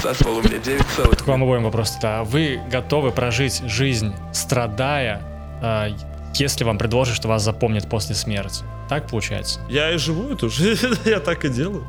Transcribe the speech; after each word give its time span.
Сошел 0.00 0.36
у 0.36 0.42
меня 0.42 0.58
9 0.58 0.86
целых. 0.96 1.18
К 1.18 1.26
вам 1.26 1.42
обоим 1.42 1.64
вопрос 1.64 1.92
тогда. 1.92 2.24
Вы 2.24 2.60
готовы 2.70 3.10
прожить 3.10 3.62
жизнь, 3.66 4.14
страдая, 4.32 5.20
э, 5.62 5.90
если 6.34 6.64
вам 6.64 6.78
предложат, 6.78 7.16
что 7.16 7.28
вас 7.28 7.42
запомнят 7.42 7.88
после 7.88 8.14
смерти? 8.14 8.64
Так 8.88 9.08
получается? 9.08 9.60
Я 9.68 9.92
и 9.92 9.98
живу 9.98 10.32
эту 10.32 10.48
жизнь, 10.48 10.94
я 11.04 11.20
так 11.20 11.44
и 11.44 11.48
делаю. 11.48 11.86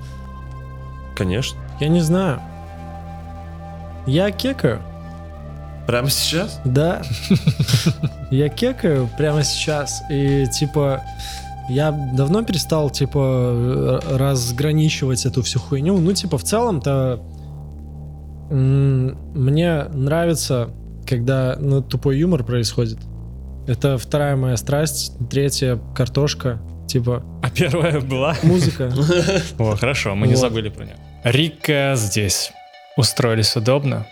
Конечно. 1.15 1.59
Я 1.79 1.87
не 1.89 2.01
знаю. 2.01 2.41
Я 4.05 4.31
кекаю. 4.31 4.81
Прямо 5.85 6.09
сейчас? 6.09 6.59
Да. 6.65 7.01
Я 8.31 8.49
кекаю 8.49 9.09
прямо 9.17 9.43
сейчас. 9.43 10.03
И 10.11 10.45
типа 10.45 11.01
я 11.69 11.91
давно 11.91 12.43
перестал, 12.43 12.89
типа, 12.89 14.01
разграничивать 14.11 15.25
эту 15.25 15.41
всю 15.43 15.59
хуйню. 15.59 15.97
Ну, 15.97 16.13
типа, 16.13 16.37
в 16.37 16.43
целом-то 16.43 17.21
мне 18.49 19.83
нравится, 19.93 20.69
когда 21.07 21.55
ну, 21.59 21.81
тупой 21.81 22.17
юмор 22.17 22.43
происходит. 22.43 22.97
Это 23.67 23.97
вторая 23.97 24.35
моя 24.35 24.57
страсть, 24.57 25.13
третья 25.29 25.79
картошка, 25.95 26.59
типа 26.87 27.23
А 27.43 27.49
первая 27.51 27.99
была? 28.01 28.35
музыка. 28.41 28.91
О, 29.59 29.75
хорошо, 29.75 30.15
мы 30.15 30.27
не 30.27 30.35
забыли 30.35 30.69
про 30.69 30.85
нее. 30.85 30.95
Рика 31.23 31.93
здесь. 31.95 32.51
Устроились 32.97 33.55
удобно? 33.55 34.07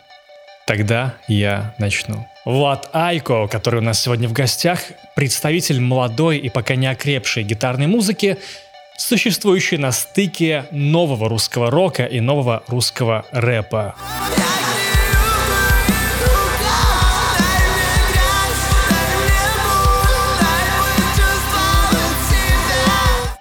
Тогда 0.67 1.16
я 1.30 1.73
начну. 1.77 2.27
Влад 2.44 2.89
Айко, 2.91 3.48
который 3.48 3.80
у 3.80 3.84
нас 3.84 4.02
сегодня 4.02 4.27
в 4.27 4.34
гостях, 4.34 4.81
представитель 5.16 5.80
молодой 5.80 6.40
и 6.40 6.49
пока 6.49 6.76
не 6.76 6.88
окрепшей 6.88 7.43
гитарной 7.43 7.88
музыки, 7.88 8.38
существующий 8.98 9.77
на 9.77 9.93
стыке 9.93 10.66
нового 10.71 11.30
русского 11.30 11.71
рока 11.71 12.03
и 12.03 12.20
нового 12.20 12.63
русского 12.67 13.26
рэпа. 13.31 13.95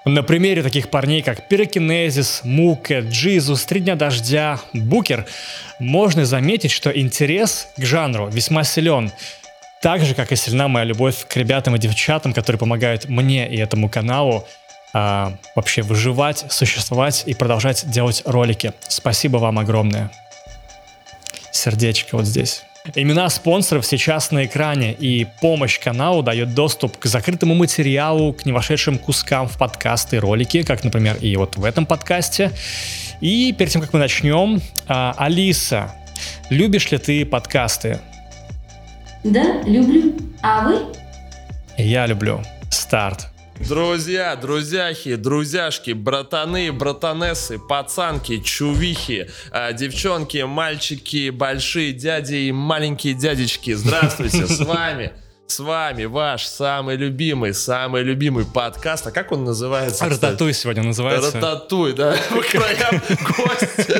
На 0.06 0.22
примере 0.22 0.62
таких 0.62 0.88
парней, 0.88 1.20
как 1.20 1.48
Пирокинезис, 1.48 2.42
Мука, 2.44 3.00
Джизус, 3.00 3.64
Три 3.64 3.80
дня 3.80 3.96
дождя, 3.96 4.60
Букер, 4.72 5.26
можно 5.80 6.24
заметить, 6.24 6.70
что 6.70 6.90
интерес 6.90 7.66
к 7.76 7.84
жанру 7.84 8.28
весьма 8.28 8.62
силен. 8.62 9.10
Так 9.82 10.04
же, 10.04 10.14
как 10.14 10.30
и 10.30 10.36
сильна 10.36 10.68
моя 10.68 10.84
любовь 10.84 11.26
к 11.26 11.36
ребятам 11.36 11.74
и 11.74 11.80
девчатам, 11.80 12.32
которые 12.32 12.60
помогают 12.60 13.08
мне 13.08 13.48
и 13.48 13.56
этому 13.56 13.88
каналу 13.88 14.46
а, 14.92 15.36
вообще 15.56 15.82
выживать, 15.82 16.44
существовать 16.50 17.24
и 17.26 17.34
продолжать 17.34 17.90
делать 17.90 18.22
ролики. 18.24 18.74
Спасибо 18.86 19.38
вам 19.38 19.58
огромное. 19.58 20.12
Сердечко 21.50 22.16
вот 22.16 22.26
здесь. 22.26 22.65
Имена 22.94 23.28
спонсоров 23.28 23.84
сейчас 23.84 24.30
на 24.30 24.46
экране, 24.46 24.92
и 24.92 25.26
помощь 25.40 25.78
каналу 25.78 26.22
дает 26.22 26.54
доступ 26.54 26.98
к 26.98 27.06
закрытому 27.06 27.54
материалу, 27.54 28.32
к 28.32 28.46
невошедшим 28.46 28.98
кускам 28.98 29.48
в 29.48 29.58
подкасты 29.58 30.16
и 30.16 30.18
ролики, 30.18 30.62
как, 30.62 30.84
например, 30.84 31.16
и 31.20 31.36
вот 31.36 31.56
в 31.56 31.64
этом 31.64 31.86
подкасте. 31.86 32.52
И 33.20 33.52
перед 33.52 33.72
тем, 33.72 33.82
как 33.82 33.92
мы 33.92 33.98
начнем, 33.98 34.60
а, 34.86 35.14
Алиса, 35.16 35.92
любишь 36.50 36.90
ли 36.90 36.98
ты 36.98 37.24
подкасты? 37.24 38.00
Да, 39.24 39.62
люблю. 39.66 40.14
А 40.42 40.68
вы? 40.68 40.92
Я 41.76 42.06
люблю. 42.06 42.42
Старт. 42.70 43.28
Друзья, 43.60 44.36
друзьяхи, 44.36 45.16
друзьяшки, 45.16 45.92
братаны, 45.92 46.72
братанессы, 46.72 47.58
пацанки, 47.58 48.38
чувихи, 48.40 49.28
а, 49.50 49.72
девчонки, 49.72 50.38
мальчики, 50.42 51.30
большие 51.30 51.92
дяди 51.92 52.34
и 52.34 52.52
маленькие 52.52 53.14
дядечки. 53.14 53.72
Здравствуйте, 53.72 54.46
с 54.46 54.60
вами, 54.60 55.12
с 55.46 55.60
вами 55.60 56.04
ваш 56.04 56.46
самый 56.46 56.96
любимый, 56.96 57.54
самый 57.54 58.02
любимый 58.02 58.44
подкаст. 58.44 59.06
А 59.06 59.10
как 59.10 59.30
он 59.32 59.44
называется? 59.44 60.08
Рататуй 60.08 60.52
сегодня 60.52 60.82
называется. 60.82 61.32
Рататуй, 61.32 61.92
да, 61.92 62.16
по 62.30 62.42
краям 62.42 63.00
гость. 63.36 63.90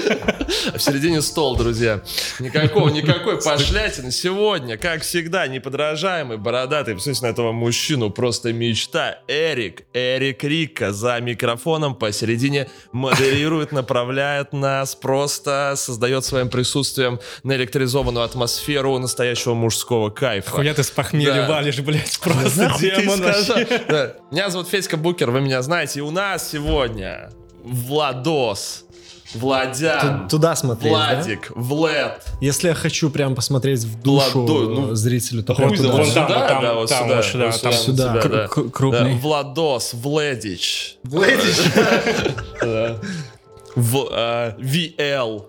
А 0.72 0.78
в 0.78 0.82
середине 0.82 1.22
стол, 1.22 1.56
друзья. 1.56 2.02
Никакого, 2.40 2.88
никакой 2.88 3.40
пошлятины. 3.40 4.10
Сегодня, 4.10 4.76
как 4.76 5.02
всегда, 5.02 5.46
неподражаемый, 5.46 6.36
бородатый, 6.36 6.94
посмотрите 6.94 7.26
на 7.26 7.30
этого 7.30 7.52
мужчину, 7.52 8.10
просто 8.10 8.52
мечта. 8.52 9.20
Эрик, 9.28 9.84
Эрик 9.92 10.42
Рика 10.42 10.92
за 10.92 11.20
микрофоном 11.20 11.94
посередине 11.94 12.68
модерирует, 12.92 13.72
направляет 13.72 14.52
нас, 14.52 14.94
просто 14.94 15.74
создает 15.76 16.24
своим 16.24 16.48
присутствием 16.48 17.20
наэлектризованную 17.44 18.24
атмосферу 18.24 18.98
настоящего 18.98 19.54
мужского 19.54 20.10
кайфа. 20.10 20.50
Хуя 20.50 20.74
ты 20.74 20.82
с 20.82 20.90
похмелья. 20.90 21.35
Валишь, 21.46 21.78
блядь, 21.80 22.18
просто 22.20 22.72
демон 22.80 23.20
вообще. 23.22 23.66
Да. 23.88 24.12
Меня 24.30 24.50
зовут 24.50 24.68
Федька 24.68 24.96
Букер, 24.96 25.30
вы 25.30 25.40
меня 25.40 25.60
знаете. 25.62 25.98
И 26.00 26.02
у 26.02 26.10
нас 26.10 26.50
сегодня 26.50 27.30
Владос, 27.64 28.84
Владян, 29.34 30.22
Ту- 30.28 30.36
Туда 30.36 30.54
смотреть, 30.56 30.92
да? 30.92 31.14
Владик, 31.16 31.50
Влад. 31.54 32.24
Если 32.40 32.68
я 32.68 32.74
хочу 32.74 33.10
прям 33.10 33.34
посмотреть 33.34 33.80
в 33.84 34.00
душу 34.00 34.44
Владой, 34.46 34.74
ну, 34.74 34.94
зрителю, 34.94 35.42
то 35.42 35.54
прям 35.54 35.74
туда. 35.74 35.88
вон 35.90 35.96
там, 36.02 36.06
Сюда, 36.28 36.48
там, 36.48 36.62
да, 36.62 36.74
вот 36.74 36.88
там, 36.88 37.04
сюда, 37.04 37.16
вот 37.16 37.24
сюда, 37.24 37.46
вот 37.50 37.60
там. 37.60 37.72
Сюда. 37.72 38.12
да, 38.14 38.20
Кр- 38.20 38.30
да. 38.32 38.48
кр- 38.48 38.70
крупный. 38.70 39.14
Да, 39.14 39.20
Владос, 39.20 39.94
Владич. 39.94 40.96
Да. 42.62 42.96
В, 43.74 44.08
а, 44.10 44.56
VL. 44.58 45.44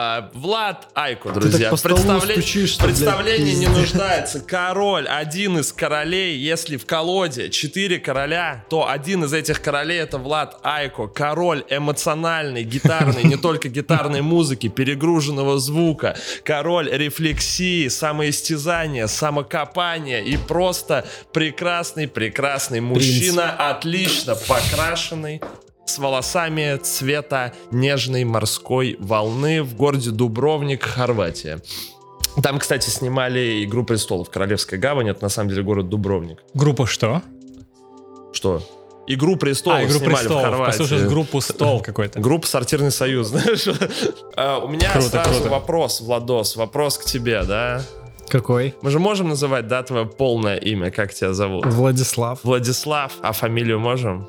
А, 0.00 0.30
Влад 0.32 0.86
Айко, 0.94 1.32
друзья. 1.32 1.70
Представле- 1.70 2.34
стучишь, 2.34 2.70
что, 2.70 2.84
блядь, 2.84 2.98
Представление 2.98 3.54
не 3.54 3.66
нуждается. 3.66 4.38
Король, 4.38 5.08
один 5.08 5.58
из 5.58 5.72
королей, 5.72 6.38
если 6.38 6.76
в 6.76 6.86
колоде 6.86 7.50
четыре 7.50 7.98
короля, 7.98 8.64
то 8.70 8.88
один 8.88 9.24
из 9.24 9.32
этих 9.32 9.60
королей 9.60 9.98
это 9.98 10.18
Влад 10.18 10.60
Айко. 10.62 11.08
Король 11.08 11.64
эмоциональный, 11.68 12.62
гитарный, 12.62 13.24
не 13.24 13.36
только 13.36 13.68
гитарной 13.68 14.20
музыки, 14.20 14.68
перегруженного 14.68 15.58
звука. 15.58 16.16
Король 16.44 16.88
рефлексии, 16.92 17.88
самоистязания, 17.88 19.08
самокопания 19.08 20.20
и 20.20 20.36
просто 20.36 21.08
прекрасный, 21.32 22.06
прекрасный 22.06 22.80
мужчина, 22.80 23.50
отлично 23.50 24.36
покрашенный, 24.36 25.40
с 25.88 25.98
волосами 25.98 26.76
цвета 26.76 27.52
нежной 27.70 28.24
морской 28.24 28.96
волны 29.00 29.62
в 29.62 29.74
городе 29.74 30.10
Дубровник, 30.10 30.82
Хорватия. 30.82 31.60
Там, 32.42 32.58
кстати, 32.58 32.88
снимали 32.90 33.64
«Игру 33.64 33.84
престолов». 33.84 34.30
Королевская 34.30 34.78
гавань— 34.78 35.08
это 35.10 35.22
на 35.22 35.28
самом 35.28 35.48
деле 35.50 35.62
город 35.62 35.88
Дубровник. 35.88 36.38
Группа 36.54 36.86
что? 36.86 37.22
Что? 38.32 38.62
«Игру 39.06 39.36
престолов» 39.36 39.78
А, 39.78 39.84
«Игру 39.84 39.98
снимали 39.98 40.14
в 40.14 40.18
престолов». 40.18 40.42
Хорватии. 40.44 40.78
Послушаешь 40.78 41.08
группу 41.08 41.40
«Стол» 41.40 41.80
какой-то. 41.80 42.20
Группа 42.20 42.46
«Сортирный 42.46 42.90
союз», 42.90 43.26
знаешь? 43.28 43.66
А, 44.36 44.58
У 44.58 44.68
меня 44.68 44.92
Круто, 44.92 45.08
сразу 45.08 45.30
круто. 45.40 45.48
вопрос, 45.48 46.00
Владос, 46.02 46.56
вопрос 46.56 46.98
к 46.98 47.04
тебе, 47.04 47.42
да? 47.44 47.82
Какой? 48.28 48.74
Мы 48.82 48.90
же 48.90 48.98
можем 48.98 49.30
называть, 49.30 49.66
да, 49.66 49.82
твое 49.82 50.04
полное 50.04 50.58
имя, 50.58 50.90
как 50.90 51.14
тебя 51.14 51.32
зовут? 51.32 51.64
Владислав 51.64 52.40
Владислав, 52.44 53.14
а 53.22 53.32
фамилию 53.32 53.80
можем? 53.80 54.28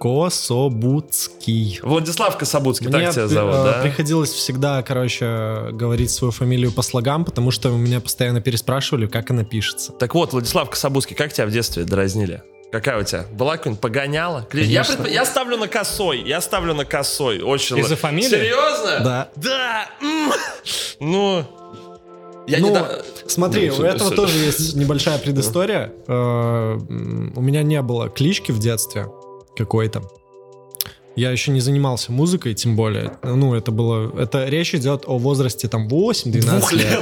Кособутский. 0.00 1.78
Владислав 1.82 2.36
Кособудский, 2.38 2.88
Мне 2.88 3.00
так 3.06 3.12
тебя 3.14 3.26
при- 3.26 3.34
зовут, 3.34 3.54
э, 3.54 3.64
да? 3.64 3.80
приходилось 3.82 4.30
всегда, 4.32 4.82
короче, 4.82 5.68
говорить 5.72 6.10
свою 6.10 6.32
фамилию 6.32 6.72
по 6.72 6.82
слогам, 6.82 7.24
потому 7.24 7.50
что 7.50 7.68
меня 7.70 8.00
постоянно 8.00 8.40
переспрашивали, 8.40 9.06
как 9.06 9.30
она 9.30 9.44
пишется. 9.44 9.92
Так 9.92 10.14
вот, 10.14 10.32
Владислав 10.32 10.70
Кособудский, 10.70 11.14
как 11.16 11.32
тебя 11.32 11.46
в 11.46 11.50
детстве 11.50 11.84
дразнили? 11.84 12.42
Какая 12.72 13.00
у 13.00 13.04
тебя? 13.04 13.26
Была 13.32 13.56
какая-нибудь 13.56 13.80
погоняла? 13.80 14.46
Я, 14.52 14.82
предп- 14.82 15.10
я 15.10 15.24
ставлю 15.24 15.56
на 15.56 15.66
косой. 15.68 16.20
Я 16.22 16.40
ставлю 16.40 16.72
на 16.74 16.84
косой. 16.84 17.40
Очень. 17.40 17.78
Из-за 17.78 17.96
фамилии? 17.96 18.28
Серьезно? 18.28 19.00
Да. 19.04 19.28
Да. 19.36 19.86
Ну. 21.00 21.44
Я 22.46 22.58
ну, 22.58 22.68
не 22.68 22.74
да- 22.74 23.02
смотри, 23.26 23.70
Ну, 23.70 23.76
у 23.76 23.82
этого 23.82 24.10
всё- 24.10 24.16
тоже 24.16 24.38
есть 24.38 24.74
небольшая 24.74 25.18
предыстория. 25.18 25.92
Э, 26.08 26.78
У 27.36 27.40
меня 27.40 27.62
не 27.62 27.80
было 27.82 28.08
клички 28.08 28.50
в 28.52 28.58
детстве 28.58 29.06
какой-то. 29.60 30.02
Я 31.16 31.30
еще 31.32 31.50
не 31.50 31.60
занимался 31.60 32.12
музыкой, 32.12 32.54
тем 32.54 32.76
более. 32.76 33.18
Ну, 33.22 33.54
это 33.54 33.72
было... 33.72 34.10
Это 34.18 34.46
речь 34.48 34.74
идет 34.74 35.04
о 35.06 35.18
возрасте 35.18 35.68
там 35.68 35.86
8-12 35.88 36.74
лет. 36.76 36.98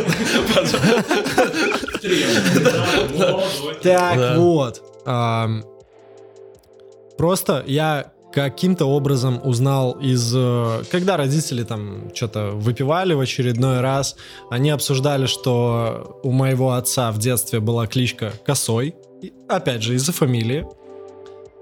Так 3.83 4.39
вот. 4.39 4.83
Просто 7.17 7.65
я 7.67 8.13
каким-то 8.33 8.87
образом 8.87 9.41
узнал 9.43 9.93
из... 9.93 10.33
э, 10.37 10.83
Когда 10.91 11.17
родители 11.17 11.65
там 11.65 12.15
что-то 12.15 12.51
выпивали 12.53 13.15
в 13.15 13.21
очередной 13.21 13.81
раз, 13.81 14.15
они 14.51 14.71
обсуждали, 14.71 15.27
что 15.27 16.21
у 16.23 16.31
моего 16.31 16.73
отца 16.75 17.11
в 17.11 17.19
детстве 17.19 17.59
была 17.59 17.87
кличка 17.89 18.33
Косой. 18.45 18.95
И, 19.23 19.33
Опять 19.49 19.83
же, 19.83 19.95
из-за 19.95 20.13
фамилии. 20.13 20.67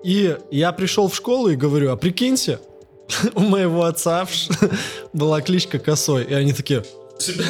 И 0.06 0.38
я 0.53 0.70
пришел 0.70 1.08
в 1.08 1.17
школу 1.17 1.49
и 1.49 1.56
говорю, 1.56 1.91
а 1.91 1.97
прикиньте, 1.97 2.61
у 3.35 3.41
моего 3.41 3.82
отца 3.82 4.25
была 5.12 5.41
кличка 5.41 5.81
Косой, 5.81 6.23
и 6.23 6.32
они 6.32 6.53
такие, 6.53 6.85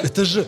это 0.03 0.25
же, 0.25 0.47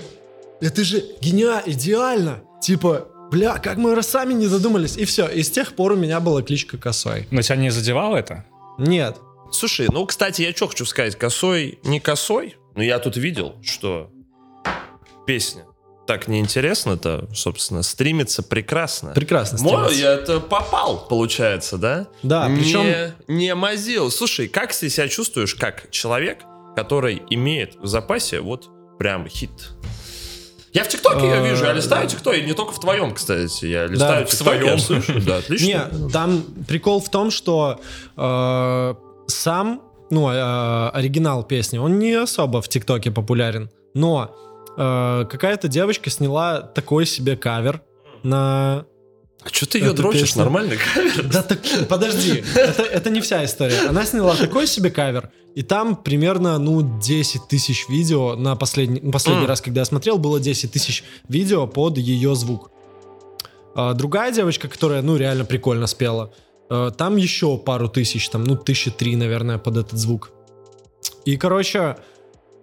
это 0.62 0.84
же 0.84 1.04
гениально, 1.20 1.62
идеально. 1.66 2.40
Типа, 2.62 3.08
бля, 3.30 3.58
как 3.58 3.76
мы 3.76 4.02
сами 4.02 4.32
не 4.32 4.48
додумались. 4.48 4.96
И 4.96 5.04
все, 5.04 5.28
и 5.28 5.42
с 5.42 5.50
тех 5.50 5.74
пор 5.74 5.92
у 5.92 5.96
меня 5.96 6.18
была 6.20 6.40
кличка 6.40 6.78
Косой. 6.78 7.28
Но 7.30 7.42
тебя 7.42 7.56
не 7.56 7.68
задевало 7.68 8.16
это? 8.16 8.46
Нет, 8.78 9.16
Слушай, 9.50 9.88
ну, 9.90 10.04
кстати, 10.06 10.42
я 10.42 10.54
что 10.54 10.68
хочу 10.68 10.84
сказать, 10.84 11.16
косой 11.16 11.78
не 11.82 12.00
косой, 12.00 12.56
но 12.74 12.82
я 12.82 12.98
тут 12.98 13.16
видел, 13.16 13.54
что 13.62 14.10
песня 15.26 15.64
так 16.08 16.26
неинтересно-то, 16.26 17.28
собственно, 17.34 17.82
стримится 17.82 18.42
прекрасно. 18.42 19.12
прекрасно 19.12 19.58
Мо- 19.62 19.68
стримится. 19.90 19.98
я 20.00 20.12
это 20.14 20.40
попал, 20.40 21.06
получается, 21.06 21.76
да? 21.76 22.06
Да, 22.22 22.48
не, 22.48 22.56
причем- 22.56 23.12
Не 23.28 23.54
мазил. 23.54 24.10
Слушай, 24.10 24.48
как 24.48 24.74
ты 24.74 24.88
себя 24.88 25.06
чувствуешь 25.08 25.54
как 25.54 25.90
человек, 25.90 26.38
который 26.74 27.22
имеет 27.28 27.76
в 27.76 27.86
запасе 27.86 28.40
вот 28.40 28.70
прям 28.98 29.28
хит? 29.28 29.50
Я 30.72 30.84
в 30.84 30.88
ТикТоке 30.88 31.26
я 31.26 31.40
вижу, 31.42 31.64
я 31.66 31.72
листаю 31.74 32.08
ТикТок, 32.08 32.36
и 32.36 32.42
не 32.42 32.54
только 32.54 32.72
в 32.72 32.80
твоем, 32.80 33.12
кстати. 33.14 33.66
Я 33.66 33.86
листаю 33.86 34.26
в 34.26 34.30
ТикТок, 34.30 34.80
своем. 34.80 35.24
да, 35.26 35.36
отлично. 35.44 35.66
Не, 35.92 36.08
там 36.10 36.42
прикол 36.66 37.00
в 37.02 37.10
том, 37.10 37.30
что 37.30 37.80
э, 38.16 38.94
сам, 39.26 39.82
ну, 40.10 40.30
э, 40.30 40.88
оригинал 40.90 41.42
песни, 41.42 41.76
он 41.78 41.98
не 41.98 42.14
особо 42.14 42.62
в 42.62 42.68
ТикТоке 42.68 43.10
популярен, 43.10 43.70
но 43.94 44.34
э, 44.78 45.24
какая-то 45.28 45.68
девочка 45.68 46.08
сняла 46.10 46.60
такой 46.62 47.04
себе 47.04 47.36
кавер 47.36 47.82
на... 48.22 48.86
А 49.44 49.48
что 49.50 49.66
ты 49.66 49.78
ее 49.78 49.86
Эту 49.88 49.96
дрочишь? 49.96 50.20
песню. 50.22 50.42
Нормальный 50.42 50.76
кавер? 50.78 51.28
Да 51.32 51.42
так, 51.42 51.60
подожди, 51.88 52.42
это, 52.54 52.82
это 52.82 53.10
не 53.10 53.20
вся 53.20 53.44
история. 53.44 53.88
Она 53.88 54.04
сняла 54.04 54.34
такой 54.36 54.66
себе 54.66 54.90
кавер, 54.90 55.30
и 55.54 55.62
там 55.62 55.96
примерно, 55.96 56.58
ну, 56.58 56.98
10 57.00 57.48
тысяч 57.48 57.88
видео 57.88 58.36
на 58.36 58.56
последний, 58.56 59.00
ну, 59.02 59.10
последний 59.12 59.42
М. 59.42 59.48
раз, 59.48 59.60
когда 59.60 59.80
я 59.80 59.84
смотрел, 59.84 60.18
было 60.18 60.40
10 60.40 60.72
тысяч 60.72 61.04
видео 61.28 61.66
под 61.66 61.98
ее 61.98 62.34
звук. 62.34 62.70
А 63.74 63.94
другая 63.94 64.32
девочка, 64.32 64.68
которая, 64.68 65.02
ну, 65.02 65.16
реально 65.16 65.44
прикольно 65.44 65.86
спела, 65.86 66.32
э, 66.70 66.90
там 66.96 67.16
еще 67.16 67.56
пару 67.58 67.88
тысяч, 67.88 68.28
там, 68.28 68.44
ну, 68.44 68.56
тысячи 68.56 68.90
три, 68.90 69.16
наверное, 69.16 69.58
под 69.58 69.76
этот 69.76 69.98
звук. 69.98 70.30
И, 71.24 71.36
короче, 71.36 71.96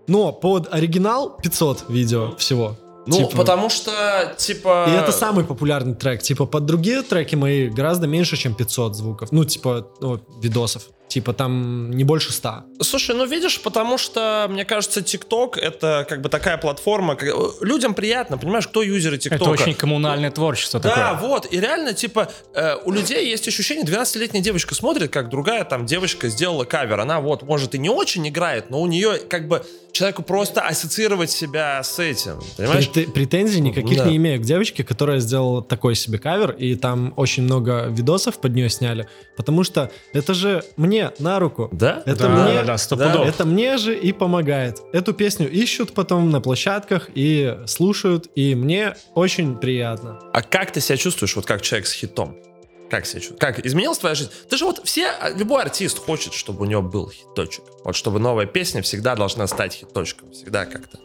но 0.08 0.32
под 0.32 0.74
оригинал 0.74 1.38
500 1.38 1.86
видео 1.90 2.36
всего. 2.38 2.76
Ну, 3.08 3.18
Типа- 3.18 3.38
потому 3.38 3.70
что, 3.70 3.92
типа... 4.38 4.88
И 4.90 4.92
это 4.92 5.12
самый 5.12 5.46
популярный 5.46 5.94
трек. 5.94 6.24
Типа, 6.24 6.46
под 6.48 6.66
другие 6.66 7.04
треки 7.04 7.36
мои 7.36 7.70
гораздо 7.70 8.08
меньше, 8.08 8.36
чем 8.36 8.56
500 8.56 8.96
звуков. 8.96 9.32
Ну, 9.32 9.46
типа, 9.46 9.88
ну, 10.02 10.20
видосов. 10.42 10.84
Типа, 11.08 11.34
там 11.34 11.92
не 11.92 12.04
больше 12.04 12.34
100. 12.34 12.64
Слушай, 12.82 13.16
ну 13.16 13.26
видишь, 13.26 13.62
потому 13.62 13.98
что, 13.98 14.48
мне 14.50 14.66
кажется, 14.66 15.02
ТикТок 15.02 15.58
это 15.58 16.06
как 16.10 16.22
бы 16.22 16.28
такая 16.30 16.58
платформа, 16.58 17.16
как- 17.16 17.34
людям 17.62 17.94
приятно, 17.94 18.38
понимаешь, 18.38 18.68
кто 18.68 18.82
юзеры 18.82 19.18
ТикТока. 19.18 19.44
Это 19.44 19.52
очень 19.52 19.74
коммунальное 19.74 20.30
творчество 20.30 20.80
Да, 20.82 21.14
такое. 21.14 21.30
вот, 21.30 21.48
и 21.54 21.60
реально, 21.60 21.94
типа, 21.94 22.30
э, 22.54 22.76
у 22.84 22.92
людей 22.92 23.30
есть 23.30 23.48
ощущение, 23.48 23.86
12-летняя 23.86 24.42
девочка 24.42 24.76
смотрит, 24.76 25.10
как 25.12 25.30
другая 25.30 25.64
там 25.64 25.86
девочка 25.86 26.28
сделала 26.28 26.66
кавер, 26.66 27.00
она 27.00 27.22
вот, 27.22 27.44
может, 27.44 27.76
и 27.76 27.78
не 27.78 27.90
очень 27.90 28.28
играет, 28.28 28.70
но 28.70 28.82
у 28.82 28.88
нее, 28.88 29.20
как 29.20 29.48
бы, 29.48 29.66
человеку 29.94 30.24
просто 30.24 30.60
ассоциировать 30.62 31.32
себя 31.32 31.82
с 31.82 32.00
этим, 32.00 32.42
понимаешь? 32.58 32.90
Прет- 32.94 33.14
претензий 33.14 33.62
никаких 33.62 34.00
Да. 34.00 34.06
не 34.06 34.18
имею 34.18 34.42
к 34.42 34.44
девочке, 34.44 34.84
которая 34.84 35.20
сделала 35.20 35.64
такой 35.64 35.96
себе 35.96 36.18
кавер, 36.20 36.52
и 36.52 36.76
там 36.76 37.14
очень 37.16 37.44
много 37.44 37.86
видосов 37.90 38.40
под 38.40 38.54
нее 38.54 38.70
сняли, 38.70 39.08
потому 39.38 39.64
что 39.64 39.90
это 40.12 40.34
же 40.34 40.66
мне 40.76 41.12
на 41.20 41.40
руку. 41.40 41.70
Да? 41.72 42.04
Это 42.06 42.24
Да, 42.24 42.30
мне, 42.30 42.64
да, 42.64 42.65
да, 42.66 42.78
сто 42.78 42.96
да, 42.96 43.26
это 43.26 43.46
мне 43.46 43.78
же 43.78 43.98
и 43.98 44.12
помогает. 44.12 44.82
Эту 44.94 45.14
песню 45.14 45.50
ищут 45.50 45.94
потом 45.94 46.30
на 46.32 46.42
площадках 46.42 47.10
и 47.16 47.58
слушают, 47.68 48.28
и 48.36 48.56
мне 48.56 48.96
очень 49.14 49.58
приятно. 49.58 50.20
А 50.34 50.42
как 50.42 50.72
ты 50.72 50.82
себя 50.82 50.98
чувствуешь, 50.98 51.36
вот 51.36 51.46
как 51.46 51.62
человек 51.62 51.88
с 51.88 51.94
хитом? 51.94 52.38
Как 52.90 53.06
себя 53.06 53.20
чувствуешь? 53.20 53.40
Как 53.40 53.66
изменилась 53.66 53.98
твоя 53.98 54.16
жизнь? 54.16 54.32
Ты 54.50 54.58
же 54.58 54.66
вот 54.66 54.82
все, 54.84 55.08
а, 55.08 55.30
любой 55.32 55.64
артист 55.64 55.98
хочет, 56.00 56.34
чтобы 56.34 56.62
у 56.62 56.66
него 56.66 56.82
был 56.82 57.10
хиточек. 57.10 57.64
Вот 57.84 57.96
чтобы 57.96 58.20
новая 58.20 58.46
песня 58.46 58.82
всегда 58.82 59.16
должна 59.16 59.48
стать 59.48 59.74
хиточком. 59.74 60.32
Всегда 60.32 60.66
как-то. 60.66 61.00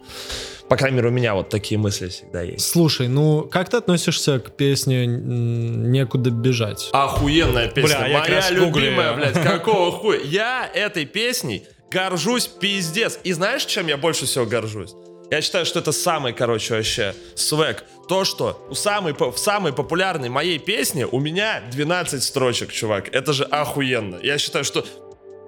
По 0.71 0.77
крайней 0.77 0.99
мере, 0.99 1.09
у 1.09 1.11
меня 1.11 1.35
вот 1.35 1.49
такие 1.49 1.79
мысли 1.79 2.07
всегда 2.07 2.43
есть. 2.43 2.65
Слушай, 2.65 3.09
ну 3.09 3.43
как 3.43 3.69
ты 3.69 3.79
относишься 3.79 4.39
к 4.39 4.53
песне 4.53 5.05
«Некуда 5.05 6.31
бежать»? 6.31 6.91
Охуенная 6.93 7.67
песня. 7.67 7.99
Бля, 7.99 8.07
я 8.07 8.21
Моя 8.21 8.51
любимая, 8.51 9.15
блядь. 9.15 9.33
Какого 9.43 9.91
хуя? 9.91 10.21
Я 10.23 10.71
этой 10.73 11.07
песней 11.07 11.65
горжусь 11.91 12.47
пиздец. 12.47 13.19
И 13.25 13.33
знаешь, 13.33 13.65
чем 13.65 13.89
я 13.89 13.97
больше 13.97 14.27
всего 14.27 14.47
горжусь? 14.47 14.93
Я 15.33 15.43
считаю, 15.43 15.67
что 15.67 15.81
это 15.81 15.91
самый, 15.91 16.33
короче, 16.33 16.75
вообще 16.75 17.17
свек. 17.35 17.83
То, 18.09 18.25
что 18.25 18.65
у 18.71 18.75
самой, 18.75 19.13
в 19.13 19.39
самой 19.39 19.73
популярной 19.73 20.29
моей 20.29 20.61
песне 20.61 21.05
у 21.05 21.19
меня 21.19 21.65
12 21.73 22.23
строчек, 22.23 22.71
чувак. 22.71 23.09
Это 23.13 23.33
же 23.33 23.43
охуенно. 23.43 24.21
Я 24.23 24.39
считаю, 24.39 24.65
что 24.65 24.87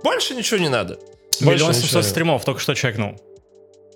больше 0.02 0.34
ничего 0.34 0.58
не 0.58 0.68
надо. 0.68 0.98
Больше 1.40 1.62
Миллион 1.62 1.74
семьсот 1.74 2.04
стримов 2.04 2.44
только 2.44 2.60
что 2.60 2.74
чекнул. 2.74 3.20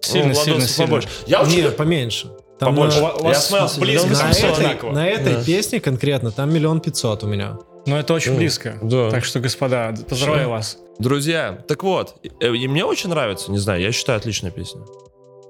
Сильно, 0.06 0.28
Ну, 0.28 0.34
сильно, 0.34 0.60
сильно. 0.60 0.86
побольше. 0.86 1.08
Я 1.26 1.42
очень... 1.42 1.62
Не, 1.62 1.70
поменьше. 1.70 2.30
Там 2.58 2.74
Побольше. 2.74 3.00
на- 3.00 3.12
У 3.14 3.22
вас 3.24 3.50
Я 3.50 3.68
смотрел, 3.68 4.02
близко 4.02 4.08
на, 4.24 4.32
700 4.32 4.44
этой, 4.50 4.64
одинаково. 4.66 4.92
на 4.92 5.06
этой 5.08 5.34
Да. 5.34 5.44
песне 5.44 5.80
конкретно 5.80 6.30
там 6.30 6.52
миллион 6.54 6.80
пятьсот 6.80 7.22
у 7.24 7.26
меня. 7.26 7.58
Но 7.86 7.98
это 7.98 8.14
очень 8.14 8.32
Ну, 8.32 8.38
близко. 8.38 8.78
да. 8.82 9.10
Так 9.10 9.24
что, 9.24 9.40
господа, 9.40 9.94
поздравляю 10.08 10.48
вас. 10.50 10.78
Друзья, 10.98 11.58
так 11.68 11.82
вот, 11.82 12.14
э, 12.40 12.54
и 12.54 12.66
мне 12.68 12.84
очень 12.84 13.10
нравится, 13.10 13.50
не 13.52 13.58
знаю, 13.58 13.82
я 13.82 13.92
считаю, 13.92 14.16
отличная 14.18 14.50
песня. 14.50 14.80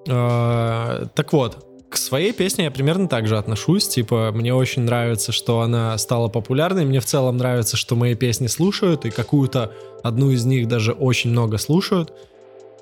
Э, 0.08 1.06
Так 1.14 1.32
вот, 1.32 1.64
к 1.88 1.96
своей 1.96 2.32
песне 2.32 2.64
я 2.64 2.70
примерно 2.70 3.08
так 3.08 3.26
же 3.28 3.38
отношусь. 3.38 3.88
Типа, 3.88 4.30
мне 4.34 4.52
очень 4.54 4.82
нравится, 4.82 5.32
что 5.32 5.60
она 5.60 5.96
стала 5.98 6.28
популярной. 6.28 6.84
Мне 6.84 7.00
в 7.00 7.04
целом 7.06 7.36
нравится, 7.36 7.76
что 7.76 7.94
мои 7.96 8.14
песни 8.14 8.48
слушают, 8.48 9.04
и 9.04 9.10
какую-то 9.10 9.72
одну 10.02 10.30
из 10.30 10.44
них 10.44 10.68
даже 10.68 10.92
очень 10.92 11.30
много 11.30 11.58
слушают. 11.58 12.12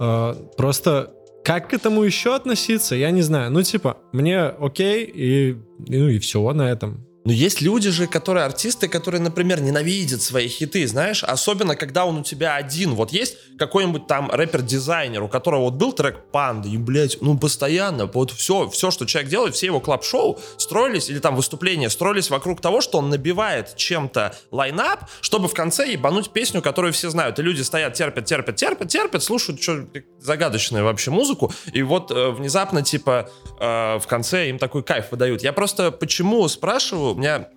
Э, 0.01 0.35
Просто 0.57 1.11
как 1.45 1.69
к 1.69 1.75
этому 1.75 2.03
еще 2.03 2.35
относиться, 2.35 2.95
я 2.95 3.11
не 3.11 3.23
знаю. 3.23 3.51
Ну, 3.53 3.63
типа, 3.63 3.99
мне 4.13 4.41
окей, 4.41 5.05
и, 5.05 5.57
ну 5.79 6.09
и 6.09 6.19
все 6.19 6.53
на 6.53 6.71
этом. 6.71 7.07
Но 7.25 7.33
есть 7.33 7.63
люди 7.63 7.91
же, 7.91 8.07
которые 8.07 8.45
артисты, 8.45 8.87
которые, 8.87 9.21
например, 9.23 9.63
ненавидят 9.63 10.21
свои 10.21 10.47
хиты, 10.47 10.87
знаешь, 10.87 11.25
особенно 11.25 11.75
когда 11.75 12.05
он 12.05 12.19
у 12.19 12.23
тебя 12.23 12.55
один. 12.55 12.95
Вот 12.95 13.13
есть 13.13 13.39
какой-нибудь 13.59 14.07
там 14.07 14.31
рэпер-дизайнер, 14.31 15.23
у 15.23 15.29
которого 15.29 15.63
вот 15.63 15.75
был 15.75 15.95
трек 15.95 16.31
Панда, 16.33 16.69
и, 16.69 16.77
блядь, 16.77 17.23
ну 17.23 17.39
постоянно, 17.39 18.07
вот 18.07 18.31
все, 18.31 18.69
все, 18.69 18.91
что 18.91 19.07
человек 19.07 19.31
делает, 19.31 19.55
все 19.55 19.67
его 19.67 19.81
клаб-шоу 19.81 20.39
строились, 20.59 21.09
или 21.09 21.19
там 21.19 21.35
выступления 21.35 21.89
строились 21.89 22.29
вокруг 22.29 22.61
того, 22.61 22.83
что 22.83 22.99
он 22.99 23.09
набивает 23.09 23.75
чем-то 23.75 24.35
лайнап, 24.51 25.09
чтобы 25.23 25.49
в 25.49 25.55
конце 25.55 25.93
ебануть 25.93 26.31
песню, 26.31 26.61
которую 26.61 26.93
все 26.93 27.09
знают. 27.09 27.39
И 27.39 27.43
люди 27.43 27.63
стоят, 27.63 27.95
терпят, 27.95 28.27
терпят, 28.27 28.57
терпят, 28.57 28.89
терпят, 28.89 29.23
слушают 29.23 29.63
что 29.63 29.87
загадочную 30.21 30.85
вообще 30.85 31.11
музыку, 31.11 31.53
и 31.73 31.83
вот 31.83 32.11
э, 32.11 32.31
внезапно, 32.31 32.83
типа, 32.83 33.31
э, 33.59 33.99
в 33.99 34.07
конце 34.07 34.51
им 34.51 34.59
такой 34.59 34.83
кайф 34.83 35.07
выдают. 35.11 35.43
Я 35.43 35.55
просто 35.55 35.91
почему 35.91 36.47
спрашиваю, 36.49 37.14
у 37.15 37.19
меня 37.19 37.49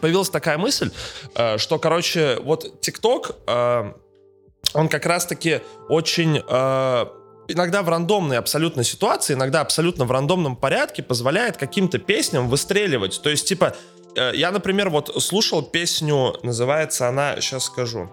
появилась 0.00 0.30
такая 0.30 0.58
мысль, 0.58 0.90
э, 1.34 1.58
что, 1.58 1.78
короче, 1.78 2.38
вот 2.42 2.80
ТикТок, 2.80 3.36
э, 3.46 3.92
он 4.74 4.88
как 4.88 5.06
раз-таки 5.06 5.60
очень... 5.88 6.42
э, 6.46 7.06
иногда 7.48 7.82
в 7.82 7.88
рандомной 7.88 8.36
абсолютно 8.36 8.84
ситуации, 8.84 9.32
иногда 9.32 9.62
абсолютно 9.62 10.04
в 10.04 10.12
рандомном 10.12 10.56
порядке 10.56 11.02
позволяет 11.02 11.56
каким-то 11.56 11.98
песням 11.98 12.48
выстреливать. 12.48 13.20
То 13.22 13.30
есть, 13.30 13.48
типа, 13.48 13.74
я, 14.34 14.50
например, 14.50 14.90
вот 14.90 15.22
слушал 15.22 15.62
песню, 15.62 16.36
называется 16.42 17.08
она, 17.08 17.40
сейчас 17.40 17.64
скажу, 17.64 18.10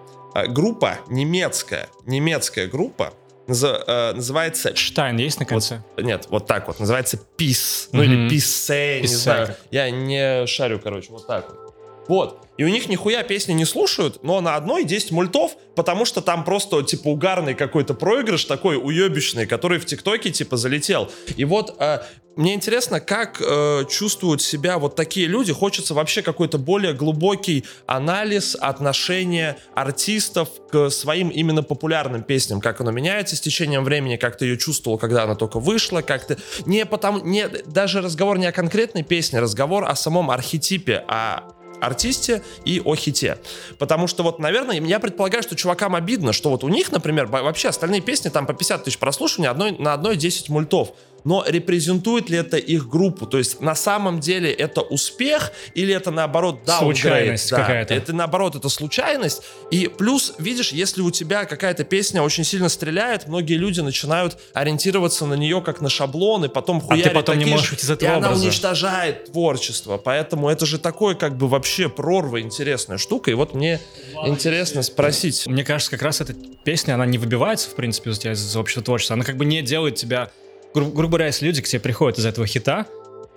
группа 0.47 0.99
немецкая, 1.09 1.89
немецкая 2.05 2.67
группа, 2.67 3.13
называется 3.47 4.75
Штайн 4.75 5.17
есть 5.17 5.39
на 5.39 5.45
конце? 5.45 5.81
нет, 5.97 6.27
вот 6.29 6.47
так 6.47 6.67
вот. 6.67 6.79
Называется 6.79 7.19
Peace. 7.37 7.89
Ну 7.91 8.03
Мгм. 8.03 8.11
или 8.11 8.29
Peace, 8.35 9.01
не 9.01 9.07
знаю. 9.07 9.55
Я 9.71 9.89
не 9.89 10.45
шарю, 10.47 10.79
короче, 10.79 11.11
вот 11.11 11.27
так 11.27 11.47
вот. 11.49 11.64
Вот. 12.07 12.45
И 12.57 12.63
у 12.63 12.67
них 12.69 12.87
нихуя 12.87 13.23
песни 13.23 13.53
не 13.53 13.65
слушают, 13.65 14.23
но 14.23 14.39
на 14.39 14.55
одной 14.55 14.85
10 14.85 15.11
мультов, 15.11 15.57
потому 15.75 16.05
что 16.05 16.21
там 16.21 16.43
просто, 16.43 16.81
типа, 16.83 17.09
угарный 17.09 17.53
какой-то 17.53 17.93
проигрыш 17.93 18.45
такой 18.45 18.77
уебищный, 18.77 19.45
который 19.45 19.79
в 19.79 19.85
ТикТоке, 19.85 20.31
типа, 20.31 20.55
залетел. 20.55 21.11
И 21.35 21.43
вот 21.43 21.75
э, 21.79 21.99
мне 22.37 22.53
интересно, 22.53 22.99
как 22.99 23.41
э, 23.41 23.83
чувствуют 23.89 24.41
себя 24.41 24.77
вот 24.77 24.95
такие 24.95 25.27
люди. 25.27 25.53
Хочется 25.53 25.93
вообще 25.93 26.21
какой-то 26.21 26.57
более 26.57 26.93
глубокий 26.93 27.65
анализ 27.87 28.55
отношения 28.59 29.57
артистов 29.73 30.49
к 30.69 30.89
своим 30.89 31.29
именно 31.29 31.63
популярным 31.63 32.23
песням, 32.23 32.61
как 32.61 32.81
оно 32.81 32.91
меняется 32.91 33.35
с 33.35 33.41
течением 33.41 33.83
времени, 33.83 34.15
как 34.17 34.37
ты 34.37 34.45
ее 34.45 34.57
чувствовал, 34.57 34.97
когда 34.97 35.23
она 35.23 35.35
только 35.35 35.59
вышла, 35.59 36.01
как 36.01 36.25
ты... 36.25 36.37
Не 36.65 36.85
потому... 36.85 37.19
Не, 37.19 37.47
даже 37.47 38.01
разговор 38.01 38.37
не 38.37 38.45
о 38.45 38.51
конкретной 38.51 39.03
песне, 39.03 39.39
разговор 39.39 39.85
о 39.85 39.95
самом 39.95 40.29
архетипе, 40.29 41.03
о 41.07 41.54
артисте 41.81 42.41
и 42.65 42.81
о 42.83 42.95
хите. 42.95 43.37
Потому 43.77 44.07
что 44.07 44.23
вот, 44.23 44.39
наверное, 44.39 44.79
я 44.81 44.99
предполагаю, 44.99 45.43
что 45.43 45.55
чувакам 45.55 45.95
обидно, 45.95 46.33
что 46.33 46.49
вот 46.49 46.63
у 46.63 46.69
них, 46.69 46.91
например, 46.91 47.27
вообще 47.27 47.69
остальные 47.69 48.01
песни 48.01 48.29
там 48.29 48.45
по 48.45 48.53
50 48.53 48.83
тысяч 48.83 48.97
прослушиваний, 48.97 49.49
одной, 49.49 49.71
на 49.71 49.93
одной 49.93 50.15
10 50.15 50.49
мультов. 50.49 50.93
Но 51.25 51.43
репрезентует 51.45 52.29
ли 52.29 52.37
это 52.37 52.57
их 52.57 52.87
группу? 52.87 53.25
То 53.25 53.39
есть 53.39 53.59
на 53.59 53.75
самом 53.75 54.19
деле 54.19 54.51
это 54.51 54.81
успех 54.81 55.51
или 55.73 55.93
это 55.93 56.11
наоборот 56.11 56.61
downgrade? 56.65 56.79
Случайность 56.79 57.49
Да, 57.49 57.57
какая-то. 57.57 57.93
Это 57.93 58.13
наоборот, 58.13 58.55
это 58.55 58.69
случайность. 58.69 59.41
И 59.71 59.87
плюс, 59.87 60.35
видишь, 60.37 60.71
если 60.71 61.01
у 61.01 61.09
тебя 61.09 61.45
какая-то 61.45 61.83
песня 61.83 62.21
очень 62.21 62.43
сильно 62.43 62.69
стреляет, 62.69 63.27
многие 63.27 63.55
люди 63.55 63.81
начинают 63.81 64.37
ориентироваться 64.53 65.25
на 65.25 65.33
нее 65.33 65.61
как 65.61 65.81
на 65.81 65.89
шаблон, 65.89 66.45
и 66.45 66.47
потом 66.47 66.79
хуярить 66.79 67.07
А 67.07 67.15
потом 67.15 67.39
не 67.39 67.45
можешь 67.45 67.65
же, 67.65 67.71
выйти 67.71 67.85
из 67.85 67.89
этого 67.89 68.09
и 68.09 68.13
она 68.13 68.27
образа. 68.27 68.43
уничтожает 68.43 69.31
творчество. 69.31 69.97
Поэтому 69.97 70.49
это 70.49 70.67
же 70.67 70.77
такой 70.77 71.15
как 71.15 71.35
бы 71.37 71.47
вообще 71.47 71.89
прорва 71.89 72.39
интересная 72.39 72.99
штука. 72.99 73.31
И 73.31 73.33
вот 73.33 73.55
мне 73.55 73.81
интересно 74.25 74.83
спросить. 74.83 75.47
Мне 75.47 75.63
кажется, 75.63 75.89
как 75.89 76.03
раз 76.03 76.21
эта 76.21 76.35
песня, 76.63 76.93
она 76.93 77.07
не 77.07 77.17
выбивается, 77.17 77.69
в 77.71 77.75
принципе, 77.75 78.11
из 78.11 78.19
тебя 78.19 78.33
из 78.33 78.55
общего 78.55 78.83
творчества. 78.83 79.15
Она 79.15 79.25
как 79.25 79.37
бы 79.37 79.45
не 79.45 79.63
делает 79.63 79.95
тебя... 79.95 80.29
Гру- 80.75 80.91
грубо 80.91 81.11
говоря, 81.13 81.27
если 81.27 81.45
люди 81.45 81.61
к 81.61 81.67
тебе 81.67 81.79
приходят 81.79 82.19
из 82.19 82.25
этого 82.25 82.45
хита 82.45 82.85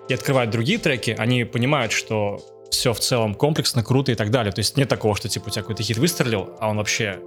и 0.09 0.15
открывают 0.15 0.51
другие 0.51 0.79
треки, 0.79 1.15
они 1.17 1.45
понимают, 1.45 1.93
что 1.93 2.41
все 2.71 2.93
в 2.93 3.01
целом 3.01 3.35
комплексно, 3.35 3.83
круто 3.85 4.13
и 4.13 4.15
так 4.15 4.31
далее. 4.31 4.53
То 4.53 4.59
есть 4.59 4.77
нет 4.77 4.89
такого, 4.89 5.15
что 5.17 5.29
типа 5.29 5.49
у 5.49 5.51
тебя 5.51 5.63
какой-то 5.63 5.83
хит 5.83 5.97
выстрелил, 5.99 6.51
а 6.59 6.69
он 6.69 6.77
вообще 6.77 7.21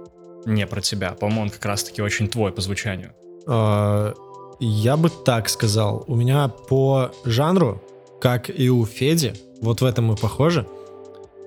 не 0.44 0.66
про 0.66 0.80
тебя. 0.80 1.12
По-моему, 1.12 1.42
он 1.42 1.50
как 1.50 1.64
раз-таки 1.64 2.02
очень 2.02 2.28
твой 2.28 2.52
по 2.52 2.60
звучанию. 2.60 3.12
А, 3.46 4.14
Я 4.60 4.96
бы 4.96 5.08
так 5.10 5.48
сказал. 5.48 6.04
У 6.06 6.14
меня 6.14 6.48
по 6.48 7.10
жанру, 7.24 7.82
как 8.20 8.50
и 8.50 8.68
у 8.70 8.84
Феди, 8.86 9.34
вот 9.60 9.80
в 9.80 9.84
этом 9.84 10.04
мы 10.06 10.16
похожи. 10.16 10.66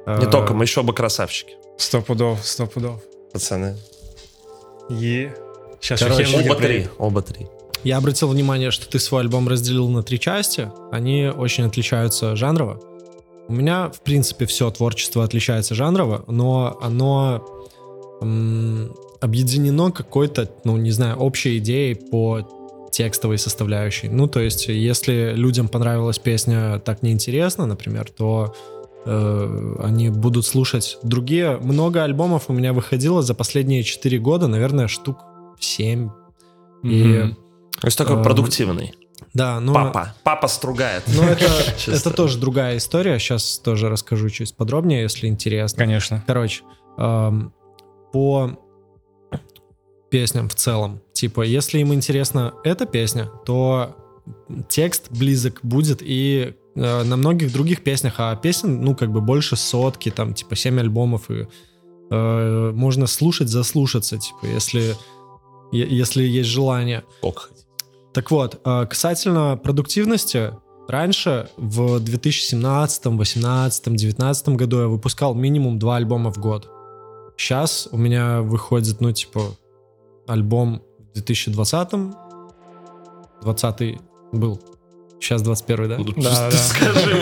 Не 0.08 0.14
А, 0.26 0.30
только, 0.30 0.54
мы 0.54 0.64
еще 0.66 0.82
оба 0.82 0.94
красавчики, 0.94 1.54
Сто 1.78 2.02
пудов, 2.02 2.46
сто 2.46 2.68
пудов. 2.68 3.02
пацаны. 3.34 3.76
И... 4.90 5.32
Сейчас 5.82 6.00
Короче, 6.00 6.26
Оба 6.38 6.56
три, 6.56 6.88
оба 6.98 7.22
три. 7.22 7.48
Я 7.86 7.98
обратил 7.98 8.30
внимание, 8.30 8.72
что 8.72 8.90
ты 8.90 8.98
свой 8.98 9.22
альбом 9.22 9.48
разделил 9.48 9.88
на 9.90 10.02
три 10.02 10.20
части. 10.20 10.72
Они 10.92 11.28
очень 11.28 11.66
отличаются 11.66 12.36
жанрово. 12.36 12.82
У 13.48 13.54
меня, 13.54 13.92
в 13.92 14.02
принципе, 14.02 14.48
все 14.48 14.72
творчество 14.72 15.24
отличается 15.24 15.76
жанрово, 15.76 16.26
но 16.28 16.80
оно 16.82 17.46
м, 18.22 18.92
объединено 19.22 19.92
какой-то, 19.92 20.50
ну, 20.64 20.78
не 20.78 20.90
знаю, 20.90 21.18
общей 21.18 21.60
идеей 21.60 21.94
по 21.94 22.90
текстовой 22.92 23.38
составляющей. 23.38 24.10
Ну, 24.10 24.26
то 24.26 24.40
есть, 24.40 24.68
если 24.68 25.34
людям 25.36 25.68
понравилась 25.68 26.18
песня 26.18 26.80
«Так 26.80 27.04
неинтересно», 27.04 27.68
например, 27.68 28.10
то 28.10 28.56
э, 29.06 29.76
они 29.84 30.10
будут 30.10 30.48
слушать 30.48 30.98
другие. 31.04 31.58
Много 31.58 32.04
альбомов 32.04 32.46
у 32.48 32.54
меня 32.54 32.74
выходило 32.74 33.22
за 33.22 33.36
последние 33.36 33.84
4 33.84 34.18
года, 34.18 34.48
наверное, 34.48 34.88
штук 34.88 35.20
7. 35.60 36.10
И 36.82 37.04
Мгм. 37.04 37.45
То 37.82 37.88
есть 37.88 37.98
такой 37.98 38.16
Эм, 38.18 38.24
продуктивный. 38.24 38.94
да, 39.34 39.60
но... 39.60 39.74
Папа. 39.74 40.16
Папа 40.24 40.48
стругает. 40.48 41.04
Но 41.08 41.24
это, 41.30 41.46
это 41.88 42.12
тоже 42.12 42.38
другая 42.38 42.78
история. 42.78 43.20
Сейчас 43.20 43.60
тоже 43.60 43.90
расскажу 43.90 44.30
чуть 44.30 44.56
подробнее, 44.56 45.02
если 45.04 45.28
интересно. 45.28 45.78
Конечно. 45.78 46.24
Короче, 46.26 46.64
эм, 46.98 47.54
по 48.14 48.52
песням 50.10 50.48
в 50.48 50.56
целом. 50.56 51.02
Типа, 51.14 51.42
если 51.42 51.80
им 51.80 51.94
интересна 51.94 52.54
эта 52.64 52.86
песня, 52.86 53.26
то 53.46 53.96
текст 54.70 55.12
близок 55.12 55.60
будет 55.64 56.02
и 56.02 56.56
э, 56.76 57.04
на 57.04 57.18
многих 57.18 57.52
других 57.52 57.84
песнях, 57.84 58.16
а 58.20 58.36
песен, 58.36 58.82
ну, 58.82 58.96
как 58.96 59.12
бы 59.12 59.20
больше 59.22 59.56
сотки, 59.58 60.10
там, 60.12 60.34
типа, 60.34 60.56
7 60.56 60.80
альбомов, 60.80 61.30
и 61.30 61.48
э, 62.12 62.72
можно 62.74 63.08
слушать, 63.08 63.50
заслушаться, 63.50 64.18
типа, 64.18 64.46
если, 64.46 64.96
е- 65.72 65.88
если 65.90 66.24
есть 66.24 66.50
желание. 66.50 67.04
Ок. 67.22 67.52
Так 68.16 68.32
вот, 68.32 68.62
э, 68.64 68.86
касательно 68.86 69.60
продуктивности, 69.62 70.54
раньше 70.88 71.50
в 71.58 72.00
2017, 72.00 73.04
2018, 73.18 73.84
2019 73.84 74.50
году 74.56 74.80
я 74.80 74.88
выпускал 74.88 75.36
минимум 75.36 75.78
два 75.80 75.98
альбома 75.98 76.32
в 76.32 76.38
год. 76.38 76.70
Сейчас 77.36 77.90
у 77.92 77.98
меня 77.98 78.42
выходит, 78.42 79.02
ну, 79.02 79.12
типа, 79.12 79.42
альбом 80.28 80.82
в 81.10 81.14
2020, 81.16 82.16
20 83.42 84.00
был, 84.32 84.62
сейчас 85.20 85.42
21, 85.42 85.90
да? 85.90 85.98
Да, 85.98 86.50
да. 86.50 86.52
Скажи. 86.52 87.16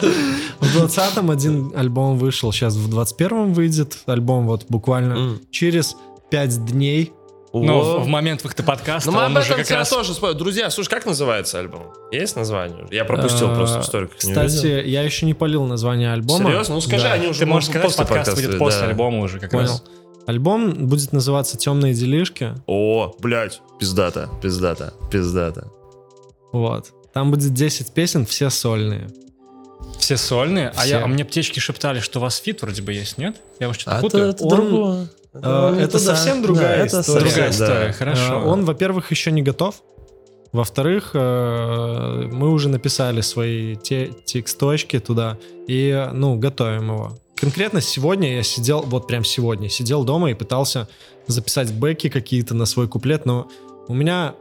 В 0.60 0.72
20 0.72 1.18
один 1.30 1.72
альбом 1.74 2.16
вышел, 2.16 2.52
сейчас 2.52 2.76
в 2.76 2.88
21 2.88 3.54
выйдет 3.54 3.98
альбом 4.06 4.46
вот 4.46 4.66
буквально 4.68 5.38
через 5.50 5.96
5 6.30 6.66
дней. 6.66 7.12
Но 7.52 7.80
О. 7.80 7.98
в, 7.98 8.06
момент 8.06 8.44
выхода 8.44 8.62
подкаста 8.62 9.10
Ну, 9.10 9.16
мы 9.16 9.24
об 9.24 9.36
этом 9.36 9.56
как 9.56 9.70
раз... 9.70 9.88
тоже 9.90 10.14
спорю. 10.14 10.34
Друзья, 10.34 10.70
слушай, 10.70 10.88
как 10.88 11.04
называется 11.04 11.58
альбом? 11.58 11.92
Есть 12.12 12.36
название? 12.36 12.86
Я 12.92 13.04
пропустил 13.04 13.50
Э, 13.50 13.54
просто 13.56 13.80
в 13.82 14.08
Кстати, 14.16 14.86
я 14.86 15.02
еще 15.02 15.26
не 15.26 15.34
полил 15.34 15.64
название 15.64 16.12
альбома. 16.12 16.44
Серьезно? 16.44 16.76
Ну 16.76 16.80
скажи, 16.80 17.08
они 17.08 17.26
уже 17.26 17.40
Ты 17.40 17.46
можешь 17.46 17.68
сказать, 17.68 17.96
подкаст 17.96 18.08
подкаста, 18.30 18.58
после 18.58 18.86
альбома 18.86 19.18
уже 19.20 19.40
как 19.40 19.52
раз. 19.52 19.82
Альбом 20.26 20.86
будет 20.86 21.12
называться 21.12 21.56
«Темные 21.56 21.92
делишки». 21.92 22.54
О, 22.66 23.12
блядь, 23.18 23.60
пиздато, 23.80 24.28
пиздато, 24.40 24.92
пиздато. 25.10 25.66
Вот. 26.52 26.92
Там 27.12 27.30
будет 27.32 27.52
10 27.52 27.92
песен, 27.92 28.26
все 28.26 28.50
сольные. 28.50 29.08
Все 29.98 30.16
сольные, 30.16 30.68
а, 30.68 30.82
Все. 30.82 30.90
я, 30.90 31.04
а 31.04 31.06
мне 31.08 31.24
птички 31.24 31.58
шептали, 31.58 31.98
что 32.00 32.20
у 32.20 32.22
вас 32.22 32.36
feat 32.36 32.62
вроде 32.62 32.82
бы 32.82 32.92
есть, 32.92 33.18
нет? 33.18 33.36
Я 33.58 33.68
вас 33.68 33.76
что-то 33.78 33.96
А 33.98 34.00
путаю. 34.00 34.28
это 34.28 34.44
Он- 34.44 34.48
другое. 34.50 35.08
Э, 35.32 35.76
это 35.78 35.98
совсем 35.98 36.42
другая 36.42 36.86
история. 36.86 37.20
Другая 37.20 37.52
да. 37.58 37.92
хорошо. 37.92 38.34
Э, 38.34 38.44
Он, 38.44 38.64
во-первых, 38.64 39.10
еще 39.10 39.30
не 39.30 39.42
готов. 39.42 39.82
Во-вторых, 40.52 41.10
э, 41.14 42.28
мы 42.32 42.50
уже 42.50 42.68
написали 42.68 43.20
свои 43.20 43.76
те 43.76 44.10
тексточки 44.24 44.98
туда 44.98 45.38
и, 45.68 46.08
ну, 46.12 46.36
готовим 46.36 46.92
его. 46.92 47.18
Конкретно 47.36 47.80
сегодня 47.80 48.34
я 48.36 48.42
сидел, 48.42 48.82
вот 48.82 49.06
прям 49.06 49.24
сегодня, 49.24 49.68
сидел 49.68 50.04
дома 50.04 50.30
и 50.30 50.34
пытался 50.34 50.88
записать 51.26 51.72
бэки 51.72 52.08
какие-то 52.08 52.54
на 52.54 52.66
свой 52.66 52.88
куплет, 52.88 53.24
но 53.24 53.48
у 53.88 53.94
меня 53.94 54.34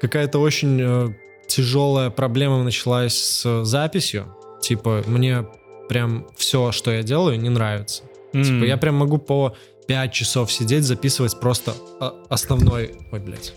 какая-то 0.00 0.38
очень 0.40 0.80
э, 0.80 1.14
тяжелая 1.46 2.10
проблема 2.10 2.62
началась 2.62 3.14
с 3.14 3.64
записью. 3.64 4.36
Типа, 4.60 5.02
мне 5.06 5.46
прям 5.88 6.26
все, 6.36 6.72
что 6.72 6.90
я 6.90 7.02
делаю, 7.02 7.40
не 7.40 7.48
нравится. 7.48 8.02
М. 8.32 8.42
Типа, 8.42 8.64
я 8.64 8.76
прям 8.76 8.96
могу 8.96 9.18
по 9.18 9.54
5 9.86 10.12
часов 10.12 10.52
сидеть, 10.52 10.84
записывать 10.84 11.38
просто 11.40 11.72
а, 12.00 12.14
основной... 12.28 12.94
Ой, 13.12 13.20
блядь. 13.20 13.54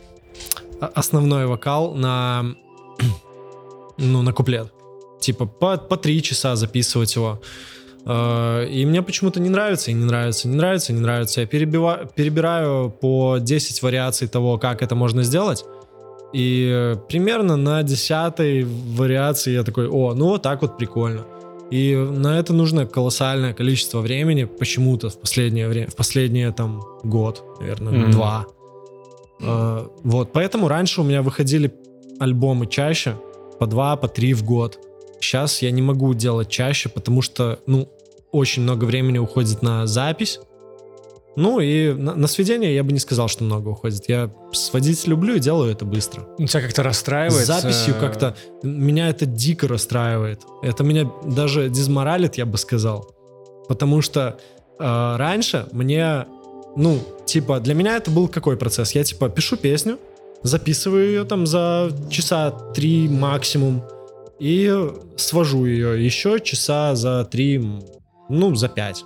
А- 0.81 0.91
Основной 0.95 1.45
вокал 1.45 1.93
на... 1.95 2.55
Ну, 3.97 4.21
на 4.21 4.31
куплет. 4.33 4.71
Типа, 5.19 5.45
по, 5.45 5.77
по 5.77 5.97
3 5.97 6.21
часа 6.21 6.55
записывать 6.55 7.15
его. 7.15 7.41
Э, 8.05 8.65
И 8.69 8.85
мне 8.85 9.01
почему-то 9.01 9.39
не 9.41 9.49
нравится, 9.49 9.91
и 9.91 9.93
не 9.93 10.05
нравится, 10.05 10.47
не 10.47 10.55
нравится, 10.55 10.93
не 10.93 11.01
нравится. 11.01 11.41
Я 11.41 11.47
перебива- 11.47 12.09
перебираю 12.15 12.89
по 12.91 13.37
10 13.41 13.81
вариаций 13.81 14.27
того, 14.29 14.57
как 14.57 14.81
это 14.81 14.95
можно 14.95 15.23
сделать. 15.23 15.65
И 16.31 16.95
примерно 17.09 17.57
на 17.57 17.83
десятой 17.83 18.63
вариации 18.63 19.51
я 19.53 19.63
такой, 19.63 19.87
о, 19.89 20.13
ну 20.13 20.25
вот 20.27 20.43
так 20.43 20.61
вот 20.61 20.77
прикольно. 20.77 21.25
И 21.71 21.95
на 21.95 22.39
это 22.39 22.53
нужно 22.53 22.85
колоссальное 22.85 23.53
количество 23.53 23.99
времени 24.01 24.45
почему-то 24.45 25.09
в 25.09 25.19
последнее 25.19 25.67
время, 25.67 25.87
в 25.87 25.95
последние 25.95 26.51
там 26.51 26.81
год, 27.03 27.43
наверное, 27.59 27.93
Мгм. 27.93 28.11
два. 28.11 28.45
Э, 29.41 29.87
вот, 30.03 30.31
поэтому 30.33 30.67
раньше 30.67 31.01
у 31.01 31.03
меня 31.03 31.21
выходили 31.21 31.71
альбомы 32.19 32.67
чаще, 32.67 33.15
по 33.59 33.67
два, 33.67 33.95
по 33.95 34.07
три 34.07 34.33
в 34.33 34.43
год. 34.43 34.79
Сейчас 35.21 35.61
я 35.61 35.71
не 35.71 35.81
могу 35.81 36.13
делать 36.13 36.49
чаще, 36.49 36.89
потому 36.89 37.21
что, 37.21 37.59
ну, 37.67 37.87
очень 38.31 38.63
много 38.63 38.85
времени 38.85 39.17
уходит 39.17 39.61
на 39.61 39.85
запись. 39.87 40.39
Ну 41.39 41.61
и 41.61 41.93
на, 41.93 42.15
на 42.15 42.27
сведение 42.27 42.75
я 42.75 42.83
бы 42.83 42.91
не 42.91 42.99
сказал, 42.99 43.29
что 43.29 43.45
много 43.45 43.69
уходит. 43.69 44.09
Я 44.09 44.29
сводить 44.51 45.07
люблю 45.07 45.35
и 45.35 45.39
делаю 45.39 45.71
это 45.71 45.85
быстро. 45.85 46.27
Ну, 46.37 46.47
Тебя 46.47 46.61
как-то 46.61 46.83
расстраивает. 46.83 47.45
С 47.45 47.47
записью 47.47 47.95
э, 47.95 47.99
как-то 48.01 48.35
меня 48.61 49.07
это 49.07 49.25
дико 49.25 49.65
расстраивает. 49.69 50.41
Это 50.61 50.83
меня 50.83 51.09
даже 51.23 51.69
дезморалит, 51.69 52.35
я 52.35 52.45
бы 52.45 52.57
сказал. 52.57 53.15
Потому 53.69 54.01
что 54.01 54.37
э, 54.79 55.15
раньше 55.15 55.65
мне, 55.71 56.25
ну, 56.75 56.99
типа, 57.25 57.61
для 57.61 57.73
меня 57.73 57.95
это 57.95 58.11
был 58.11 58.27
какой 58.27 58.57
процесс? 58.57 58.91
Я, 58.91 59.05
типа, 59.05 59.29
пишу 59.29 59.55
песню, 59.55 59.97
записываю 60.43 61.07
ее 61.07 61.23
там 61.23 61.47
за 61.47 61.89
часа 62.09 62.51
три 62.51 63.07
максимум 63.07 63.81
и 64.39 64.91
свожу 65.15 65.63
ее 65.63 66.03
еще 66.03 66.41
часа 66.41 66.95
за 66.95 67.23
три, 67.23 67.65
ну, 68.27 68.55
за 68.55 68.67
пять. 68.67 69.05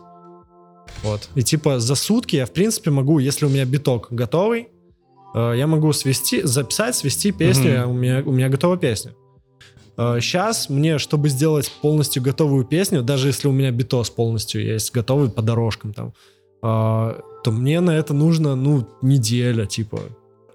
Вот. 1.03 1.29
И 1.36 1.43
типа 1.43 1.79
за 1.79 1.95
сутки 1.95 2.38
я, 2.38 2.45
в 2.45 2.51
принципе, 2.51 2.89
могу, 2.91 3.19
если 3.19 3.45
у 3.45 3.50
меня 3.50 3.65
биток 3.65 4.07
готовый, 4.10 4.69
э, 5.36 5.53
я 5.57 5.67
могу 5.67 5.91
свести, 5.93 6.41
записать, 6.43 6.95
свести 6.95 7.31
песню, 7.31 7.72
я- 7.72 7.88
у, 7.88 7.93
меня, 7.93 8.24
у 8.25 8.31
меня 8.31 8.50
готова 8.50 8.77
песня. 8.77 9.13
Сейчас 9.95 10.69
мне, 10.69 10.98
чтобы 10.98 11.29
сделать 11.29 11.72
полностью 11.81 12.24
готовую 12.24 12.65
песню, 12.65 13.03
даже 13.03 13.27
если 13.27 13.48
у 13.48 13.51
меня 13.51 13.69
битос 13.69 14.10
полностью 14.10 14.65
есть, 14.65 14.91
готовый 14.91 15.29
по 15.29 15.43
дорожкам 15.43 15.93
там, 15.93 16.13
э, 16.63 17.22
то 17.43 17.51
мне 17.51 17.79
на 17.79 17.91
это 17.91 18.13
нужно, 18.15 18.55
ну, 18.55 18.88
неделя, 19.03 19.67
типа. 19.67 20.00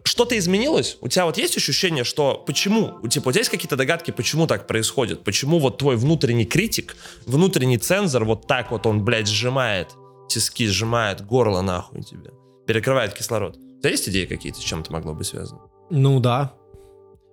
Что-то 0.03 0.37
изменилось? 0.37 0.97
У 1.03 1.09
тебя 1.09 1.27
вот 1.27 1.37
есть 1.39 1.57
ощущение, 1.57 2.03
что 2.03 2.43
почему? 2.47 2.99
Типа, 3.09 3.29
у 3.29 3.33
тебя 3.33 3.41
есть 3.41 3.51
какие-то 3.51 3.77
догадки, 3.77 4.11
почему 4.11 4.47
так 4.49 4.67
происходит? 4.67 5.23
Почему 5.23 5.61
вот 5.61 5.79
твой 5.79 5.97
внутренний 5.97 6.47
критик, 6.47 6.97
внутренний 7.27 7.79
цензор 7.79 8.25
вот 8.25 8.47
так 8.49 8.73
вот 8.73 8.87
он, 8.87 9.05
блядь, 9.05 9.29
сжимает 9.29 9.91
тиски, 10.29 10.67
сжимает 10.67 11.25
горло 11.25 11.63
нахуй 11.63 12.03
тебе, 12.03 12.31
перекрывает 12.67 13.15
кислород? 13.15 13.57
У 13.57 13.81
тебя 13.81 13.91
есть 13.91 14.09
идеи 14.09 14.27
какие-то, 14.27 14.61
с 14.61 14.63
чем 14.63 14.81
это 14.81 14.93
могло 14.93 15.15
быть 15.15 15.27
связано? 15.27 15.61
Ну 15.91 16.21
да. 16.21 16.53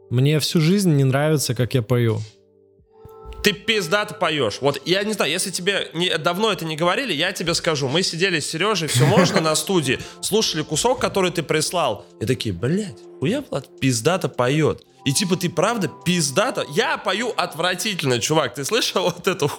Мне 0.10 0.40
всю 0.40 0.62
жизнь 0.62 0.94
не 0.94 1.04
нравится, 1.04 1.56
как 1.56 1.74
я 1.74 1.82
пою. 1.82 2.20
Ты 3.44 3.54
пиздато 3.54 4.16
поешь. 4.16 4.58
Вот 4.62 4.82
я 4.86 5.04
не 5.04 5.14
знаю, 5.14 5.32
если 5.32 5.52
тебе 5.52 5.90
не, 5.94 6.18
давно 6.18 6.52
это 6.52 6.66
не 6.66 6.76
говорили, 6.76 7.14
я 7.14 7.32
тебе 7.32 7.54
скажу. 7.54 7.88
Мы 7.88 8.02
сидели 8.02 8.40
с 8.40 8.50
Сережей, 8.50 8.88
все 8.88 9.06
можно 9.06 9.40
на 9.40 9.56
студии, 9.56 10.00
слушали 10.22 10.64
кусок, 10.64 11.00
который 11.00 11.30
ты 11.30 11.44
прислал. 11.44 12.06
И 12.20 12.26
такие, 12.26 12.54
блядь, 12.54 12.98
хуя 13.20 13.44
Влад 13.48 13.80
пиздато 13.80 14.30
поет. 14.30 14.84
И 15.06 15.14
типа 15.14 15.36
ты 15.36 15.50
правда 15.50 15.92
пиздато? 16.06 16.66
Я 16.72 16.98
пою 16.98 17.34
отвратительно, 17.38 18.20
чувак. 18.20 18.56
Ты 18.56 18.66
слышал 18.66 19.04
вот 19.04 19.28
эту... 19.28 19.52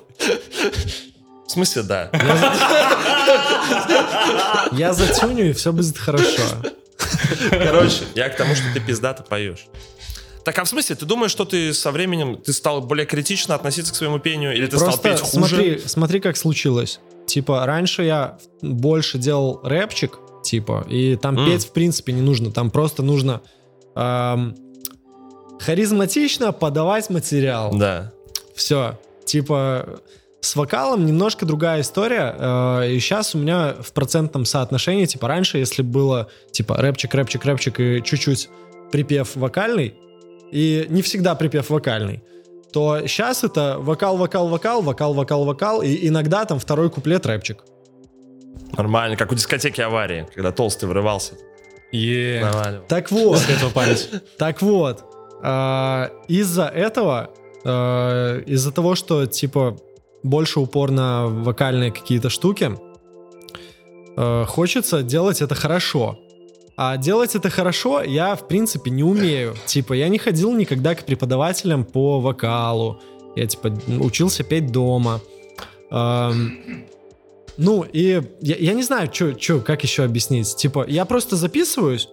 В 1.47 1.51
смысле, 1.51 1.83
да. 1.83 2.11
Я 4.73 4.93
затюню, 4.93 5.51
и 5.51 5.53
все 5.53 5.73
будет 5.73 5.97
хорошо. 5.99 6.43
Короче, 7.51 8.05
я 8.15 8.29
к 8.29 8.37
тому, 8.37 8.55
что 8.55 8.65
ты 8.75 8.81
пиздато 8.81 9.23
поешь. 9.23 9.67
Так, 10.45 10.59
а 10.61 10.65
в 10.65 10.69
смысле, 10.69 10.95
ты 10.95 11.07
думаешь, 11.07 11.33
что 11.33 11.45
ты 11.45 11.75
со 11.75 11.91
временем 11.91 12.37
ты 12.37 12.53
стал 12.53 12.81
более 12.81 13.05
критично 13.07 13.55
относиться 13.57 13.93
к 13.93 13.97
своему 13.97 14.19
пению, 14.21 14.55
или 14.55 14.67
ты 14.67 14.77
стал 14.77 14.91
Просто 14.91 15.09
петь 15.09 15.21
хуже? 15.21 15.49
смотри, 15.49 15.83
смотри, 15.87 16.21
как 16.21 16.37
случилось. 16.37 17.01
Типа, 17.27 17.67
раньше 17.67 18.05
я 18.05 18.39
больше 18.63 19.19
делал 19.19 19.61
рэпчик, 19.65 20.19
типа, 20.45 20.87
и 20.89 21.17
там 21.17 21.37
М. 21.37 21.47
петь, 21.47 21.65
в 21.67 21.73
принципе, 21.73 22.13
не 22.13 22.23
нужно. 22.23 22.53
Там 22.53 22.71
просто 22.71 23.03
нужно 23.03 23.41
эм, 23.97 24.55
харизматично 25.59 26.53
подавать 26.53 27.11
материал. 27.11 27.73
Да. 27.77 28.13
Все. 28.55 29.01
Типа, 29.25 29.99
с 30.41 30.55
вокалом 30.55 31.07
немножко 31.07 31.47
другая 31.47 31.81
история. 31.81 32.35
э, 32.39 32.91
и 32.91 33.01
сейчас 33.01 33.35
у 33.35 33.39
меня 33.39 33.75
в 33.81 33.93
процентном 33.93 34.45
соотношении, 34.45 35.07
типа, 35.07 35.29
раньше, 35.29 35.59
если 35.59 35.83
было, 35.83 36.29
типа, 36.53 36.77
рэпчик, 36.77 37.15
рэпчик, 37.15 37.45
рэпчик 37.45 37.81
и 37.81 38.03
чуть-чуть 38.03 38.49
припев 38.93 39.35
вокальный, 39.35 39.95
и 40.53 40.87
не 40.89 41.03
всегда 41.03 41.35
припев 41.35 41.71
вокальный, 41.71 42.23
то 42.73 43.07
сейчас 43.07 43.43
это 43.43 43.77
вокал, 43.79 44.17
вокал, 44.17 44.49
вокал, 44.49 44.83
вокал, 44.83 45.15
вокал, 45.15 45.45
вокал, 45.45 45.83
и 45.83 46.09
иногда 46.09 46.45
там 46.45 46.59
второй 46.59 46.91
куплет 46.91 47.27
рэпчик. 47.27 47.65
Нормально, 48.77 49.17
как 49.17 49.33
у 49.33 49.35
дискотеки 49.35 49.81
аварии, 49.81 50.27
когда 50.35 50.53
толстый 50.53 50.87
врывался. 50.87 51.35
Е. 51.93 52.47
Так 52.89 53.11
вот. 53.11 53.41
Так 54.39 54.63
вот, 54.63 55.05
а, 55.43 56.11
из-за 56.29 56.65
этого, 56.65 57.31
а, 57.65 58.41
из-за 58.41 58.73
того, 58.73 58.95
что, 58.95 59.27
типа, 59.27 59.77
больше 60.27 60.61
упор 60.61 60.91
на 60.91 61.27
вокальные 61.27 61.93
какие-то 61.93 62.29
штуки, 62.31 62.77
а, 64.17 64.45
хочется 64.45 65.03
делать 65.03 65.43
это 65.43 65.55
хорошо. 65.55 66.19
А 66.79 66.99
делать 66.99 67.35
это 67.35 67.49
хорошо 67.49 68.03
я, 68.03 68.35
в 68.35 68.49
принципе, 68.49 68.91
не 68.91 69.03
умею. 69.03 69.55
Типа, 69.67 69.95
я 69.95 70.09
не 70.09 70.19
ходил 70.19 70.53
никогда 70.55 70.95
к 70.95 71.05
преподавателям 71.05 71.85
по 71.85 72.21
вокалу. 72.21 73.01
Я, 73.35 73.47
типа, 73.47 73.73
учился 74.01 74.43
петь 74.45 74.73
дома. 74.73 75.21
Ам, 75.91 76.87
ну, 77.57 77.85
и 77.91 78.23
я, 78.41 78.57
я 78.57 78.75
не 78.75 78.83
знаю, 78.83 79.09
чё, 79.09 79.33
чё, 79.33 79.61
как 79.61 79.83
еще 79.83 80.05
объяснить. 80.05 80.57
Типа, 80.57 80.85
я 80.89 81.05
просто 81.05 81.37
записываюсь, 81.37 82.09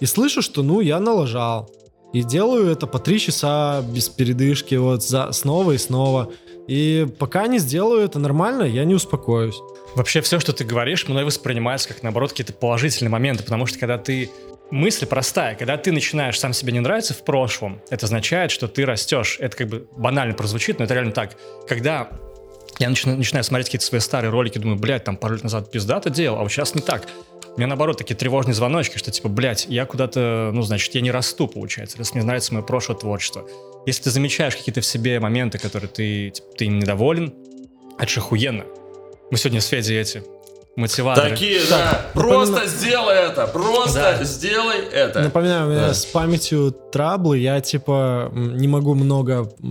и 0.00 0.06
слышу, 0.06 0.42
что, 0.42 0.62
ну, 0.62 0.80
я 0.80 1.00
налажал. 1.00 1.70
И 2.12 2.22
делаю 2.22 2.70
это 2.70 2.86
по 2.86 2.98
три 2.98 3.18
часа 3.18 3.82
без 3.82 4.08
передышки, 4.08 4.74
вот, 4.76 5.02
за, 5.02 5.32
снова 5.32 5.72
и 5.72 5.78
снова. 5.78 6.30
И 6.66 7.06
пока 7.18 7.46
не 7.46 7.58
сделаю 7.58 8.04
это 8.04 8.18
нормально, 8.18 8.64
я 8.64 8.84
не 8.84 8.94
успокоюсь. 8.94 9.56
Вообще 9.94 10.20
все, 10.20 10.40
что 10.40 10.52
ты 10.52 10.64
говоришь, 10.64 11.06
мной 11.08 11.24
воспринимается 11.24 11.88
как, 11.88 12.02
наоборот, 12.02 12.30
какие-то 12.30 12.52
положительные 12.52 13.10
моменты, 13.10 13.44
потому 13.44 13.66
что 13.66 13.78
когда 13.78 13.98
ты... 13.98 14.30
Мысль 14.68 15.06
простая. 15.06 15.54
Когда 15.54 15.76
ты 15.76 15.92
начинаешь 15.92 16.40
сам 16.40 16.52
себе 16.52 16.72
не 16.72 16.80
нравиться 16.80 17.14
в 17.14 17.22
прошлом, 17.22 17.80
это 17.88 18.06
означает, 18.06 18.50
что 18.50 18.66
ты 18.66 18.84
растешь. 18.84 19.36
Это 19.38 19.56
как 19.56 19.68
бы 19.68 19.86
банально 19.96 20.34
прозвучит, 20.34 20.80
но 20.80 20.86
это 20.86 20.94
реально 20.94 21.12
так. 21.12 21.36
Когда 21.68 22.08
я 22.80 22.88
начинаю, 22.88 23.16
начинаю 23.16 23.44
смотреть 23.44 23.68
какие-то 23.68 23.86
свои 23.86 24.00
старые 24.00 24.32
ролики, 24.32 24.58
думаю, 24.58 24.76
блядь, 24.76 25.04
там 25.04 25.16
пару 25.16 25.34
лет 25.34 25.44
назад 25.44 25.70
пиздато 25.70 26.10
делал, 26.10 26.40
а 26.40 26.42
вот 26.42 26.50
сейчас 26.50 26.74
не 26.74 26.82
так. 26.82 27.06
Меня, 27.56 27.68
наоборот, 27.68 27.96
такие 27.96 28.14
тревожные 28.16 28.54
звоночки, 28.54 28.98
что 28.98 29.10
типа, 29.10 29.28
блядь, 29.28 29.66
я 29.68 29.86
куда-то, 29.86 30.50
ну, 30.52 30.62
значит, 30.62 30.94
я 30.94 31.00
не 31.00 31.10
расту, 31.10 31.48
получается, 31.48 31.96
раз 31.98 32.14
мне 32.14 32.22
нравится 32.22 32.52
мое 32.52 32.62
прошлое 32.62 32.98
творчество. 32.98 33.48
Если 33.86 34.04
ты 34.04 34.10
замечаешь 34.10 34.56
какие-то 34.56 34.82
в 34.82 34.86
себе 34.86 35.20
моменты, 35.20 35.58
которые 35.58 35.88
ты, 35.88 36.30
типа, 36.30 36.48
ты 36.56 36.64
им 36.66 36.78
недоволен, 36.78 37.32
это 37.98 38.08
же 38.08 38.20
охуенно. 38.20 38.64
Мы 39.30 39.38
сегодня 39.38 39.60
с 39.60 39.66
Федей 39.66 39.98
эти 39.98 40.22
мотиваторы. 40.76 41.30
Такие, 41.30 41.60
да. 41.70 42.06
Просто 42.12 42.52
напомина- 42.54 42.66
сделай 42.68 43.14
это. 43.16 43.46
Просто 43.46 44.16
Да. 44.18 44.24
сделай 44.24 44.78
это. 44.92 45.20
Напоминаю, 45.22 45.66
у 45.66 45.70
меня 45.70 45.86
Да. 45.88 45.94
с 45.94 46.04
памятью 46.04 46.70
траблы, 46.92 47.38
я, 47.38 47.60
типа, 47.60 48.30
не 48.34 48.68
могу 48.68 48.94
много 48.94 49.48
э, 49.62 49.66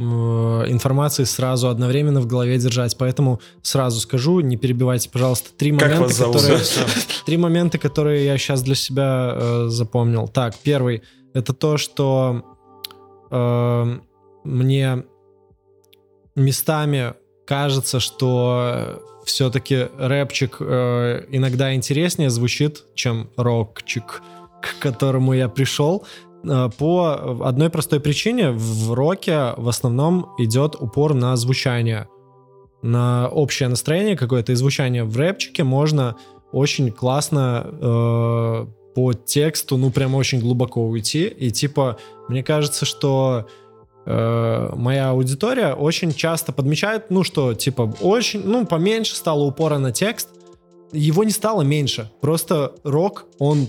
информации 0.67 1.23
сразу 1.25 1.69
одновременно 1.69 2.21
в 2.21 2.25
голове 2.27 2.57
держать, 2.57 2.97
поэтому 2.97 3.39
сразу 3.61 3.99
скажу, 3.99 4.39
не 4.39 4.57
перебивайте, 4.57 5.09
пожалуйста, 5.09 5.49
три 5.55 5.71
Как 5.71 5.81
момента, 5.81 6.03
вас 6.03 6.13
зовут? 6.17 6.35
которые... 6.37 6.59
Три 7.25 7.37
момента, 7.37 7.77
которые 7.77 8.25
я 8.25 8.37
сейчас 8.37 8.61
для 8.63 8.75
себя 8.75 9.33
э, 9.35 9.65
запомнил. 9.69 10.27
Так, 10.27 10.55
первый 10.63 11.03
это 11.33 11.53
то, 11.53 11.77
что 11.77 12.43
э, 13.31 13.97
мне 14.43 15.03
местами 16.35 17.13
кажется, 17.45 17.99
что 17.99 19.01
все-таки 19.25 19.87
рэпчик 19.97 20.57
э, 20.59 21.25
иногда 21.31 21.73
интереснее 21.73 22.29
звучит, 22.29 22.83
чем 22.95 23.29
рокчик, 23.35 24.21
к 24.61 24.79
которому 24.79 25.33
я 25.33 25.49
пришел. 25.49 26.05
Э, 26.43 26.69
По 26.77 27.39
одной 27.43 27.69
простой 27.69 27.99
причине 27.99 28.51
в 28.51 28.93
роке 28.93 29.53
в 29.57 29.67
основном 29.67 30.33
идет 30.37 30.75
упор 30.75 31.13
на 31.13 31.35
звучание, 31.35 32.07
на 32.81 33.27
общее 33.27 33.67
настроение 33.67 34.15
какое-то 34.15 34.51
и 34.51 34.55
звучание. 34.55 35.03
В 35.03 35.17
рэпчике 35.17 35.63
можно 35.63 36.15
очень 36.51 36.91
классно 36.91 37.65
э, 37.65 38.65
по 38.95 39.13
тексту, 39.13 39.75
ну 39.77 39.91
прям 39.91 40.15
очень 40.15 40.39
глубоко 40.39 40.87
уйти. 40.87 41.25
И 41.27 41.51
типа, 41.51 41.97
мне 42.29 42.43
кажется, 42.43 42.85
что 42.85 43.47
э, 44.05 44.69
моя 44.75 45.09
аудитория 45.09 45.73
очень 45.73 46.13
часто 46.13 46.51
подмечает, 46.51 47.09
ну 47.09 47.23
что, 47.23 47.53
типа, 47.53 47.93
очень, 48.01 48.41
ну 48.45 48.65
поменьше 48.65 49.15
стало 49.15 49.43
упора 49.43 49.77
на 49.77 49.91
текст. 49.91 50.29
Его 50.91 51.23
не 51.23 51.31
стало 51.31 51.63
меньше. 51.63 52.11
Просто 52.21 52.73
рок, 52.83 53.25
он 53.39 53.67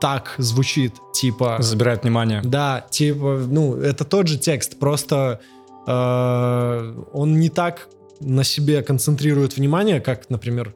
так 0.00 0.34
звучит, 0.38 0.94
типа... 1.12 1.56
Забирает 1.60 2.02
внимание. 2.02 2.40
Да, 2.44 2.86
типа, 2.90 3.42
ну, 3.48 3.76
это 3.76 4.04
тот 4.04 4.28
же 4.28 4.38
текст, 4.38 4.78
просто 4.78 5.40
э, 5.86 6.94
он 7.12 7.40
не 7.40 7.48
так 7.48 7.88
на 8.20 8.44
себе 8.44 8.82
концентрирует 8.82 9.56
внимание, 9.56 10.00
как, 10.00 10.30
например, 10.30 10.74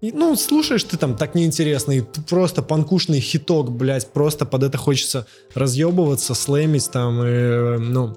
и, 0.00 0.12
ну, 0.12 0.36
слушаешь 0.36 0.84
ты 0.84 0.96
там 0.96 1.16
так 1.16 1.34
неинтересно, 1.34 1.92
и 1.92 2.02
просто 2.28 2.62
панкушный 2.62 3.20
хиток, 3.20 3.72
блядь, 3.72 4.06
просто 4.12 4.44
под 4.44 4.62
это 4.62 4.76
хочется 4.76 5.26
разъебываться, 5.54 6.34
слэмить 6.34 6.90
там, 6.90 7.22
и, 7.22 7.26
э, 7.26 7.78
ну, 7.78 8.16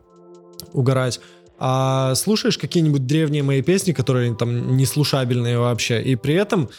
угорать. 0.73 1.19
А 1.57 2.15
слушаешь 2.15 2.57
какие-нибудь 2.57 3.05
древние 3.05 3.43
мои 3.43 3.61
песни, 3.61 3.91
которые 3.91 4.33
там 4.35 4.77
неслушабельные 4.77 5.59
вообще, 5.59 6.01
и 6.01 6.15
при 6.15 6.35
этом 6.35 6.69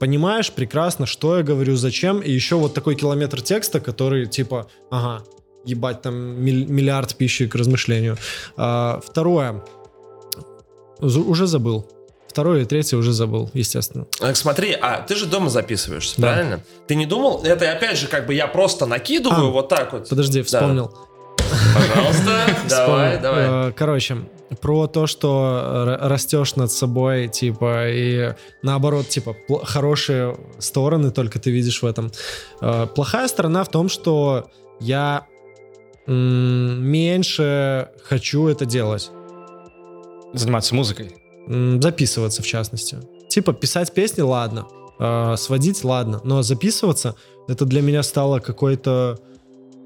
понимаешь 0.00 0.50
прекрасно, 0.50 1.06
что 1.06 1.36
я 1.36 1.42
говорю, 1.42 1.76
зачем, 1.76 2.20
и 2.20 2.30
еще 2.30 2.56
вот 2.56 2.72
такой 2.74 2.94
километр 2.96 3.42
текста, 3.42 3.78
который 3.78 4.26
типа, 4.26 4.68
ага, 4.90 5.22
ебать, 5.64 6.02
там 6.02 6.14
миллиард 6.42 7.14
пищи 7.14 7.46
к 7.46 7.54
размышлению. 7.54 8.16
А, 8.56 9.00
второе, 9.06 9.62
уже 11.00 11.46
забыл. 11.46 11.86
Второе 12.26 12.62
и 12.62 12.64
третье 12.64 12.96
уже 12.96 13.12
забыл, 13.12 13.50
естественно. 13.52 14.06
Так, 14.18 14.36
смотри, 14.36 14.72
а 14.72 15.02
ты 15.02 15.16
же 15.16 15.26
дома 15.26 15.50
записываешься, 15.50 16.14
Да. 16.18 16.28
правильно? 16.28 16.64
Ты 16.86 16.94
не 16.94 17.04
думал, 17.04 17.42
это 17.44 17.70
опять 17.70 17.98
же 17.98 18.06
как 18.06 18.26
бы 18.26 18.32
я 18.32 18.46
просто 18.46 18.86
накидываю 18.86 19.48
А, 19.48 19.50
вот 19.50 19.68
так 19.68 19.92
вот. 19.92 20.08
Подожди, 20.08 20.42
Да. 20.50 20.88
Пожалуйста, 21.74 22.24
давай, 22.68 23.16
Вспомнил. 23.16 23.20
давай. 23.22 23.68
Э, 23.68 23.72
Короче, 23.72 24.16
про 24.60 24.86
то, 24.86 25.06
что 25.06 25.96
растешь 26.00 26.56
над 26.56 26.70
собой, 26.70 27.28
типа, 27.28 27.88
и 27.88 28.34
наоборот, 28.62 29.08
типа, 29.08 29.34
хорошие 29.64 30.36
стороны 30.58 31.10
только 31.10 31.38
ты 31.38 31.50
видишь 31.50 31.82
в 31.82 31.86
этом. 31.86 32.10
Э, 32.60 32.86
Плохая 32.94 33.28
сторона 33.28 33.64
в 33.64 33.68
том, 33.70 33.88
что 33.88 34.50
я 34.80 35.26
меньше 36.06 37.88
хочу 38.04 38.46
это 38.48 38.64
делать. 38.66 39.10
Заниматься 40.32 40.74
музыкой. 40.74 41.14
Записываться, 41.46 42.42
в 42.42 42.46
частности. 42.46 42.98
Типа, 43.28 43.52
писать 43.52 43.92
песни, 43.92 44.22
ладно. 44.22 44.66
Э, 44.98 45.34
сводить, 45.36 45.84
ладно. 45.84 46.20
Но 46.24 46.42
записываться, 46.42 47.14
это 47.48 47.64
для 47.64 47.82
меня 47.82 48.02
стало 48.02 48.38
какой-то... 48.40 49.18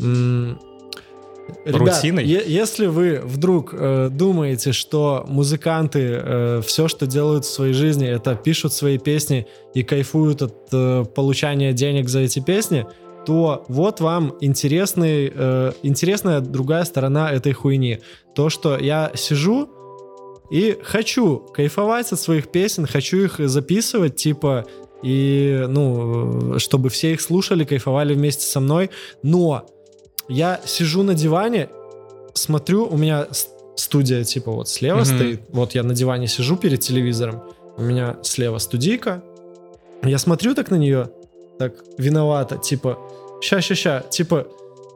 м, 0.00 0.58
Ребят, 1.66 1.96
Рутиной? 1.96 2.24
если 2.24 2.86
вы 2.86 3.20
вдруг 3.24 3.70
э, 3.72 4.08
думаете, 4.10 4.72
что 4.72 5.24
музыканты 5.28 6.62
все, 6.64 6.88
что 6.88 7.06
делают 7.06 7.44
в 7.44 7.50
своей 7.50 7.72
жизни, 7.72 8.06
это 8.06 8.34
пишут 8.36 8.72
свои 8.72 8.98
песни 8.98 9.46
и 9.74 9.82
кайфуют 9.82 10.42
от 10.42 10.54
э, 10.72 11.04
получания 11.14 11.72
денег 11.72 12.08
за 12.08 12.20
эти 12.20 12.40
песни, 12.40 12.86
то 13.26 13.64
вот 13.68 14.00
вам 14.00 14.36
интересный, 14.40 15.30
э, 15.34 15.72
интересная 15.82 16.40
другая 16.40 16.84
сторона 16.84 17.30
этой 17.32 17.52
хуйни. 17.52 17.98
То, 18.34 18.48
что 18.48 18.78
я 18.78 19.10
сижу 19.14 19.68
и 20.50 20.78
хочу 20.82 21.38
кайфовать 21.52 22.12
от 22.12 22.20
своих 22.20 22.48
песен, 22.48 22.86
хочу 22.86 23.18
их 23.18 23.40
записывать, 23.40 24.16
типа, 24.16 24.64
и, 25.02 25.66
ну, 25.68 26.54
э, 26.54 26.58
чтобы 26.58 26.88
все 26.88 27.12
их 27.12 27.20
слушали, 27.20 27.64
кайфовали 27.64 28.14
вместе 28.14 28.46
со 28.46 28.60
мной, 28.60 28.90
но 29.22 29.66
я 30.28 30.60
сижу 30.64 31.02
на 31.02 31.14
диване, 31.14 31.68
смотрю, 32.34 32.86
у 32.86 32.96
меня 32.96 33.26
студия, 33.76 34.24
типа, 34.24 34.50
вот 34.52 34.68
слева 34.68 34.96
Мгм. 34.98 35.04
стоит, 35.04 35.40
вот 35.50 35.74
я 35.74 35.82
на 35.82 35.94
диване 35.94 36.26
сижу 36.28 36.56
перед 36.56 36.80
телевизором, 36.80 37.42
у 37.76 37.82
меня 37.82 38.16
слева 38.22 38.58
студийка, 38.58 39.22
я 40.02 40.18
смотрю 40.18 40.54
так 40.54 40.70
на 40.70 40.76
нее, 40.76 41.10
так, 41.58 41.74
виновато, 41.98 42.56
типа, 42.56 42.98
ща-ща-ща, 43.42 44.04
типа, 44.10 44.46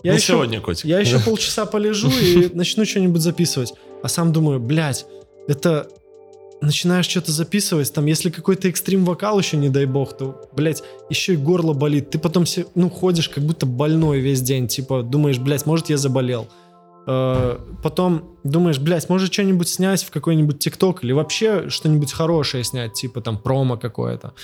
я 0.03 0.13
Не 0.13 0.19
еще, 0.19 0.33
сегодня, 0.33 0.61
котик. 0.61 0.85
я 0.87 0.99
еще 0.99 1.19
полчаса 1.25 1.67
полежу 1.67 2.09
и 2.11 2.51
начну 2.55 2.85
что-нибудь 2.87 3.21
записывать. 3.21 3.75
А 4.03 4.09
сам 4.09 4.33
думаю, 4.33 4.59
блядь, 4.59 5.05
это 5.47 5.89
начинаешь 6.63 7.07
что-то 7.09 7.33
записывать, 7.33 7.93
там, 7.93 8.07
если 8.07 8.31
какой-то 8.31 8.69
экстрим 8.69 9.05
вокал 9.05 9.39
еще, 9.39 9.57
не 9.57 9.69
дай 9.71 9.87
бог, 9.87 10.17
то, 10.17 10.49
блядь, 10.55 10.83
еще 11.09 11.35
и 11.35 11.37
горло 11.37 11.73
болит. 11.73 12.11
Ты 12.11 12.19
потом, 12.19 12.45
се- 12.47 12.67
ну, 12.75 12.91
ходишь 12.91 13.29
как 13.29 13.45
будто 13.45 13.67
больной 13.67 14.21
весь 14.21 14.43
день, 14.43 14.69
типа, 14.69 15.03
думаешь, 15.03 15.39
блядь, 15.39 15.67
может, 15.67 15.89
я 15.91 15.97
заболел. 15.97 16.49
Э, 17.07 17.59
Потом 17.83 18.37
думаешь, 18.45 18.79
блядь, 18.79 19.09
может 19.09 19.33
что-нибудь 19.33 19.69
снять 19.69 20.03
в 20.05 20.11
какой-нибудь 20.11 20.59
ТикТок 20.59 21.03
или 21.03 21.13
вообще 21.13 21.71
что-нибудь 21.71 22.13
хорошее 22.13 22.63
снять, 22.63 22.93
типа 22.93 23.21
там 23.23 23.39
промо 23.39 23.77
какое-то. 23.79 24.35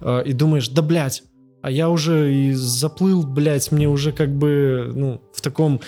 Э, 0.00 0.22
И 0.24 0.32
думаешь, 0.32 0.68
да, 0.68 0.80
блядь, 0.82 1.22
а 1.62 1.70
я 1.70 1.90
уже 1.90 2.32
и 2.34 2.52
заплыл, 2.52 3.22
блядь, 3.26 3.70
мне 3.70 3.86
уже 3.88 4.12
как 4.12 4.30
бы, 4.34 4.90
ну, 4.94 5.20
в 5.34 5.40
таком 5.42 5.80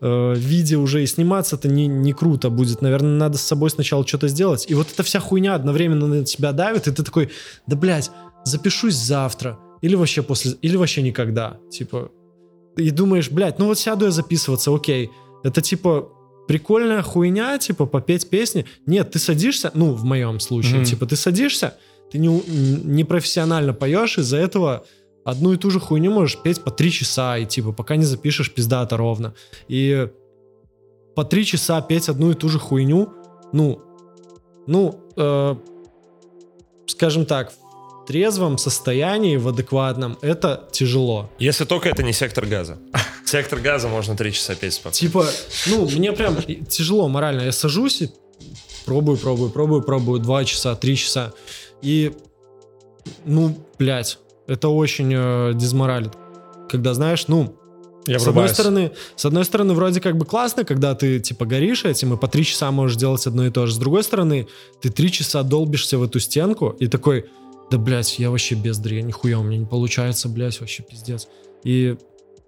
э, 0.00 0.34
виде 0.36 0.76
уже 0.76 1.02
и 1.02 1.06
сниматься-то 1.06 1.68
не, 1.68 1.86
не 1.86 2.12
круто 2.12 2.50
будет. 2.50 2.82
Наверное, 2.82 3.16
надо 3.16 3.38
с 3.38 3.42
собой 3.42 3.70
сначала 3.70 4.06
что-то 4.06 4.28
сделать. 4.28 4.66
И 4.68 4.74
вот 4.74 4.88
эта 4.92 5.02
вся 5.02 5.20
хуйня 5.20 5.54
одновременно 5.54 6.06
на 6.06 6.24
тебя 6.24 6.52
давит, 6.52 6.86
и 6.88 6.92
ты 6.92 7.02
такой, 7.02 7.30
да, 7.66 7.76
блядь, 7.76 8.10
запишусь 8.44 8.94
завтра. 8.94 9.58
Или 9.80 9.94
вообще 9.94 10.22
после, 10.22 10.52
или 10.62 10.76
вообще 10.76 11.02
никогда. 11.02 11.58
Типа, 11.70 12.10
и 12.76 12.90
думаешь, 12.90 13.30
блядь, 13.30 13.58
ну 13.58 13.66
вот 13.66 13.78
сяду 13.78 14.04
я 14.06 14.10
записываться, 14.10 14.74
окей. 14.74 15.10
Это 15.44 15.60
типа 15.60 16.08
прикольная 16.48 17.02
хуйня, 17.02 17.58
типа 17.58 17.86
попеть 17.86 18.28
песни. 18.30 18.64
Нет, 18.86 19.10
ты 19.10 19.18
садишься, 19.18 19.70
ну, 19.74 19.92
в 19.92 20.04
моем 20.04 20.40
случае, 20.40 20.76
Мгм. 20.76 20.84
типа 20.84 21.06
ты 21.06 21.14
садишься, 21.16 21.74
ты 22.10 22.18
не, 22.18 22.28
не 22.84 23.04
профессионально 23.04 23.74
поешь, 23.74 24.18
из-за 24.18 24.38
этого 24.38 24.84
одну 25.30 25.52
и 25.52 25.56
ту 25.56 25.70
же 25.70 25.78
хуйню 25.78 26.10
можешь 26.10 26.38
петь 26.38 26.62
по 26.62 26.70
три 26.70 26.90
часа, 26.90 27.36
и 27.36 27.44
типа 27.44 27.72
пока 27.72 27.96
не 27.96 28.04
запишешь 28.04 28.52
пиздато 28.52 28.96
ровно. 28.96 29.34
И 29.68 30.08
по 31.14 31.24
три 31.24 31.44
часа 31.44 31.80
петь 31.82 32.08
одну 32.08 32.30
и 32.30 32.34
ту 32.34 32.48
же 32.48 32.58
хуйню, 32.58 33.12
ну, 33.52 33.80
ну, 34.66 35.00
э, 35.16 35.56
скажем 36.86 37.26
так, 37.26 37.52
в 37.52 38.06
трезвом 38.06 38.56
состоянии, 38.56 39.36
в 39.36 39.48
адекватном, 39.48 40.18
это 40.22 40.66
тяжело. 40.72 41.30
Если 41.38 41.66
только 41.66 41.90
это 41.90 42.02
не 42.02 42.12
сектор 42.12 42.46
газа. 42.46 42.78
Сектор 43.26 43.60
газа 43.60 43.88
можно 43.88 44.16
три 44.16 44.32
часа 44.32 44.54
петь 44.54 44.72
спокойно. 44.74 44.94
Типа, 44.94 45.26
ну, 45.66 45.86
мне 45.90 46.12
прям 46.12 46.36
тяжело 46.66 47.08
морально. 47.08 47.42
Я 47.42 47.52
сажусь 47.52 48.00
и 48.00 48.10
пробую, 48.86 49.18
пробую, 49.18 49.50
пробую, 49.50 49.82
пробую 49.82 50.20
два 50.20 50.46
часа, 50.46 50.74
три 50.74 50.96
часа. 50.96 51.34
И, 51.82 52.14
ну, 53.26 53.54
блядь, 53.78 54.18
это 54.48 54.68
очень 54.68 55.12
э, 55.14 55.52
дезморалит. 55.54 56.14
Когда, 56.68 56.94
знаешь, 56.94 57.28
ну, 57.28 57.54
Я 58.06 58.18
с 58.18 58.26
одной 58.26 58.48
стороны, 58.48 58.92
с 59.14 59.24
одной 59.24 59.44
стороны, 59.44 59.74
вроде 59.74 60.00
как 60.00 60.16
бы 60.16 60.24
классно, 60.24 60.64
когда 60.64 60.94
ты 60.94 61.20
типа 61.20 61.44
горишь 61.44 61.84
этим 61.84 62.14
и 62.14 62.16
по 62.16 62.26
три 62.26 62.44
часа 62.44 62.70
можешь 62.70 62.96
делать 62.96 63.26
одно 63.26 63.46
и 63.46 63.50
то 63.50 63.66
же. 63.66 63.74
С 63.74 63.78
другой 63.78 64.02
стороны, 64.02 64.48
ты 64.80 64.90
три 64.90 65.12
часа 65.12 65.42
долбишься 65.42 65.98
в 65.98 66.02
эту 66.02 66.18
стенку 66.18 66.70
и 66.70 66.88
такой, 66.88 67.26
да, 67.70 67.78
блядь, 67.78 68.18
я 68.18 68.30
вообще 68.30 68.54
бездарь, 68.54 69.00
нихуя 69.00 69.38
у 69.38 69.42
меня 69.42 69.58
не 69.58 69.66
получается, 69.66 70.28
блядь, 70.28 70.58
вообще 70.60 70.82
пиздец. 70.82 71.28
И 71.64 71.96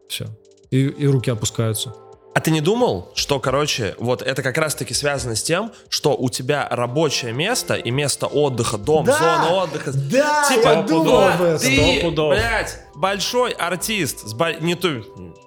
все. 0.09 0.27
И, 0.71 0.87
и 0.87 1.07
руки 1.07 1.31
опускаются. 1.31 1.95
А 2.33 2.41
ты 2.41 2.53
не 2.53 2.61
думал, 2.61 3.11
что, 3.17 3.41
короче, 3.41 3.97
вот 3.99 4.23
это 4.23 4.43
как 4.43 4.57
раз-таки 4.57 4.95
связано 4.95 5.35
с 5.35 5.43
тем, 5.43 5.73
что 5.89 6.17
у 6.17 6.31
тебя 6.31 6.67
рабочее 6.71 7.33
место 7.33 7.75
и 7.75 7.91
место 7.91 8.29
отдыха, 8.29 8.79
дом, 8.79 9.05
Да! 9.05 9.19
зона 9.19 9.63
отдыха. 9.63 9.91
Да, 9.93 10.49
Типа, 10.49 10.69
я 10.69 10.83
думал 10.83 11.21
об 11.23 11.43
этом. 11.43 11.59
Ты, 11.59 12.09
блядь, 12.09 12.79
большой 12.95 13.51
артист. 13.51 14.29
С 14.29 14.33
бо- 14.35 14.55
Не 14.61 14.77
ты. 14.77 15.03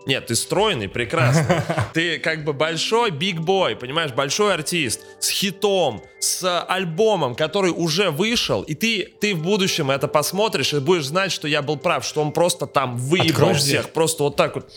Нет, 0.06 0.26
ты 0.28 0.36
стройный, 0.36 0.90
прекрасный. 0.90 1.62
Ты 1.94 2.20
как 2.20 2.44
бы 2.44 2.52
большой 2.52 3.12
биг-бой, 3.12 3.78
понимаешь, 3.78 4.12
большой 4.12 4.54
артист 4.54 5.00
с 5.20 5.30
хитом, 5.30 6.04
с 6.20 6.62
альбомом, 6.64 7.36
который 7.36 7.72
уже 7.72 8.10
вышел, 8.12 8.62
и 8.64 8.74
ты, 8.74 9.04
ты 9.22 9.34
в 9.34 9.42
будущем 9.42 9.90
это 9.92 10.10
посмотришь 10.10 10.74
и 10.74 10.80
будешь 10.80 11.06
знать, 11.06 11.32
что 11.32 11.48
я 11.48 11.62
был 11.62 11.78
прав, 11.78 12.04
что 12.04 12.22
он 12.22 12.34
просто 12.34 12.68
там 12.68 12.98
выебал 12.98 13.30
Откроешь 13.30 13.60
всех, 13.60 13.90
просто 13.92 14.24
вот 14.24 14.36
так 14.36 14.56
вот 14.56 14.70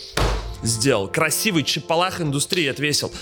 сделал. 0.62 1.08
Красивый 1.08 1.62
чепалах 1.62 2.20
индустрии 2.20 2.66
отвесил. 2.66 3.12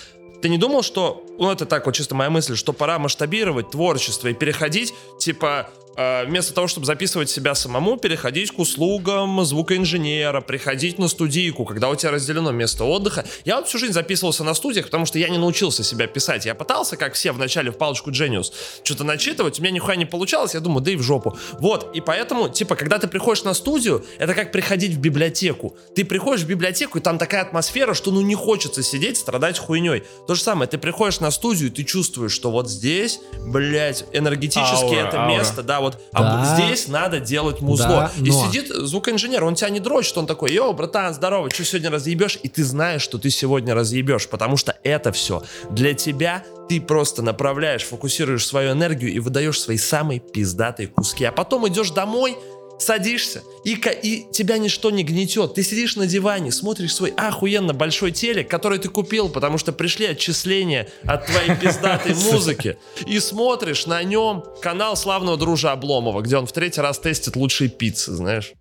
Ты 0.42 0.49
не 0.49 0.59
думал, 0.59 0.83
что, 0.83 1.25
ну 1.38 1.51
это 1.51 1.64
так 1.64 1.87
вот 1.87 1.94
чисто 1.94 2.14
моя 2.14 2.29
мысль, 2.29 2.55
что 2.57 2.73
пора 2.73 2.99
масштабировать 2.99 3.70
творчество 3.70 4.29
и 4.29 4.35
переходить, 4.35 4.92
типа, 5.18 5.70
вместо 5.96 6.54
того, 6.54 6.66
чтобы 6.66 6.87
записывать 6.87 7.30
себя 7.30 7.54
самому, 7.54 7.96
переходить 7.96 8.50
к 8.50 8.59
услугам 8.59 9.44
звукоинженера, 9.44 10.40
приходить 10.40 10.98
на 10.98 11.09
студийку, 11.09 11.64
когда 11.64 11.88
у 11.88 11.94
тебя 11.94 12.12
разделено 12.12 12.50
место 12.50 12.85
отдыха. 12.85 13.24
Я 13.44 13.57
вот 13.57 13.68
всю 13.68 13.78
жизнь 13.78 13.92
записывался 13.92 14.44
на 14.44 14.54
студиях, 14.54 14.87
потому 14.87 15.07
что 15.07 15.18
я 15.18 15.28
не 15.28 15.38
научился 15.38 15.83
себя 15.85 16.07
писать. 16.07 16.46
Я 16.46 16.54
пытался, 16.54 16.96
как 16.96 17.14
все, 17.14 17.33
вначале 17.33 17.70
в 17.70 17.78
палочку 17.78 18.11
Genius, 18.11 18.52
что-то 18.83 19.04
начитывать, 19.04 19.59
у 19.59 19.62
меня 19.62 19.72
нихуя 19.72 19.96
не 19.96 20.07
получалось, 20.07 20.54
я 20.54 20.61
думаю, 20.61 20.83
да 20.83 20.90
и 20.90 20.96
в 20.96 21.02
жопу. 21.02 21.37
Вот, 21.59 21.94
и 21.94 22.00
поэтому, 22.00 22.48
типа, 22.48 22.76
когда 22.76 22.98
ты 22.98 23.09
приходишь 23.09 23.44
на 23.44 23.54
студию, 23.54 24.04
это 24.18 24.35
как 24.35 24.52
приходить 24.52 24.92
в 24.92 24.98
библиотеку. 24.98 25.76
Ты 25.94 26.04
приходишь 26.04 26.44
в 26.44 26.48
библиотеку, 26.48 26.98
и 26.98 27.00
там 27.00 27.18
такая 27.18 27.42
атмосфера, 27.42 27.94
что 27.94 28.11
ну 28.11 28.20
не 28.20 28.35
хочется 28.35 28.83
сидеть, 28.83 29.16
страдать 29.18 29.59
хуйней. 29.59 30.02
То 30.26 30.35
же 30.35 30.42
самое, 30.42 30.68
ты 30.68 30.78
приходишь 30.78 31.20
на 31.20 31.30
студию, 31.30 31.68
и 31.68 31.72
ты 31.72 31.85
чувствуешь, 31.85 32.33
что 32.33 32.50
вот 32.50 32.68
здесь, 32.68 33.20
блядь, 33.46 34.04
энергетически 34.12 34.85
Аура, 34.85 34.96
это 34.96 35.22
аура. 35.22 35.30
место, 35.30 35.62
да, 35.62 35.80
вот, 35.85 36.01
а 36.12 36.23
Да. 36.23 36.37
вот 36.38 36.59
здесь 36.66 36.88
надо 36.88 37.20
делать 37.20 37.61
музло. 37.61 38.11
Да, 38.16 38.25
и 38.25 38.29
но- 38.31 38.47
сидит 38.47 38.68
звукоинженер, 38.68 39.44
он 39.44 39.55
тебя 39.55 39.70
не 39.70 39.81
дрочит, 39.81 40.16
он 40.18 40.27
такой, 40.27 40.53
йоу, 40.53 40.73
братан, 40.73 41.14
здорово, 41.14 41.51
что 41.51 41.64
сегодня 41.64 41.90
разъебешь? 41.90 42.38
И 42.42 42.49
ты 42.49 42.64
знаешь, 42.64 43.03
что 43.03 43.18
ты 43.18 43.31
сегодня 43.31 43.75
разъебешь, 43.75 44.29
потому 44.29 44.57
что 44.57 44.77
это 44.83 45.12
все 45.12 45.42
для 45.70 45.94
тебя, 45.94 46.42
ты 46.68 46.81
просто 46.81 47.23
направляешь, 47.23 47.83
фокусируешь 47.85 48.47
свою 48.47 48.73
энергию 48.73 49.12
и 49.12 49.18
выдаешь 49.18 49.61
свои 49.61 49.77
самые 49.79 50.20
пиздатые 50.20 50.88
куски. 50.88 51.25
А 51.25 51.33
потом 51.33 51.68
идешь 51.68 51.90
домой, 51.90 52.37
садишься, 52.78 53.42
и, 53.64 53.74
и 54.02 54.26
тебя 54.32 54.58
ничто 54.58 54.90
не 54.90 55.04
гнетет. 55.04 55.54
Ты 55.54 55.62
сидишь 55.62 55.96
на 55.96 56.06
диване, 56.06 56.52
смотришь 56.52 56.94
свой 56.94 57.10
охуенно 57.10 57.72
большой 57.72 58.12
телек, 58.12 58.48
который 58.48 58.78
ты 58.78 58.88
купил, 58.88 59.28
потому 59.28 59.58
что 59.58 59.72
пришли 59.72 60.06
отчисления 60.06 60.88
от 61.04 61.26
твоей 61.26 61.56
пиздатой 61.60 62.14
музыки, 62.14 62.76
и 63.06 63.18
смотришь 63.20 63.87
на 63.87 64.02
нем 64.02 64.44
канал 64.60 64.96
славного 64.96 65.37
дружа 65.37 65.72
Обломова, 65.72 66.20
где 66.20 66.37
он 66.37 66.46
в 66.46 66.52
третий 66.52 66.80
раз 66.80 66.98
тестит 66.98 67.37
лучшие 67.37 67.70
пиццы, 67.70 68.12
знаешь. 68.12 68.52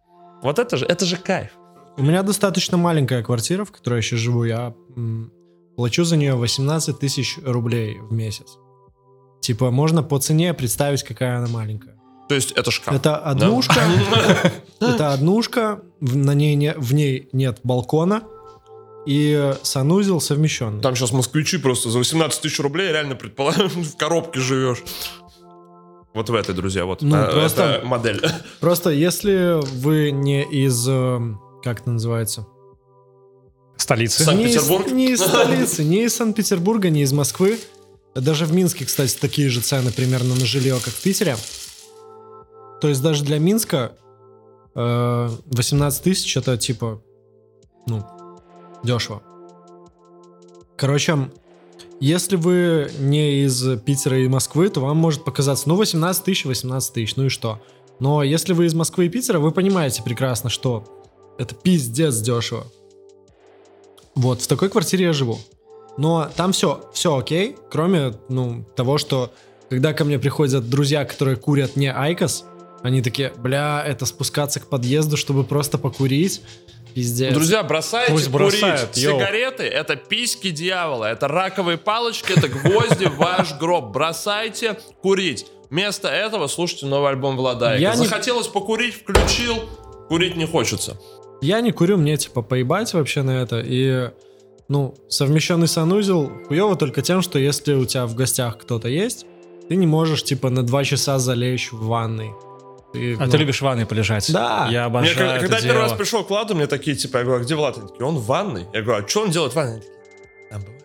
Вот 0.41 0.59
это 0.59 0.77
же, 0.77 0.85
это 0.85 1.05
же 1.05 1.17
кайф. 1.17 1.51
У 1.95 2.03
меня 2.03 2.23
достаточно 2.23 2.75
маленькая 2.75 3.23
квартира, 3.23 3.65
в 3.65 3.71
которой 3.71 3.97
я 3.97 4.01
сейчас 4.01 4.19
живу. 4.19 4.43
Я 4.43 4.73
плачу 5.75 6.03
за 6.03 6.17
нее 6.17 6.35
18 6.35 6.99
тысяч 6.99 7.37
рублей 7.43 7.97
в 7.99 8.11
месяц. 8.11 8.57
Типа, 9.41 9.71
можно 9.71 10.03
по 10.03 10.19
цене 10.19 10.53
представить, 10.53 11.03
какая 11.03 11.37
она 11.37 11.47
маленькая. 11.47 11.95
То 12.33 12.37
есть 12.37 12.51
это 12.53 12.71
шкаф. 12.71 12.95
Это 12.95 13.17
однушка. 13.17 13.79
Это 14.79 15.13
однушка. 15.13 15.81
в- 15.99 16.15
На 16.17 16.33
ней 16.33 16.55
не, 16.55 16.73
в 16.73 16.91
ней 16.95 17.29
нет 17.31 17.59
балкона. 17.63 18.23
И 19.05 19.53
санузел 19.61 20.19
совмещенный. 20.19 20.81
Там 20.81 20.95
сейчас 20.95 21.11
москвичи 21.11 21.57
просто 21.59 21.91
за 21.91 21.99
18 21.99 22.41
тысяч 22.41 22.59
рублей 22.59 22.89
реально 22.89 23.13
предполагаю 23.15 23.69
в 23.75 23.95
коробке 23.97 24.39
живешь. 24.39 24.81
Вот 26.15 26.29
в 26.29 26.33
этой, 26.33 26.55
друзья, 26.55 26.85
вот. 26.85 27.03
Ну, 27.03 27.15
А, 27.15 27.31
просто- 27.31 27.63
это 27.63 27.85
модель. 27.85 28.19
Просто 28.59 28.89
если 28.89 29.59
вы 29.77 30.09
не 30.09 30.43
из... 30.43 30.87
э, 30.89 31.19
Как 31.63 31.81
это 31.81 31.91
называется? 31.91 32.47
Столицы. 33.77 34.23
Сан- 34.23 34.37
Не 34.37 34.45
из- 34.45 34.53
Санкт-Петербург? 34.55 34.91
Не 34.91 35.11
из 35.11 35.19
столицы, 35.21 35.83
не 35.83 36.03
из 36.05 36.15
Санкт-Петербурга, 36.15 36.89
не 36.89 37.03
из 37.03 37.13
Москвы. 37.13 37.59
Даже 38.15 38.45
в 38.45 38.53
Минске, 38.53 38.85
кстати, 38.85 39.15
такие 39.19 39.49
же 39.49 39.61
цены 39.61 39.91
примерно 39.91 40.33
на 40.35 40.45
жилье, 40.45 40.75
как 40.83 40.93
в 40.93 41.01
Питере. 41.01 41.35
То 42.83 42.89
есть 42.89 43.01
даже 43.01 43.23
для 43.23 43.39
Минска 43.39 43.93
э, 44.75 45.29
18 45.45 46.03
тысяч 46.03 46.35
это 46.35 46.57
типа, 46.57 47.01
ну, 47.87 48.03
дешево. 48.83 49.23
Короче, 50.75 51.31
если 52.01 52.35
вы 52.35 52.91
не 52.99 53.45
из 53.45 53.79
Питера 53.83 54.19
и 54.19 54.27
Москвы, 54.27 54.67
то 54.67 54.81
вам 54.81 54.97
может 54.97 55.23
показаться, 55.23 55.69
ну, 55.69 55.77
18 55.77 56.25
тысяч, 56.25 56.43
18 56.43 56.93
тысяч, 56.93 57.15
ну 57.15 57.27
и 57.27 57.29
что? 57.29 57.61
Но 58.01 58.21
если 58.21 58.51
вы 58.51 58.65
из 58.65 58.73
Москвы 58.73 59.05
и 59.05 59.09
Питера, 59.09 59.39
вы 59.39 59.51
понимаете 59.51 60.03
прекрасно, 60.03 60.49
что 60.49 60.83
это 61.37 61.55
пиздец 61.55 62.17
дешево. 62.17 62.67
Вот, 64.13 64.41
в 64.41 64.47
такой 64.47 64.67
квартире 64.67 65.05
я 65.05 65.13
живу. 65.13 65.39
Но 65.97 66.29
там 66.35 66.51
все, 66.51 66.83
все 66.93 67.17
окей, 67.17 67.55
кроме, 67.71 68.15
ну, 68.27 68.65
того, 68.75 68.97
что 68.97 69.31
когда 69.69 69.93
ко 69.93 70.03
мне 70.03 70.19
приходят 70.19 70.69
друзья, 70.69 71.05
которые 71.05 71.37
курят 71.37 71.77
не 71.77 71.89
IQOS, 71.89 72.43
они 72.83 73.01
такие, 73.01 73.31
бля, 73.37 73.83
это 73.85 74.05
спускаться 74.05 74.59
к 74.59 74.67
подъезду, 74.67 75.17
чтобы 75.17 75.43
просто 75.43 75.77
покурить, 75.77 76.41
пиздец. 76.93 77.33
Друзья, 77.33 77.63
бросайте 77.63 78.11
Пусть 78.11 78.29
курить. 78.29 78.61
бросают. 78.61 78.95
Сигареты— 78.95 79.63
это 79.63 79.95
письки 79.95 80.51
дьявола, 80.51 81.05
это 81.05 81.27
раковые 81.27 81.77
палочки, 81.77 82.33
это 82.37 82.47
гвозди 82.49 83.05
в 83.05 83.17
ваш 83.17 83.57
гроб. 83.57 83.91
Бросайте 83.91 84.77
курить. 85.01 85.45
Вместо 85.69 86.07
этого 86.09 86.47
слушайте 86.47 86.85
новый 86.85 87.09
альбом 87.09 87.35
Владайка. 87.35 87.81
Я 87.81 87.91
не- 87.95 88.05
Захотелось 88.05 88.47
покурить, 88.47 88.93
включил, 88.93 89.55
курить 90.07 90.35
не 90.35 90.45
хочется. 90.45 90.99
Я 91.41 91.61
не 91.61 91.71
курю, 91.71 91.97
мне 91.97 92.15
типа 92.17 92.41
поебать 92.43 92.93
вообще 92.93 93.23
на 93.23 93.41
это. 93.41 93.59
И, 93.59 94.11
ну, 94.67 94.93
совмещенный 95.09 95.67
санузел 95.67 96.31
хуево 96.47 96.75
только 96.75 97.01
тем, 97.01 97.21
что 97.21 97.39
если 97.39 97.73
у 97.73 97.85
тебя 97.85 98.05
в 98.05 98.13
гостях 98.13 98.59
кто-то 98.59 98.87
есть, 98.87 99.25
ты 99.67 99.75
не 99.75 99.87
можешь 99.87 100.23
типа 100.23 100.49
на 100.49 100.61
два 100.63 100.83
часа 100.83 101.17
залечь 101.17 101.71
в 101.71 101.85
ванной. 101.87 102.31
Ты, 102.93 103.15
А 103.19 103.25
ну, 103.25 103.31
ты 103.31 103.37
любишь 103.37 103.57
в 103.59 103.61
ванной 103.63 103.85
полежать? 103.85 104.31
Да. 104.31 104.67
Я 104.69 104.87
Мне, 104.87 104.99
обожаю 104.99 105.15
когда 105.17 105.31
это 105.33 105.39
когда 105.41 105.57
я 105.57 105.63
первый 105.63 105.79
раз 105.81 105.89
дело. 105.91 105.97
пришел 105.97 106.23
к 106.23 106.29
Владу, 106.29 106.55
мне 106.55 106.67
такие, 106.67 106.95
типа, 106.95 107.17
я 107.17 107.23
говорю, 107.23 107.41
а 107.41 107.43
где 107.43 107.55
Влад? 107.55 107.77
Они 107.77 107.87
такие, 107.87 108.05
он 108.05 108.17
в 108.17 108.25
ванной. 108.25 108.65
Я 108.73 108.81
говорю, 108.83 109.03
а 109.03 109.07
что 109.09 109.21
он 109.21 109.31
делает 109.31 109.53
в 109.53 109.55
ванной? 109.55 109.73
Они 109.73 109.81
такие, 109.81 109.97
«Там 110.51 110.61
бывает». 110.61 110.83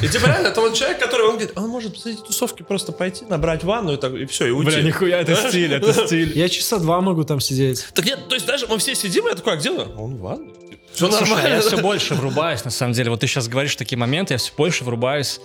И 0.00 0.08
типа 0.08 0.26
реально, 0.26 0.46
это 0.48 0.60
вот 0.60 0.74
человек, 0.74 1.00
который, 1.00 1.26
он 1.26 1.32
говорит, 1.32 1.52
он 1.56 1.68
может 1.68 1.98
среди 1.98 2.22
тусовки 2.22 2.62
просто 2.62 2.92
пойти, 2.92 3.24
набрать 3.24 3.64
ванну 3.64 3.92
и, 3.94 3.96
так, 3.96 4.12
и 4.14 4.24
все, 4.26 4.46
и 4.46 4.50
уйти. 4.50 4.70
Бля, 4.70 4.82
нихуя, 4.82 5.20
это 5.20 5.34
стиль, 5.34 5.74
это 5.74 5.92
стиль. 5.92 6.38
Я 6.38 6.48
часа 6.48 6.78
два 6.78 7.00
могу 7.00 7.24
там 7.24 7.40
сидеть. 7.40 7.88
Так 7.94 8.04
нет, 8.06 8.28
то 8.28 8.34
есть 8.36 8.46
даже 8.46 8.66
мы 8.68 8.78
все 8.78 8.94
сидим, 8.94 9.26
и 9.26 9.30
я 9.30 9.34
такой, 9.34 9.54
а 9.54 9.56
где 9.56 9.70
он? 9.72 9.92
Он 9.98 10.16
в 10.16 10.20
ванной. 10.20 10.54
Все 10.92 11.06
Слушай, 11.10 11.22
а 11.22 11.26
нормально. 11.26 11.54
я 11.56 11.60
все 11.60 11.76
больше 11.78 12.14
врубаюсь, 12.14 12.64
на 12.64 12.70
самом 12.70 12.92
деле. 12.94 13.10
Вот 13.10 13.20
ты 13.20 13.26
сейчас 13.26 13.48
говоришь 13.48 13.74
такие 13.76 13.98
моменты, 13.98 14.34
я 14.34 14.38
все 14.38 14.52
больше 14.56 14.84
врубаюсь 14.84 15.40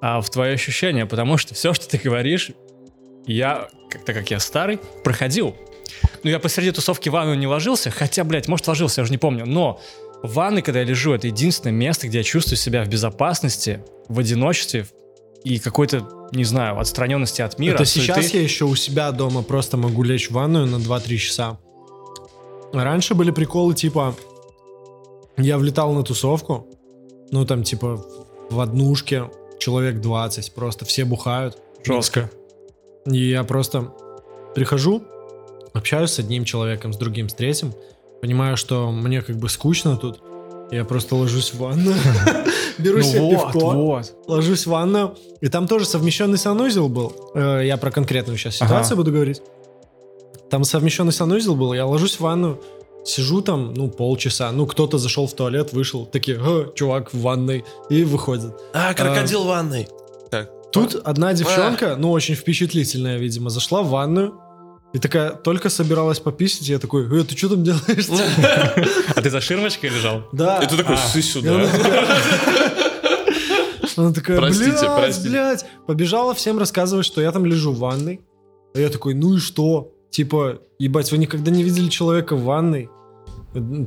а, 0.00 0.20
в 0.20 0.28
твои 0.30 0.54
ощущения, 0.54 1.06
потому 1.06 1.36
что 1.38 1.54
все, 1.54 1.72
что 1.74 1.88
ты 1.88 1.98
говоришь, 1.98 2.50
я, 3.26 3.68
так 4.06 4.14
как 4.14 4.30
я 4.30 4.40
старый, 4.40 4.78
проходил. 5.02 5.56
Ну, 6.22 6.30
я 6.30 6.38
посреди 6.38 6.70
тусовки 6.70 7.08
в 7.08 7.12
ванну 7.12 7.34
не 7.34 7.46
ложился, 7.46 7.90
хотя, 7.90 8.24
блядь, 8.24 8.48
может, 8.48 8.66
ложился, 8.66 9.00
я 9.00 9.02
уже 9.04 9.12
не 9.12 9.18
помню, 9.18 9.46
но 9.46 9.80
в 10.22 10.34
ванной, 10.34 10.62
когда 10.62 10.80
я 10.80 10.86
лежу, 10.86 11.12
это 11.12 11.26
единственное 11.26 11.74
место, 11.74 12.08
где 12.08 12.18
я 12.18 12.24
чувствую 12.24 12.56
себя 12.56 12.82
в 12.84 12.88
безопасности, 12.88 13.84
в 14.08 14.18
одиночестве 14.18 14.86
и 15.44 15.58
какой-то, 15.58 16.28
не 16.32 16.44
знаю, 16.44 16.78
отстраненности 16.78 17.42
от 17.42 17.58
мира. 17.58 17.74
Это 17.74 17.82
от 17.82 17.88
суеты. 17.90 18.22
сейчас 18.22 18.34
я 18.34 18.40
еще 18.40 18.64
у 18.64 18.74
себя 18.74 19.12
дома 19.12 19.42
просто 19.42 19.76
могу 19.76 20.02
лечь 20.02 20.30
в 20.30 20.32
ванную 20.32 20.66
на 20.66 20.76
2-3 20.76 21.16
часа. 21.18 21.58
Раньше 22.72 23.14
были 23.14 23.30
приколы 23.30 23.74
типа... 23.74 24.16
Я 25.36 25.58
влетал 25.58 25.92
на 25.92 26.04
тусовку, 26.04 26.68
ну 27.30 27.44
там 27.44 27.64
типа 27.64 28.04
в 28.50 28.60
однушке 28.60 29.30
человек 29.58 30.00
20, 30.00 30.54
просто 30.54 30.84
все 30.84 31.04
бухают. 31.04 31.58
Жестко. 31.84 32.30
И 33.06 33.28
я 33.30 33.44
просто 33.44 33.92
прихожу, 34.54 35.02
общаюсь 35.72 36.10
с 36.10 36.18
одним 36.18 36.44
человеком, 36.44 36.92
с 36.92 36.96
другим, 36.96 37.28
с 37.28 37.34
третьим, 37.34 37.72
понимаю, 38.20 38.56
что 38.56 38.90
мне 38.90 39.20
как 39.22 39.36
бы 39.36 39.48
скучно 39.48 39.96
тут. 39.96 40.20
Я 40.70 40.84
просто 40.84 41.14
ложусь 41.14 41.52
в 41.52 41.58
ванну, 41.58 41.92
беру 42.78 42.98
Ну 42.98 43.02
себе 43.04 43.30
пивко, 43.30 44.02
ложусь 44.26 44.66
в 44.66 44.70
ванну, 44.70 45.14
и 45.42 45.48
там 45.48 45.68
тоже 45.68 45.84
совмещенный 45.84 46.38
санузел 46.38 46.88
был. 46.88 47.12
Э, 47.34 47.60
Я 47.64 47.76
про 47.76 47.90
конкретную 47.90 48.38
сейчас 48.38 48.56
ситуацию 48.56 48.96
буду 48.96 49.12
говорить. 49.12 49.42
Там 50.50 50.64
совмещенный 50.64 51.12
санузел 51.12 51.54
был, 51.54 51.74
я 51.74 51.84
ложусь 51.86 52.16
в 52.16 52.20
ванну, 52.20 52.58
сижу 53.04 53.42
там, 53.42 53.74
ну, 53.74 53.90
полчаса. 53.90 54.50
Ну, 54.52 54.66
кто-то 54.66 54.98
зашел 54.98 55.26
в 55.26 55.34
туалет, 55.34 55.72
вышел, 55.72 56.06
такие, 56.06 56.38
«Га, 56.38 56.72
чувак 56.74 57.12
в 57.12 57.20
ванной, 57.20 57.64
и 57.90 58.02
выходит. 58.04 58.52
А, 58.72 58.94
крокодил 58.94 59.44
в 59.44 59.48
ванной. 59.48 59.88
Тут 60.74 60.94
одна 61.04 61.32
девчонка, 61.32 61.96
ну, 61.96 62.10
очень 62.10 62.34
впечатлительная, 62.34 63.16
видимо, 63.18 63.48
зашла 63.50 63.82
в 63.82 63.88
ванную, 63.88 64.34
и 64.92 64.98
такая, 64.98 65.30
только 65.32 65.70
собиралась 65.70 66.20
пописать, 66.20 66.68
и 66.68 66.72
я 66.72 66.78
такой, 66.78 67.06
э, 67.20 67.24
ты 67.24 67.36
что 67.36 67.48
там 67.50 67.64
делаешь? 67.64 68.08
А 69.16 69.20
ты 69.22 69.30
за 69.30 69.40
ширмочкой 69.40 69.90
лежал? 69.90 70.22
Да. 70.32 70.58
И 70.62 70.68
ты 70.68 70.76
такой, 70.76 70.94
А. 70.94 70.98
сы 70.98 71.22
сюда. 71.22 71.54
она 71.56 71.66
такая- 71.68 72.04
Она 73.96 74.12
такая, 74.12 74.38
Простите, 74.38 74.70
блядь, 74.70 74.96
простите. 74.96 75.28
блядь. 75.30 75.64
Побежала 75.86 76.34
всем 76.34 76.58
рассказывать, 76.58 77.06
что 77.06 77.20
я 77.20 77.30
там 77.32 77.44
лежу 77.44 77.72
в 77.72 77.78
ванной. 77.78 78.20
А 78.74 78.78
я 78.80 78.88
такой, 78.88 79.14
ну 79.14 79.34
и 79.34 79.38
что? 79.38 79.92
Типа, 80.10 80.58
ебать, 80.78 81.12
вы 81.12 81.18
никогда 81.18 81.50
не 81.50 81.62
видели 81.62 81.88
человека 81.88 82.34
в 82.34 82.42
ванной? 82.44 82.88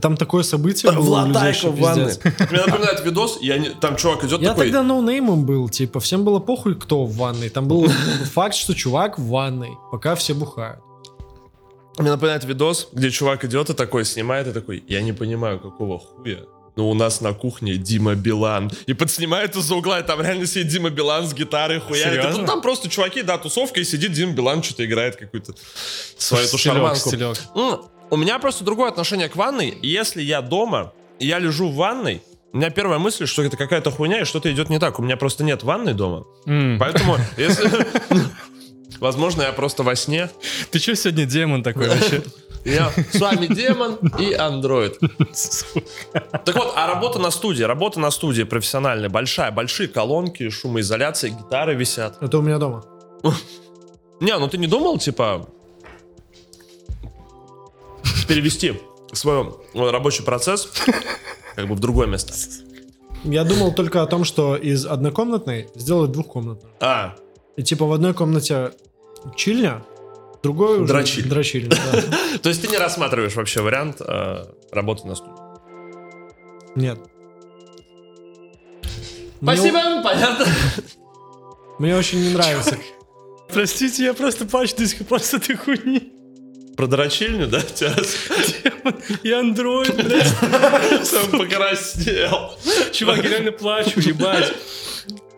Там 0.01 0.15
такое 0.15 0.43
событие 0.43 0.91
было 0.93 1.01
Владайка 1.03 1.57
что 1.59 1.71
в 1.71 1.79
ванной. 1.79 2.13
Мне 2.51 2.61
напоминает 2.65 3.03
видос, 3.03 3.39
я 3.41 3.57
не- 3.57 3.69
там 3.69 3.97
чувак 3.97 4.23
идет 4.23 4.41
Я 4.41 4.49
такой, 4.49 4.65
тогда 4.67 4.81
ноунеймом 4.81 5.45
был, 5.45 5.67
типа, 5.67 5.99
всем 5.99 6.23
было 6.23 6.39
похуй, 6.39 6.75
кто 6.75 7.03
в 7.05 7.17
ванной. 7.17 7.49
Там 7.49 7.67
был 7.67 7.87
факт, 8.33 8.55
что 8.55 8.73
чувак 8.73 9.19
в 9.19 9.27
ванной, 9.27 9.71
пока 9.91 10.15
все 10.15 10.33
бухают. 10.33 10.79
Мне 11.97 12.11
напоминает 12.11 12.45
видос, 12.45 12.89
где 12.93 13.09
чувак 13.11 13.43
идет 13.43 13.69
и 13.69 13.73
такой 13.73 14.05
снимает, 14.05 14.47
и 14.47 14.51
такой, 14.53 14.83
я 14.87 15.01
не 15.01 15.13
понимаю, 15.13 15.59
какого 15.59 15.99
хуя. 15.99 16.39
Но 16.75 16.91
у 16.91 16.93
нас 16.93 17.21
на 17.21 17.33
кухне 17.33 17.75
Дима 17.75 18.13
Билан. 18.13 18.71
И 18.85 18.93
подснимает 18.93 19.55
из-за 19.55 19.73
угла, 19.73 19.99
и 19.99 20.03
там 20.03 20.21
реально 20.21 20.45
сидит 20.45 20.67
Дима 20.67 20.91
Билан 20.91 21.25
с 21.27 21.33
гитарой, 21.33 21.79
хуярит. 21.79 22.21
Серьезно? 22.21 22.41
Ну, 22.41 22.47
там 22.47 22.61
просто 22.61 22.87
чуваки, 22.87 23.23
да, 23.23 23.39
тусовка, 23.39 23.79
и 23.79 23.83
сидит 23.83 24.11
Дима 24.11 24.33
Билан, 24.33 24.61
что-то 24.61 24.85
играет 24.85 25.15
какую-то 25.15 25.53
свою 26.17 26.45
эту 26.45 26.57
Стилек, 26.59 26.75
У 28.09 28.15
меня 28.15 28.39
просто 28.39 28.63
другое 28.63 28.89
отношение 28.89 29.27
к 29.27 29.35
ванной. 29.35 29.77
Если 29.81 30.21
я 30.21 30.41
дома, 30.41 30.93
и 31.19 31.27
я 31.27 31.39
лежу 31.39 31.69
в 31.69 31.75
ванной, 31.75 32.21
у 32.53 32.57
меня 32.57 32.69
первая 32.69 32.99
мысль, 32.99 33.27
что 33.27 33.43
это 33.43 33.57
какая-то 33.57 33.91
хуйня, 33.91 34.21
и 34.21 34.25
что-то 34.25 34.51
идет 34.51 34.69
не 34.69 34.79
так. 34.79 34.99
У 34.99 35.03
меня 35.03 35.17
просто 35.17 35.43
нет 35.43 35.63
ванной 35.63 35.93
дома. 35.93 36.25
М. 36.45 36.77
Поэтому, 36.79 37.17
если... 37.37 37.69
Возможно, 38.99 39.43
я 39.43 39.51
просто 39.51 39.83
во 39.83 39.95
сне. 39.95 40.29
Ты 40.71 40.79
что 40.79 40.95
сегодня 40.95 41.25
демон 41.25 41.61
такой 41.61 41.89
вообще? 41.89 42.23
Я 42.65 42.91
с 43.13 43.19
вами 43.19 43.45
демон 43.45 43.97
и 44.19 44.33
андроид. 44.33 44.99
Так 44.99 46.55
вот, 46.55 46.73
а 46.75 46.87
работа 46.87 47.19
на 47.19 47.31
студии, 47.31 47.63
работа 47.63 47.99
на 47.99 48.11
студии 48.11 48.43
профессиональная, 48.43 49.07
большая, 49.07 49.51
большие 49.51 49.87
колонки, 49.87 50.49
шумоизоляция, 50.49 51.29
гитары 51.29 51.75
висят. 51.75 52.21
Это 52.21 52.39
у 52.39 52.41
меня 52.41 52.57
дома. 52.57 52.83
Не, 54.19 54.37
ну 54.37 54.49
ты 54.49 54.57
не 54.57 54.67
думал, 54.67 54.97
типа, 54.97 55.47
перевести 58.27 58.79
свой 59.13 59.45
рабочий 59.73 60.23
процесс 60.23 60.69
как 61.55 61.67
бы 61.67 61.75
в 61.75 61.79
другое 61.79 62.07
место? 62.07 62.33
Я 63.23 63.43
думал 63.43 63.73
только 63.73 64.01
о 64.03 64.07
том, 64.07 64.23
что 64.23 64.55
из 64.55 64.85
однокомнатной 64.85 65.69
сделать 65.75 66.11
двухкомнатную. 66.11 66.73
А, 66.79 67.15
И 67.55 67.63
типа 67.63 67.85
в 67.85 67.91
одной 67.93 68.13
комнате 68.13 68.71
чильня, 69.35 69.83
в 70.39 70.43
другой 70.43 70.77
уже 70.81 70.93
Дрочильня. 70.93 71.29
дрочильня, 71.29 71.69
да. 71.69 72.01
то 72.41 72.49
есть 72.49 72.61
ты 72.61 72.67
не 72.67 72.77
рассматриваешь 72.77 73.35
вообще 73.35 73.61
вариант 73.61 74.01
э, 74.01 74.45
работы 74.71 75.07
на 75.07 75.15
студии? 75.15 75.33
Нет. 76.75 76.99
Мне- 79.41 79.55
Спасибо, 79.57 80.03
понятно. 80.03 80.45
Мне 81.79 81.95
очень 81.95 82.21
не 82.21 82.29
нравится. 82.33 82.77
Простите, 83.49 84.03
я 84.05 84.13
просто 84.13 84.45
пачкаюсь 84.45 84.93
после 85.07 85.39
этой 85.39 85.55
хуйни. 85.55 86.13
Про 86.77 86.85
дрочильню, 86.85 87.47
да? 87.47 87.59
Тебя 87.61 87.95
И 89.23 89.31
андроид, 89.31 89.95
блядь. 89.95 90.27
сам 91.07 91.31
покраснел. 91.31 92.53
Чувак, 92.93 93.23
я 93.23 93.29
реально 93.29 93.51
плачу, 93.51 93.99
ебать. 93.99 94.53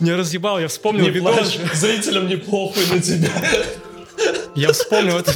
Не 0.02 0.14
разъебал, 0.14 0.60
я 0.60 0.68
вспомнил 0.68 1.06
Не 1.06 1.12
видос. 1.12 1.36
плачь, 1.36 1.60
зрителям 1.74 2.28
не 2.28 2.36
похуй 2.36 2.86
на 2.88 3.02
тебя. 3.02 3.32
Я 4.54 4.74
вспомнил 4.74 5.18
это. 5.18 5.32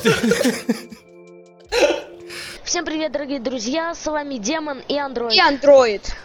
Всем 2.65 2.83
привет, 2.83 3.13
дорогие 3.13 3.39
друзья, 3.39 3.93
с 3.95 4.05
вами 4.05 4.37
Демон 4.37 4.79
и 4.89 4.97
Андроид. 4.97 5.33
И 5.35 5.39
андроид. 5.39 6.15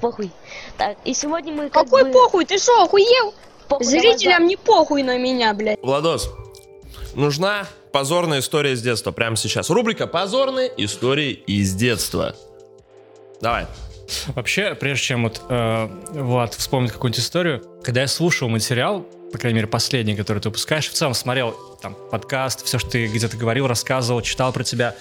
Похуй. 0.00 0.30
Так, 0.78 0.96
и 1.04 1.12
сегодня 1.12 1.52
мы 1.52 1.68
как 1.68 1.84
Какой 1.84 2.04
бы... 2.04 2.12
похуй? 2.12 2.46
Ты 2.46 2.56
что, 2.58 2.82
охуел? 2.84 3.34
Похуй, 3.68 3.84
Зрителям 3.84 4.46
не 4.46 4.56
похуй 4.56 5.02
на 5.02 5.18
меня, 5.18 5.52
блядь. 5.52 5.78
Владос, 5.82 6.30
нужна 7.14 7.66
позорная 7.98 8.38
история 8.38 8.74
из 8.74 8.80
детства 8.80 9.10
прямо 9.10 9.34
сейчас. 9.34 9.70
Рубрика 9.70 10.06
«Позорные 10.06 10.70
истории 10.76 11.32
из 11.32 11.74
детства». 11.74 12.36
Давай. 13.40 13.66
Вообще, 14.36 14.76
прежде 14.76 15.04
чем 15.04 15.24
вот 15.24 15.42
э, 15.48 15.88
Влад 16.12 16.54
вспомнит 16.54 16.92
какую-нибудь 16.92 17.18
историю, 17.20 17.64
когда 17.82 18.02
я 18.02 18.06
слушал 18.06 18.48
материал, 18.48 19.00
по 19.32 19.38
крайней 19.38 19.56
мере, 19.56 19.66
последний, 19.66 20.14
который 20.14 20.38
ты 20.38 20.48
выпускаешь, 20.48 20.88
в 20.88 20.92
целом 20.92 21.12
смотрел 21.12 21.56
там 21.82 21.96
подкаст, 22.12 22.64
все, 22.64 22.78
что 22.78 22.88
ты 22.88 23.08
где-то 23.08 23.36
говорил, 23.36 23.66
рассказывал, 23.66 24.22
читал 24.22 24.52
про 24.52 24.62
тебя, 24.62 24.94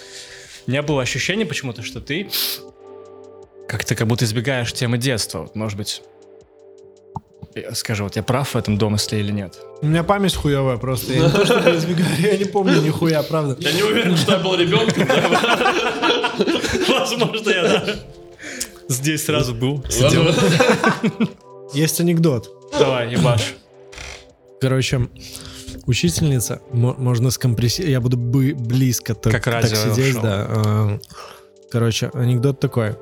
у 0.65 0.71
меня 0.71 0.81
было 0.81 1.03
ощущение 1.03 1.45
почему-то, 1.45 1.83
что 1.83 2.01
ты 2.01 2.31
как-то 3.67 3.93
как 3.93 4.07
будто 4.07 4.25
избегаешь 4.25 4.73
темы 4.73 4.97
детства. 4.97 5.41
Вот, 5.41 5.55
может 5.55 5.77
быть, 5.77 6.01
скажу, 7.73 8.03
вот 8.03 8.15
я 8.15 8.23
прав 8.23 8.49
в 8.53 8.57
этом 8.57 8.77
домысле 8.77 9.19
или 9.19 9.31
нет? 9.31 9.57
У 9.81 9.85
меня 9.87 10.03
память 10.03 10.35
хуевая 10.35 10.77
просто. 10.77 11.13
Я 11.13 11.25
не 11.25 11.29
то, 11.31 11.45
что 11.45 11.75
избегаю, 11.77 12.09
я 12.19 12.37
не 12.37 12.45
помню 12.45 12.81
нихуя, 12.81 13.23
правда. 13.23 13.55
Я 13.59 13.71
не 13.73 13.83
уверен, 13.83 14.15
что 14.17 14.33
я 14.33 14.39
был 14.39 14.55
ребенком. 14.55 15.07
Возможно, 16.89 17.49
я 17.49 17.63
да. 17.63 17.85
Здесь 18.89 19.25
сразу 19.25 19.53
был, 19.53 19.83
сидел. 19.89 20.23
Есть 21.73 21.99
анекдот. 21.99 22.49
Давай, 22.77 23.11
ебашь. 23.11 23.55
Короче, 24.61 25.07
учительница, 25.85 26.61
мо- 26.71 26.95
можно 26.97 27.29
скомпрессировать, 27.31 27.91
я 27.91 27.99
буду 28.01 28.17
близко 28.17 29.13
так, 29.13 29.33
Как 29.33 29.43
так 29.43 29.53
радио 29.55 29.75
сидеть, 29.75 30.15
да. 30.21 30.45
А, 30.49 30.99
Короче, 31.69 32.09
анекдот 32.13 32.59
такой. 32.59 32.95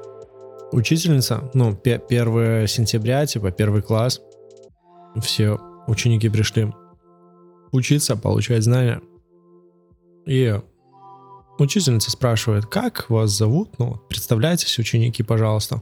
Учительница, 0.72 1.50
ну, 1.54 1.80
1 1.84 2.68
сентября, 2.68 3.26
типа, 3.28 3.52
первый 3.52 3.82
класс, 3.84 4.22
все 5.22 5.58
ученики 5.88 6.30
пришли 6.30 6.74
учиться, 7.72 8.16
получать 8.16 8.64
знания. 8.64 9.02
И 10.26 10.60
учительница 11.60 12.12
спрашивает, 12.12 12.66
как 12.66 13.10
вас 13.10 13.32
зовут? 13.32 13.78
Ну, 13.78 14.02
представляйтесь, 14.10 14.78
ученики, 14.80 15.24
пожалуйста. 15.24 15.82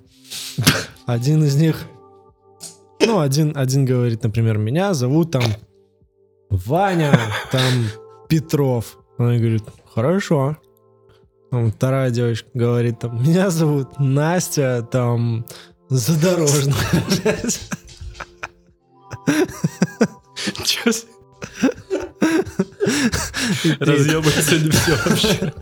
Один 1.06 1.44
из 1.44 1.56
них, 1.56 1.86
ну, 3.06 3.20
один, 3.20 3.58
один 3.58 3.84
говорит, 3.84 4.24
например, 4.24 4.58
меня 4.58 4.94
зовут 4.94 5.32
там 5.32 5.44
Ваня, 6.50 7.20
там 7.52 7.88
Петров. 8.30 8.98
Она 9.18 9.36
говорит, 9.36 9.64
хорошо. 9.94 10.58
Там 11.52 11.72
вторая 11.72 12.10
девочка 12.10 12.50
говорит, 12.54 13.00
там, 13.00 13.22
меня 13.22 13.50
зовут 13.50 14.00
Настя, 14.00 14.88
там, 14.90 15.46
Задорожная. 15.90 16.74
Разъебывать 23.80 24.46
сегодня 24.46 24.72
все 24.72 24.96
вообще. 25.06 25.54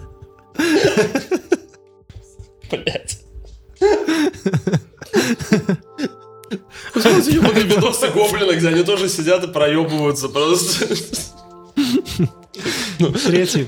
Блять. 2.69 3.19
Смотрите, 6.93 7.31
ебаные 7.31 7.63
видосы 7.63 8.07
гоблина, 8.09 8.53
где 8.53 8.67
они 8.67 8.83
тоже 8.83 9.09
сидят 9.09 9.43
и 9.43 9.47
проебываются 9.47 10.29
просто. 10.29 10.87
Третий 13.25 13.67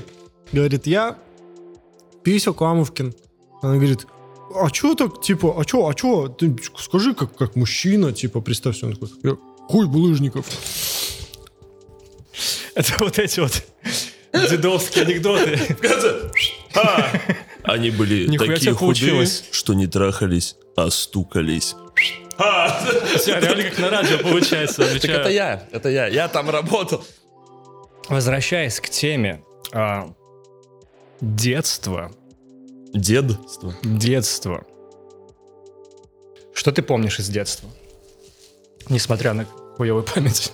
говорит, 0.54 0.86
я 0.86 1.18
Пися 2.22 2.52
Камовкин. 2.52 3.14
Она 3.62 3.74
говорит, 3.74 4.06
а 4.54 4.70
чё 4.70 4.94
так, 4.94 5.20
типа, 5.20 5.54
а 5.58 5.64
чё, 5.64 5.88
а 5.88 5.94
чё, 5.94 6.28
ты 6.28 6.56
скажи, 6.78 7.14
как, 7.14 7.36
как 7.36 7.56
мужчина, 7.56 8.12
типа, 8.12 8.40
представься. 8.40 8.86
Он 8.86 8.92
такой, 8.92 9.08
я 9.22 9.36
хуй 9.68 9.86
булыжников. 9.86 10.46
Это 12.74 12.92
вот 12.98 13.18
эти 13.18 13.40
вот 13.40 13.62
дедовские 14.32 15.04
анекдоты. 15.04 15.56
В 15.56 15.76
конце. 15.80 16.30
А! 16.74 17.12
Они 17.62 17.90
были 17.90 18.26
Нихуя 18.26 18.54
такие 18.54 18.72
худые, 18.72 19.10
получилось. 19.10 19.44
что 19.50 19.74
не 19.74 19.86
трахались, 19.86 20.56
а 20.76 20.90
стукались. 20.90 21.76
Всё, 23.16 23.38
реально 23.38 23.62
как 23.70 23.78
на 23.78 23.90
радио 23.90 24.18
получается. 24.18 24.84
Так 25.00 25.10
это 25.10 25.30
я, 25.30 25.66
это 25.70 25.88
я, 25.88 26.08
я 26.08 26.28
там 26.28 26.50
работал. 26.50 27.04
Возвращаясь 28.08 28.80
к 28.80 28.88
теме 28.90 29.42
а, 29.72 30.12
детства. 31.20 32.12
Дедство. 32.92 33.74
Детство. 33.82 34.64
Что 36.52 36.70
ты 36.72 36.82
помнишь 36.82 37.18
из 37.18 37.28
детства? 37.28 37.70
Несмотря 38.88 39.32
на 39.34 39.44
хуевую 39.76 40.04
память. 40.04 40.52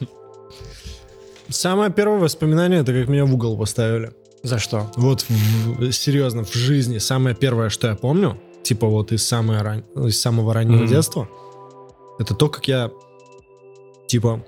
Самое 1.49 1.91
первое 1.91 2.19
воспоминание, 2.21 2.81
это 2.81 2.93
как 2.93 3.09
меня 3.09 3.25
в 3.25 3.35
угол 3.35 3.57
поставили. 3.59 4.13
За 4.43 4.59
что? 4.59 4.91
Вот 4.97 5.25
в- 5.29 5.91
серьезно, 5.93 6.45
в 6.45 6.55
жизни 6.55 6.99
самое 6.99 7.35
первое, 7.37 7.69
что 7.71 7.89
я 7.89 7.95
помню, 7.97 8.39
типа 8.63 8.87
вот 8.87 9.13
из, 9.13 9.27
самой 9.27 9.61
ран- 9.61 9.85
из 10.07 10.21
самого 10.21 10.55
раннего 10.55 10.83
Мгм. 10.83 10.87
детства, 10.89 11.29
это 12.19 12.35
то, 12.35 12.49
как 12.49 12.67
я, 12.69 12.91
типа, 14.07 14.45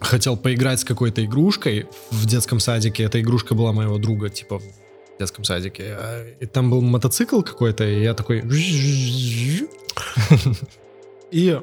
хотел 0.00 0.36
поиграть 0.36 0.80
с 0.80 0.84
какой-то 0.84 1.24
игрушкой 1.24 1.86
в 2.10 2.26
детском 2.26 2.58
садике. 2.60 3.04
Эта 3.04 3.20
игрушка 3.20 3.54
была 3.54 3.72
моего 3.72 3.98
друга, 3.98 4.28
типа, 4.30 4.58
в 4.58 4.64
детском 5.18 5.44
садике. 5.44 5.94
А, 5.98 6.26
И 6.40 6.46
там 6.46 6.70
был 6.70 6.80
мотоцикл 6.82 7.42
какой-то, 7.42 7.84
и 7.84 8.02
я 8.02 8.14
такой... 8.14 8.42
И 11.30 11.60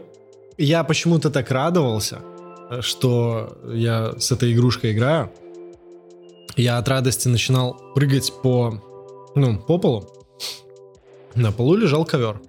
я 0.58 0.84
почему-то 0.84 1.30
так 1.30 1.52
радовался, 1.52 2.22
что 2.82 3.58
я 3.68 4.14
с 4.20 4.32
этой 4.32 4.54
игрушкой 4.54 4.94
играю. 4.94 5.32
Я 6.56 6.78
от 6.78 6.88
радости 6.88 7.28
начинал 7.28 7.80
прыгать 7.94 8.34
по, 8.42 8.82
ну, 9.36 9.60
по 9.60 9.78
полу. 9.78 10.10
На 11.36 11.52
полу 11.52 11.76
лежал 11.76 12.04
ковер. 12.06 12.42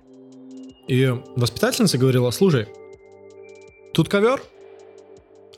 И 0.87 1.14
воспитательница 1.37 1.99
говорила, 1.99 2.31
слушай, 2.31 2.66
тут 3.92 4.09
ковер, 4.09 4.40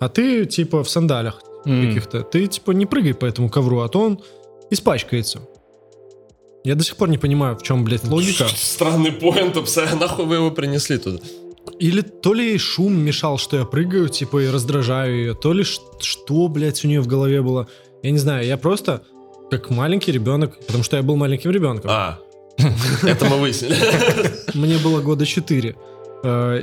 а 0.00 0.08
ты 0.08 0.44
типа 0.46 0.82
в 0.82 0.90
сандалях 0.90 1.40
М. 1.64 1.86
каких-то. 1.86 2.22
Ты 2.22 2.48
типа 2.48 2.72
не 2.72 2.86
прыгай 2.86 3.14
по 3.14 3.26
этому 3.26 3.48
ковру, 3.48 3.80
а 3.80 3.88
то 3.88 4.00
он 4.00 4.20
испачкается. 4.70 5.40
Я 6.64 6.74
до 6.74 6.82
сих 6.82 6.96
пор 6.96 7.08
не 7.08 7.18
понимаю, 7.18 7.56
в 7.56 7.62
чем, 7.62 7.84
блядь, 7.84 8.04
логика. 8.04 8.46
Странный 8.48 9.12
поинт. 9.12 9.54
Нахуй 10.00 10.24
вы 10.26 10.34
его 10.36 10.50
принесли 10.50 10.98
туда? 10.98 11.20
Или 11.80 12.02
то 12.02 12.34
ли 12.34 12.50
ей 12.50 12.58
шум 12.58 12.92
мешал, 12.92 13.38
что 13.38 13.56
я 13.56 13.64
прыгаю, 13.64 14.10
типа, 14.10 14.42
и 14.42 14.48
раздражаю 14.48 15.16
ее, 15.16 15.34
то 15.34 15.54
ли 15.54 15.64
что, 15.64 16.48
блядь, 16.48 16.84
у 16.84 16.88
нее 16.88 17.00
в 17.00 17.06
голове 17.06 17.40
было. 17.40 17.68
Я 18.02 18.10
не 18.10 18.18
знаю, 18.18 18.46
я 18.46 18.58
просто 18.58 19.02
как 19.50 19.70
маленький 19.70 20.12
ребенок, 20.12 20.58
потому 20.66 20.84
что 20.84 20.98
я 20.98 21.02
был 21.02 21.16
маленьким 21.16 21.50
ребенком. 21.50 21.90
А, 21.90 22.18
это 23.02 23.24
мы 23.24 23.38
выяснили. 23.38 23.76
Мне 24.54 24.76
было 24.76 25.00
года 25.00 25.24
4. 25.24 25.74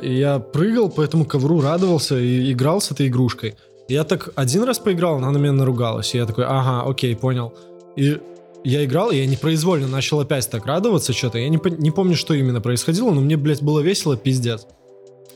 И 0.04 0.14
я 0.14 0.38
прыгал 0.38 0.90
по 0.90 1.02
этому 1.02 1.26
ковру, 1.26 1.62
радовался 1.62 2.20
и 2.20 2.52
играл 2.52 2.80
с 2.80 2.92
этой 2.92 3.08
игрушкой. 3.08 3.56
Я 3.88 4.04
так 4.04 4.30
один 4.36 4.64
раз 4.64 4.78
поиграл, 4.78 5.18
она 5.18 5.32
на 5.32 5.40
меня 5.40 5.54
наругалась. 5.54 6.14
И 6.14 6.18
я 6.20 6.28
такой, 6.28 6.46
ага, 6.46 6.88
окей, 6.88 7.16
понял. 7.16 7.56
И 7.96 8.20
я 8.64 8.86
играл, 8.86 9.10
и 9.10 9.18
я 9.18 9.26
непроизвольно 9.26 9.88
начал 9.88 10.20
опять 10.20 10.48
так 10.48 10.68
радоваться 10.68 11.12
что-то. 11.12 11.40
Я 11.40 11.50
не, 11.50 11.60
не 11.80 11.90
помню, 11.90 12.16
что 12.16 12.36
именно 12.36 12.62
происходило, 12.62 13.12
но 13.12 13.22
мне, 13.22 13.36
блядь, 13.36 13.64
было 13.64 13.80
весело, 13.80 14.16
пиздец. 14.16 14.68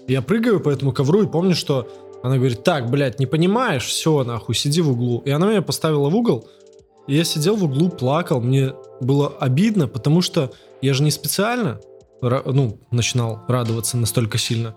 Я 0.08 0.22
прыгаю 0.22 0.60
по 0.60 0.70
этому 0.70 0.92
ковру 0.92 1.24
и 1.24 1.28
помню, 1.28 1.56
что 1.56 1.88
она 2.24 2.38
говорит, 2.38 2.64
так, 2.64 2.90
блядь, 2.90 3.20
не 3.20 3.26
понимаешь, 3.26 3.86
все, 3.86 4.24
нахуй, 4.24 4.56
сиди 4.56 4.82
в 4.82 4.92
углу. 4.92 5.22
И 5.26 5.32
она 5.32 5.48
меня 5.48 5.62
поставила 5.62 6.10
в 6.10 6.16
угол, 6.16 6.48
и 7.08 7.16
я 7.16 7.24
сидел 7.24 7.56
в 7.56 7.64
углу, 7.64 7.90
плакал, 7.90 8.42
мне 8.42 8.74
было 9.00 9.28
обидно, 9.28 9.88
потому 9.88 10.22
что 10.22 10.52
я 10.82 10.94
же 10.94 11.04
не 11.04 11.12
специально, 11.12 11.80
ну, 12.22 12.80
начинал 12.92 13.42
радоваться 13.48 13.98
настолько 13.98 14.38
сильно. 14.38 14.76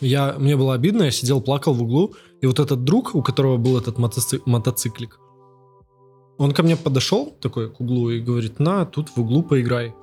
Я, 0.00 0.34
мне 0.38 0.56
было 0.56 0.74
обидно, 0.74 1.04
я 1.04 1.10
сидел, 1.10 1.40
плакал 1.40 1.74
в 1.74 1.82
углу, 1.82 2.14
и 2.40 2.46
вот 2.46 2.58
этот 2.58 2.82
друг, 2.84 3.14
у 3.14 3.22
которого 3.22 3.56
был 3.56 3.78
этот 3.78 3.98
мотоци- 3.98 4.42
мотоциклик, 4.46 5.18
он 6.38 6.52
ко 6.52 6.62
мне 6.62 6.76
подошел 6.76 7.26
такой 7.40 7.70
к 7.70 7.80
углу 7.80 8.10
и 8.10 8.20
говорит, 8.20 8.58
на, 8.58 8.84
тут 8.84 9.10
в 9.10 9.18
углу 9.20 9.42
поиграй. 9.42 9.94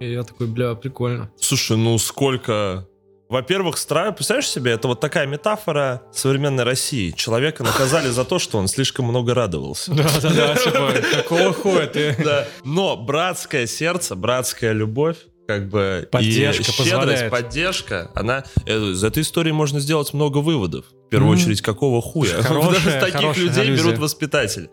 И 0.00 0.10
я 0.10 0.22
такой, 0.22 0.46
бля, 0.46 0.74
прикольно. 0.74 1.30
Слушай, 1.36 1.76
ну 1.76 1.98
сколько... 1.98 2.86
Во-первых, 3.28 3.76
страю, 3.76 4.12
представляешь 4.12 4.48
себе, 4.48 4.70
это 4.72 4.86
вот 4.86 5.00
такая 5.00 5.26
метафора 5.26 6.02
современной 6.12 6.62
России. 6.64 7.10
Человека 7.10 7.64
наказали 7.64 8.08
за 8.08 8.24
то, 8.24 8.38
что 8.38 8.58
он 8.58 8.68
слишком 8.68 9.06
много 9.06 9.34
радовался. 9.34 9.92
Да-да-да, 9.94 10.54
типа, 10.54 10.92
какого 11.12 11.52
хуя 11.52 11.86
ты... 11.86 12.14
Да. 12.22 12.46
Но 12.64 12.96
братское 12.96 13.66
сердце, 13.66 14.14
братская 14.14 14.72
любовь, 14.72 15.16
как 15.48 15.68
бы 15.68 16.08
Поддержка 16.10 16.62
и 16.62 16.64
щедрость, 16.64 16.78
позволяет. 16.92 17.30
поддержка, 17.32 18.10
она 18.14 18.44
э, 18.64 18.76
из 18.78 19.02
этой 19.02 19.22
истории 19.22 19.52
можно 19.52 19.80
сделать 19.80 20.12
много 20.14 20.38
выводов. 20.38 20.84
В 21.06 21.08
первую 21.08 21.32
Мгм. 21.32 21.40
очередь, 21.40 21.62
какого 21.62 22.00
хуя? 22.02 22.42
Хорошая- 22.42 22.72
Даже 22.74 22.90
таких 23.00 23.14
хорошая 23.16 23.44
людей 23.44 23.62
аллюзия. 23.62 23.84
берут 23.86 23.98
воспитатели. 23.98 24.70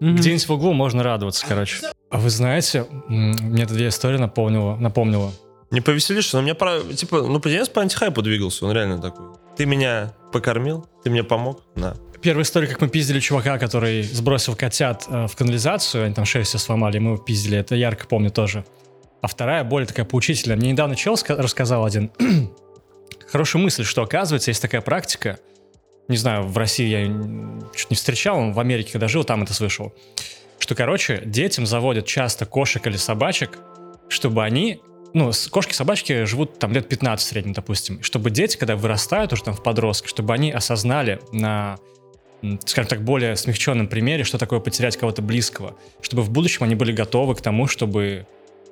Где-нибудь 0.00 0.46
в 0.48 0.52
углу 0.52 0.72
можно 0.74 1.02
радоваться, 1.02 1.46
короче. 1.48 1.76
А 2.10 2.18
вы 2.18 2.28
знаете, 2.28 2.86
мне 3.08 3.62
эта 3.62 3.72
две 3.72 3.88
истории 3.88 4.18
напомнила, 4.18 4.76
напомнила. 4.76 5.32
Не 5.70 5.80
повеселишься, 5.80 6.36
но 6.36 6.42
мне 6.42 6.54
пора, 6.54 6.80
типа, 6.80 7.22
ну, 7.22 7.40
понимаешь, 7.40 7.70
по 7.70 7.82
антихайпу 7.82 8.22
двигался, 8.22 8.64
он 8.66 8.72
реально 8.72 9.00
такой. 9.00 9.26
Ты 9.56 9.66
меня 9.66 10.14
покормил, 10.32 10.86
ты 11.02 11.10
мне 11.10 11.24
помог, 11.24 11.62
на. 11.74 11.96
Первая 12.22 12.44
история, 12.44 12.66
как 12.66 12.80
мы 12.80 12.88
пиздили 12.88 13.20
чувака, 13.20 13.58
который 13.58 14.02
сбросил 14.02 14.54
котят 14.56 15.04
э, 15.08 15.26
в 15.26 15.36
канализацию, 15.36 16.04
они 16.04 16.14
там 16.14 16.24
шею 16.24 16.44
все 16.44 16.58
сломали, 16.58 16.98
мы 16.98 17.12
его 17.12 17.22
пиздили, 17.22 17.58
это 17.58 17.74
ярко 17.74 18.06
помню 18.06 18.30
тоже. 18.30 18.64
а 19.22 19.28
вторая 19.28 19.64
более 19.64 19.86
такая 19.86 20.06
поучительная. 20.06 20.56
Мне 20.56 20.72
недавно 20.72 20.96
чел 20.96 21.14
ска- 21.14 21.36
рассказал 21.36 21.84
один 21.84 22.10
хорошую 23.26 23.62
мысль, 23.62 23.84
что 23.84 24.02
оказывается 24.02 24.50
есть 24.50 24.62
такая 24.62 24.80
практика, 24.80 25.38
не 26.08 26.16
знаю, 26.16 26.44
в 26.44 26.56
России 26.56 26.86
я 26.86 27.70
чуть 27.74 27.90
не 27.90 27.96
встречал, 27.96 28.52
в 28.52 28.60
Америке, 28.60 28.92
когда 28.92 29.08
жил, 29.08 29.24
там 29.24 29.42
это 29.42 29.52
слышал, 29.52 29.92
что, 30.58 30.74
короче, 30.74 31.22
детям 31.24 31.66
заводят 31.66 32.06
часто 32.06 32.46
кошек 32.46 32.86
или 32.86 32.96
собачек, 32.96 33.58
чтобы 34.08 34.44
они 34.44 34.80
ну, 35.16 35.32
с- 35.32 35.48
кошки-собачки 35.48 36.24
живут 36.24 36.58
там 36.58 36.72
лет 36.72 36.88
15 36.88 37.26
в 37.26 37.28
среднем, 37.28 37.52
допустим. 37.54 38.02
Чтобы 38.02 38.30
дети, 38.30 38.56
когда 38.56 38.76
вырастают 38.76 39.32
уже 39.32 39.42
там 39.42 39.54
в 39.54 39.62
подростка, 39.62 40.08
чтобы 40.08 40.34
они 40.34 40.52
осознали 40.52 41.20
на, 41.32 41.78
скажем 42.66 42.88
так, 42.88 43.02
более 43.02 43.34
смягченном 43.36 43.88
примере, 43.88 44.24
что 44.24 44.36
такое 44.38 44.60
потерять 44.60 44.96
кого-то 44.96 45.22
близкого. 45.22 45.74
Чтобы 46.02 46.22
в 46.22 46.30
будущем 46.30 46.64
они 46.64 46.74
были 46.74 46.92
готовы 46.92 47.34
к 47.34 47.40
тому, 47.40 47.66
чтобы, 47.66 48.26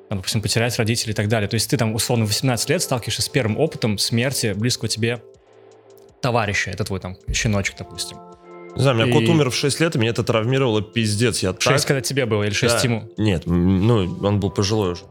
там, 0.09 0.19
допустим, 0.19 0.43
потерять 0.43 0.77
родителей 0.79 1.13
и 1.13 1.15
так 1.17 1.29
далее. 1.29 1.49
То 1.49 1.55
есть 1.55 1.71
ты 1.71 1.77
там, 1.77 1.95
условно, 1.95 2.27
в 2.27 2.29
18 2.29 2.69
лет 2.69 2.83
сталкиваешься 2.83 3.23
с 3.23 3.29
первым 3.29 3.59
опытом 3.59 3.97
смерти 3.99 4.53
близкого 4.55 4.89
тебе 4.89 5.23
товарища. 6.21 6.71
Это 6.71 6.85
твой 6.85 7.01
там 7.01 7.17
щеночек, 7.33 7.77
допустим. 7.79 8.19
Не 8.77 8.83
знаю, 8.83 8.97
у 8.99 9.01
меня 9.03 9.11
И- 9.11 9.13
кот 9.13 9.29
умер 9.29 9.51
в 9.51 9.55
6 9.55 9.79
лет, 9.81 9.95
и 9.95 9.99
меня 9.99 10.11
это 10.11 10.25
травмировало 10.25 10.83
пиздец. 10.83 11.43
Я 11.43 11.53
так... 11.53 11.63
6, 11.63 11.87
когда 11.87 12.01
тебе 12.01 12.27
было, 12.27 12.43
или 12.43 12.53
6 12.53 12.75
Да. 12.75 12.81
ему? 12.83 13.09
Нет, 13.17 13.43
ну, 13.47 14.19
он 14.23 14.41
был 14.41 14.51
пожилой 14.51 14.93
уже. 14.93 15.05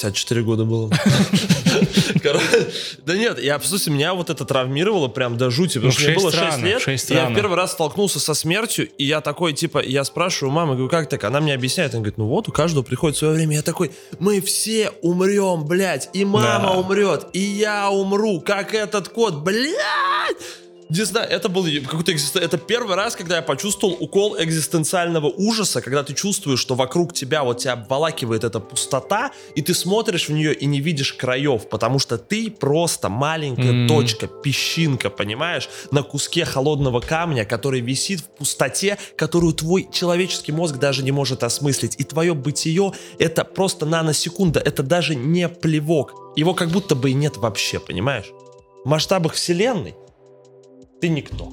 54 0.00 0.42
года 0.42 0.64
было. 0.64 0.90
Да 3.06 3.16
нет, 3.16 3.42
я, 3.42 3.58
слушай, 3.60 3.90
меня 3.90 4.14
вот 4.14 4.30
это 4.30 4.44
травмировало 4.44 5.08
прям 5.08 5.36
до 5.36 5.50
жути, 5.50 5.78
потому 5.78 5.86
Ну, 5.86 5.92
что 5.92 6.04
мне 6.08 6.14
было 6.16 6.30
6 6.30 6.42
рано, 6.42 6.64
лет, 6.64 7.10
я 7.10 7.34
первый 7.34 7.56
раз 7.56 7.72
столкнулся 7.72 8.20
со 8.20 8.34
смертью, 8.34 8.88
и 8.98 9.04
я 9.04 9.20
такой, 9.20 9.52
типа, 9.52 9.82
я 9.82 10.04
спрашиваю 10.04 10.50
у 10.50 10.54
мамы, 10.54 10.74
говорю, 10.74 10.90
как 10.90 11.08
так? 11.08 11.24
Она 11.24 11.40
мне 11.40 11.54
объясняет, 11.54 11.92
она 11.92 12.00
говорит, 12.00 12.18
ну 12.18 12.26
вот, 12.26 12.48
у 12.48 12.52
каждого 12.52 12.82
приходит 12.82 13.16
свое 13.16 13.34
время. 13.34 13.56
Я 13.56 13.62
такой, 13.62 13.92
мы 14.18 14.40
все 14.40 14.90
умрем, 15.02 15.64
блядь, 15.66 16.10
и 16.12 16.24
мама 16.24 16.72
умрет, 16.78 17.28
и 17.32 17.40
я 17.40 17.90
умру, 17.90 18.40
как 18.40 18.74
этот 18.74 19.08
кот, 19.08 19.42
блядь! 19.42 20.36
Не 20.90 21.04
знаю, 21.04 21.30
это 21.30 21.48
был 21.48 21.64
какой-то 21.86 22.12
экзистен- 22.12 22.40
Это 22.40 22.58
первый 22.58 22.96
раз, 22.96 23.14
когда 23.14 23.36
я 23.36 23.42
почувствовал 23.42 23.96
укол 24.00 24.36
экзистенциального 24.36 25.28
ужаса, 25.28 25.80
когда 25.80 26.02
ты 26.02 26.14
чувствуешь, 26.14 26.58
что 26.58 26.74
вокруг 26.74 27.12
тебя 27.14 27.44
вот 27.44 27.58
тебя 27.58 27.74
обволакивает 27.74 28.42
эта 28.42 28.58
пустота, 28.58 29.30
и 29.54 29.62
ты 29.62 29.72
смотришь 29.72 30.28
в 30.28 30.32
нее 30.32 30.52
и 30.52 30.66
не 30.66 30.80
видишь 30.80 31.12
краев, 31.12 31.68
потому 31.68 32.00
что 32.00 32.18
ты 32.18 32.50
просто 32.50 33.08
маленькая 33.08 33.70
М. 33.70 33.86
точка, 33.88 34.26
песчинка, 34.26 35.10
понимаешь, 35.10 35.68
на 35.92 36.02
куске 36.02 36.44
холодного 36.44 36.98
камня, 37.00 37.44
который 37.44 37.80
висит 37.80 38.20
в 38.20 38.28
пустоте, 38.38 38.98
которую 39.16 39.52
твой 39.52 39.88
человеческий 39.92 40.50
мозг 40.50 40.76
даже 40.78 41.04
не 41.04 41.12
может 41.12 41.44
осмыслить. 41.44 41.94
И 41.98 42.04
твое 42.04 42.34
бытие— 42.34 42.92
это 43.20 43.44
просто 43.44 43.86
наносекунда, 43.86 44.58
это 44.58 44.82
даже 44.82 45.14
не 45.14 45.48
плевок. 45.48 46.14
Его 46.34 46.52
как 46.52 46.70
будто 46.70 46.96
бы 46.96 47.10
и 47.10 47.14
нет 47.14 47.36
вообще, 47.36 47.78
понимаешь? 47.78 48.26
В 48.84 48.88
масштабах 48.88 49.34
вселенной 49.34 49.94
ты 51.00 51.08
никто. 51.08 51.52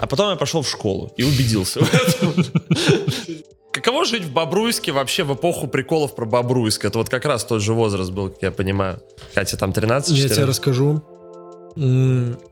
А 0.00 0.06
потом 0.06 0.30
я 0.30 0.36
пошел 0.36 0.62
в 0.62 0.68
школу 0.68 1.12
и 1.16 1.24
убедился 1.24 1.80
в 1.80 1.94
этом. 1.94 2.44
Каково 3.72 4.04
жить 4.04 4.24
в 4.24 4.32
Бобруйске 4.32 4.92
вообще 4.92 5.24
в 5.24 5.34
эпоху 5.34 5.68
приколов 5.68 6.14
про 6.14 6.24
Бобруйск? 6.24 6.84
Это 6.84 6.98
вот 6.98 7.08
как 7.08 7.24
раз 7.24 7.44
тот 7.44 7.62
же 7.62 7.74
возраст 7.74 8.10
был, 8.10 8.30
как 8.30 8.42
я 8.42 8.50
понимаю. 8.50 9.00
Катя 9.34 9.56
там 9.56 9.72
13 9.72 10.10
Я 10.10 10.16
тебе 10.16 10.28
14? 10.28 10.48
расскажу. 10.48 11.02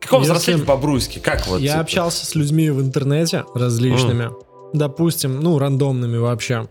Какого 0.01 0.21
взрослеть 0.21 0.59
в 0.59 0.67
Бобруйске? 0.67 1.21
Как 1.21 1.47
вот? 1.47 1.61
Я 1.61 1.73
типа? 1.73 1.81
общался 1.81 2.27
с 2.27 2.35
людьми 2.35 2.71
в 2.71 2.81
интернете 2.81 3.45
различными, 3.55 4.31
допустим, 4.73 5.41
ну, 5.41 5.59
рандомными 5.59 6.17
вообще. 6.17 6.69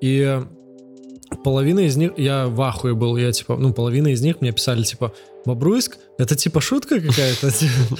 И 0.00 0.40
половина 1.44 1.80
из 1.80 1.96
них, 1.96 2.12
я 2.16 2.48
в 2.48 2.60
ахуе 2.60 2.94
был, 2.94 3.16
я 3.16 3.30
типа, 3.30 3.56
ну, 3.56 3.72
половина 3.72 4.08
из 4.08 4.20
них 4.20 4.40
мне 4.40 4.50
писали, 4.52 4.82
типа, 4.82 5.12
Бобруйск, 5.44 5.96
это 6.18 6.36
типа 6.36 6.60
шутка 6.60 7.00
какая-то? 7.00 7.50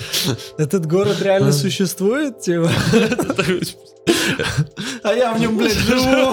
Этот 0.58 0.86
город 0.86 1.20
реально 1.20 1.52
существует? 1.52 2.40
Типа, 2.40 2.70
а 5.02 5.12
я 5.12 5.34
в 5.34 5.40
нем, 5.40 5.58
блядь, 5.58 5.74
живу. 5.74 6.32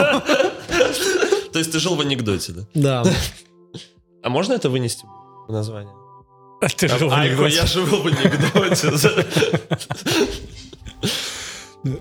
То 1.51 1.59
есть 1.59 1.71
ты 1.71 1.79
жил 1.79 1.95
в 1.95 2.01
анекдоте, 2.01 2.53
да? 2.53 2.61
Да. 2.73 3.03
А 4.23 4.29
можно 4.29 4.53
это 4.53 4.69
вынести 4.69 5.05
в 5.47 5.51
название? 5.51 5.93
Ты 6.77 6.87
жил 6.87 7.09
в 7.09 7.13
Айко, 7.13 7.45
анекдоте. 7.45 7.55
я 7.55 7.65
живу 7.65 7.97
в 7.97 8.07
анекдоте. 8.07 8.91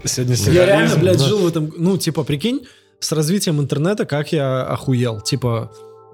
Сегодня 0.05 0.37
Я 0.53 0.67
реально, 0.67 0.97
блядь, 0.97 1.21
жил 1.21 1.39
в 1.39 1.47
этом... 1.47 1.73
Ну, 1.77 1.97
типа, 1.97 2.23
прикинь, 2.23 2.67
с 3.01 3.11
развитием 3.13 3.61
интернета, 3.61 4.05
как 4.05 4.31
я 4.33 4.63
охуел. 4.63 5.23
Типа, 5.23 5.73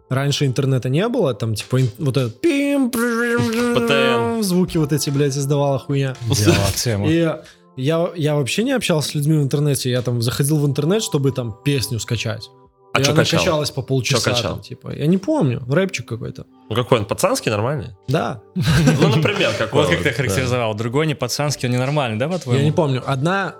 раньше 0.08 0.46
интернета 0.46 0.88
не 0.88 1.08
было, 1.08 1.34
там, 1.34 1.54
типа, 1.54 1.78
вот 1.98 2.16
этот... 2.16 2.40
пим, 2.40 2.90
ПТН. 2.90 4.42
Звуки 4.42 4.78
вот 4.78 4.92
эти, 4.92 5.10
блядь, 5.10 5.36
издавала 5.36 5.78
хуйня. 5.78 6.14
И 7.06 7.32
я, 7.76 8.10
я 8.14 8.34
вообще 8.34 8.64
не 8.64 8.72
общался 8.72 9.10
с 9.10 9.14
людьми 9.14 9.36
в 9.36 9.42
интернете. 9.42 9.90
Я 9.90 10.02
там 10.02 10.22
заходил 10.22 10.58
в 10.58 10.66
интернет, 10.66 11.02
чтобы 11.02 11.30
там 11.32 11.56
песню 11.64 11.98
скачать. 12.00 12.48
А 12.94 12.98
она 12.98 13.14
качал? 13.14 13.40
качалась 13.40 13.70
по 13.70 13.82
полчаса. 13.82 14.30
Чё 14.30 14.30
качал? 14.30 14.52
там, 14.54 14.62
типа. 14.62 14.94
Я 14.94 15.06
не 15.06 15.18
помню. 15.18 15.62
Рэпчик 15.68 16.08
какой-то. 16.08 16.46
Ну 16.70 16.74
какой 16.74 17.00
он, 17.00 17.04
пацанский, 17.04 17.50
нормальный? 17.50 17.94
Да. 18.08 18.40
Ну, 19.00 19.08
например, 19.08 19.52
какой 19.58 19.82
Вот 19.82 19.90
как 19.90 20.02
ты 20.02 20.12
характеризовал. 20.12 20.74
Другой 20.74 21.06
не 21.06 21.14
пацанский, 21.14 21.68
он 21.68 21.74
ненормальный, 21.74 22.18
да, 22.18 22.28
по-твоему? 22.28 22.60
Я 22.60 22.64
не 22.64 22.72
помню. 22.72 23.02
Одна, 23.06 23.56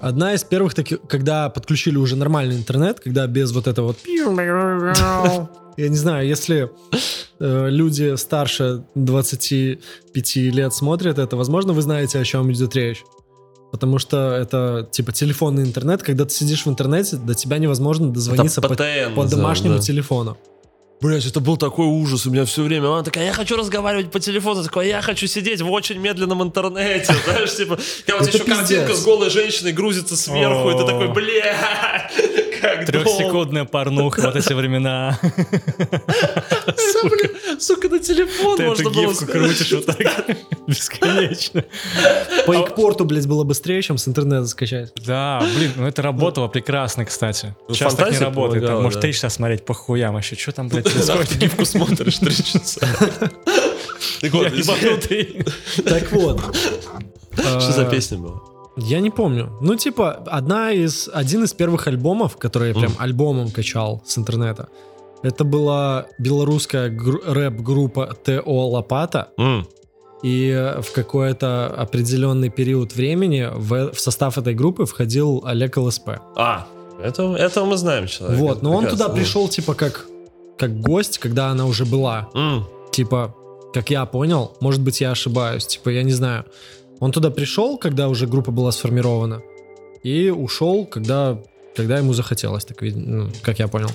одна 0.00 0.34
из 0.34 0.42
первых 0.42 0.74
таких, 0.74 1.00
когда 1.08 1.48
подключили 1.50 1.96
уже 1.96 2.16
нормальный 2.16 2.56
интернет, 2.56 2.98
когда 2.98 3.26
без 3.28 3.52
вот 3.52 3.68
этого 3.68 3.88
вот... 3.88 3.98
Я 5.80 5.88
не 5.88 5.96
знаю, 5.96 6.28
если 6.28 6.70
э, 7.38 7.68
люди 7.70 8.14
старше 8.16 8.84
25 8.94 10.36
лет 10.36 10.74
смотрят 10.74 11.18
это, 11.18 11.36
возможно, 11.36 11.72
вы 11.72 11.80
знаете, 11.80 12.18
о 12.18 12.24
чем 12.24 12.52
идет 12.52 12.76
речь. 12.76 13.02
Потому 13.72 13.98
что 13.98 14.34
это 14.34 14.86
типа 14.90 15.12
телефонный 15.12 15.62
интернет, 15.62 16.02
когда 16.02 16.26
ты 16.26 16.34
сидишь 16.34 16.66
в 16.66 16.68
интернете, 16.68 17.16
до 17.16 17.34
тебя 17.34 17.56
невозможно 17.56 18.12
дозвониться 18.12 18.60
по, 18.60 18.68
по 18.68 19.24
домашнему 19.24 19.76
да. 19.76 19.80
телефону. 19.80 20.36
Блять, 21.00 21.24
это 21.24 21.40
был 21.40 21.56
такой 21.56 21.86
ужас 21.86 22.26
у 22.26 22.30
меня 22.30 22.44
все 22.44 22.62
время. 22.62 22.88
Она 22.88 23.02
такая, 23.02 23.24
я 23.24 23.32
хочу 23.32 23.56
разговаривать 23.56 24.10
по 24.10 24.20
телефону. 24.20 24.62
Такой, 24.62 24.88
я 24.88 25.00
хочу 25.00 25.26
сидеть 25.26 25.62
в 25.62 25.70
очень 25.70 25.98
медленном 25.98 26.42
интернете. 26.42 27.14
Знаешь, 27.24 27.56
типа, 27.56 27.78
когда 28.04 28.22
вот 28.22 28.34
еще 28.34 28.44
картинка 28.44 28.94
с 28.94 29.02
голой 29.02 29.30
женщиной 29.30 29.72
грузится 29.72 30.14
сверху, 30.14 30.68
и 30.68 30.76
ты 30.76 30.84
такой, 30.84 31.08
бля, 31.08 32.10
как. 32.60 32.86
Трехсекундная 32.86 33.64
порнуха, 33.64 34.20
вот 34.22 34.36
эти 34.36 34.52
времена. 34.52 35.18
Сука, 37.58 37.88
на 37.88 37.98
телефон 37.98 38.58
можно 38.60 38.90
было 38.90 39.14
крутишь 39.14 39.72
вот 39.72 39.86
так 39.86 39.98
бесконечно. 40.66 41.64
По 42.46 42.54
экпорту, 42.54 43.04
блядь, 43.04 43.26
было 43.26 43.44
быстрее, 43.44 43.82
чем 43.82 43.98
с 43.98 44.08
интернета 44.08 44.46
скачать. 44.46 44.92
Да, 45.04 45.42
блин, 45.56 45.72
ну 45.76 45.86
это 45.86 46.02
работало 46.02 46.48
прекрасно, 46.48 47.04
кстати. 47.04 47.54
Сейчас 47.68 47.94
так 47.94 48.12
не 48.12 48.18
работает. 48.18 48.68
Может, 48.70 49.00
три 49.00 49.12
часа 49.12 49.30
смотреть 49.30 49.64
по 49.64 49.74
хуям 49.74 50.14
вообще. 50.14 50.36
Что 50.36 50.52
там, 50.52 50.68
блядь, 50.68 50.84
происходит? 50.92 51.28
ты 51.28 51.34
гифку 51.36 51.64
смотришь 51.64 52.18
три 52.18 52.34
часа. 52.34 52.80
Так 54.20 54.32
вот. 54.32 54.52
Так 55.84 56.12
вот. 56.12 57.62
что 57.62 57.72
за 57.72 57.82
э, 57.82 57.90
песня 57.90 58.18
была? 58.18 58.40
Я 58.76 59.00
не 59.00 59.10
помню. 59.10 59.50
Ну, 59.60 59.74
типа, 59.76 60.22
одна 60.26 60.70
из, 60.72 61.08
один 61.12 61.44
из 61.44 61.52
первых 61.52 61.86
альбомов, 61.88 62.36
которые 62.36 62.72
я 62.74 62.80
прям 62.80 62.92
альбомом 62.98 63.50
качал 63.50 64.02
с 64.06 64.16
интернета, 64.18 64.68
это 65.22 65.44
была 65.44 66.06
белорусская 66.18 66.88
гру- 66.88 67.20
рэп-группа 67.26 68.14
ТО 68.24 68.68
«Лопата», 68.68 69.28
и 70.22 70.50
э, 70.50 70.80
в 70.82 70.92
какой-то 70.92 71.66
определенный 71.66 72.50
период 72.50 72.94
времени 72.94 73.48
в, 73.54 73.92
в 73.92 73.98
состав 74.00 74.36
этой 74.38 74.54
группы 74.54 74.84
входил 74.84 75.42
Олег 75.46 75.76
ЛСП. 75.78 76.08
А, 76.36 76.66
это, 77.02 77.22
этого 77.36 77.64
мы 77.64 77.76
знаем 77.78 78.06
человека. 78.06 78.38
вот, 78.42 78.62
но 78.62 78.72
он 78.72 78.86
туда 78.86 79.08
пришел, 79.08 79.48
типа, 79.48 79.74
как, 79.74 80.06
как 80.58 80.78
гость, 80.80 81.18
когда 81.18 81.48
она 81.48 81.64
уже 81.66 81.84
была. 81.86 82.28
М, 82.34 82.64
Типа, 82.92 83.34
как 83.72 83.88
я 83.90 84.04
понял, 84.04 84.52
может 84.60 84.80
быть, 84.82 85.00
я 85.00 85.12
ошибаюсь, 85.12 85.66
типа, 85.66 85.88
я 85.90 86.02
не 86.02 86.12
знаю. 86.12 86.44
Он 87.00 87.12
туда 87.12 87.30
пришел, 87.30 87.78
когда 87.78 88.08
уже 88.08 88.26
группа 88.26 88.50
была 88.52 88.72
сформирована, 88.72 89.42
и 90.02 90.30
ушел, 90.30 90.86
когда, 90.86 91.38
когда 91.74 91.98
ему 91.98 92.12
захотелось, 92.12 92.64
так, 92.64 92.78
ну, 92.82 93.28
как 93.42 93.58
я 93.58 93.68
понял. 93.68 93.88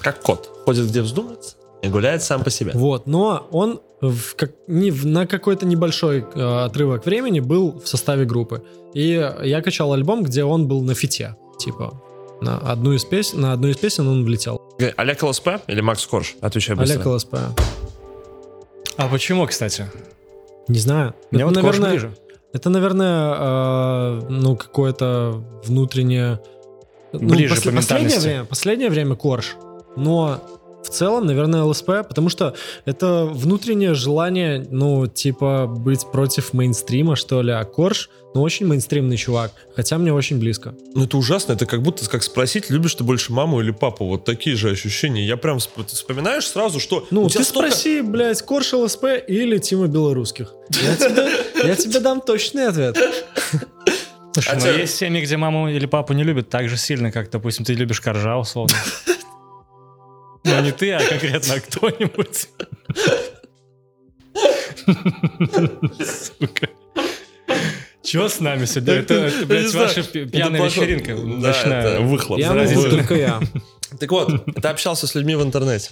Как 0.00 0.20
кот. 0.20 0.50
Ходит 0.64 0.86
где 0.88 1.02
вздумается 1.02 1.56
и 1.82 1.88
гуляет 1.88 2.22
сам 2.22 2.42
по 2.42 2.50
себе. 2.50 2.72
Вот, 2.74 3.06
но 3.06 3.46
он 3.50 3.80
в 4.00 4.34
как, 4.34 4.52
не, 4.66 4.90
в- 4.90 5.06
на 5.06 5.26
какой-то 5.26 5.66
небольшой 5.66 6.24
э, 6.34 6.64
отрывок 6.64 7.06
времени 7.06 7.40
был 7.40 7.80
в 7.80 7.86
составе 7.88 8.24
группы. 8.24 8.62
И 8.94 9.08
я 9.42 9.62
качал 9.62 9.92
альбом, 9.92 10.22
где 10.22 10.44
он 10.44 10.66
был 10.68 10.82
на 10.82 10.94
фите, 10.94 11.36
типа. 11.58 12.00
На 12.40 12.58
одну 12.58 12.92
из 12.92 13.04
песен, 13.04 13.40
на 13.40 13.52
одну 13.52 13.68
из 13.68 13.76
песен 13.76 14.06
он 14.08 14.24
влетел. 14.24 14.60
Олег 14.96 15.22
ЛСП 15.22 15.48
или 15.68 15.80
Макс 15.80 16.04
Корж? 16.06 16.36
Отвечай 16.40 16.76
быстро. 16.76 16.94
Олег 16.96 17.06
ЛСП. 17.06 17.34
А 18.96 19.08
почему, 19.08 19.46
кстати? 19.46 19.86
Не 20.68 20.78
знаю. 20.78 21.14
Мне 21.30 21.42
Это, 21.42 21.48
вот 21.52 21.60
Корж 21.62 21.78
наверное, 21.78 21.90
ближе. 21.90 22.16
Это, 22.52 22.70
наверное, 22.70 23.34
э, 23.36 24.20
ну, 24.28 24.56
какое-то 24.56 25.42
внутреннее... 25.64 26.40
Ближе 27.12 27.54
пос- 27.54 27.70
по 27.70 27.76
последнее 27.76 28.18
время, 28.20 28.44
последнее 28.44 28.90
время 28.90 29.14
корж. 29.16 29.56
Но 29.96 30.40
в 30.86 30.90
целом, 30.90 31.26
наверное, 31.26 31.62
ЛСП, 31.64 31.86
потому 32.08 32.28
что 32.28 32.54
это 32.84 33.24
внутреннее 33.24 33.94
желание, 33.94 34.66
ну, 34.70 35.06
типа, 35.06 35.66
быть 35.66 36.06
против 36.12 36.52
мейнстрима, 36.52 37.16
что 37.16 37.42
ли. 37.42 37.52
А 37.52 37.64
корж, 37.64 38.08
ну, 38.34 38.42
очень 38.42 38.66
мейнстримный 38.66 39.16
чувак. 39.16 39.52
Хотя 39.74 39.98
мне 39.98 40.12
очень 40.12 40.38
близко. 40.38 40.74
Ну 40.94 41.04
это 41.04 41.16
ужасно, 41.16 41.52
это 41.54 41.66
как 41.66 41.82
будто 41.82 42.08
как 42.08 42.22
спросить, 42.22 42.70
любишь 42.70 42.94
ты 42.94 43.04
больше 43.04 43.32
маму 43.32 43.60
или 43.60 43.70
папу, 43.70 44.06
вот 44.06 44.24
такие 44.24 44.56
же 44.56 44.70
ощущения. 44.70 45.26
Я 45.26 45.36
прям 45.36 45.58
вспоминаешь 45.58 46.46
сразу, 46.48 46.78
что 46.80 47.06
Ну, 47.10 47.28
ты 47.28 47.42
столько- 47.44 47.70
спроси, 47.70 48.00
блядь, 48.02 48.42
корж 48.42 48.72
ЛСП 48.74 49.04
или 49.26 49.58
Тима 49.58 49.86
Белорусских. 49.88 50.52
Я 50.70 51.74
тебе, 51.76 52.00
дам 52.00 52.20
точный 52.20 52.68
ответ. 52.68 52.96
Слушай, 54.32 54.52
А 54.52 54.54
но 54.56 54.60
те- 54.60 54.80
есть 54.80 54.94
семьи, 54.96 55.22
где 55.22 55.38
маму 55.38 55.70
или 55.70 55.86
папу 55.86 56.12
не 56.12 56.22
любят 56.22 56.50
так 56.50 56.68
же 56.68 56.76
сильно, 56.76 57.10
как, 57.10 57.30
допустим, 57.30 57.64
ты 57.64 57.72
любишь 57.72 58.02
коржа, 58.02 58.36
условно. 58.38 58.74
Ну, 60.46 60.62
не 60.62 60.72
ты, 60.72 60.92
а 60.92 61.00
конкретно 61.00 61.60
кто-нибудь. 61.60 62.48
Сука. 66.38 66.68
Чего 68.02 68.28
с 68.28 68.38
нами 68.38 68.66
сегодня? 68.66 68.94
Это, 68.94 69.32
блядь, 69.46 69.74
ваша 69.74 70.02
пьяная 70.04 70.64
вечеринка 70.64 71.14
ночная. 71.14 71.86
это 71.86 72.00
выхлоп. 72.02 72.38
Я 72.38 72.52
только 72.52 73.14
я. 73.14 73.40
Так 73.98 74.10
вот, 74.10 74.44
ты 74.44 74.68
общался 74.68 75.06
с 75.06 75.14
людьми 75.14 75.34
в 75.34 75.42
интернете. 75.42 75.90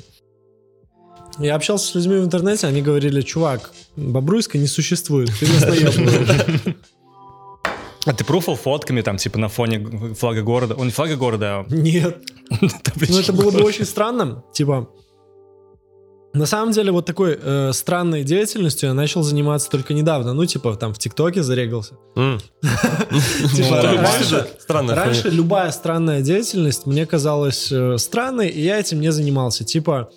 Я 1.38 1.57
общался 1.57 1.86
с 1.86 1.94
людьми 1.94 2.18
в 2.18 2.24
интернете, 2.24 2.68
они 2.68 2.80
говорили, 2.80 3.20
чувак, 3.22 3.72
Бобруйска 3.96 4.57
не 4.57 4.68
существует, 4.68 5.30
ты 5.40 5.48
нас 5.48 5.62
наебываешь». 5.62 6.76
А 8.07 8.12
ты 8.12 8.24
пруфал 8.24 8.57
фотками 8.57 9.00
там, 9.00 9.16
типа, 9.16 9.38
на 9.38 9.48
фоне 9.48 10.14
флага 10.14 10.42
города? 10.42 10.74
Он 10.74 10.86
не 10.86 10.92
флага 10.92 11.16
города, 11.16 11.61
а... 11.61 11.66
Нет. 11.68 12.18
Ну, 12.61 13.18
это 13.18 13.32
было 13.32 13.50
бы 13.50 13.62
очень 13.62 13.84
странно. 13.86 14.44
Типа, 14.52 14.88
на 16.34 16.46
самом 16.46 16.72
деле, 16.72 16.90
вот 16.90 17.07
такой 17.07 17.38
э, 17.40 17.72
странной 17.72 18.24
деятельностью 18.24 18.88
я 18.88 18.94
начал 18.94 19.22
заниматься 19.22 19.70
только 19.70 19.94
недавно. 19.94 20.32
Ну, 20.34 20.44
типа, 20.46 20.74
там 20.74 20.92
в 20.92 20.98
ТикТоке 20.98 21.42
зарегался. 21.42 21.94
Типа, 23.55 23.80
Ну, 24.68 24.94
раньше- 24.94 25.28
любая 25.30 25.70
странная 25.70 26.22
деятельность 26.22 26.86
мне 26.86 27.07
казалась 27.07 27.70
э, 27.70 27.98
странной, 27.98 28.48
и 28.48 28.61
я 28.61 28.80
этим 28.80 29.00
не 29.00 29.12
занимался. 29.12 29.64
Типа, 29.64 30.11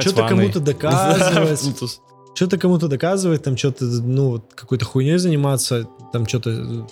что-то 0.00 0.22
кому-то 0.28 0.60
доказывать, 0.60 1.60
Ну, 1.80 1.88
что-то 2.34 2.58
кому-то 2.58 2.88
доказывать, 2.88 3.42
там 3.42 3.56
что-то, 3.58 3.84
ну, 3.84 4.42
какой-то 4.54 4.84
хуйней 4.86 5.18
заниматься, 5.18 5.86
там 6.12 6.26
что-то 6.26 6.86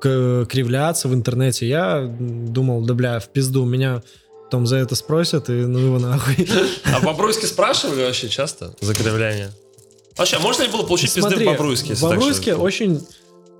к- 0.00 0.46
кривляться 0.50 1.08
в 1.08 1.14
интернете. 1.14 1.66
Я 1.68 2.02
думал, 2.18 2.82
да 2.82 2.94
бля, 2.94 3.18
в 3.20 3.28
пизду, 3.28 3.64
меня 3.64 4.02
потом 4.44 4.66
за 4.66 4.76
это 4.76 4.94
спросят, 4.94 5.48
и 5.48 5.52
ну 5.52 5.78
его 5.78 5.98
нахуй. 5.98 6.48
А 6.92 7.00
в 7.00 7.04
Бобруйске 7.04 7.46
спрашивали 7.46 8.04
вообще 8.04 8.28
часто 8.28 8.74
за 8.80 8.94
кривляние? 8.94 9.50
Вообще, 10.16 10.38
можно 10.38 10.62
ли 10.64 10.68
было 10.70 10.82
получить 10.82 11.14
пизды 11.14 11.36
в 11.36 11.44
Бобруйске? 11.44 11.94
в 11.94 12.00
Бобруйске 12.02 12.54
очень... 12.54 13.00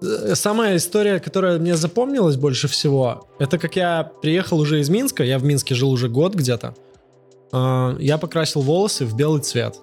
э, 0.03 0.35
Самая 0.35 0.77
история, 0.77 1.19
которая 1.19 1.59
мне 1.59 1.77
запомнилась 1.77 2.37
больше 2.37 2.69
всего, 2.69 3.27
это 3.39 3.59
как 3.59 3.77
я 3.77 4.11
приехал 4.21 4.59
уже 4.61 4.81
из 4.81 4.91
Минска, 4.91 5.25
я 5.25 5.39
в 5.39 5.45
Минске 5.45 5.75
жил 5.75 5.91
уже 5.91 6.09
год 6.11 6.35
где-то, 6.35 6.75
А, 7.53 7.97
я 8.01 8.19
покрасил 8.19 8.61
волосы 8.61 9.07
в 9.07 9.17
белый 9.17 9.41
цвет. 9.41 9.77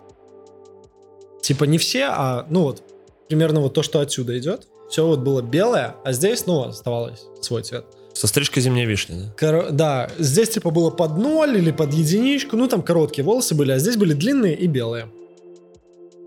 Типа 1.41 1.63
не 1.63 1.77
все, 1.79 2.05
а 2.09 2.45
ну 2.51 2.61
вот 2.63 2.83
примерно 3.27 3.61
вот 3.61 3.73
то, 3.73 3.81
что 3.81 3.99
отсюда 3.99 4.37
идет, 4.37 4.67
все 4.89 5.05
вот 5.05 5.19
было 5.19 5.41
белое, 5.41 5.95
а 6.03 6.11
здесь, 6.11 6.45
ну, 6.45 6.63
оставалось 6.63 7.25
свой 7.41 7.63
цвет. 7.63 7.85
Со 8.13 8.27
стрижкой 8.27 8.63
зимней 8.63 8.85
вишни, 8.85 9.15
да? 9.15 9.33
Коро- 9.37 9.71
да, 9.71 10.09
здесь 10.17 10.49
типа 10.49 10.71
было 10.71 10.89
под 10.89 11.17
ноль 11.17 11.57
или 11.57 11.71
под 11.71 11.93
единичку, 11.93 12.57
ну 12.57 12.67
там 12.67 12.81
короткие 12.81 13.23
волосы 13.23 13.55
были, 13.55 13.71
а 13.71 13.79
здесь 13.79 13.95
были 13.95 14.13
длинные 14.13 14.55
и 14.55 14.67
белые. 14.67 15.09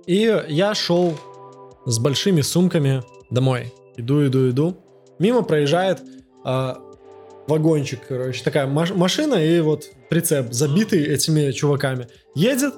И 0.06 0.42
я 0.48 0.74
шел 0.74 1.14
с 1.84 1.98
большими 1.98 2.40
сумками 2.40 3.02
домой. 3.30 3.72
Иду, 3.96 4.26
иду, 4.26 4.48
иду. 4.48 4.76
Мимо 5.18 5.42
проезжает 5.42 6.00
а, 6.44 6.78
вагончик, 7.46 8.00
короче, 8.08 8.42
такая 8.42 8.66
маш- 8.66 8.94
машина 8.94 9.34
и 9.34 9.60
вот 9.60 9.84
прицеп, 10.08 10.52
забитый 10.52 11.04
этими 11.04 11.50
чуваками. 11.50 12.08
Едет, 12.34 12.74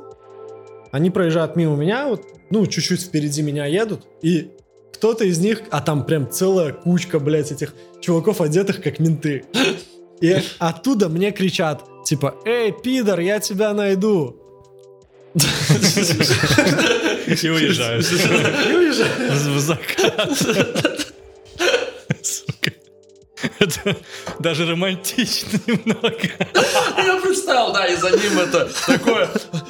они 0.91 1.11
проезжают 1.11 1.57
мимо 1.57 1.77
меня, 1.77 2.09
вот, 2.09 2.23
ну, 2.51 2.67
чуть-чуть 2.67 3.03
впереди 3.03 3.43
меня 3.43 3.67
едут, 3.67 4.07
и 4.23 4.51
кто-то 5.05 5.25
из 5.25 5.39
них, 5.39 5.61
а 5.71 5.83
там 5.83 6.07
прям 6.07 6.31
целая 6.31 6.73
кучка, 6.73 7.19
блядь, 7.19 7.53
этих 7.53 7.75
чуваков, 8.01 8.41
одетых 8.41 8.81
как 8.81 9.01
менты. 9.01 9.45
И 10.23 10.35
оттуда 10.59 11.11
мне 11.11 11.31
кричат, 11.31 11.85
типа, 12.07 12.37
эй, 12.47 12.73
пидор, 12.73 13.21
я 13.21 13.39
тебя 13.39 13.75
найду. 13.75 14.35
И 15.35 15.41
уезжают. 17.51 18.07
И 18.11 18.75
уезжают. 18.75 19.33
В 19.35 19.59
закат. 19.59 20.94
Это 23.59 23.97
даже 24.39 24.67
романтично 24.67 25.59
немного. 25.67 26.19
Я 26.97 27.21
представил, 27.21 27.73
да, 27.73 27.87
и 27.87 27.97
за 27.97 28.11
ним 28.11 28.39
это 28.39 28.71
такое 28.87 29.29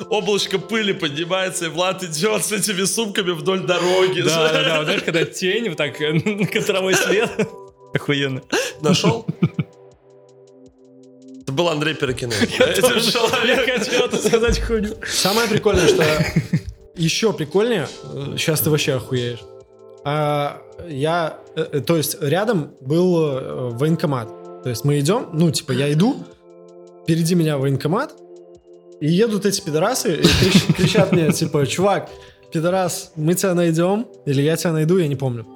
облачко 0.09 0.59
пыли 0.59 0.93
поднимается, 0.93 1.67
и 1.67 1.69
Влад 1.69 2.03
идет 2.03 2.45
с 2.45 2.53
этими 2.53 2.85
сумками 2.85 3.33
вдоль 3.33 3.61
дороги. 3.61 4.21
Да, 4.21 4.53
да, 4.53 4.63
да. 4.63 4.77
Вот 4.79 4.85
Знаешь, 4.85 5.03
когда 5.03 5.25
тень, 5.25 5.69
вот 5.69 5.79
так, 5.79 6.01
э, 6.01 6.19
контровой 6.47 6.95
свет. 6.95 7.31
Охуенно. 7.95 8.43
Нашел? 8.81 9.27
Это 11.43 11.53
был 11.53 11.69
Андрей. 11.69 11.95
Этим 11.95 12.31
Я 12.31 12.47
человеком. 12.77 13.79
хотел 13.79 14.07
это 14.07 14.17
сказать 14.17 14.61
хуйню. 14.61 14.97
Самое 15.07 15.49
прикольное, 15.49 15.89
что 15.89 16.05
еще 16.97 17.33
прикольнее, 17.33 17.89
сейчас 18.37 18.61
ты 18.61 18.71
вообще 18.71 18.95
охуеешь. 18.95 19.41
А, 20.05 20.61
я, 20.89 21.39
э, 21.57 21.67
э, 21.73 21.81
то 21.81 21.97
есть 21.97 22.17
рядом 22.21 22.73
был 22.81 23.27
э, 23.27 23.71
военкомат. 23.71 24.29
То 24.63 24.71
есть 24.71 24.85
мы 24.85 24.99
идем, 25.01 25.29
ну 25.33 25.51
типа 25.51 25.73
я 25.73 25.93
иду, 25.93 26.17
впереди 27.03 27.35
меня 27.35 27.59
военкомат, 27.59 28.15
и 29.01 29.09
едут 29.09 29.45
эти 29.45 29.61
пидорасы 29.61 30.17
и 30.17 30.23
крич- 30.23 30.73
кричат 30.77 31.13
мне 31.13 31.33
типа, 31.33 31.67
чувак, 31.67 32.09
пидорас, 32.53 33.13
мы 33.17 33.35
тебя 33.35 33.55
найдем, 33.55 34.07
или 34.25 34.43
я 34.43 34.57
тебя 34.57 34.73
найду, 34.73 34.99
я 34.99 35.09
не 35.09 35.17
помню. 35.17 35.47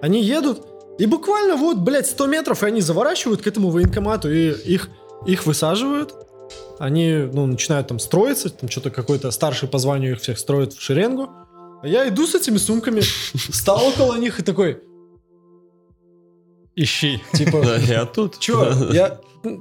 Они 0.00 0.22
едут, 0.22 0.66
и 0.98 1.06
буквально 1.06 1.56
вот, 1.56 1.78
блядь, 1.78 2.06
100 2.06 2.26
метров, 2.26 2.62
и 2.62 2.66
они 2.66 2.80
заворачивают 2.80 3.42
к 3.42 3.46
этому 3.46 3.70
военкомату, 3.70 4.30
и 4.30 4.50
их, 4.50 4.90
их 5.26 5.46
высаживают, 5.46 6.14
они, 6.78 7.28
ну, 7.32 7.46
начинают 7.46 7.88
там 7.88 7.98
строиться, 7.98 8.50
там 8.50 8.68
что-то 8.68 8.90
какой-то 8.90 9.30
старший 9.30 9.68
по 9.68 9.78
званию 9.78 10.12
их 10.12 10.20
всех 10.20 10.38
строит 10.38 10.72
в 10.72 10.80
шеренгу. 10.80 11.30
А 11.84 11.86
я 11.86 12.08
иду 12.08 12.26
с 12.26 12.34
этими 12.34 12.56
сумками, 12.56 13.02
стал 13.52 13.84
около 13.88 14.16
них 14.16 14.40
и 14.40 14.42
такой, 14.42 14.78
Ищи. 16.76 17.20
типа, 17.34 17.60
Да, 17.62 17.76
я 17.76 18.06
тут. 18.06 18.38
чё, 18.38 18.90
я, 18.90 19.20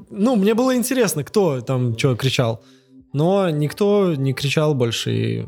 ну, 0.09 0.37
мне 0.37 0.53
было 0.53 0.73
интересно, 0.75 1.25
кто 1.25 1.59
там 1.59 1.97
что 1.97 2.15
кричал, 2.15 2.63
но 3.11 3.49
никто 3.49 4.13
не 4.15 4.33
кричал 4.33 4.73
больше, 4.73 5.11
и 5.13 5.45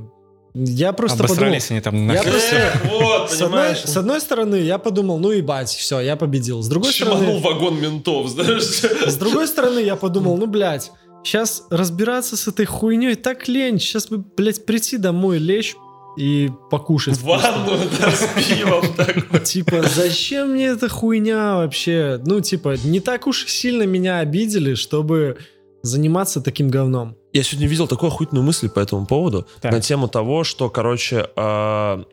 я 0.53 0.91
просто 0.91 1.17
подумал, 1.19 1.34
Обосрались 1.43 1.71
они 1.71 1.80
там 1.80 1.95
я 1.95 2.13
нахер. 2.15 2.32
просто, 2.32 2.55
Эх, 2.57 2.86
вот, 2.91 3.30
с 3.32 3.34
одной, 3.36 3.49
понимаешь? 3.49 3.78
с 3.84 3.97
одной 3.97 4.19
стороны, 4.21 4.55
я 4.57 4.78
подумал, 4.78 5.17
ну 5.17 5.32
ебать, 5.32 5.69
все, 5.69 6.01
я 6.01 6.17
победил. 6.17 6.61
С 6.61 6.67
другой 6.67 6.91
Чманул 6.91 7.39
стороны, 7.39 7.39
вагон 7.41 7.80
ментов, 7.82 8.28
знаешь? 8.28 8.63
с 8.63 9.15
другой 9.15 9.47
стороны, 9.47 9.80
я 9.80 9.95
подумал, 9.95 10.36
ну, 10.38 10.45
блядь, 10.45 10.91
сейчас 11.23 11.63
разбираться 11.69 12.36
с 12.38 12.47
этой 12.49 12.65
хуйней 12.65 13.15
так 13.15 13.47
лень. 13.47 13.80
Сейчас 13.80 14.07
бы, 14.07 14.17
блядь, 14.17 14.65
прийти 14.65 14.97
домой, 14.97 15.39
лечь 15.39 15.76
и 16.18 16.51
покушать. 16.70 17.22
Ванну, 17.22 17.78
да, 17.99 18.11
с 18.11 18.28
пивом 18.36 18.93
такой. 18.97 19.39
Типа, 19.41 19.82
зачем 19.84 20.51
мне 20.51 20.68
эта 20.68 20.89
хуйня 20.89 21.55
вообще? 21.55 22.20
Ну, 22.26 22.41
типа, 22.41 22.76
не 22.84 22.99
так 22.99 23.28
уж 23.28 23.45
сильно 23.45 23.84
меня 23.84 24.20
обидели, 24.20 24.76
чтобы 24.76 25.38
заниматься 25.82 26.41
таким 26.41 26.70
говном. 26.70 27.16
Я 27.34 27.43
сегодня 27.43 27.68
видел 27.68 27.88
такую 27.88 28.07
охуительную 28.07 28.43
мысль 28.45 28.70
по 28.70 28.80
этому 28.80 29.05
поводу 29.05 29.47
Так. 29.61 29.72
на 29.72 29.82
тему 29.82 30.07
того, 30.07 30.43
что, 30.43 30.70
короче, 30.70 31.30
э, 31.36 32.03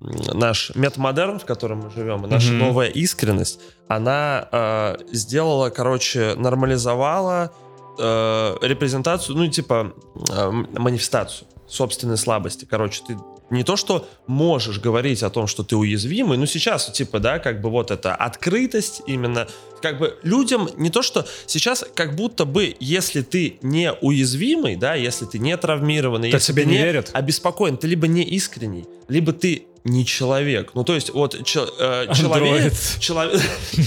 наш 0.00 0.72
метамодерн, 0.74 1.38
в 1.38 1.44
котором 1.44 1.80
мы 1.80 1.90
живем, 1.90 2.24
и 2.24 2.28
наша 2.28 2.52
новая 2.52 2.88
искренность, 2.88 3.60
она 3.88 4.48
э, 4.52 4.96
сделала, 5.12 5.70
короче, 5.70 6.34
нормализовала 6.36 7.50
э, 7.98 8.56
репрезентацию, 8.62 9.36
ну, 9.36 9.48
типа, 9.48 9.92
э, 10.30 10.50
манифестацию 10.50 11.48
собственной 11.68 12.16
слабости. 12.16 12.64
Короче, 12.64 13.02
ты 13.06 13.16
не 13.50 13.62
то, 13.62 13.76
что 13.76 14.08
можешь 14.26 14.80
говорить 14.80 15.22
о 15.22 15.30
том, 15.30 15.46
что 15.46 15.62
ты 15.62 15.76
уязвимый, 15.76 16.38
ну 16.38 16.46
сейчас, 16.46 16.90
типа, 16.90 17.20
да, 17.20 17.38
как 17.38 17.60
бы 17.60 17.70
вот 17.70 17.90
эта 17.90 18.14
открытость 18.14 19.02
именно, 19.06 19.48
как 19.80 19.98
бы 19.98 20.18
людям 20.22 20.68
не 20.76 20.90
то, 20.90 21.02
что 21.02 21.26
сейчас 21.46 21.84
как 21.94 22.14
будто 22.14 22.44
бы, 22.44 22.76
если 22.80 23.22
ты 23.22 23.58
не 23.62 23.92
уязвимый, 23.92 24.76
да, 24.76 24.94
если 24.94 25.24
ты 25.26 25.38
не 25.38 25.56
травмированный, 25.56 26.30
То 26.30 26.36
если 26.36 26.52
тебе 26.52 26.62
ты 26.64 26.68
не 26.68 26.76
верят? 26.78 27.10
обеспокоен, 27.12 27.76
ты 27.76 27.86
либо 27.86 28.06
не 28.06 28.22
искренний, 28.22 28.86
либо 29.08 29.32
ты 29.32 29.66
не 29.86 30.04
человек. 30.04 30.72
Ну, 30.74 30.82
то 30.82 30.94
есть, 30.94 31.10
вот 31.10 31.44
чел- 31.44 31.70
э, 31.78 32.12
человек... 32.12 32.72
Человек... 32.98 33.40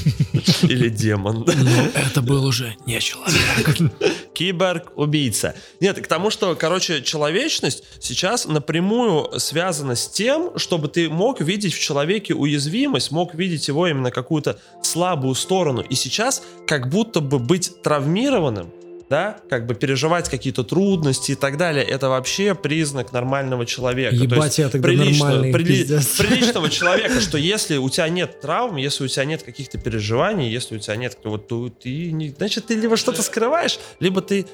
Или 0.63 0.87
демон. 0.89 1.45
Это 1.93 2.21
был 2.21 2.45
уже 2.45 2.75
не 2.85 2.99
человек. 3.01 3.91
Киборг-убийца. 4.33 5.55
Нет, 5.81 6.01
к 6.01 6.07
тому, 6.07 6.29
что, 6.29 6.55
короче, 6.55 7.01
человечность 7.01 7.83
сейчас 7.99 8.45
напрямую 8.45 9.39
связана 9.39 9.95
с 9.95 10.07
тем, 10.07 10.57
чтобы 10.57 10.87
ты 10.87 11.09
мог 11.09 11.41
видеть 11.41 11.73
в 11.73 11.79
человеке 11.79 12.33
уязвимость, 12.33 13.11
мог 13.11 13.35
видеть 13.35 13.67
его 13.67 13.85
именно 13.87 14.11
какую-то 14.11 14.59
слабую 14.81 15.35
сторону. 15.35 15.83
И 15.89 15.95
сейчас 15.95 16.43
как 16.67 16.89
будто 16.89 17.19
бы 17.21 17.39
быть 17.39 17.81
травмированным, 17.81 18.71
да, 19.09 19.37
как 19.49 19.65
бы 19.65 19.73
переживать 19.73 20.29
какие-то 20.29 20.63
трудности 20.63 21.31
и 21.31 21.35
так 21.35 21.57
далее, 21.57 21.83
это 21.83 22.09
вообще 22.09 22.53
признак 22.53 23.11
нормального 23.11 23.65
человека. 23.65 24.15
То 24.15 24.23
Ебать, 24.23 24.43
есть 24.45 24.59
я 24.59 24.69
тогда 24.69 24.87
приличного- 24.87 25.41
прили- 25.51 25.65
пиздец. 25.65 26.05
приличного 26.17 26.69
человека, 26.69 27.19
что 27.19 27.39
если 27.39 27.77
у 27.77 27.89
тебя 27.89 28.07
нет 28.07 28.39
травм, 28.39 28.75
если 28.75 29.03
у 29.05 29.07
тебя 29.07 29.25
нет 29.25 29.41
каких-то 29.41 29.79
переживаний, 29.79 30.47
если 30.51 30.75
у 30.75 30.79
тебя 30.79 30.95
нет, 30.95 31.17
вот 31.23 31.47
то 31.47 31.69
ты 31.69 32.11
не, 32.11 32.29
значит 32.29 32.67
ты 32.67 32.75
либо 32.75 32.97
что-то 32.97 33.23
скрываешь, 33.23 33.79
либо 33.99 34.21
ты 34.21 34.45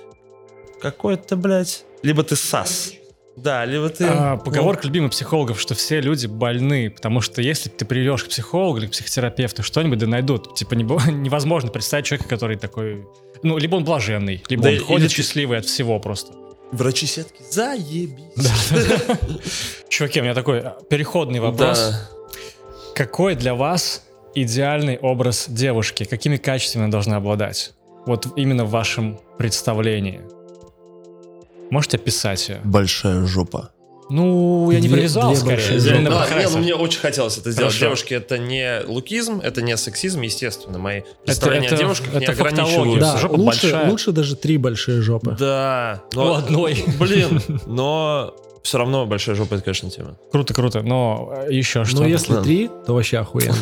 какой-то, 0.82 1.36
блядь, 1.36 1.84
либо 2.02 2.24
ты 2.24 2.36
сас. 2.38 2.94
Да, 3.36 3.66
либо 3.66 3.90
ты... 3.90 4.06
А, 4.06 4.38
поговорка 4.38 4.88
любимых 4.88 5.12
психологов, 5.12 5.60
что 5.60 5.76
все 5.76 6.00
люди 6.00 6.26
больны, 6.26 6.90
потому 6.90 7.20
что 7.22 7.42
если 7.42 7.70
ты 7.70 7.86
придешь 7.86 8.24
к 8.24 8.30
психологу 8.30 8.78
или 8.78 8.88
к 8.88 8.92
психотерапевту, 8.92 9.62
что-нибудь 9.62 10.00
да 10.00 10.08
найдут. 10.08 10.56
Типа 10.56 10.74
не 10.76 10.84
невозможно 11.12 11.70
представить 11.70 12.06
человека, 12.06 12.30
который 12.30 12.58
такой... 12.58 13.06
Ну, 13.44 13.58
либо 13.58 13.76
он 13.76 13.84
блаженный, 13.84 14.42
либо 14.48 14.64
Да 14.64 14.70
он 14.70 14.80
ходит 14.80 15.10
ты- 15.10 15.16
счастливый 15.16 15.58
от 15.58 15.66
всего 15.66 16.00
просто. 16.00 16.34
Врачи 16.72 17.06
сетки, 17.06 17.42
заебись. 17.50 18.24
Чуваки, 19.90 20.20
у 20.20 20.24
меня 20.24 20.34
такой 20.34 20.62
а, 20.62 20.78
переходный 20.90 21.40
вопрос. 21.40 21.80
Да. 21.80 22.10
Какой 22.96 23.36
для 23.36 23.54
вас 23.54 24.04
идеальный 24.34 24.98
образ 24.98 25.46
девушки? 25.48 26.06
Какими 26.06 26.38
качествами 26.38 26.86
она 26.86 26.92
должна 26.92 27.18
обладать? 27.18 27.74
Вот 28.06 28.28
именно 28.38 28.66
в 28.66 28.70
вашем 28.70 29.20
представлении. 29.38 30.22
Можете 31.72 31.98
описать 31.98 32.48
ее? 32.50 32.60
Большая 32.64 33.26
жопа. 33.26 33.72
Ну, 34.08 34.70
я 34.70 34.80
не 34.82 34.88
Две- 34.88 34.98
привязал, 34.98 35.30
две 35.30 35.36
скорее. 35.36 35.56
большие 35.56 35.80
Идеально 35.80 36.10
Ну, 36.12 36.38
не, 36.40 36.48
ну, 36.50 36.58
мне 36.60 36.76
очень 36.76 37.00
хотелось 37.00 37.40
это 37.40 37.52
сделать. 37.52 37.74
Хорошо. 37.74 37.86
Девушки, 37.88 38.14
это 38.14 38.38
не 38.38 38.82
лукизм, 38.86 39.40
это 39.44 39.64
не 39.64 39.76
сексизм, 39.78 40.22
естественно. 40.22 40.78
Мои 40.78 41.02
представления 41.26 41.66
это- 41.66 41.76
о 41.76 41.80
девушках 41.80 42.14
не 42.14 42.24
это 42.24 42.34
фактология. 42.34 42.64
ограничиваются. 42.66 43.14
Да, 43.14 43.18
Жопа 43.18 43.34
лучше, 43.34 43.62
большая. 43.72 43.90
лучше 43.90 44.12
даже 44.12 44.36
три 44.36 44.58
большие 44.58 45.02
жопы. 45.02 45.36
Да. 45.40 46.04
У 46.16 46.20
одной. 46.34 46.84
Блин, 47.00 47.42
но 47.66 48.36
все 48.62 48.78
равно 48.78 49.08
большая 49.08 49.36
жопа, 49.36 49.56
это, 49.56 49.64
конечно, 49.64 49.90
тема. 49.90 50.18
Круто, 50.32 50.54
круто. 50.54 50.84
Но 50.84 51.34
э, 51.48 51.54
еще 51.54 51.84
что? 51.84 52.02
Но 52.02 52.06
если 52.08 52.34
Да. 52.34 52.44
три, 52.44 52.70
то 52.86 52.94
вообще 52.94 53.18
охуенно. 53.18 53.56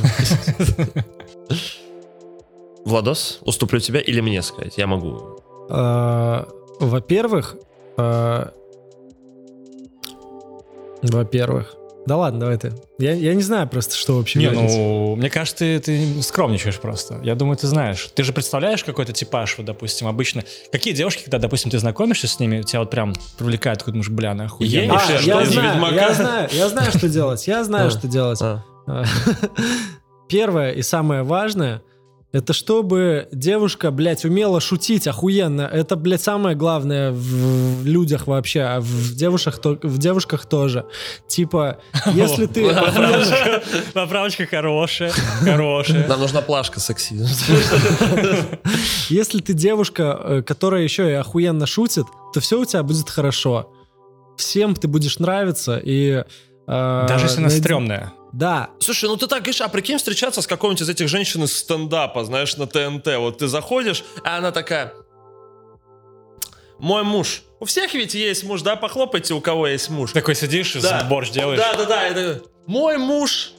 Владос, 2.85 3.39
уступлю 3.43 3.79
тебе 3.79 4.01
или 4.01 4.19
мне 4.19 4.41
сказать? 4.41 4.77
Я 4.77 4.87
могу. 4.87 5.39
А, 5.69 6.47
Во-первых, 6.79 7.55
во-первых, 11.01 11.75
да 12.05 12.17
ладно, 12.17 12.41
давай 12.41 12.57
ты. 12.57 12.73
Я, 12.99 13.13
я 13.13 13.33
не 13.33 13.41
знаю 13.41 13.67
просто, 13.67 13.95
что 13.95 14.17
вообще 14.17 14.39
Не, 14.39 14.49
говорить. 14.49 14.71
ну, 14.75 15.15
мне 15.15 15.29
кажется, 15.29 15.59
ты, 15.59 15.79
ты 15.79 16.21
скромничаешь 16.21 16.77
просто. 16.79 17.19
Я 17.23 17.35
думаю, 17.35 17.55
ты 17.55 17.67
знаешь. 17.67 18.09
Ты 18.13 18.23
же 18.23 18.33
представляешь 18.33 18.83
какой-то 18.83 19.13
типаж, 19.13 19.57
вот, 19.57 19.65
допустим, 19.65 20.07
обычно. 20.07 20.43
Какие 20.71 20.93
девушки, 20.93 21.23
когда, 21.23 21.39
допустим, 21.39 21.71
ты 21.71 21.79
знакомишься 21.79 22.27
с 22.27 22.39
ними, 22.39 22.61
тебя 22.61 22.79
вот 22.79 22.89
прям 22.89 23.13
привлекают, 23.37 23.79
такой 23.79 23.93
думаешь, 23.93 24.09
бля, 24.09 24.31
охуенная. 24.31 24.81
Ей 24.81 24.89
А, 24.89 25.21
я 25.21 25.41
из 25.43 25.51
знаю, 25.53 25.93
я 25.93 26.13
знаю, 26.13 26.49
я 26.51 26.67
знаю, 26.67 26.91
что 26.91 27.07
делать. 27.07 27.47
Я 27.47 27.63
знаю, 27.63 27.89
что 27.89 28.07
делать. 28.07 28.41
А, 28.41 28.63
Первое 30.27 30.71
и 30.71 30.81
самое 30.81 31.23
важное, 31.23 31.83
это 32.33 32.51
чтобы 32.51 33.27
девушка, 33.31 33.91
блядь, 33.91 34.25
умела 34.25 34.59
шутить 34.59 35.07
охуенно. 35.07 35.61
Это, 35.61 35.95
блядь, 35.95 36.21
самое 36.23 36.55
главное 36.55 37.11
в, 37.11 37.15
в 37.81 37.85
людях 37.85 38.25
вообще, 38.25 38.61
а 38.61 38.79
в 38.81 39.13
девушках, 39.15 39.59
то, 39.59 39.77
в 39.83 39.99
девушках 39.99 40.47
тоже. 40.47 40.85
Типа, 41.27 41.77
если 42.13 42.47
ты... 42.47 42.73
Поправочка, 42.73 43.63
поправочка 43.93 44.45
хорошая, 44.47 45.11
хорошая. 45.11 46.07
Нам 46.07 46.19
нужна 46.19 46.41
плашка 46.41 46.79
сексизм. 46.79 47.27
Если 49.09 49.39
ты 49.39 49.53
девушка, 49.53 50.19
э, 50.23 50.41
которая 50.41 50.81
еще 50.81 51.09
и 51.09 51.13
охуенно 51.13 51.67
шутит, 51.67 52.05
то 52.33 52.39
все 52.39 52.59
у 52.59 52.65
тебя 52.65 52.81
будет 52.81 53.09
хорошо. 53.09 53.71
Всем 54.37 54.73
ты 54.75 54.87
будешь 54.87 55.19
нравиться, 55.19 55.77
и... 55.77 56.23
э, 56.67 57.05
Даже 57.07 57.25
если 57.25 57.39
она 57.41 57.49
стрёмная. 57.51 58.13
Да, 58.33 58.71
Слушай, 58.79 59.09
ну 59.09 59.15
ты 59.15 59.27
так 59.27 59.43
говоришь, 59.43 59.61
а 59.61 59.67
прикинь 59.67 59.97
встречаться 59.99 60.41
с 60.41 60.47
какой-нибудь 60.47 60.81
из 60.81 60.89
этих 60.89 61.07
женщин 61.07 61.43
из 61.43 61.55
стендапа, 61.55 62.25
знаешь, 62.25 62.57
на 62.57 62.65
ТНТ. 62.65 63.05
Вот 63.17 63.37
ты 63.37 63.47
заходишь, 63.47 64.03
а 64.23 64.37
она 64.37 64.51
такая... 64.51 64.93
Мой 66.79 67.03
муж. 67.03 67.43
У 67.59 67.65
всех 67.65 67.93
ведь 67.93 68.15
есть 68.15 68.43
муж, 68.43 68.63
да? 68.63 68.75
Похлопайте, 68.75 69.35
у 69.35 69.39
кого 69.39 69.67
есть 69.67 69.89
муж. 69.89 70.11
Такой 70.11 70.35
сидишь, 70.35 70.73
Да. 70.73 71.05
борщ 71.07 71.29
делаешь. 71.29 71.59
Да, 71.59 71.73
да, 71.77 71.85
да. 71.85 72.07
это 72.07 72.41
Мой 72.65 72.97
муж 72.97 73.51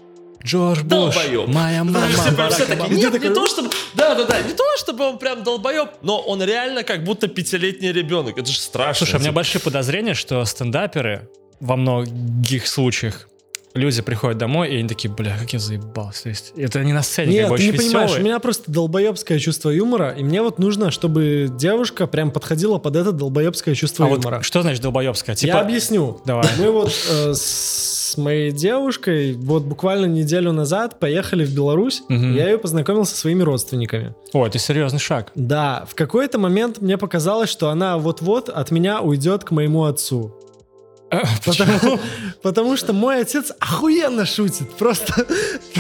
Джордж 0.45 0.83
Буш, 0.83 1.14
долбоеб. 1.14 1.49
моя 1.49 1.85
мама, 1.85 2.07
Знаешь, 2.12 2.53
все 2.53 2.66
такие, 2.66 2.91
нет, 2.91 3.22
не 3.22 3.31
то 3.33 3.47
чтобы... 3.47 3.70
Да, 3.95 4.14
да, 4.14 4.25
да, 4.25 4.43
не 4.43 4.53
то 4.53 4.64
чтобы 4.77 5.05
он 5.09 5.18
прям 5.18 5.43
долбоеб, 5.43 5.91
но 6.03 6.18
он 6.20 6.43
реально 6.43 6.83
как 6.83 7.03
будто 7.05 7.29
пятилетний 7.29 7.93
ребенок. 7.93 8.37
Это 8.37 8.51
же 8.51 8.59
страшно. 8.59 9.07
Слушай, 9.07 9.16
у 9.16 9.20
меня 9.20 9.33
большие 9.33 9.62
подозрения, 9.62 10.12
что 10.12 10.45
стендаперы 10.45 11.31
во 11.61 11.77
многих 11.77 12.66
случаях 12.66 13.29
люди 13.75 14.01
приходят 14.03 14.39
домой, 14.39 14.70
и 14.72 14.77
они 14.79 14.89
такие, 14.89 15.12
бля, 15.12 15.37
как 15.39 15.53
я 15.53 15.59
заебался. 15.59 16.25
То 16.25 16.29
есть 16.31 16.53
это 16.57 16.83
не 16.85 16.93
на 16.93 17.03
сцене, 17.03 17.33
Нет, 17.33 17.43
как 17.43 17.51
бы 17.51 17.57
ты 17.59 17.64
не 17.64 17.68
очень 17.70 17.79
понимаешь, 17.79 18.16
у 18.16 18.20
меня 18.22 18.39
просто 18.39 18.70
долбоебское 18.70 19.39
чувство 19.39 19.70
юмора, 19.70 20.11
и 20.11 20.22
мне 20.22 20.43
вот 20.43 20.59
нужно, 20.59 20.91
чтобы 20.91 21.49
девушка 21.51 22.07
прям 22.07 22.31
подходила 22.31 22.79
под 22.79 22.97
это 22.97 23.12
долбоебское 23.12 23.75
чувство 23.75 24.07
А 24.07 24.09
вот 24.09 24.22
юмора. 24.25 24.43
что 24.43 24.62
значит 24.62 24.81
долбоебская? 24.83 25.35
Типа, 25.35 25.49
Я 25.57 25.61
объясню. 25.61 26.20
Давай. 26.25 26.47
Мы 26.59 26.70
вот 26.70 26.93
э, 27.11 27.35
с 27.35 28.16
моей 28.16 28.53
девушкой 28.53 29.33
вот 29.35 29.64
буквально 29.64 30.07
неделю 30.07 30.53
назад 30.53 31.01
поехали 31.01 31.45
в 31.45 31.53
Беларусь, 31.53 32.03
Мгм. 32.09 32.37
я 32.37 32.49
ее 32.51 32.59
познакомил 32.59 33.05
со 33.05 33.16
своими 33.16 33.43
родственниками. 33.43 34.14
Ой, 34.33 34.49
это 34.49 34.59
серьезный 34.59 35.01
шаг. 35.01 35.33
Да, 35.35 35.85
в 35.91 35.95
какой-то 35.97 36.39
момент 36.39 36.81
мне 36.81 36.97
показалось, 36.97 37.51
что 37.51 37.70
она 37.70 37.99
вот-вот 37.99 38.49
от 38.49 38.70
меня 38.70 39.01
уйдет 39.01 39.43
к 39.45 39.51
моему 39.51 39.85
отцу. 39.85 40.33
Потому, 41.44 41.98
потому 42.42 42.76
что 42.76 42.92
мой 42.92 43.20
отец 43.20 43.52
охуенно 43.61 44.26
шутит. 44.26 44.70
Просто. 44.76 45.26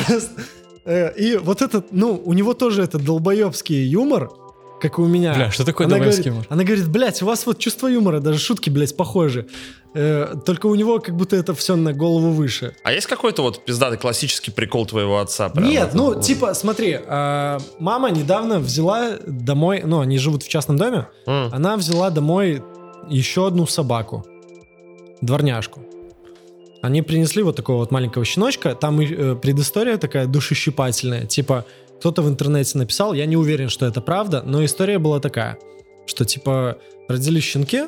просто. 0.06 0.42
Э, 0.84 1.12
И 1.16 1.36
вот 1.36 1.62
этот, 1.62 1.92
ну, 1.92 2.20
у 2.24 2.32
него 2.32 2.54
тоже 2.54 2.82
этот 2.82 3.04
долбоебский 3.04 3.84
юмор, 3.86 4.30
как 4.80 4.98
и 4.98 5.00
у 5.00 5.06
меня. 5.06 5.34
Бля, 5.34 5.50
что 5.50 5.64
такое 5.64 5.86
она 5.86 5.96
долбоебский 5.96 6.30
говорит, 6.30 6.46
юмор? 6.46 6.46
Она 6.50 6.64
говорит, 6.64 6.88
блядь, 6.88 7.22
у 7.22 7.26
вас 7.26 7.46
вот 7.46 7.58
чувство 7.58 7.88
юмора, 7.88 8.20
даже 8.20 8.38
шутки, 8.38 8.70
блядь, 8.70 8.96
похожи. 8.96 9.46
Э, 9.94 10.34
только 10.44 10.66
у 10.66 10.74
него 10.74 10.98
как 10.98 11.16
будто 11.16 11.36
это 11.36 11.54
все 11.54 11.76
на 11.76 11.92
голову 11.92 12.30
выше. 12.32 12.74
А 12.82 12.92
есть 12.92 13.06
какой-то 13.06 13.42
вот 13.42 13.64
пиздатый 13.64 13.96
классический 13.98 14.50
прикол 14.50 14.86
твоего 14.86 15.18
отца? 15.20 15.48
прям? 15.48 15.68
Нет, 15.68 15.94
ну, 15.94 16.20
типа, 16.20 16.52
смотри, 16.54 16.98
э, 17.00 17.58
мама 17.78 18.10
недавно 18.10 18.58
взяла 18.58 19.12
домой, 19.26 19.82
ну, 19.84 20.00
они 20.00 20.18
живут 20.18 20.42
в 20.42 20.48
частном 20.48 20.76
доме, 20.76 21.06
М. 21.26 21.48
она 21.52 21.76
взяла 21.76 22.10
домой 22.10 22.62
еще 23.08 23.46
одну 23.46 23.66
собаку, 23.66 24.26
дворняжку. 25.24 25.80
Они 26.82 27.02
принесли 27.02 27.42
вот 27.42 27.56
такого 27.56 27.78
вот 27.78 27.90
маленького 27.90 28.24
щеночка, 28.24 28.74
там 28.74 29.00
э, 29.00 29.34
предыстория 29.36 29.96
такая 29.96 30.26
душещипательная, 30.26 31.24
типа 31.26 31.64
кто-то 31.98 32.22
в 32.22 32.28
интернете 32.28 32.76
написал, 32.76 33.14
я 33.14 33.24
не 33.24 33.36
уверен, 33.36 33.70
что 33.70 33.86
это 33.86 34.02
правда, 34.02 34.42
но 34.44 34.62
история 34.64 34.98
была 34.98 35.20
такая, 35.20 35.56
что 36.06 36.24
типа 36.26 36.76
родились 37.08 37.44
щенки, 37.44 37.84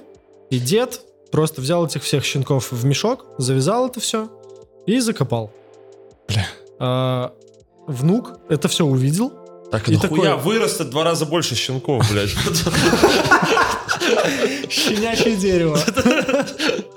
и 0.50 0.58
дед 0.58 1.00
просто 1.30 1.60
взял 1.60 1.84
этих 1.86 2.02
всех 2.04 2.24
щенков 2.24 2.72
в 2.72 2.84
мешок, 2.86 3.26
завязал 3.36 3.88
это 3.88 4.00
все 4.00 4.30
и 4.86 5.00
закопал. 5.00 5.52
Бля. 6.28 6.46
А, 6.78 7.32
внук 7.86 8.38
это 8.48 8.68
все 8.68 8.86
увидел, 8.86 9.32
Так, 9.70 9.88
И 9.88 9.92
нахуя 9.94 10.08
такое- 10.08 10.36
вырастет 10.36 10.88
два 10.90 11.04
раза 11.04 11.26
больше 11.26 11.54
щенков, 11.54 12.08
блядь. 12.10 12.30
щенячье 14.70 15.36
дерево. 15.36 15.78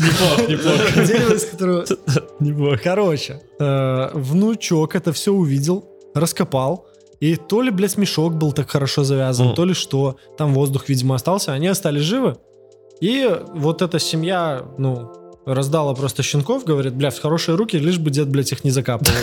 Неплохо, 0.00 0.50
неплохо. 0.50 1.04
Дерево, 1.06 1.34
из 1.34 1.44
которого... 1.44 2.76
Короче, 2.82 3.40
э, 3.58 4.10
внучок 4.14 4.94
это 4.94 5.12
все 5.12 5.32
увидел, 5.32 5.84
раскопал. 6.14 6.86
И 7.20 7.36
то 7.36 7.60
ли, 7.60 7.70
блядь, 7.70 7.98
мешок 7.98 8.34
был 8.34 8.52
так 8.52 8.70
хорошо 8.70 9.04
завязан, 9.04 9.54
то 9.54 9.64
ли 9.64 9.74
что. 9.74 10.16
Там 10.38 10.54
воздух, 10.54 10.88
видимо, 10.88 11.14
остался. 11.16 11.52
Они 11.52 11.68
остались 11.68 12.02
живы. 12.02 12.36
И 13.00 13.28
вот 13.54 13.82
эта 13.82 13.98
семья, 13.98 14.64
ну, 14.78 15.12
раздала 15.46 15.94
просто 15.94 16.22
щенков, 16.22 16.64
говорит, 16.64 16.94
бля, 16.94 17.10
в 17.10 17.20
хорошие 17.20 17.56
руки, 17.56 17.78
лишь 17.78 17.98
бы 17.98 18.10
дед, 18.10 18.28
блядь, 18.28 18.52
их 18.52 18.64
не 18.64 18.70
закапывал. 18.70 19.14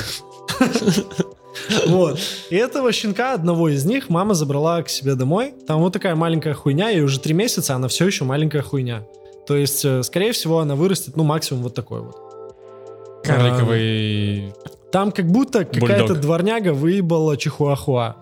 Вот. 1.88 2.20
И 2.52 2.56
этого 2.56 2.92
щенка, 2.92 3.34
одного 3.34 3.70
из 3.70 3.84
них, 3.84 4.10
мама 4.10 4.36
забрала 4.36 4.82
к 4.84 4.90
себе 4.90 5.16
домой. 5.16 5.56
Там 5.66 5.80
вот 5.80 5.92
такая 5.92 6.16
маленькая 6.16 6.54
хуйня, 6.54 6.90
ей 6.90 7.02
уже 7.02 7.20
три 7.20 7.34
месяца, 7.34 7.76
она 7.76 7.88
все 7.88 8.06
еще 8.06 8.26
маленькая 8.26 8.62
хуйня. 8.62 9.04
То 9.48 9.56
есть, 9.56 9.86
э, 9.86 10.04
скорее 10.04 10.34
всего, 10.34 10.60
она 10.60 10.76
вырастет, 10.76 11.16
ну, 11.16 11.24
максимум 11.24 11.64
вот 11.64 11.74
такой 11.74 12.02
вот. 12.02 12.16
Карликовый... 13.24 14.54
Там 14.92 15.12
как 15.12 15.28
будто 15.28 15.66
какая-то 15.66 16.16
дворняга 16.16 16.74
выебала 16.74 17.38
чихуахуа. 17.38 18.16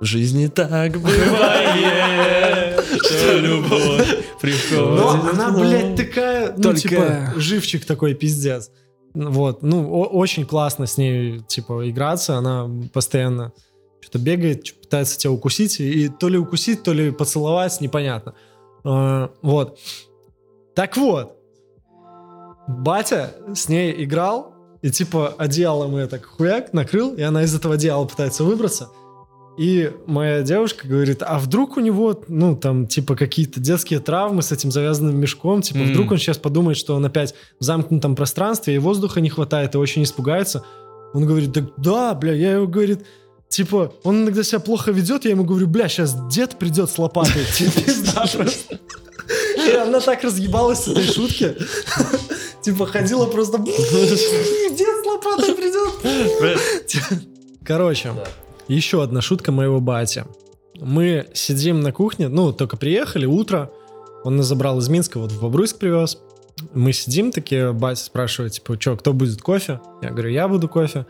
В 0.00 0.04
жизни 0.04 0.46
так 0.46 0.92
бывает, 1.00 2.84
что 3.02 3.38
любовь 3.38 4.08
Но 4.08 4.38
приходит. 4.40 5.34
она, 5.34 5.50
блядь, 5.50 5.96
такая, 5.96 6.54
ну, 6.56 6.72
типа, 6.72 7.32
живчик 7.36 7.84
такой, 7.84 8.14
пиздец. 8.14 8.70
Вот, 9.14 9.62
ну, 9.62 9.90
очень 9.90 10.46
классно 10.46 10.86
с 10.86 10.96
ней, 10.98 11.40
типа, 11.48 11.90
играться. 11.90 12.36
Она 12.36 12.70
постоянно 12.92 13.52
что-то 14.00 14.18
бегает, 14.18 14.72
пытается 14.80 15.18
тебя 15.18 15.32
укусить. 15.32 15.80
И 15.80 16.08
то 16.08 16.28
ли 16.28 16.38
укусить, 16.38 16.82
то 16.82 16.92
ли 16.92 17.10
поцеловать, 17.10 17.80
непонятно. 17.80 18.34
А, 18.88 19.30
Вот. 19.42 19.78
Так 20.74 20.96
вот, 20.96 21.36
батя 22.68 23.34
с 23.54 23.68
ней 23.68 24.04
играл, 24.04 24.54
и, 24.80 24.90
типа, 24.90 25.34
одеялом 25.36 25.96
ее 25.96 26.06
так 26.06 26.24
хуяк 26.24 26.72
накрыл, 26.72 27.14
и 27.14 27.22
она 27.22 27.42
из 27.42 27.54
этого 27.54 27.74
одеяла 27.74 28.04
пытается 28.06 28.44
выбраться. 28.44 28.88
И 29.58 29.92
моя 30.06 30.42
девушка 30.42 30.86
говорит, 30.86 31.20
а 31.26 31.40
вдруг 31.40 31.76
у 31.76 31.80
него, 31.80 32.22
ну, 32.28 32.54
там, 32.54 32.86
типа, 32.86 33.16
какие-то 33.16 33.58
детские 33.58 33.98
травмы 33.98 34.42
с 34.42 34.52
этим 34.52 34.70
завязанным 34.70 35.18
мешком, 35.18 35.62
типа, 35.62 35.78
М. 35.78 35.90
вдруг 35.90 36.12
он 36.12 36.18
сейчас 36.18 36.38
подумает, 36.38 36.78
что 36.78 36.94
он 36.94 37.04
опять 37.04 37.34
в 37.58 37.64
замкнутом 37.64 38.14
пространстве, 38.14 38.76
и 38.76 38.78
воздуха 38.78 39.20
не 39.20 39.30
хватает, 39.30 39.74
и 39.74 39.78
очень 39.78 40.04
испугается. 40.04 40.64
Он 41.12 41.26
говорит, 41.26 41.50
да, 41.50 41.66
да, 41.76 42.14
бля, 42.14 42.34
я 42.34 42.52
его, 42.52 42.68
говорит, 42.68 43.04
типа, 43.48 43.92
он 44.02 44.22
иногда 44.22 44.42
себя 44.42 44.60
плохо 44.60 44.90
ведет, 44.90 45.24
я 45.24 45.32
ему 45.32 45.44
говорю, 45.44 45.66
бля, 45.66 45.88
сейчас 45.88 46.14
дед 46.28 46.58
придет 46.58 46.90
с 46.90 46.98
лопатой, 46.98 47.44
пизда 47.58 48.26
просто. 48.32 48.78
И 49.56 49.72
она 49.72 50.00
так 50.00 50.24
разъебалась 50.24 50.84
с 50.84 50.88
этой 50.88 51.04
шутки. 51.04 51.54
Типа 52.62 52.86
ходила 52.86 53.26
просто... 53.26 53.58
Дед 53.58 53.74
с 54.80 55.06
лопатой 55.06 55.54
придет. 55.54 56.58
Короче, 57.64 58.14
еще 58.68 59.02
одна 59.02 59.20
шутка 59.20 59.52
моего 59.52 59.80
батя. 59.80 60.26
Мы 60.80 61.26
сидим 61.34 61.80
на 61.80 61.92
кухне, 61.92 62.28
ну, 62.28 62.52
только 62.52 62.76
приехали, 62.76 63.26
утро. 63.26 63.70
Он 64.24 64.36
нас 64.36 64.46
забрал 64.46 64.78
из 64.78 64.88
Минска, 64.88 65.18
вот 65.18 65.32
в 65.32 65.40
Бобруйск 65.40 65.78
привез. 65.78 66.18
Мы 66.72 66.92
сидим 66.92 67.30
такие, 67.30 67.72
батя 67.72 68.02
спрашивает, 68.02 68.52
типа, 68.54 68.80
что, 68.80 68.96
кто 68.96 69.12
будет 69.12 69.42
кофе? 69.42 69.80
Я 70.02 70.10
говорю, 70.10 70.30
я 70.30 70.48
буду 70.48 70.68
кофе. 70.68 71.06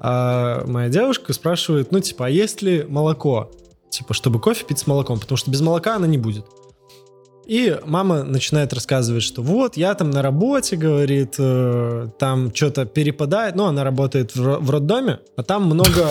А 0.00 0.64
моя 0.66 0.88
девушка 0.88 1.32
спрашивает, 1.32 1.92
ну, 1.92 2.00
типа, 2.00 2.26
а 2.26 2.28
есть 2.28 2.62
ли 2.62 2.84
молоко? 2.88 3.50
Типа, 3.90 4.14
чтобы 4.14 4.40
кофе 4.40 4.64
пить 4.64 4.78
с 4.78 4.86
молоком, 4.86 5.18
потому 5.18 5.36
что 5.36 5.50
без 5.50 5.60
молока 5.60 5.96
она 5.96 6.06
не 6.06 6.18
будет. 6.18 6.44
И 7.46 7.78
мама 7.84 8.24
начинает 8.24 8.72
рассказывать, 8.72 9.22
что 9.22 9.40
вот, 9.40 9.76
я 9.76 9.94
там 9.94 10.10
на 10.10 10.20
работе, 10.20 10.74
говорит, 10.76 11.36
э, 11.38 12.08
там 12.18 12.52
что-то 12.52 12.86
перепадает. 12.86 13.54
Ну, 13.54 13.66
она 13.66 13.84
работает 13.84 14.34
в, 14.34 14.44
ро- 14.44 14.58
в 14.58 14.68
роддоме, 14.70 15.20
а 15.36 15.44
там 15.44 15.66
много... 15.66 16.10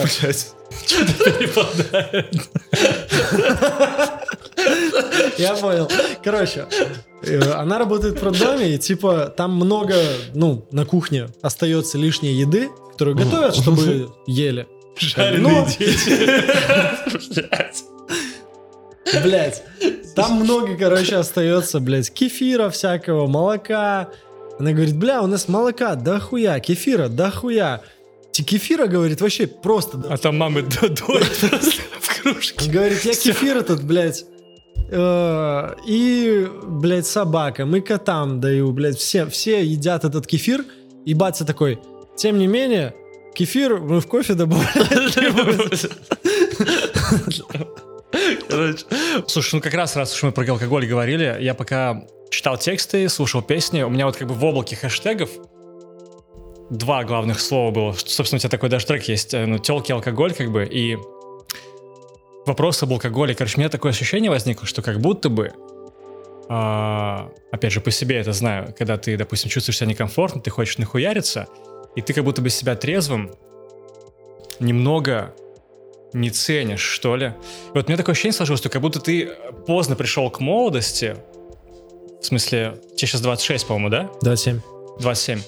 Я 5.38 5.54
понял. 5.54 5.88
Короче, 6.24 6.66
э, 7.22 7.38
она 7.52 7.78
работает 7.78 8.20
в 8.20 8.24
роддоме, 8.24 8.74
и 8.74 8.78
типа 8.78 9.32
там 9.36 9.54
много, 9.54 9.94
ну, 10.34 10.66
на 10.70 10.86
кухне 10.86 11.28
остается 11.42 11.98
лишней 11.98 12.34
еды, 12.34 12.70
которую 12.96 13.16
готовят, 13.16 13.54
чтобы 13.54 14.10
ели. 14.26 14.66
Но- 15.38 15.66
Блять. 19.22 19.62
Там 20.14 20.40
много, 20.40 20.76
короче, 20.76 21.16
остается, 21.16 21.78
блядь, 21.80 22.10
кефира 22.10 22.70
всякого, 22.70 23.26
молока. 23.26 24.08
Она 24.58 24.72
говорит, 24.72 24.96
бля, 24.96 25.22
у 25.22 25.26
нас 25.26 25.48
молока 25.48 25.94
да 25.94 26.18
хуя, 26.18 26.58
кефира 26.60 27.08
да 27.08 27.30
хуя. 27.30 27.82
Кефира, 28.32 28.86
говорит, 28.86 29.20
вообще 29.20 29.46
просто. 29.46 30.02
А 30.10 30.16
там 30.16 30.38
мамы 30.38 30.62
д- 30.62 30.88
доят 30.88 30.96
просто 31.50 31.82
в 32.00 32.22
кружке. 32.22 32.70
Говорит, 32.70 33.04
я 33.04 33.12
кефир 33.14 33.58
этот, 33.58 33.82
блядь, 33.84 34.24
э, 34.90 35.74
и, 35.86 36.46
блядь, 36.66 37.06
собакам, 37.06 37.76
и 37.76 37.80
котам 37.80 38.40
даю, 38.40 38.72
блядь, 38.72 38.98
все, 38.98 39.26
все 39.26 39.64
едят 39.64 40.04
этот 40.04 40.26
кефир, 40.26 40.64
и 41.06 41.14
батя 41.14 41.44
такой, 41.44 41.78
тем 42.16 42.38
не 42.38 42.46
менее, 42.46 42.94
кефир 43.34 43.78
мы 43.78 44.00
в 44.00 44.06
кофе. 44.06 44.34
Короче, 48.48 48.84
Слушай, 49.26 49.56
ну 49.56 49.60
как 49.60 49.74
раз, 49.74 49.96
раз 49.96 50.14
уж 50.14 50.22
мы 50.22 50.32
про 50.32 50.50
алкоголь 50.50 50.86
говорили, 50.86 51.36
я 51.40 51.54
пока 51.54 52.04
читал 52.30 52.56
тексты, 52.56 53.08
слушал 53.08 53.42
песни, 53.42 53.82
у 53.82 53.90
меня 53.90 54.06
вот 54.06 54.16
как 54.16 54.28
бы 54.28 54.34
в 54.34 54.44
облаке 54.44 54.76
хэштегов 54.76 55.30
два 56.70 57.04
главных 57.04 57.40
слова 57.40 57.70
было. 57.70 57.92
Собственно, 57.92 58.38
у 58.38 58.40
тебя 58.40 58.50
такой 58.50 58.68
даже 58.68 58.86
трек 58.86 59.04
есть, 59.04 59.34
э, 59.34 59.46
ну, 59.46 59.58
телки, 59.58 59.92
алкоголь, 59.92 60.32
как 60.34 60.50
бы, 60.50 60.64
и 60.64 60.96
вопрос 62.44 62.82
об 62.82 62.92
алкоголе. 62.92 63.34
Короче, 63.34 63.56
у 63.56 63.60
меня 63.60 63.68
такое 63.68 63.92
ощущение 63.92 64.30
возникло, 64.30 64.66
что 64.66 64.82
как 64.82 65.00
будто 65.00 65.28
бы, 65.28 65.52
а, 66.48 67.30
опять 67.52 67.72
же, 67.72 67.80
по 67.80 67.90
себе 67.90 68.16
это 68.16 68.32
знаю, 68.32 68.74
когда 68.76 68.96
ты, 68.96 69.16
допустим, 69.16 69.50
чувствуешь 69.50 69.78
себя 69.78 69.88
некомфортно, 69.88 70.40
ты 70.40 70.50
хочешь 70.50 70.78
нахуяриться, 70.78 71.46
и 71.96 72.02
ты 72.02 72.12
как 72.12 72.24
будто 72.24 72.42
бы 72.42 72.50
себя 72.50 72.76
трезвым 72.76 73.32
немного 74.60 75.34
не 76.12 76.30
ценишь, 76.30 76.80
что 76.80 77.16
ли. 77.16 77.26
И 77.26 77.76
вот 77.76 77.86
у 77.86 77.88
меня 77.88 77.96
такое 77.96 78.12
ощущение 78.12 78.34
сложилось, 78.34 78.60
что 78.60 78.68
как 78.68 78.80
будто 78.80 79.00
ты 79.00 79.30
поздно 79.66 79.96
пришел 79.96 80.30
к 80.30 80.40
молодости. 80.40 81.16
В 82.20 82.24
смысле, 82.24 82.78
тебе 82.96 83.06
сейчас 83.08 83.20
26, 83.20 83.66
по-моему, 83.66 83.90
да? 83.90 84.10
Да, 84.22 84.36
7. 84.36 84.60
27. 85.00 85.40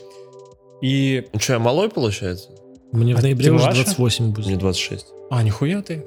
И... 0.83 1.27
ну 1.33 1.41
что, 1.41 1.55
я 1.55 1.59
малой, 1.59 1.89
получается? 1.89 2.51
Мне 2.93 3.15
в 3.15 3.19
А 3.19 3.23
ноябре 3.23 3.47
ты 3.47 3.53
уже 3.53 3.65
младше? 3.65 3.85
28 3.85 4.25
Мне 4.25 4.35
будет. 4.35 4.59
26. 4.59 5.07
А, 5.31 5.43
нихуя 5.43 5.83
ты. 5.83 6.05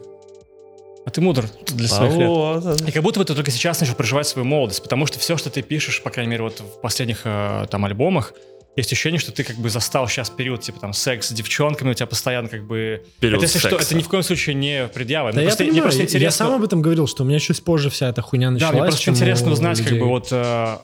А 1.06 1.10
ты 1.10 1.20
мудр 1.22 1.46
для 1.68 1.86
А 1.88 1.90
своих 1.90 2.16
лет. 2.16 2.28
вот, 2.30 2.82
И 2.88 2.92
как 2.92 3.02
будто 3.02 3.20
бы 3.20 3.26
ты 3.26 3.34
только 3.34 3.50
сейчас 3.50 3.80
начал 3.82 3.96
проживать 3.96 4.28
свою 4.28 4.46
молодость, 4.48 4.84
потому 4.84 5.08
что 5.08 5.18
все, 5.18 5.36
что 5.38 5.50
ты 5.50 5.64
пишешь, 5.64 6.04
по 6.04 6.12
крайней 6.12 6.30
мере, 6.32 6.44
вот 6.44 6.60
в 6.60 6.80
последних 6.82 7.22
э, 7.26 7.66
там 7.72 7.86
альбомах, 7.86 8.34
есть 8.78 8.92
ощущение, 8.94 9.20
что 9.20 9.32
ты 9.34 9.44
как 9.44 9.58
бы 9.58 9.70
застал 9.70 10.08
сейчас 10.08 10.30
период, 10.30 10.62
типа 10.62 10.80
там 10.80 10.94
секс 10.94 11.28
с 11.28 11.32
девчонками, 11.32 11.92
у 11.92 11.94
тебя 11.94 12.08
постоянно 12.08 12.48
как 12.48 12.64
бы... 12.66 13.04
Период 13.20 13.38
это, 13.40 13.46
если 13.46 13.60
что, 13.60 13.70
секса. 13.72 13.86
это 13.88 13.96
ни 13.96 14.02
в 14.02 14.08
коем 14.08 14.24
случае 14.24 14.56
не 14.56 14.88
предъява. 14.88 15.32
Да 15.32 15.36
Ну, 15.38 15.42
я 15.42 15.48
просто- 15.48 15.64
мне 15.64 15.72
понимаю, 15.72 15.84
просто 15.90 16.00
я- 16.00 16.04
я 16.04 16.10
интересно- 16.10 16.46
сам 16.46 16.54
об 16.56 16.64
этом 16.64 16.82
говорил, 16.82 17.06
что 17.08 17.24
у 17.24 17.26
меня 17.28 17.40
чуть 17.40 17.62
позже 17.64 17.90
вся 17.90 18.08
эта 18.10 18.22
хуйня 18.22 18.48
Да, 18.48 18.54
началась. 18.54 18.74
мне 18.74 18.82
просто 18.84 19.12
интересно 19.12 19.52
узнать, 19.52 19.82
как 19.82 20.00
бы 20.00 20.06
вот 20.06 20.30
э, 20.32 20.78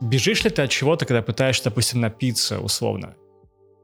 бежишь 0.00 0.42
ли 0.44 0.50
ты 0.50 0.62
от 0.62 0.70
чего-то, 0.70 1.06
когда 1.06 1.22
пытаешься, 1.22 1.64
допустим, 1.64 2.00
напиться, 2.00 2.58
условно. 2.58 3.14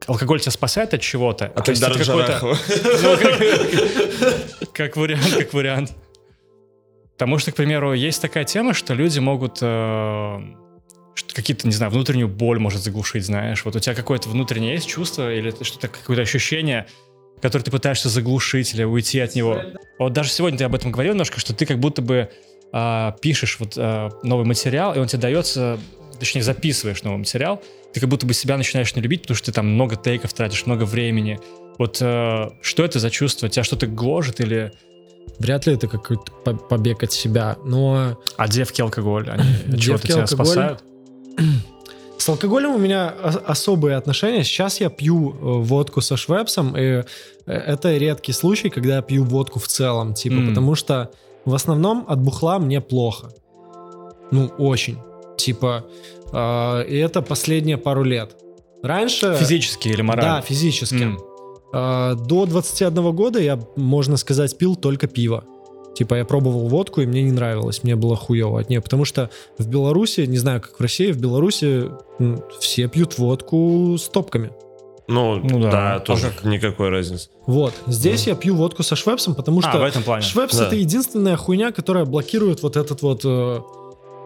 Алкоголь 0.07 0.41
тебя 0.41 0.51
спасает 0.51 0.93
от 0.95 1.01
чего-то. 1.03 1.53
А 1.55 1.61
То 1.61 1.71
есть 1.71 1.83
Ну, 1.87 3.17
как, 3.17 4.73
как 4.73 4.97
вариант, 4.97 5.35
как 5.37 5.53
вариант. 5.53 5.93
Потому 7.13 7.39
что, 7.39 7.53
к 7.53 7.57
примеру, 7.57 7.93
есть 7.93 8.21
такая 8.23 8.45
тема, 8.45 8.73
что 8.75 8.95
люди 8.95 9.19
могут 9.19 9.59
э, 9.61 9.67
что- 9.67 10.70
какие-то, 11.33 11.67
не 11.67 11.75
знаю, 11.75 11.93
внутреннюю 11.93 12.29
боль 12.29 12.59
может 12.59 12.83
заглушить, 12.83 13.25
знаешь. 13.25 13.65
Вот 13.65 13.77
у 13.77 13.81
тебя 13.81 13.95
какое-то 13.95 14.29
внутреннее 14.29 14.75
есть 14.75 14.89
чувство 14.89 15.33
или 15.33 15.53
что-то, 15.63 15.89
какое-то 15.89 16.23
ощущение, 16.23 16.87
которое 17.41 17.65
ты 17.65 17.71
пытаешься 17.71 18.09
заглушить 18.09 18.75
или 18.75 18.85
уйти 18.85 19.21
от 19.21 19.35
него. 19.35 19.61
Вот 19.99 20.13
даже 20.13 20.31
сегодня 20.31 20.59
ты 20.59 20.65
об 20.65 20.75
этом 20.75 20.93
говорил 20.93 21.13
немножко, 21.15 21.41
что 21.41 21.55
ты 21.55 21.67
как 21.67 21.79
будто 21.79 22.03
бы 22.03 22.31
а, 22.73 23.13
пишешь 23.21 23.57
вот 23.59 23.75
а, 23.77 24.11
новый 24.23 24.45
материал, 24.47 24.95
и 24.95 24.99
он 24.99 25.07
тебе 25.07 25.23
дается, 25.23 25.79
точнее, 26.19 26.43
записываешь 26.43 27.03
новый 27.03 27.19
материал, 27.19 27.63
ты 27.93 28.01
как 28.01 28.09
будто 28.09 28.27
бы 28.27 28.35
себя 28.35 28.57
начинаешь 28.57 28.95
не 28.95 29.03
любить, 29.03 29.23
потому 29.23 29.37
что 29.37 29.47
ты 29.47 29.53
там 29.53 29.67
много 29.69 29.97
тейков 29.97 30.33
тратишь, 30.33 30.67
много 30.67 30.85
времени. 30.85 31.39
Вот 31.79 31.99
э, 32.01 32.51
что 32.61 32.85
это 32.85 32.99
за 32.99 33.11
чувство? 33.11 33.49
Тебя 33.49 33.65
что-то 33.65 33.87
гложет 33.87 34.41
или... 34.41 34.73
Вряд 35.39 35.67
ли 35.67 35.75
это 35.75 35.89
какой-то 35.89 36.31
по- 36.45 36.55
побег 36.55 37.03
от 37.03 37.13
себя. 37.13 37.57
Но 37.65 38.21
А 38.37 38.49
девки 38.49 38.83
алкоголь, 38.83 39.31
они 39.31 39.43
от 39.73 39.81
чего-то 39.81 40.07
тебя 40.07 40.23
алкоголь. 40.23 40.47
спасают? 40.47 40.85
Алкоголем 42.31 42.75
у 42.75 42.79
меня 42.79 43.09
особые 43.47 43.97
отношения. 43.97 44.45
Сейчас 44.45 44.81
я 44.81 44.91
пью 44.91 45.31
э, 45.31 45.35
водку 45.63 46.01
со 46.01 46.17
швепсом, 46.17 46.77
и 46.77 46.81
э, 46.81 47.05
это 47.47 47.97
редкий 47.97 48.33
случай, 48.33 48.71
когда 48.71 48.97
я 48.97 49.03
пью 49.03 49.25
водку 49.25 49.59
в 49.59 49.67
целом, 49.69 50.15
типа, 50.15 50.35
М. 50.35 50.49
потому 50.49 50.75
что 50.75 51.11
в 51.45 51.55
основном 51.55 52.05
от 52.09 52.21
бухла 52.21 52.59
мне 52.59 52.81
плохо. 52.81 53.31
Ну, 54.31 54.47
очень. 54.59 54.99
Типа, 55.37 55.85
э, 56.33 56.85
и 56.89 56.97
это 56.99 57.23
последние 57.23 57.77
пару 57.77 58.03
лет. 58.05 58.37
Раньше... 58.83 59.35
Физически 59.39 59.89
или 59.89 59.97
Да, 59.99 60.03
морально? 60.05 60.43
физически. 60.43 61.03
М. 61.03 61.19
Э, 61.73 62.15
До 62.15 62.47
21 62.47 63.13
года 63.13 63.39
я, 63.41 63.59
можно 63.77 64.17
сказать, 64.17 64.57
пил 64.59 64.77
только 64.77 65.07
пиво. 65.07 65.45
Типа 65.95 66.15
я 66.15 66.25
пробовал 66.25 66.69
водку, 66.69 67.01
и 67.01 67.07
мне 67.07 67.23
не 67.23 67.33
нравилось, 67.33 67.83
мне 67.83 67.97
было 67.97 68.17
хуево 68.17 68.61
от 68.61 68.69
нее. 68.71 68.81
Потому 68.81 69.05
что 69.05 69.29
в 69.59 69.67
Беларуси, 69.69 70.21
не 70.23 70.39
знаю, 70.39 70.61
как 70.61 70.79
в 70.79 70.81
России, 70.81 71.13
в 71.13 71.19
Беларуси 71.21 71.91
все 72.61 72.89
пьют 72.89 73.19
водку 73.19 73.97
с 73.99 74.09
топками. 74.09 74.51
Ну, 75.09 75.37
Ну 75.37 75.61
да. 75.61 75.71
да, 75.71 75.95
А 75.97 76.01
тоже 76.01 76.29
как? 76.31 76.45
никакой 76.45 76.89
разницы. 76.91 77.29
Вот. 77.47 77.75
Здесь 77.89 78.29
я 78.29 78.37
пью 78.37 78.55
водку 78.55 78.85
со 78.85 78.95
швепсом, 78.95 79.35
потому 79.35 79.59
А, 79.59 79.63
что 79.63 79.79
в 79.79 79.83
этом 79.83 80.05
плане. 80.05 80.23
швепс 80.23 80.57
Да. 80.57 80.67
это 80.69 80.77
единственная 80.77 81.37
хуйня, 81.37 81.73
которая 81.73 82.05
блокирует 82.05 82.63
вот 82.63 82.77
этот 82.77 83.03
вот, 83.03 83.23
э, 83.25 83.61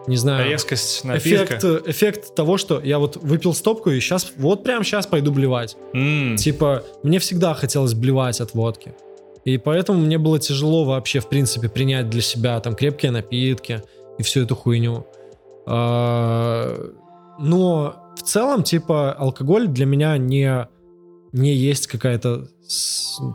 не 0.05 0.15
знаю, 0.17 0.47
Резкость 0.47 1.03
напитка. 1.03 1.45
эффект, 1.57 1.63
э, 1.63 1.81
эффект 1.87 2.35
того, 2.35 2.57
что 2.59 2.79
я 2.79 2.99
вот 2.99 3.17
выпил 3.17 3.55
стопку 3.55 3.89
и 3.89 3.99
сейчас, 3.99 4.31
вот 4.37 4.63
прям 4.63 4.83
сейчас 4.83 5.07
пойду 5.07 5.31
блевать. 5.31 5.75
М, 5.95 6.35
Типа, 6.37 6.83
мне 7.01 7.17
всегда 7.17 7.55
хотелось 7.55 7.95
блевать 7.95 8.39
от 8.39 8.53
водки. 8.53 8.93
И 9.45 9.57
поэтому 9.57 9.99
мне 9.99 10.17
было 10.17 10.39
тяжело 10.39 10.85
вообще, 10.85 11.19
в 11.19 11.29
принципе, 11.29 11.69
принять 11.69 12.09
для 12.09 12.21
себя 12.21 12.59
там 12.59 12.75
крепкие 12.75 13.11
напитки 13.11 13.83
и 14.17 14.23
всю 14.23 14.41
эту 14.41 14.55
хуйню. 14.55 15.05
А, 15.67 16.91
Но 17.39 17.95
в 18.17 18.21
целом, 18.23 18.63
типа, 18.63 19.13
алкоголь 19.13 19.67
для 19.67 19.85
меня 19.85 20.17
не, 20.17 20.67
не 21.31 21.53
есть 21.53 21.85
какая-то, 21.87 22.47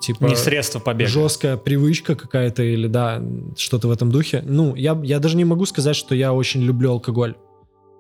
типа, 0.00 0.24
Не 0.24 0.34
средство 0.36 0.80
побега. 0.80 1.08
жесткая 1.08 1.56
привычка 1.56 2.16
какая-то 2.16 2.62
или, 2.62 2.88
да, 2.88 3.22
что-то 3.56 3.86
в 3.88 3.90
этом 3.92 4.10
духе. 4.10 4.42
Ну, 4.44 4.74
я, 4.74 4.98
я 5.04 5.20
даже 5.20 5.36
не 5.36 5.44
могу 5.44 5.64
сказать, 5.66 5.94
что 5.96 6.14
я 6.14 6.32
очень 6.32 6.62
люблю 6.62 6.90
алкоголь. 6.92 7.36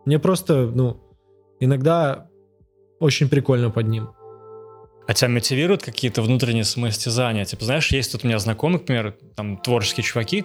Мне 0.04 0.18
просто, 0.18 0.70
ну, 0.74 0.96
иногда 1.60 2.28
очень 2.98 3.28
прикольно 3.28 3.70
под 3.70 3.86
ним. 3.86 4.08
А 5.10 5.12
тебя 5.12 5.28
мотивируют 5.28 5.82
какие-то 5.82 6.22
внутренние 6.22 6.62
самоистязания? 6.62 7.44
Типа, 7.44 7.64
знаешь, 7.64 7.90
есть 7.90 8.12
тут 8.12 8.22
у 8.22 8.28
меня 8.28 8.38
знакомые, 8.38 8.78
например, 8.78 9.16
там 9.34 9.56
творческие 9.56 10.04
чуваки, 10.04 10.44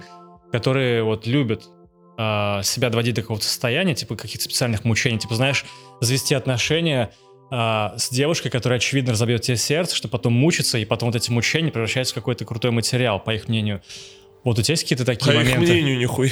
которые 0.51 1.03
вот 1.03 1.27
любят 1.27 1.65
а, 2.17 2.63
себя 2.63 2.89
доводить 2.89 3.13
до 3.13 3.21
какого-то 3.21 3.45
состояния, 3.45 3.93
типа 3.93 4.15
каких-то 4.15 4.43
специальных 4.43 4.83
мучений. 4.83 5.19
Типа, 5.19 5.35
знаешь, 5.35 5.65
завести 6.01 6.33
отношения 6.33 7.11
а, 7.51 7.93
с 7.95 8.09
девушкой, 8.09 8.49
которая, 8.49 8.79
очевидно, 8.79 9.11
разобьет 9.11 9.43
тебе 9.43 9.55
сердце, 9.55 9.95
чтобы 9.95 10.13
потом 10.13 10.33
мучиться, 10.33 10.79
и 10.79 10.85
потом 10.85 11.09
вот 11.09 11.15
эти 11.15 11.29
мучения 11.29 11.69
превращаются 11.69 12.13
в 12.13 12.15
какой-то 12.15 12.43
крутой 12.45 12.71
материал, 12.71 13.19
по 13.19 13.35
их 13.35 13.47
мнению. 13.47 13.83
Вот 14.45 14.57
у 14.59 14.61
тебя 14.61 14.73
есть 14.73 14.83
какие-то 14.83 15.05
такие 15.05 15.25
По 15.25 15.31
их 15.31 15.55
моменты? 15.55 15.73
мнению, 15.73 15.97
нихуя. 15.97 16.29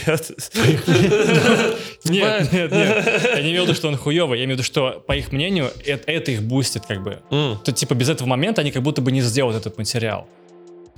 Нет, 2.05 2.53
нет, 2.53 2.71
нет. 2.71 3.21
Я 3.35 3.41
не 3.41 3.51
имел 3.51 3.63
в 3.63 3.67
виду, 3.67 3.75
что 3.75 3.87
он 3.87 3.97
хуёвый. 3.97 4.37
Я 4.37 4.45
имею 4.45 4.55
в 4.55 4.59
виду, 4.59 4.65
что, 4.65 5.03
по 5.07 5.13
их 5.13 5.31
мнению, 5.31 5.71
это, 5.83 6.31
их 6.31 6.43
бустит, 6.43 6.85
как 6.85 7.01
бы. 7.03 7.17
То, 7.29 7.71
типа, 7.71 7.95
без 7.95 8.09
этого 8.09 8.27
момента 8.27 8.61
они 8.61 8.69
как 8.71 8.83
будто 8.83 9.01
бы 9.01 9.11
не 9.11 9.21
сделают 9.21 9.57
этот 9.57 9.79
материал. 9.79 10.27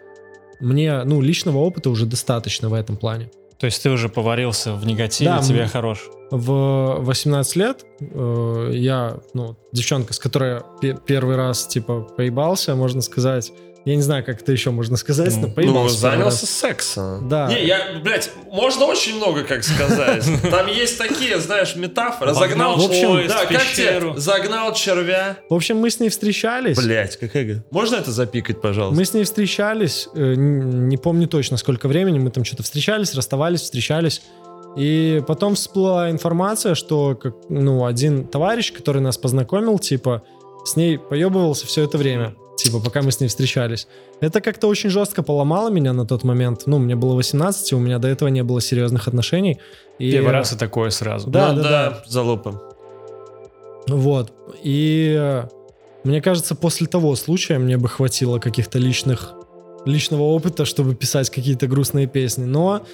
Мне, 0.60 1.04
ну, 1.04 1.22
личного 1.22 1.58
опыта 1.58 1.90
уже 1.90 2.06
достаточно 2.06 2.70
в 2.70 2.74
этом 2.74 2.96
плане. 2.96 3.30
То 3.60 3.66
есть 3.66 3.84
ты 3.84 3.90
уже 3.92 4.10
поварился 4.10 4.74
в 4.74 4.86
негативе, 4.86 5.30
Да, 5.30 5.42
тебе 5.42 5.68
хорош. 5.68 6.10
В 6.32 6.98
18 7.02 7.56
лет 7.58 7.86
э, 8.00 8.70
я, 8.74 9.18
ну, 9.34 9.56
девчонка, 9.74 10.14
с 10.14 10.20
которой 10.20 10.54
я 10.54 10.60
пе- 10.82 10.98
первый 11.06 11.36
раз, 11.36 11.68
типа, 11.68 12.02
поебался, 12.02 12.76
можно 12.76 13.02
сказать. 13.02 13.52
Я 13.84 13.96
не 13.96 14.02
знаю, 14.04 14.24
как 14.24 14.42
это 14.42 14.52
еще 14.52 14.70
можно 14.72 14.96
сказать, 14.96 15.34
Ну, 15.36 15.42
но 15.42 15.48
Ну, 15.48 15.54
поебался. 15.54 15.96
первый 16.02 16.18
занялся 16.18 16.42
раз. 16.42 16.50
сексом. 16.52 17.28
Да. 17.30 17.48
Не, 17.48 17.66
я, 17.66 18.00
блядь, 18.04 18.30
можно 18.52 18.86
очень 18.86 19.16
много 19.16 19.44
как 19.44 19.64
сказать. 19.64 20.24
Там 20.52 20.68
есть 20.68 20.98
такие, 21.00 21.40
знаешь, 21.40 21.76
метафоры. 21.76 22.34
Загнал, 22.34 22.74
Вогнал 22.78 22.88
в 22.88 22.90
общем, 22.92 23.28
да, 23.28 23.46
как 23.46 23.64
тебе? 23.74 24.14
Загнал 24.18 24.74
червя. 24.74 25.38
В 25.50 25.54
общем, 25.56 25.78
мы 25.78 25.90
с 25.90 26.00
ней 26.00 26.10
встречались. 26.10 26.78
Блять, 26.78 27.18
какая... 27.18 27.66
Можно 27.72 27.96
это 27.96 28.12
запикать, 28.12 28.62
пожалуйста? 28.62 28.96
Мы 29.00 29.04
с 29.06 29.14
ней 29.14 29.24
встречались, 29.24 30.08
э, 30.14 30.34
не 30.36 30.98
помню 30.98 31.28
точно 31.28 31.58
сколько 31.58 31.88
времени, 31.88 32.20
мы 32.20 32.30
там 32.30 32.44
что-то 32.46 32.62
встречались, 32.64 33.16
расставались, 33.16 33.62
встречались. 33.62 34.22
И 34.78 35.22
потом 35.28 35.56
всплыла 35.56 36.12
информация, 36.12 36.76
что 36.76 37.16
как, 37.16 37.34
ну, 37.50 37.86
один 37.86 38.26
товарищ, 38.28 38.72
который 38.72 39.02
нас 39.02 39.18
познакомил, 39.18 39.80
типа, 39.80 40.22
с 40.66 40.76
ней 40.76 40.98
поебывался 40.98 41.66
все 41.68 41.84
это 41.84 41.98
время, 41.98 42.36
типа, 42.64 42.80
пока 42.80 43.02
мы 43.02 43.12
с 43.12 43.20
ней 43.20 43.28
встречались. 43.28 43.88
Это 44.20 44.42
как-то 44.42 44.68
очень 44.68 44.90
жестко 44.90 45.24
поломало 45.24 45.70
меня 45.70 45.94
на 45.94 46.06
тот 46.06 46.24
момент. 46.24 46.64
Ну, 46.66 46.80
мне 46.80 46.96
было 46.96 47.16
18, 47.16 47.72
и 47.72 47.76
у 47.76 47.80
меня 47.80 48.00
до 48.00 48.08
этого 48.08 48.30
не 48.30 48.44
было 48.44 48.62
серьезных 48.62 49.08
отношений. 49.08 49.60
И, 50.00 50.12
Первый 50.12 50.32
раз 50.32 50.54
и 50.54 50.58
такое 50.58 50.90
сразу. 50.90 51.30
Да, 51.30 51.54
Ну 51.54 51.62
да, 51.62 51.70
да. 51.70 52.04
залупа. 52.08 52.62
Вот. 53.88 54.32
И 54.64 55.16
э, 55.18 55.48
мне 56.04 56.22
кажется, 56.22 56.56
после 56.56 56.88
того 56.88 57.16
случая 57.16 57.60
мне 57.60 57.78
бы 57.78 57.88
хватило 57.88 58.40
каких-то 58.40 58.80
личных 58.80 59.34
личного 59.86 60.24
опыта, 60.24 60.66
чтобы 60.66 60.96
писать 60.96 61.30
какие-то 61.30 61.68
грустные 61.68 62.08
песни. 62.08 62.46
Но 62.46 62.86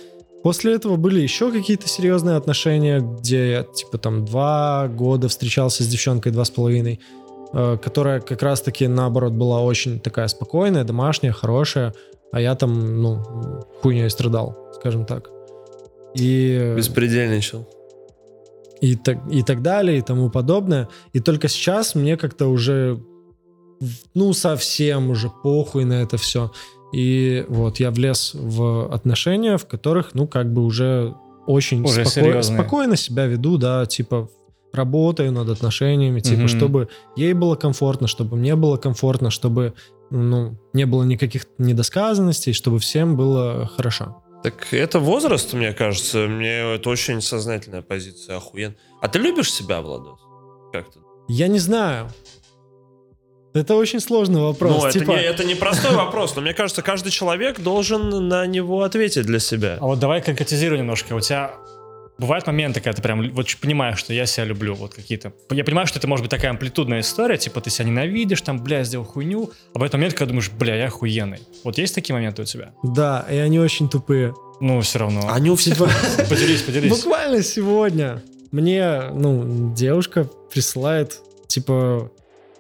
после 0.44 0.74
этого 0.74 0.96
были 0.96 1.20
еще 1.20 1.52
какие-то 1.52 1.88
серьезные 1.88 2.36
отношения, 2.38 3.00
где 3.00 3.52
я, 3.52 3.64
типа, 3.64 3.98
там, 3.98 4.26
два 4.26 4.88
года 4.88 5.28
встречался 5.28 5.84
с 5.84 5.88
девчонкой, 5.88 6.32
два 6.32 6.46
с 6.46 6.50
половиной, 6.50 7.00
которая 7.52 8.20
как 8.22 8.42
раз-таки, 8.44 8.88
наоборот, 8.88 9.34
была 9.34 9.62
очень 9.62 10.00
такая 10.00 10.28
спокойная, 10.28 10.84
домашняя, 10.84 11.32
хорошая, 11.32 11.94
а 12.32 12.42
я 12.42 12.56
там, 12.56 13.02
ну, 13.02 13.24
хуйней 13.82 14.10
страдал, 14.10 14.56
скажем 14.76 15.06
так. 15.06 15.30
И 16.14 16.74
Беспредельничал. 16.76 17.68
и 18.82 18.96
так, 18.96 19.18
и 19.32 19.44
так 19.44 19.62
далее, 19.62 19.98
и 19.98 20.02
тому 20.02 20.30
подобное. 20.30 20.88
И 21.14 21.20
только 21.20 21.48
сейчас 21.48 21.96
мне 21.96 22.18
как-то 22.18 22.48
уже, 22.48 23.00
ну, 24.14 24.34
совсем 24.34 25.10
уже 25.10 25.30
похуй 25.44 25.86
на 25.86 26.02
это 26.02 26.18
все. 26.18 26.52
И 26.94 27.46
вот 27.50 27.80
я 27.80 27.92
влез 27.92 28.32
в 28.34 28.94
отношения, 28.94 29.58
в 29.58 29.66
которых, 29.66 30.14
ну, 30.16 30.28
как 30.28 30.52
бы 30.54 30.64
уже 30.64 31.14
очень 31.48 31.84
Уже 31.84 32.02
споко- 32.02 32.10
серьезные. 32.10 32.60
спокойно 32.60 32.96
себя 32.98 33.26
веду, 33.26 33.58
да, 33.58 33.86
типа 33.86 34.30
работаю 34.78 35.32
над 35.32 35.50
отношениями, 35.50 36.22
типа, 36.22 36.40
Мгм. 36.44 36.48
чтобы 36.48 36.88
ей 37.18 37.34
было 37.34 37.56
комфортно, 37.56 38.08
чтобы 38.08 38.38
мне 38.38 38.56
было 38.56 38.78
комфортно, 38.78 39.30
чтобы, 39.30 39.74
ну, 40.12 40.58
не 40.74 40.86
было 40.86 41.04
никаких 41.04 41.46
недосказанностей, 41.58 42.54
чтобы 42.54 42.80
всем 42.80 43.18
было 43.18 43.70
хорошо. 43.76 44.24
Так 44.44 44.74
это 44.74 45.00
возраст, 45.00 45.54
мне 45.54 45.74
кажется. 45.74 46.28
Мне 46.28 46.76
это 46.76 46.90
очень 46.90 47.22
сознательная 47.22 47.82
позиция, 47.82 48.38
охуенно. 48.38 48.76
А 49.02 49.08
ты 49.08 49.20
любишь 49.20 49.52
себя, 49.52 49.82
Владос? 49.82 50.20
Как 50.72 50.86
ты? 50.94 51.00
Я 51.28 51.48
не 51.48 51.60
знаю. 51.60 52.10
Это 53.54 53.74
очень 53.76 54.00
сложный 54.00 54.42
вопрос. 54.42 54.72
Ну, 54.72 54.86
это, 54.86 55.00
типа, 55.00 55.12
не, 55.12 55.24
это 55.24 55.44
не 55.44 55.56
простой 55.56 55.96
вопрос, 55.96 56.36
но 56.36 56.42
мне 56.44 56.54
кажется, 56.54 56.84
каждый 56.84 57.10
человек 57.10 57.60
должен 57.60 58.28
на 58.28 58.46
него 58.46 58.84
ответить 58.84 59.26
для 59.26 59.40
себя. 59.40 59.78
А 59.82 59.86
вот 59.86 60.00
давай 60.00 60.22
конкретизируй 60.22 60.78
немножко. 60.78 61.14
У 61.16 61.20
тебя 61.20 61.54
бывают 62.18 62.46
моменты, 62.48 62.80
когда 62.80 62.96
ты 62.96 63.02
прям 63.02 63.32
вот 63.32 63.48
понимаешь, 63.62 63.98
что 64.00 64.14
я 64.14 64.26
себя 64.26 64.46
люблю, 64.46 64.74
вот 64.76 64.94
какие-то. 64.94 65.34
Я 65.52 65.64
понимаю, 65.64 65.88
что 65.88 66.00
это 66.00 66.08
может 66.08 66.24
быть 66.24 66.32
такая 66.32 66.52
амплитудная 66.52 67.02
история, 67.02 67.38
типа 67.38 67.62
ты 67.62 67.70
себя 67.70 67.86
ненавидишь, 67.86 68.42
там, 68.42 68.62
бля, 68.62 68.84
сделал 68.84 69.06
хуйню, 69.06 69.52
а 69.74 69.80
в 69.80 69.84
этот 69.84 69.94
момент, 69.94 70.14
когда 70.14 70.30
думаешь, 70.30 70.50
бля, 70.52 70.76
я 70.76 70.86
охуенный. 70.88 71.40
Вот 71.64 71.78
есть 71.78 71.94
такие 71.96 72.14
моменты 72.16 72.42
у 72.42 72.46
тебя? 72.46 72.72
Да, 72.84 73.26
и 73.30 73.36
они 73.38 73.60
очень 73.60 73.90
тупые. 73.90 74.34
Ну, 74.60 74.82
все 74.82 75.00
равно. 75.00 75.22
Они 75.32 75.50
у 75.52 75.56
всех... 75.56 75.76
Типа, 75.76 75.90
Поделись, 76.30 76.62
поделись. 76.64 76.90
буквально 76.90 77.44
сегодня 77.44 78.24
мне, 78.52 79.02
ну, 79.14 79.74
девушка 79.76 80.28
присылает, 80.52 81.20
типа, 81.48 82.12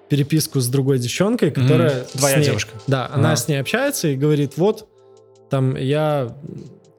переписку 0.09 0.59
с 0.59 0.67
другой 0.67 0.99
девчонкой, 0.99 1.49
которая... 1.51 2.03
с 2.05 2.11
Твоя 2.11 2.37
ней- 2.37 2.45
девушка. 2.45 2.73
Да, 2.87 3.09
она 3.11 3.29
Ага. 3.29 3.35
с 3.37 3.47
ней 3.47 3.59
общается 3.59 4.09
и 4.09 4.15
говорит, 4.15 4.53
вот, 4.57 4.87
там, 5.49 5.75
я... 5.75 6.35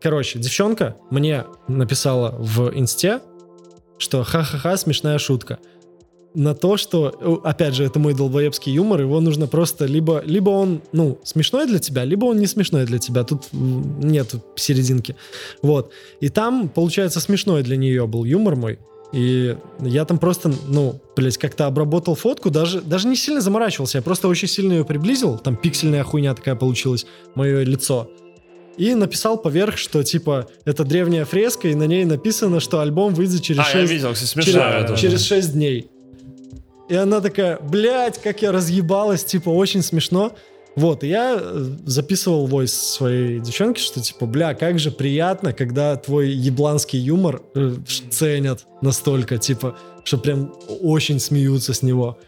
Короче, 0.01 0.39
девчонка 0.39 0.97
мне 1.11 1.45
написала 1.67 2.35
в 2.39 2.71
инсте, 2.75 3.21
что 3.99 4.23
ха-ха-ха, 4.23 4.77
смешная 4.77 5.19
шутка. 5.19 5.59
На 6.35 6.55
то, 6.55 6.77
что, 6.77 7.41
опять 7.43 7.75
же, 7.75 7.85
это 7.85 7.99
мой 7.99 8.15
долбоебский 8.15 8.73
юмор, 8.73 9.01
его 9.01 9.21
нужно 9.21 9.47
просто 9.49 9.87
либо, 9.87 10.23
либо 10.25 10.51
он, 10.51 10.83
ну, 10.93 11.19
смешной 11.25 11.67
для 11.67 11.79
тебя, 11.79 12.05
либо 12.05 12.27
он 12.27 12.39
не 12.39 12.47
смешной 12.47 12.85
для 12.85 12.99
тебя. 12.99 13.25
Тут 13.25 13.49
нет 13.53 14.35
серединки. 14.55 15.17
Вот. 15.63 15.91
И 16.21 16.29
там, 16.29 16.69
получается, 16.69 17.19
смешной 17.21 17.63
для 17.63 17.77
нее 17.77 18.07
был 18.07 18.25
юмор 18.25 18.55
мой. 18.55 18.79
И 19.13 19.57
я 19.81 20.05
там 20.05 20.19
просто, 20.19 20.53
ну, 20.69 21.01
блядь, 21.17 21.39
как-то 21.39 21.67
обработал 21.67 22.15
фотку, 22.15 22.51
даже, 22.51 22.83
даже 22.83 23.09
не 23.09 23.17
сильно 23.17 23.41
заморачивался, 23.41 23.99
я 23.99 24.03
просто 24.03 24.29
очень 24.29 24.49
сильно 24.49 24.75
ее 24.75 24.85
приблизил, 24.85 25.39
там 25.39 25.57
пиксельная 25.57 26.05
хуйня 26.05 26.35
такая 26.35 26.57
получилась, 26.57 27.07
мое 27.35 27.63
лицо. 27.63 28.11
И 28.79 28.95
написал 28.95 29.37
поверх, 29.37 29.77
что, 29.77 30.03
типа, 30.05 30.49
это 30.65 30.85
древняя 30.85 31.25
фреска, 31.25 31.69
и 31.69 31.75
на 31.75 31.85
ней 31.85 32.05
написано, 32.05 32.61
что 32.61 32.81
альбом 32.81 33.13
выйдет 33.13 33.43
через 33.43 33.61
А, 33.61 33.63
я 33.65 33.81
6 33.81 33.93
видел, 33.93 34.13
кстати, 34.13 34.33
через, 34.33 34.47
смешная. 34.47 34.87
тоже. 34.87 35.03
через 35.03 35.25
6 35.25 35.53
дней. 35.53 35.91
И 36.89 36.95
она 36.95 37.21
такая, 37.21 37.59
блядь, 37.59 38.19
как 38.23 38.41
я 38.41 38.53
разъебалась, 38.53 39.25
типа, 39.25 39.51
очень 39.51 39.83
смешно. 39.83 40.33
Вот, 40.77 41.03
и 41.03 41.09
я 41.09 41.37
э, 41.41 41.65
записывал 41.87 42.47
войс 42.47 42.73
своей 42.73 43.41
девчонке, 43.41 43.83
что 43.83 44.01
типа, 44.01 44.27
бля, 44.27 44.55
как 44.55 44.79
же 44.79 44.93
приятно, 44.93 45.53
когда 45.53 45.97
твой 45.97 46.31
ебланский 46.31 47.01
юмор 47.01 47.43
э, 47.57 47.75
ценят 48.11 48.65
настолько, 48.81 49.39
типа, 49.39 49.77
что 50.05 50.19
прям 50.19 50.55
очень 50.81 51.19
смеются 51.19 51.75
с 51.75 51.83
него. 51.83 52.19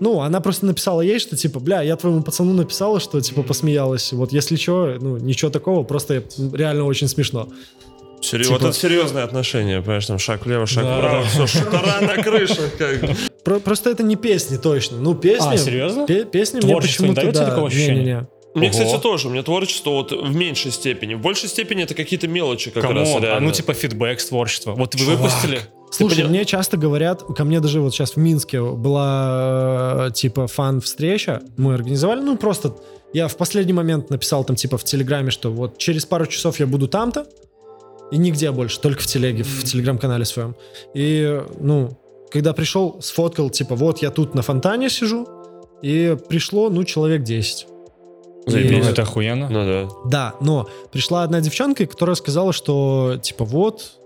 Ну, 0.00 0.20
она 0.20 0.40
просто 0.40 0.66
написала 0.66 1.00
ей, 1.00 1.18
что 1.18 1.36
типа, 1.36 1.58
бля, 1.60 1.82
я 1.82 1.96
твоему 1.96 2.22
пацану 2.22 2.52
написала, 2.52 3.00
что 3.00 3.20
типа 3.20 3.42
посмеялась. 3.42 4.12
Вот 4.12 4.32
если 4.32 4.56
что, 4.56 4.96
ну, 5.00 5.16
ничего 5.16 5.50
такого, 5.50 5.82
просто 5.82 6.22
реально 6.52 6.84
очень 6.84 7.08
смешно. 7.08 7.48
Серьё- 8.20 8.44
Типа- 8.44 8.52
Вот 8.58 8.62
это 8.70 8.72
серьезные 8.72 9.24
отношения, 9.24 9.80
понимаешь, 9.80 10.06
там 10.06 10.18
шаг 10.18 10.44
влево, 10.44 10.66
шаг 10.66 10.84
Да. 10.84 10.98
вправо, 10.98 11.24
все, 11.24 11.46
шатара 11.58 12.00
на 12.00 12.22
крыше. 12.22 12.70
как 13.44 13.62
просто 13.62 13.90
это 13.90 14.02
не 14.02 14.16
песни 14.16 14.56
точно. 14.56 14.98
Ну, 14.98 15.14
песни... 15.14 15.54
А, 15.54 15.56
серьезно? 15.56 16.04
пе- 16.06 16.24
песни 16.24 16.58
мне 16.58 16.68
Творчество 16.68 17.04
не 17.06 17.14
почему-то, 17.14 17.38
да, 17.38 17.46
такого 17.50 17.68
ощущения? 17.68 17.94
не-не-не. 17.94 18.26
Мне, 18.54 18.68
Ого. 18.70 18.78
кстати, 18.78 19.02
тоже. 19.02 19.28
У 19.28 19.30
меня 19.30 19.42
творчество 19.42 19.90
вот 19.90 20.10
в 20.10 20.34
меньшей 20.34 20.72
степени. 20.72 21.14
В 21.14 21.20
большей 21.20 21.48
степени 21.48 21.84
это 21.84 21.94
какие-то 21.94 22.26
мелочи 22.26 22.70
как 22.70 22.82
раз 22.84 22.92
Come 23.08 23.16
on, 23.16 23.22
а 23.22 23.26
реально. 23.26 23.46
ну 23.48 23.52
типа 23.52 23.72
фидбэк 23.74 24.18
с 24.20 24.26
творчества. 24.26 24.72
Вот 24.72 24.94
вы 24.94 25.00
Чувак. 25.00 25.18
выпустили. 25.18 25.60
Слушай, 25.90 26.24
мне 26.28 26.44
часто 26.44 26.76
говорят, 26.76 27.22
ко 27.22 27.44
мне 27.44 27.60
даже 27.60 27.80
вот 27.80 27.94
сейчас 27.94 28.12
в 28.12 28.16
Минске 28.16 28.60
была 28.62 30.08
э, 30.08 30.10
типа 30.12 30.46
фан-встреча, 30.46 31.42
мы 31.56 31.74
организовали, 31.74 32.20
ну 32.20 32.36
просто 32.36 32.76
я 33.12 33.28
в 33.28 33.36
последний 33.36 33.72
момент 33.72 34.10
написал 34.10 34.44
там 34.44 34.56
типа 34.56 34.76
в 34.78 34.84
Телеграме, 34.84 35.30
что 35.30 35.50
вот 35.50 35.78
через 35.78 36.04
пару 36.04 36.26
часов 36.26 36.60
я 36.60 36.66
буду 36.66 36.88
там-то, 36.88 37.26
и 38.10 38.18
нигде 38.18 38.50
больше, 38.50 38.80
только 38.80 39.02
в 39.02 39.06
Телеге, 39.06 39.42
в 39.42 39.64
Телеграм-канале 39.64 40.24
своем. 40.24 40.56
И, 40.94 41.42
ну, 41.60 41.98
когда 42.30 42.52
пришел, 42.52 43.00
сфоткал, 43.00 43.50
типа, 43.50 43.74
вот 43.74 43.98
я 43.98 44.10
тут 44.10 44.34
на 44.34 44.42
фонтане 44.42 44.88
сижу, 44.88 45.26
и 45.82 46.16
пришло, 46.28 46.70
ну, 46.70 46.84
человек 46.84 47.22
10. 47.22 47.66
Ну, 48.46 48.52
Заебись. 48.52 48.86
это 48.86 49.02
охуенно. 49.02 49.48
Ну 49.50 49.64
да. 49.64 49.88
Да, 50.06 50.34
но 50.40 50.68
пришла 50.90 51.22
одна 51.22 51.40
девчонка, 51.40 51.86
которая 51.86 52.16
сказала, 52.16 52.54
что 52.54 53.18
типа 53.20 53.44
вот 53.44 53.97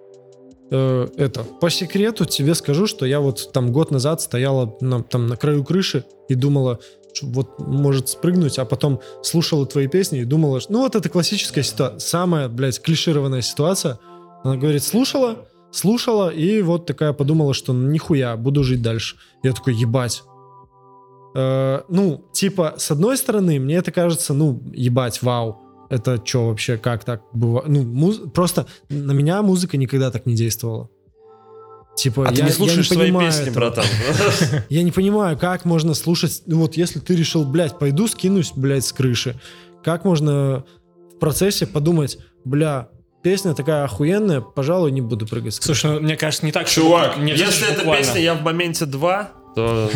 э, 0.73 1.09
это 1.17 1.45
по 1.61 1.71
секрету 1.71 2.25
тебе 2.25 2.55
скажу, 2.55 2.87
что 2.87 3.07
я 3.07 3.21
вот 3.21 3.53
там 3.53 3.71
год 3.73 3.91
назад 3.91 4.21
стояла 4.21 4.77
на, 4.81 5.03
там 5.03 5.27
на 5.27 5.37
краю 5.37 5.65
крыши 5.65 6.05
и 6.29 6.35
думала, 6.35 6.79
что 7.15 7.27
вот 7.27 7.59
может 7.59 8.09
спрыгнуть, 8.09 8.59
а 8.59 8.65
потом 8.65 9.01
слушала 9.23 9.67
твои 9.67 9.87
песни 9.87 10.21
и 10.21 10.25
думала, 10.25 10.61
что- 10.61 10.73
ну 10.73 10.79
вот 10.81 10.97
это 10.97 11.09
классическая 11.09 11.63
ситуация, 11.63 11.99
самая, 11.99 12.49
блядь, 12.49 12.81
клишированная 12.81 13.43
ситуация. 13.43 13.99
Она 14.45 14.57
говорит, 14.57 14.83
слушала, 14.83 15.37
слушала 15.71 16.31
и 16.31 16.63
вот 16.63 16.87
такая 16.87 17.13
подумала, 17.13 17.55
что 17.55 17.73
нихуя, 17.73 18.37
буду 18.37 18.65
жить 18.65 18.83
дальше. 18.83 19.17
Я 19.43 19.53
такой, 19.53 19.75
ебать. 19.75 20.23
Э, 21.35 21.83
ну, 21.89 22.25
типа, 22.33 22.75
с 22.77 22.91
одной 22.91 23.17
стороны, 23.17 23.61
мне 23.61 23.77
это 23.77 23.93
кажется, 23.93 24.35
ну, 24.35 24.61
ебать, 24.73 25.23
вау. 25.23 25.62
Это 25.93 26.19
что 26.25 26.49
вообще, 26.49 26.79
как 26.79 27.05
так 27.05 27.21
бывает? 27.35 27.69
Ну, 27.69 27.83
муз- 27.83 28.31
просто 28.33 28.67
на 28.89 29.13
меня 29.13 29.43
музыка 29.43 29.77
никогда 29.77 30.11
так 30.11 30.25
не 30.25 30.35
действовала. 30.35 30.89
Типа, 31.97 32.27
А 32.27 32.31
я, 32.31 32.37
ты 32.39 32.43
не 32.45 32.51
слушаешь 32.51 32.91
я 32.91 32.97
не 32.97 33.11
свои 33.13 33.27
песни, 33.27 33.43
этого. 33.43 33.55
братан. 33.57 33.85
Я 34.71 34.83
не 34.83 34.91
понимаю, 34.91 35.37
как 35.37 35.67
можно 35.67 35.93
слушать... 35.93 36.45
Ну, 36.47 36.61
вот 36.61 36.79
если 36.79 36.99
ты 37.01 37.15
решил, 37.15 37.45
блядь, 37.45 37.79
пойду 37.79 38.09
скинусь, 38.09 38.53
блядь, 38.57 38.87
с 38.87 38.93
крыши. 38.95 39.39
Как 39.85 40.07
можно 40.07 40.65
в 41.15 41.19
процессе 41.19 41.67
подумать, 41.67 42.17
бля, 42.47 42.89
песня 43.23 43.53
такая 43.53 43.85
охуенная, 43.85 44.41
пожалуй, 44.41 44.91
не 44.93 45.03
буду 45.03 45.27
прыгать 45.27 45.53
с 45.53 45.61
крыши. 45.61 45.81
Слушай, 45.83 45.97
ну, 45.97 46.01
мне 46.01 46.17
кажется, 46.17 46.47
не 46.47 46.53
так, 46.53 46.67
что 46.69 46.81
Чувак, 46.81 47.19
не 47.19 47.33
если 47.33 47.75
буквально. 47.75 47.97
песня 48.07 48.21
«Я 48.23 48.35
в 48.37 48.43
моменте 48.43 48.87
2», 48.87 49.27
то... 49.55 49.91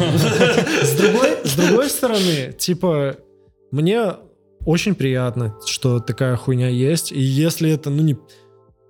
С 0.82 1.54
другой 1.56 1.88
стороны, 1.88 2.52
типа, 2.58 3.16
мне 3.70 4.16
очень 4.66 4.94
приятно, 4.94 5.56
что 5.64 6.00
такая 6.00 6.36
хуйня 6.36 6.68
есть. 6.68 7.12
И 7.12 7.20
если 7.20 7.70
это, 7.70 7.88
ну, 7.88 8.02
не... 8.02 8.18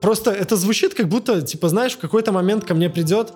Просто 0.01 0.33
это 0.33 0.57
звучит 0.57 0.95
как 0.95 1.09
будто, 1.09 1.43
типа, 1.43 1.69
знаешь, 1.69 1.93
в 1.93 1.99
какой-то 1.99 2.33
момент 2.33 2.65
ко 2.65 2.75
мне 2.75 2.91
придет 2.91 3.33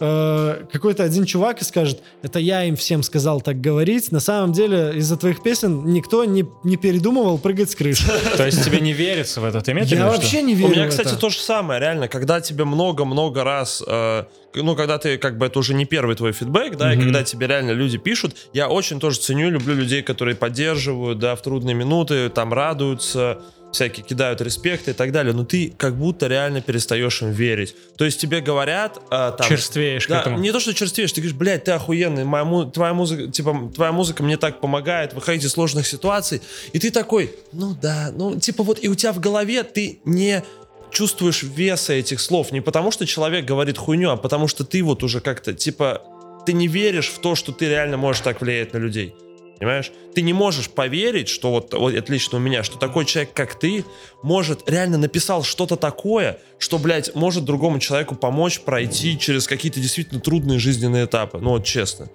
э, 0.00 0.64
какой-то 0.72 1.04
один 1.04 1.24
чувак 1.24 1.60
и 1.60 1.64
скажет, 1.64 2.02
это 2.22 2.38
я 2.38 2.64
им 2.64 2.76
всем 2.76 3.02
сказал 3.02 3.40
так 3.40 3.60
говорить. 3.60 4.12
На 4.12 4.20
самом 4.20 4.52
деле, 4.52 4.92
из-за 4.96 5.16
твоих 5.16 5.42
песен 5.42 5.84
никто 5.92 6.24
не, 6.24 6.44
не 6.64 6.76
передумывал 6.76 7.38
прыгать 7.38 7.70
с 7.70 7.74
крыши. 7.74 8.06
То 8.36 8.46
есть 8.46 8.64
тебе 8.64 8.80
не 8.80 8.92
верится 8.92 9.40
в 9.40 9.44
это? 9.44 9.60
Ты 9.60 9.72
имеешь 9.72 9.88
в 9.88 9.92
Я 9.92 10.06
вообще 10.08 10.42
не 10.42 10.54
У 10.54 10.56
верю 10.56 10.70
меня, 10.70 10.86
в 10.86 10.88
кстати, 10.90 11.08
это. 11.08 11.18
то 11.18 11.30
же 11.30 11.38
самое, 11.38 11.80
реально, 11.80 12.08
когда 12.08 12.40
тебе 12.40 12.64
много-много 12.64 13.44
раз, 13.44 13.82
э, 13.86 14.24
ну, 14.54 14.76
когда 14.76 14.98
ты, 14.98 15.18
как 15.18 15.38
бы, 15.38 15.46
это 15.46 15.58
уже 15.58 15.74
не 15.74 15.84
первый 15.84 16.16
твой 16.16 16.32
фидбэк, 16.32 16.76
да, 16.76 16.94
и 16.94 16.96
когда 16.96 17.22
тебе 17.22 17.46
реально 17.46 17.72
люди 17.72 17.98
пишут, 17.98 18.36
я 18.52 18.68
очень 18.68 19.00
тоже 19.00 19.18
ценю, 19.18 19.50
люблю 19.50 19.74
людей, 19.74 20.02
которые 20.02 20.34
поддерживают, 20.34 21.18
да, 21.18 21.36
в 21.36 21.42
трудные 21.42 21.74
минуты, 21.74 22.28
там, 22.28 22.52
радуются, 22.52 23.40
всякие 23.72 24.04
кидают 24.04 24.40
респект 24.40 24.88
и 24.88 24.92
так 24.92 25.12
далее, 25.12 25.32
но 25.34 25.44
ты 25.44 25.72
как 25.76 25.96
будто 25.96 26.26
реально 26.26 26.60
перестаешь 26.60 27.22
им 27.22 27.30
верить. 27.30 27.74
То 27.96 28.04
есть 28.04 28.20
тебе 28.20 28.40
говорят... 28.40 28.98
э, 29.10 29.32
там, 29.36 29.46
Черствеешь 29.48 30.06
к 30.06 30.10
да, 30.10 30.20
этому. 30.20 30.38
не 30.38 30.52
то, 30.52 30.60
что 30.60 30.72
черствеешь, 30.74 31.12
ты 31.12 31.20
говоришь, 31.20 31.36
блядь, 31.36 31.64
ты 31.64 31.72
охуенный, 31.72 32.24
моя 32.24 32.44
му- 32.44 32.64
твоя 32.64 32.94
музыка, 32.94 33.30
типа, 33.30 33.70
твоя 33.74 33.92
музыка 33.92 34.22
мне 34.22 34.36
так 34.36 34.60
помогает 34.60 35.12
выходить 35.12 35.44
из 35.44 35.52
сложных 35.52 35.86
ситуаций, 35.86 36.40
и 36.72 36.78
ты 36.78 36.90
такой, 36.90 37.34
ну 37.52 37.76
да, 37.80 38.10
ну, 38.14 38.38
типа 38.38 38.62
вот, 38.62 38.78
и 38.82 38.88
у 38.88 38.94
тебя 38.94 39.12
в 39.12 39.20
голове 39.20 39.62
ты 39.62 40.00
не 40.04 40.42
чувствуешь 40.90 41.42
веса 41.42 41.92
этих 41.92 42.20
слов, 42.20 42.50
не 42.52 42.60
потому 42.62 42.90
что 42.90 43.06
человек 43.06 43.44
говорит 43.44 43.76
хуйню, 43.76 44.10
а 44.10 44.16
потому 44.16 44.48
что 44.48 44.64
ты 44.64 44.82
вот 44.82 45.02
уже 45.02 45.20
как-то, 45.20 45.52
типа, 45.52 46.02
ты 46.46 46.54
не 46.54 46.66
веришь 46.66 47.08
в 47.08 47.18
то, 47.18 47.34
что 47.34 47.52
ты 47.52 47.68
реально 47.68 47.98
можешь 47.98 48.22
так 48.22 48.40
влиять 48.40 48.72
на 48.72 48.78
людей. 48.78 49.14
Понимаешь? 49.58 49.90
Ты 50.14 50.22
не 50.22 50.32
можешь 50.32 50.70
поверить, 50.70 51.28
что 51.28 51.50
вот, 51.50 51.74
вот 51.74 51.92
это 51.92 52.12
лично 52.12 52.38
у 52.38 52.40
меня, 52.40 52.62
что 52.62 52.78
такой 52.78 53.04
человек, 53.04 53.32
как 53.32 53.58
ты, 53.58 53.84
может, 54.22 54.68
реально 54.68 54.98
написал 54.98 55.42
что-то 55.42 55.76
такое, 55.76 56.38
что, 56.58 56.78
блядь, 56.78 57.14
может 57.14 57.44
другому 57.44 57.80
человеку 57.80 58.14
помочь 58.14 58.60
пройти 58.60 59.18
через 59.18 59.46
какие-то 59.48 59.80
действительно 59.80 60.20
трудные 60.20 60.58
жизненные 60.58 61.06
этапы. 61.06 61.38
Ну, 61.38 61.50
вот 61.50 61.64
честно. 61.64 62.08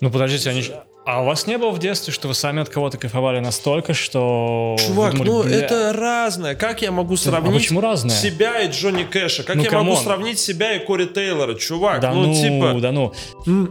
Ну 0.00 0.10
подождите, 0.10 0.50
они... 0.50 0.64
А 1.06 1.22
у 1.22 1.24
вас 1.24 1.46
не 1.46 1.56
было 1.56 1.70
в 1.70 1.78
детстве, 1.78 2.12
что 2.12 2.28
вы 2.28 2.34
сами 2.34 2.60
от 2.60 2.68
кого-то 2.68 2.98
кайфовали 2.98 3.40
настолько, 3.40 3.94
что... 3.94 4.76
Чувак, 4.78 5.14
думали, 5.14 5.28
ну 5.28 5.42
«Бля, 5.44 5.56
это 5.56 5.92
разное. 5.94 6.54
Как 6.54 6.82
я 6.82 6.92
могу 6.92 7.16
сравнить 7.16 7.50
а 7.52 7.54
почему 7.54 7.80
разное? 7.80 8.14
себя 8.14 8.60
и 8.60 8.70
Джонни 8.70 9.04
Кэша? 9.04 9.42
Как 9.42 9.56
Ну, 9.56 9.62
я 9.62 9.70
могу 9.70 9.90
come 9.92 9.99
on. 9.99 10.04
сравнить 10.04 10.38
себя 10.38 10.74
и 10.74 10.84
Кори 10.84 11.06
Тейлора? 11.06 11.54
Чувак, 11.54 12.02
Да 12.02 12.12
ну, 12.12 12.26
ну, 12.26 12.34
типа... 12.34 12.80
да 12.80 12.92
ну. 12.92 13.12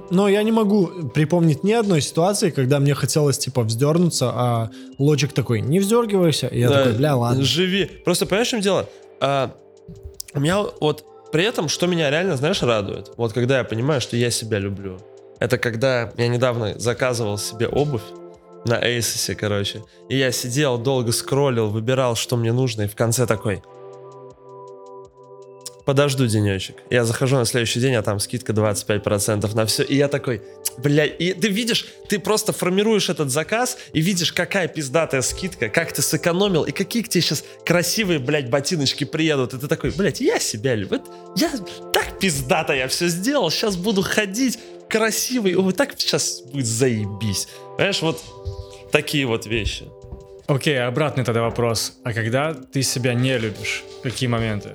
Но 0.10 0.28
я 0.28 0.42
не 0.42 0.52
могу 0.52 0.88
припомнить 1.14 1.64
ни 1.64 1.72
одной 1.72 2.02
ситуации, 2.02 2.50
когда 2.50 2.80
мне 2.80 2.96
хотелось, 2.96 3.38
типа, 3.38 3.62
вздернуться, 3.62 4.32
а 4.34 4.70
Logic 4.98 5.32
такой, 5.32 5.62
не 5.62 5.80
вздергивайся. 5.80 6.48
И 6.48 6.60
я 6.60 6.70
Да, 6.70 6.78
такой, 6.80 6.94
бля, 6.94 7.16
ладно. 7.16 7.44
Живи. 7.44 7.86
Просто 7.86 8.26
понимаешь, 8.26 8.48
в 8.48 8.52
чем 8.52 8.62
дело? 8.62 8.90
А, 9.22 9.52
у 10.34 10.40
меня 10.40 10.64
вот 10.80 11.06
при 11.32 11.44
этом, 11.44 11.70
что 11.70 11.86
меня 11.86 12.10
реально, 12.10 12.38
знаешь, 12.38 12.62
радует, 12.64 13.12
вот 13.18 13.34
когда 13.34 13.60
я 13.60 13.64
понимаю, 13.64 14.02
что 14.02 14.18
я 14.18 14.32
себя 14.32 14.58
люблю, 14.58 15.00
это 15.40 15.58
когда 15.58 16.12
я 16.18 16.28
недавно 16.28 16.78
заказывал 16.78 17.38
себе 17.38 17.68
обувь 17.68 18.04
на 18.66 18.74
Asos, 18.80 19.34
короче, 19.36 19.84
и 20.10 20.18
я 20.18 20.32
сидел, 20.32 20.78
долго 20.78 21.12
скроллил, 21.12 21.70
выбирал, 21.70 22.16
что 22.16 22.36
мне 22.36 22.52
нужно, 22.52 22.84
и 22.84 22.88
в 22.88 22.96
конце 22.96 23.26
такой, 23.26 23.62
подожду 25.90 26.28
денечек. 26.28 26.76
Я 26.92 27.04
захожу 27.04 27.38
на 27.38 27.46
следующий 27.46 27.80
день, 27.80 27.96
а 27.96 28.04
там 28.04 28.20
скидка 28.20 28.54
25% 28.54 29.56
на 29.56 29.66
все. 29.66 29.82
И 29.82 29.96
я 29.96 30.08
такой, 30.08 30.44
бля, 30.78 31.06
и 31.06 31.34
ты 31.34 31.48
видишь, 31.48 31.88
ты 32.08 32.20
просто 32.20 32.54
формируешь 32.54 33.10
этот 33.10 33.32
заказ 33.32 33.76
и 33.92 34.00
видишь, 34.00 34.32
какая 34.32 34.68
пиздатая 34.68 35.24
скидка, 35.24 35.68
как 35.68 35.92
ты 35.92 36.04
сэкономил, 36.04 36.64
и 36.64 36.72
какие 36.72 37.02
к 37.02 37.10
тебе 37.10 37.24
сейчас 37.24 37.44
красивые, 37.66 38.20
блядь, 38.20 38.52
ботиночки 38.52 39.04
приедут. 39.04 39.56
И 39.56 39.58
ты 39.58 39.68
такой, 39.68 39.90
блядь, 39.90 40.22
я 40.22 40.38
себя 40.38 40.76
люблю. 40.76 41.02
Я 41.36 41.50
так 41.92 42.20
пиздато 42.20 42.74
я 42.74 42.88
все 42.88 43.08
сделал, 43.08 43.50
сейчас 43.50 43.76
буду 43.76 44.04
ходить 44.04 44.60
красивый. 44.90 45.56
Ой, 45.56 45.74
так 45.74 45.94
сейчас 45.98 46.42
будет 46.42 46.66
заебись. 46.66 47.48
Понимаешь, 47.78 48.02
вот 48.02 48.22
такие 48.92 49.26
вот 49.26 49.46
вещи. 49.46 49.86
Окей, 50.48 50.82
обратный 50.84 51.24
тогда 51.24 51.42
вопрос. 51.44 51.94
А 52.04 52.12
когда 52.14 52.54
ты 52.54 52.82
себя 52.82 53.14
не 53.14 53.38
любишь? 53.38 53.84
Какие 54.04 54.28
моменты? 54.28 54.70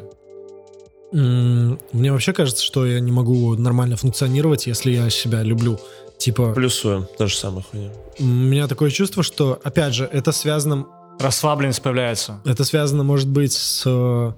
Мне 1.12 2.12
вообще 2.12 2.32
кажется, 2.32 2.64
что 2.64 2.86
я 2.86 2.98
не 3.00 3.12
могу 3.12 3.54
нормально 3.54 3.96
функционировать, 3.96 4.66
если 4.66 4.90
я 4.92 5.10
себя 5.10 5.42
люблю. 5.42 5.78
Типа, 6.18 6.52
Плюсую, 6.52 7.08
то 7.18 7.26
же 7.26 7.36
самое 7.36 7.64
хуйня. 7.70 7.90
у 8.18 8.24
меня 8.24 8.66
такое 8.68 8.90
чувство, 8.90 9.22
что, 9.22 9.60
опять 9.62 9.94
же, 9.94 10.08
это 10.12 10.32
связано, 10.32 10.86
Расслабленность 11.20 11.82
появляется. 11.82 12.40
это 12.44 12.64
связано, 12.64 13.02
может 13.04 13.28
быть, 13.28 13.52
с 13.52 13.82
э, 13.86 14.32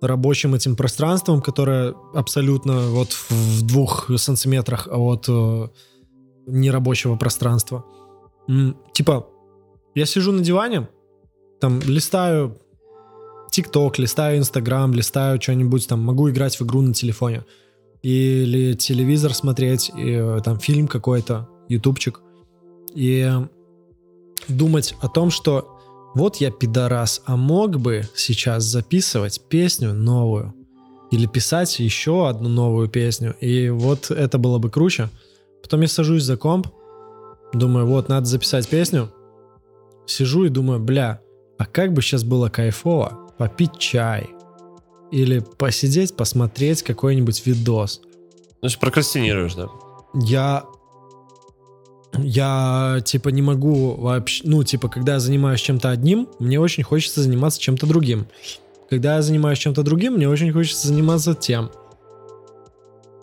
рабочим 0.00 0.54
этим 0.54 0.76
пространством, 0.76 1.42
которое 1.42 1.94
абсолютно 2.14 2.88
вот 2.90 3.12
в- 3.12 3.66
двух 3.66 4.10
сантиметрах 4.16 4.88
от 4.90 5.26
э, 5.28 5.68
нерабочего 6.46 7.16
пространства. 7.16 7.84
Типа, 8.92 9.26
я 9.94 10.06
сижу 10.06 10.32
на 10.32 10.40
диване, 10.42 10.88
там 11.60 11.80
листаю 11.80 12.58
ТикТок, 13.50 13.98
листаю 13.98 14.38
Инстаграм, 14.38 14.92
листаю 14.92 15.40
что-нибудь, 15.40 15.88
там 15.88 16.00
могу 16.00 16.30
играть 16.30 16.58
в 16.58 16.62
игру 16.64 16.80
на 16.82 16.94
телефоне. 16.94 17.44
Или 18.02 18.74
телевизор 18.74 19.34
смотреть, 19.34 19.90
и, 19.96 20.12
э, 20.12 20.40
там 20.44 20.58
фильм 20.58 20.86
какой-то, 20.86 21.48
ютубчик. 21.68 22.20
И 22.94 23.30
думать 24.48 24.94
о 25.00 25.08
том, 25.08 25.30
что 25.30 25.77
вот 26.18 26.36
я 26.36 26.50
пидорас, 26.50 27.22
а 27.24 27.36
мог 27.36 27.78
бы 27.78 28.02
сейчас 28.14 28.64
записывать 28.64 29.40
песню 29.48 29.94
новую. 29.94 30.52
Или 31.10 31.26
писать 31.26 31.78
еще 31.78 32.28
одну 32.28 32.48
новую 32.48 32.88
песню. 32.88 33.34
И 33.40 33.70
вот 33.70 34.10
это 34.10 34.36
было 34.36 34.58
бы 34.58 34.68
круче. 34.68 35.08
Потом 35.62 35.80
я 35.80 35.88
сажусь 35.88 36.24
за 36.24 36.36
комп, 36.36 36.68
думаю, 37.52 37.86
вот, 37.86 38.08
надо 38.08 38.26
записать 38.26 38.68
песню. 38.68 39.10
Сижу 40.06 40.44
и 40.44 40.48
думаю, 40.48 40.80
бля, 40.80 41.20
а 41.56 41.66
как 41.66 41.92
бы 41.92 42.02
сейчас 42.02 42.24
было 42.24 42.48
кайфово 42.48 43.30
попить 43.38 43.78
чай. 43.78 44.28
Или 45.10 45.38
посидеть, 45.38 46.16
посмотреть 46.16 46.82
какой-нибудь 46.82 47.46
видос. 47.46 48.02
Значит, 48.60 48.80
прокрастинируешь, 48.80 49.54
да? 49.54 49.68
Я... 50.14 50.64
Я, 52.16 53.00
типа, 53.04 53.28
не 53.28 53.42
могу 53.42 53.94
вообще... 53.94 54.42
Ну, 54.44 54.64
типа, 54.64 54.88
когда 54.88 55.14
я 55.14 55.18
занимаюсь 55.20 55.60
чем-то 55.60 55.90
одним, 55.90 56.28
мне 56.38 56.58
очень 56.58 56.82
хочется 56.82 57.22
заниматься 57.22 57.60
чем-то 57.60 57.86
другим. 57.86 58.26
Когда 58.90 59.16
я 59.16 59.22
занимаюсь 59.22 59.58
чем-то 59.58 59.82
другим, 59.82 60.14
мне 60.14 60.28
очень 60.28 60.52
хочется 60.52 60.88
заниматься 60.88 61.34
тем. 61.34 61.70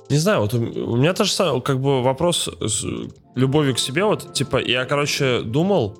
Не 0.09 0.17
знаю, 0.17 0.41
вот 0.41 0.53
у, 0.53 0.59
у 0.59 0.97
меня 0.97 1.13
тоже 1.13 1.31
самое, 1.31 1.61
как 1.61 1.79
бы 1.79 2.03
вопрос 2.03 2.47
с 2.61 2.85
любовью 3.33 3.73
к 3.73 3.79
себе, 3.79 4.03
вот, 4.03 4.33
типа, 4.33 4.61
я, 4.61 4.85
короче, 4.85 5.41
думал, 5.41 5.97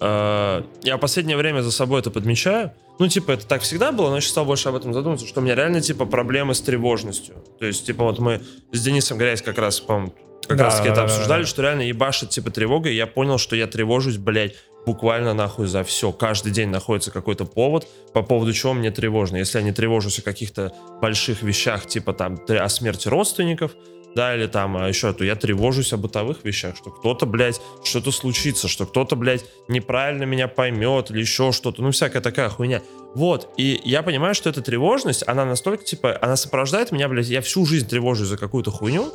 э, 0.00 0.62
я 0.82 0.98
последнее 0.98 1.36
время 1.36 1.60
за 1.60 1.70
собой 1.70 2.00
это 2.00 2.10
подмечаю, 2.10 2.72
ну, 2.98 3.08
типа, 3.08 3.32
это 3.32 3.46
так 3.46 3.62
всегда 3.62 3.92
было, 3.92 4.10
но 4.10 4.16
я 4.16 4.20
стал 4.20 4.44
больше 4.44 4.68
об 4.68 4.74
этом 4.74 4.92
задумываться, 4.92 5.26
что 5.26 5.40
у 5.40 5.44
меня 5.44 5.54
реально, 5.54 5.80
типа, 5.80 6.04
проблемы 6.04 6.54
с 6.54 6.60
тревожностью. 6.60 7.36
То 7.58 7.66
есть, 7.66 7.86
типа, 7.86 8.04
вот 8.04 8.18
мы 8.18 8.40
с 8.72 8.80
Денисом 8.80 9.18
Грязь 9.18 9.42
как 9.42 9.58
раз, 9.58 9.80
по 9.80 10.12
как 10.46 10.58
Да, 10.58 10.64
раз 10.64 10.76
таки 10.76 10.88
это 10.88 10.96
да, 10.96 11.06
да, 11.06 11.12
обсуждали, 11.12 11.42
да. 11.42 11.46
что 11.46 11.62
реально 11.62 11.82
ебашит, 11.82 12.30
типа, 12.30 12.50
тревога, 12.50 12.88
и 12.88 12.94
я 12.94 13.06
понял, 13.06 13.38
что 13.38 13.56
я 13.56 13.66
тревожусь, 13.66 14.16
блядь, 14.16 14.54
буквально 14.86 15.34
нахуй 15.34 15.66
за 15.66 15.84
все. 15.84 16.12
Каждый 16.12 16.52
день 16.52 16.68
находится 16.68 17.10
какой-то 17.10 17.44
повод, 17.44 17.86
по 18.12 18.22
поводу 18.22 18.52
чего 18.52 18.74
мне 18.74 18.90
тревожно. 18.90 19.36
Если 19.36 19.58
я 19.58 19.64
не 19.64 19.72
тревожусь 19.72 20.18
о 20.18 20.22
каких-то 20.22 20.72
больших 21.00 21.42
вещах, 21.42 21.86
типа 21.86 22.12
там 22.12 22.38
о 22.48 22.68
смерти 22.68 23.08
родственников, 23.08 23.72
да, 24.14 24.34
или 24.36 24.46
там 24.46 24.76
а 24.76 24.88
еще, 24.88 25.12
то 25.12 25.24
я 25.24 25.34
тревожусь 25.34 25.92
о 25.92 25.96
бытовых 25.96 26.44
вещах, 26.44 26.76
что 26.76 26.90
кто-то, 26.90 27.26
блядь, 27.26 27.60
что-то 27.82 28.12
случится, 28.12 28.68
что 28.68 28.86
кто-то, 28.86 29.16
блядь, 29.16 29.44
неправильно 29.68 30.24
меня 30.24 30.46
поймет 30.48 31.10
или 31.10 31.20
еще 31.20 31.52
что-то, 31.52 31.82
ну, 31.82 31.90
всякая 31.90 32.20
такая 32.20 32.48
хуйня. 32.48 32.80
Вот, 33.14 33.48
и 33.56 33.80
я 33.84 34.02
понимаю, 34.02 34.34
что 34.34 34.50
эта 34.50 34.60
тревожность, 34.60 35.24
она 35.26 35.44
настолько, 35.44 35.84
типа, 35.84 36.18
она 36.20 36.36
сопровождает 36.36 36.92
меня, 36.92 37.08
блядь, 37.08 37.28
я 37.28 37.40
всю 37.40 37.64
жизнь 37.66 37.88
тревожусь 37.88 38.28
за 38.28 38.36
какую-то 38.36 38.70
хуйню, 38.70 39.12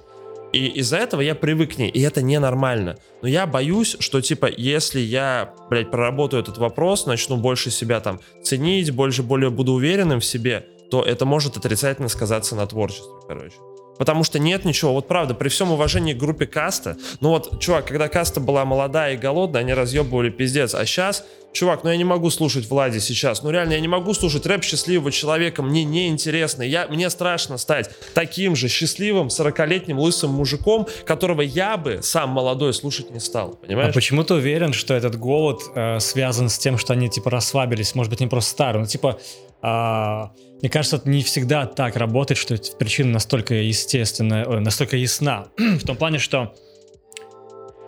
и 0.52 0.68
из-за 0.80 0.97
этого 0.97 1.22
я 1.22 1.36
привык 1.36 1.76
к 1.76 1.78
ней, 1.78 1.89
и 1.89 2.02
это 2.02 2.22
ненормально. 2.22 2.97
Но 3.22 3.28
я 3.28 3.45
боюсь, 3.45 3.95
что, 4.00 4.22
типа, 4.22 4.50
если 4.56 5.00
я, 5.00 5.54
блядь, 5.70 5.91
проработаю 5.91 6.41
этот 6.41 6.58
вопрос, 6.58 7.06
начну 7.06 7.38
больше 7.38 7.72
себя 7.72 8.00
там 8.00 8.20
ценить, 8.43 8.91
больше, 8.91 9.24
более 9.24 9.52
буду 9.52 9.74
уверенным 9.74 10.20
в 10.20 10.26
себе, 10.26 10.66
то 10.89 11.04
это 11.04 11.26
может 11.26 11.58
отрицательно 11.58 12.10
сказаться 12.10 12.56
на 12.56 12.66
творчестве, 12.66 13.12
короче. 13.28 13.56
Потому 14.00 14.24
что 14.24 14.39
нет 14.39 14.64
ничего, 14.66 14.93
вот 14.93 15.08
правда, 15.10 15.36
при 15.36 15.50
всем 15.50 15.72
уважении 15.72 16.14
к 16.14 16.18
группе 16.18 16.47
Каста, 16.47 16.95
ну 17.20 17.30
вот, 17.30 17.60
чувак, 17.60 17.86
когда 17.86 18.08
Каста 18.08 18.39
была 18.39 18.64
молодая 18.64 19.14
и 19.14 19.18
голодная, 19.18 19.60
они 19.62 19.74
разъебывали 19.74 20.30
пиздец, 20.30 20.74
а 20.74 20.86
сейчас, 20.86 21.26
чувак, 21.52 21.84
ну 21.84 21.89
я 21.89 21.97
не 21.97 22.06
могу 22.06 22.30
слушать 22.30 22.70
Влади 22.70 23.00
сейчас, 23.00 23.43
ну 23.43 23.52
реально, 23.52 23.74
я 23.74 23.82
не 23.82 23.89
могу 23.89 24.14
слушать 24.14 24.45
рэп 24.45 24.64
счастливого 24.64 25.12
человека, 25.12 25.62
мне 25.62 25.84
неинтересно, 25.84 26.64
я, 26.64 26.88
мне 26.88 27.10
страшно 27.10 27.58
стать 27.58 27.89
таким 28.14 28.56
же 28.56 28.70
счастливым 28.70 29.28
40-летним 29.28 30.00
лысым 30.00 30.32
мужиком, 30.32 30.88
которого 31.06 31.41
я 31.41 31.76
бы 31.76 32.00
сам 32.02 32.30
молодой 32.30 32.74
слушать 32.74 33.12
не 33.12 33.20
стал, 33.20 33.60
А 33.62 33.66
понимаешь? 33.66 33.93
почему 33.93 34.24
ты 34.24 34.34
уверен, 34.36 34.72
что 34.72 34.93
этот 34.93 35.18
голод 35.18 35.62
э, 35.76 36.00
связан 36.00 36.47
с 36.47 36.58
тем, 36.58 36.78
что 36.78 36.93
они 36.93 37.10
типа 37.10 37.30
расслабились? 37.30 37.93
Может 37.95 38.12
быть, 38.12 38.22
не 38.22 38.28
просто 38.28 38.52
старые, 38.52 38.80
но 38.82 38.88
типа. 38.88 39.20
А, 39.62 40.32
мне 40.62 40.70
кажется, 40.70 40.97
это 40.97 41.10
не 41.10 41.22
всегда 41.24 41.66
так 41.66 41.95
работает, 41.95 42.38
что 42.38 42.57
причина 42.78 43.12
настолько 43.12 43.55
естественная, 43.55 44.45
ой, 44.45 44.62
настолько 44.62 44.97
ясна. 44.97 45.47
В 45.57 45.86
том 45.86 45.95
плане, 45.95 46.20
что 46.20 46.53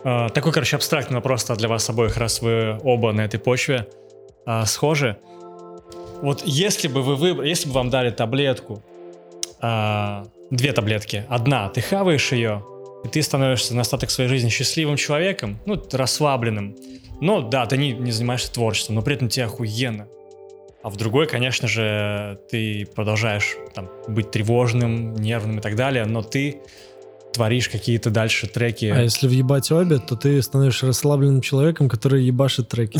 э, 0.04 0.28
такой, 0.34 0.52
короче, 0.52 0.76
абстрактный 0.76 1.16
вопрос 1.16 1.44
для 1.44 1.68
вас 1.68 1.88
обоих, 1.88 2.16
раз 2.16 2.42
вы 2.42 2.78
оба 2.82 3.12
на 3.12 3.22
этой 3.22 3.38
почве 3.40 3.88
а, 4.46 4.66
схожи. 4.66 5.18
Вот 6.20 6.42
если 6.44 6.88
бы 6.88 7.02
вы 7.02 7.16
выбрали, 7.16 7.48
если 7.48 7.68
бы 7.68 7.74
вам 7.74 7.90
дали 7.90 8.10
таблетку, 8.10 8.82
а, 9.60 10.24
две 10.50 10.72
таблетки, 10.72 11.24
одна, 11.28 11.68
ты 11.68 11.80
хаваешь 11.80 12.32
ее, 12.32 12.64
и 13.04 13.08
ты 13.08 13.22
становишься 13.22 13.74
на 13.74 13.82
остаток 13.82 14.10
своей 14.10 14.28
жизни 14.28 14.48
счастливым 14.48 14.96
человеком, 14.96 15.58
ну, 15.66 15.82
расслабленным. 15.90 16.76
Ну, 17.20 17.42
да, 17.42 17.66
ты 17.66 17.76
не, 17.76 17.92
не 17.92 18.10
занимаешься 18.10 18.52
творчеством, 18.52 18.96
но 18.96 19.02
при 19.02 19.14
этом 19.14 19.28
тебе 19.28 19.46
охуенно. 19.46 20.08
А 20.82 20.90
в 20.90 20.96
другой, 20.96 21.28
конечно 21.28 21.68
же, 21.68 22.40
ты 22.50 22.86
продолжаешь 22.94 23.56
там, 23.74 23.88
быть 24.08 24.30
тревожным, 24.32 25.14
нервным 25.14 25.58
и 25.58 25.60
так 25.62 25.76
далее, 25.76 26.04
но 26.06 26.22
ты 26.22 26.56
творишь 27.32 27.68
какие-то 27.68 28.10
дальше 28.10 28.46
треки. 28.46 28.86
А 28.86 29.02
если 29.02 29.26
въебать 29.26 29.70
обе, 29.70 29.98
то 29.98 30.16
ты 30.16 30.42
становишься 30.42 30.86
расслабленным 30.86 31.40
человеком, 31.40 31.88
который 31.88 32.24
ебашит 32.24 32.68
треки. 32.68 32.98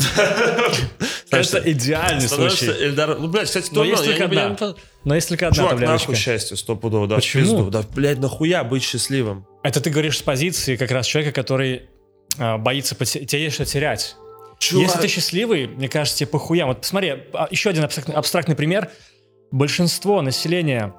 Это 1.29 1.71
идеальный 1.71 2.27
случай. 2.27 2.67
Эльдар- 2.67 3.17
Ну, 3.19 3.27
блядь, 3.27 3.47
кстати, 3.47 3.69
то, 3.71 3.83
есть 3.83 4.05
только 4.05 4.25
одна. 4.25 4.55
Но 5.03 5.15
есть 5.15 5.29
только 5.29 5.47
одна 5.47 5.63
Чувак, 5.63 5.79
нахуй 5.79 6.15
счастье, 6.15 6.55
стопудово, 6.55 7.07
да, 7.07 7.15
Почему? 7.15 7.43
пизду. 7.43 7.69
Да, 7.69 7.83
блядь, 7.93 8.19
нахуя 8.19 8.63
быть 8.63 8.83
счастливым? 8.83 9.45
Это 9.63 9.81
ты 9.81 9.89
говоришь 9.89 10.19
с 10.19 10.21
позиции 10.21 10.75
как 10.75 10.91
раз 10.91 11.05
человека, 11.05 11.33
который 11.33 11.83
а, 12.37 12.57
боится, 12.57 12.95
тебе 12.95 13.43
есть 13.43 13.55
что 13.55 13.65
терять. 13.65 14.15
Чувак, 14.69 14.87
Если 14.87 15.01
ты 15.01 15.07
счастливый, 15.07 15.67
мне 15.67 15.89
кажется, 15.89 16.19
тебе 16.19 16.27
похуя. 16.27 16.65
Вот 16.65 16.81
посмотри, 16.81 17.13
а, 17.33 17.47
еще 17.51 17.69
один 17.69 17.83
абстрактный, 17.83 18.15
абстрактный 18.15 18.55
пример. 18.55 18.89
Большинство 19.51 20.21
населения, 20.21 20.93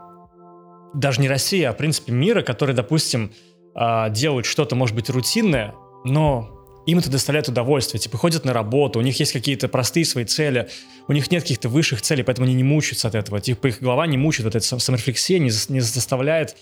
даже 0.93 1.21
не 1.21 1.29
России, 1.29 1.63
а 1.63 1.73
в 1.73 1.77
принципе 1.77 2.13
мира, 2.13 2.43
которые, 2.43 2.77
допустим, 2.77 3.33
а, 3.75 4.11
делают 4.11 4.47
что-то, 4.47 4.77
может 4.77 4.95
быть, 4.95 5.09
рутинное, 5.09 5.75
но 6.05 6.51
им 6.87 6.99
это 6.99 7.11
доставляет 7.11 7.49
удовольствие. 7.49 8.01
Типа 8.01 8.19
ходят 8.19 8.45
на 8.45 8.53
работу, 8.53 8.99
у 8.99 9.03
них 9.03 9.19
есть 9.19 9.33
какие-то 9.33 9.69
простые 9.69 10.05
свои 10.05 10.25
цели, 10.25 10.69
у 11.09 11.13
них 11.13 11.31
нет 11.31 11.43
каких-то 11.43 11.69
высших 11.69 12.03
целей, 12.03 12.23
поэтому 12.23 12.47
они 12.47 12.55
не 12.55 12.65
мучаются 12.65 13.09
от 13.09 13.15
этого. 13.15 13.41
Типа 13.41 13.69
их 13.69 13.81
голова 13.81 14.07
не 14.07 14.19
мучает, 14.19 14.45
вот 14.45 14.55
эта 14.57 14.65
сам- 14.65 14.79
саморефлексия 14.79 15.39
не 15.39 15.51
заставляет 15.81 16.57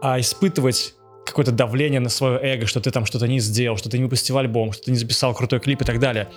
а, 0.00 0.20
испытывать 0.20 0.94
какое-то 1.28 1.52
давление 1.52 2.00
на 2.00 2.08
свое 2.08 2.38
эго, 2.40 2.66
что 2.66 2.80
ты 2.80 2.90
там 2.90 3.06
что-то 3.06 3.28
не 3.28 3.40
сделал, 3.40 3.76
что 3.76 3.88
ты 3.88 3.98
не 3.98 4.04
выпустил 4.04 4.38
альбом, 4.38 4.72
что 4.72 4.84
ты 4.84 4.90
не 4.90 4.96
записал 4.96 5.34
крутой 5.34 5.60
клип 5.60 5.82
и 5.82 5.84
так 5.84 5.98
далее. 6.00 6.28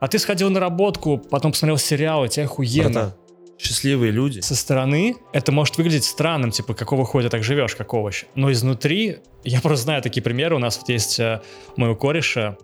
А 0.00 0.08
ты 0.08 0.18
сходил 0.18 0.50
на 0.50 0.60
работу, 0.60 1.22
потом 1.30 1.52
посмотрел 1.52 1.78
сериал, 1.78 2.24
и 2.24 2.28
тебе 2.28 2.44
охуенно. 2.44 2.90
братан, 2.90 3.14
счастливые 3.58 4.12
люди. 4.12 4.40
Со 4.40 4.54
стороны 4.54 5.16
это 5.32 5.52
может 5.52 5.76
выглядеть 5.76 6.04
странным, 6.04 6.50
типа, 6.50 6.74
какого 6.74 7.04
хуя 7.04 7.24
ты 7.24 7.30
так 7.30 7.42
живешь, 7.42 7.74
как 7.74 7.92
овощ. 7.92 8.24
Но 8.34 8.50
изнутри, 8.52 9.18
я 9.44 9.60
просто 9.60 9.84
знаю 9.84 10.02
такие 10.02 10.22
примеры, 10.22 10.56
у 10.56 10.58
нас 10.58 10.78
вот 10.78 10.88
есть 10.88 11.18
э, 11.18 11.42
моего 11.76 11.96
кореша 11.96 12.56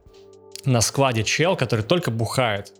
на 0.64 0.80
складе 0.80 1.24
чел, 1.24 1.56
который 1.56 1.84
только 1.84 2.10
бухает. 2.10 2.72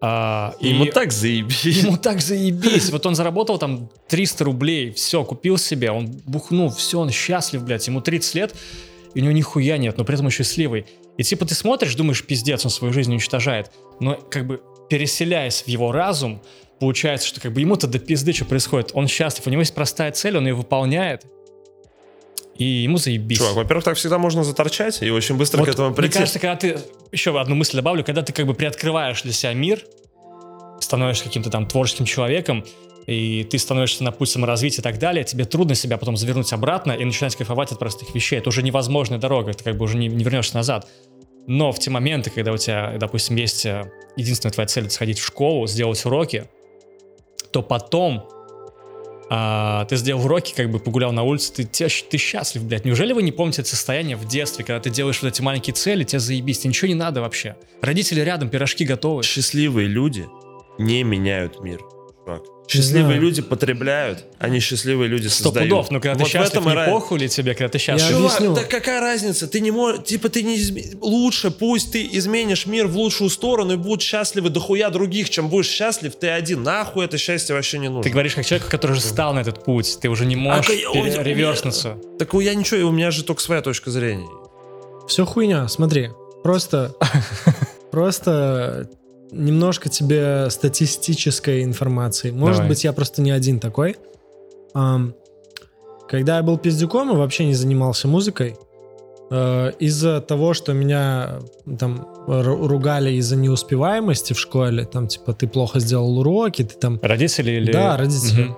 А, 0.00 0.54
И 0.60 0.68
ему 0.68 0.86
так 0.86 1.12
заебись. 1.12 1.64
Ему 1.64 1.96
так 1.96 2.20
заебись. 2.20 2.90
Вот 2.90 3.04
он 3.06 3.14
заработал 3.14 3.58
там 3.58 3.90
300 4.08 4.44
рублей, 4.44 4.92
все, 4.92 5.24
купил 5.24 5.58
себе, 5.58 5.90
он 5.90 6.06
бухнул, 6.24 6.70
все, 6.70 7.00
он 7.00 7.10
счастлив, 7.10 7.62
блядь, 7.64 7.86
ему 7.88 8.00
30 8.00 8.34
лет, 8.34 8.54
и 9.14 9.20
у 9.20 9.22
него 9.22 9.32
нихуя 9.32 9.76
нет, 9.76 9.98
но 9.98 10.04
при 10.04 10.14
этом 10.14 10.26
он 10.26 10.30
счастливый. 10.30 10.86
И 11.16 11.24
типа 11.24 11.46
ты 11.46 11.54
смотришь, 11.54 11.94
думаешь, 11.96 12.24
пиздец, 12.24 12.64
он 12.64 12.70
свою 12.70 12.92
жизнь 12.92 13.10
уничтожает. 13.10 13.72
Но 13.98 14.14
как 14.14 14.46
бы 14.46 14.60
переселяясь 14.88 15.62
в 15.62 15.68
его 15.68 15.90
разум, 15.90 16.40
получается, 16.78 17.26
что 17.26 17.40
как 17.40 17.52
бы 17.52 17.60
ему-то 17.60 17.88
до 17.88 17.98
пизды 17.98 18.32
что 18.32 18.44
происходит. 18.44 18.90
Он 18.94 19.08
счастлив, 19.08 19.46
у 19.46 19.50
него 19.50 19.62
есть 19.62 19.74
простая 19.74 20.12
цель, 20.12 20.36
он 20.36 20.46
ее 20.46 20.54
выполняет, 20.54 21.24
и 22.58 22.64
ему 22.64 22.98
заебись. 22.98 23.38
Чувак, 23.38 23.54
во-первых, 23.54 23.84
так 23.84 23.96
всегда 23.96 24.18
можно 24.18 24.42
заторчать 24.42 25.00
и 25.02 25.10
очень 25.10 25.36
быстро 25.36 25.58
Вот 25.58 25.68
к 25.68 25.70
этому 25.70 25.88
Мне 25.88 25.96
прийти. 25.96 26.18
кажется, 26.18 26.40
когда 26.40 26.56
ты, 26.56 26.78
еще 27.12 27.38
одну 27.40 27.54
мысль 27.54 27.76
добавлю, 27.76 28.04
когда 28.04 28.22
ты 28.22 28.32
как 28.32 28.46
бы 28.46 28.54
приоткрываешь 28.54 29.22
для 29.22 29.32
себя 29.32 29.54
мир, 29.54 29.84
становишься 30.80 31.24
каким-то 31.24 31.50
там 31.50 31.66
творческим 31.66 32.04
человеком, 32.04 32.64
и 33.06 33.44
ты 33.44 33.58
становишься 33.58 34.02
на 34.04 34.12
путь 34.12 34.28
саморазвития 34.28 34.80
и 34.80 34.82
так 34.82 34.98
далее, 34.98 35.24
тебе 35.24 35.44
трудно 35.44 35.74
себя 35.74 35.96
потом 35.96 36.16
завернуть 36.16 36.52
обратно 36.52 36.92
и 36.92 37.04
начинать 37.04 37.36
кайфовать 37.36 37.72
от 37.72 37.78
простых 37.78 38.14
вещей. 38.14 38.38
Это 38.38 38.48
уже 38.48 38.62
невозможная 38.62 39.18
дорога, 39.18 39.54
ты 39.54 39.62
как 39.62 39.76
бы 39.76 39.84
уже 39.84 39.96
не, 39.96 40.08
не 40.08 40.24
вернешься 40.24 40.56
назад. 40.56 40.88
Но 41.46 41.72
в 41.72 41.78
те 41.78 41.90
моменты, 41.90 42.30
когда 42.30 42.52
у 42.52 42.58
тебя, 42.58 42.96
допустим, 42.98 43.36
есть 43.36 43.64
э, 43.64 43.90
единственная 44.16 44.52
твоя 44.52 44.66
цель— 44.66 44.84
это 44.86 44.92
сходить 44.92 45.18
в 45.18 45.24
школу, 45.24 45.66
сделать 45.66 46.04
уроки, 46.04 46.48
то 47.52 47.62
потом 47.62 48.28
а, 49.30 49.84
ты 49.86 49.96
сделал 49.96 50.24
уроки, 50.24 50.54
как 50.54 50.70
бы 50.70 50.78
погулял 50.78 51.12
на 51.12 51.22
улице, 51.22 51.52
ты, 51.52 51.64
ты, 51.64 51.88
ты 51.88 52.16
счастлив, 52.16 52.64
блядь. 52.64 52.84
Неужели 52.84 53.12
вы 53.12 53.22
не 53.22 53.32
помните 53.32 53.62
это 53.62 53.70
состояние 53.70 54.16
в 54.16 54.26
детстве, 54.26 54.64
когда 54.64 54.80
ты 54.80 54.90
делаешь 54.90 55.20
вот 55.22 55.28
эти 55.28 55.42
маленькие 55.42 55.74
цели, 55.74 56.04
тебе 56.04 56.20
заебись, 56.20 56.60
тебе 56.60 56.70
ничего 56.70 56.88
не 56.88 56.94
надо 56.94 57.20
вообще. 57.20 57.56
Родители 57.82 58.20
рядом, 58.20 58.48
пирожки 58.48 58.84
готовы. 58.84 59.22
Счастливые 59.22 59.88
люди 59.88 60.26
не 60.78 61.02
меняют 61.02 61.60
мир. 61.60 61.80
Чувак. 62.36 62.42
Счастливые 62.70 63.04
знаю. 63.16 63.20
люди 63.22 63.40
потребляют, 63.40 64.24
а 64.38 64.50
не 64.50 64.60
счастливые 64.60 65.08
люди 65.08 65.26
Сто 65.28 65.44
создают. 65.44 65.70
пудов, 65.70 65.90
но 65.90 66.00
когда 66.00 66.14
Вот 66.18 66.24
ты 66.24 66.24
в 66.24 66.28
счастлив, 66.32 66.60
этом 66.60 66.68
не 66.70 66.76
ra- 66.78 66.90
похуй 66.90 67.18
ли 67.18 67.28
тебе, 67.28 67.54
когда 67.54 67.70
ты 67.70 67.78
счастлив? 67.78 68.10
Я 68.10 68.16
Чувак, 68.16 68.36
объясню. 68.36 68.54
да 68.56 68.64
какая 68.64 69.00
разница? 69.00 69.46
Ты 69.48 69.60
не 69.60 69.70
можешь, 69.70 70.04
типа, 70.04 70.28
ты 70.28 70.42
не 70.42 70.58
изме- 70.58 70.98
лучше, 71.00 71.50
пусть 71.50 71.92
ты 71.92 72.06
изменишь 72.12 72.66
мир 72.66 72.86
в 72.86 72.96
лучшую 72.96 73.30
сторону 73.30 73.72
и 73.72 73.76
будут 73.76 74.02
счастливы 74.02 74.50
дохуя 74.50 74.90
других, 74.90 75.30
чем 75.30 75.48
будешь 75.48 75.68
счастлив 75.68 76.14
ты 76.16 76.28
один. 76.28 76.62
Нахуй 76.62 77.06
это 77.06 77.16
счастье 77.16 77.54
вообще 77.54 77.78
не 77.78 77.88
нужно. 77.88 78.02
Ты 78.02 78.10
говоришь 78.10 78.34
как 78.34 78.44
человек, 78.44 78.68
который 78.68 78.92
уже 78.92 79.00
стал 79.00 79.32
на 79.32 79.38
этот 79.40 79.64
путь, 79.64 79.98
ты 80.02 80.10
уже 80.10 80.26
не 80.26 80.36
можешь 80.36 80.68
А 80.68 80.72
я- 80.74 80.90
у 80.90 80.92
пере- 80.92 81.22
реверснуться. 81.22 81.96
Так 82.18 82.34
у 82.34 82.40
я 82.40 82.54
ничего, 82.54 82.86
у 82.86 82.92
меня 82.92 83.10
же 83.10 83.24
только 83.24 83.40
своя 83.40 83.62
точка 83.62 83.90
зрения. 83.90 84.28
Все 85.08 85.24
хуйня, 85.24 85.66
смотри. 85.68 86.10
Просто, 86.42 86.94
просто 87.90 88.88
немножко 89.32 89.88
тебе 89.88 90.48
статистической 90.50 91.62
информации. 91.64 92.30
Может 92.30 92.56
Давай. 92.58 92.68
быть, 92.70 92.84
я 92.84 92.92
просто 92.92 93.22
не 93.22 93.30
один 93.30 93.60
такой. 93.60 93.96
Когда 96.08 96.36
я 96.38 96.42
был 96.42 96.56
пиздюком 96.58 97.12
и 97.12 97.16
вообще 97.16 97.44
не 97.44 97.54
занимался 97.54 98.08
музыкой, 98.08 98.56
э, 99.30 99.72
из-за 99.78 100.20
того, 100.22 100.54
что 100.54 100.72
меня 100.72 101.40
там 101.78 102.06
ру- 102.26 102.66
ругали 102.66 103.12
из-за 103.14 103.36
неуспеваемости 103.36 104.32
в 104.32 104.38
школе, 104.40 104.84
там 104.86 105.06
типа 105.06 105.34
ты 105.34 105.46
плохо 105.46 105.80
сделал 105.80 106.18
уроки, 106.18 106.64
ты 106.64 106.74
там 106.76 106.98
Родители 107.02 107.50
или... 107.52 107.72
Да, 107.72 107.96
родители. 107.98 108.44
Мгм. 108.44 108.56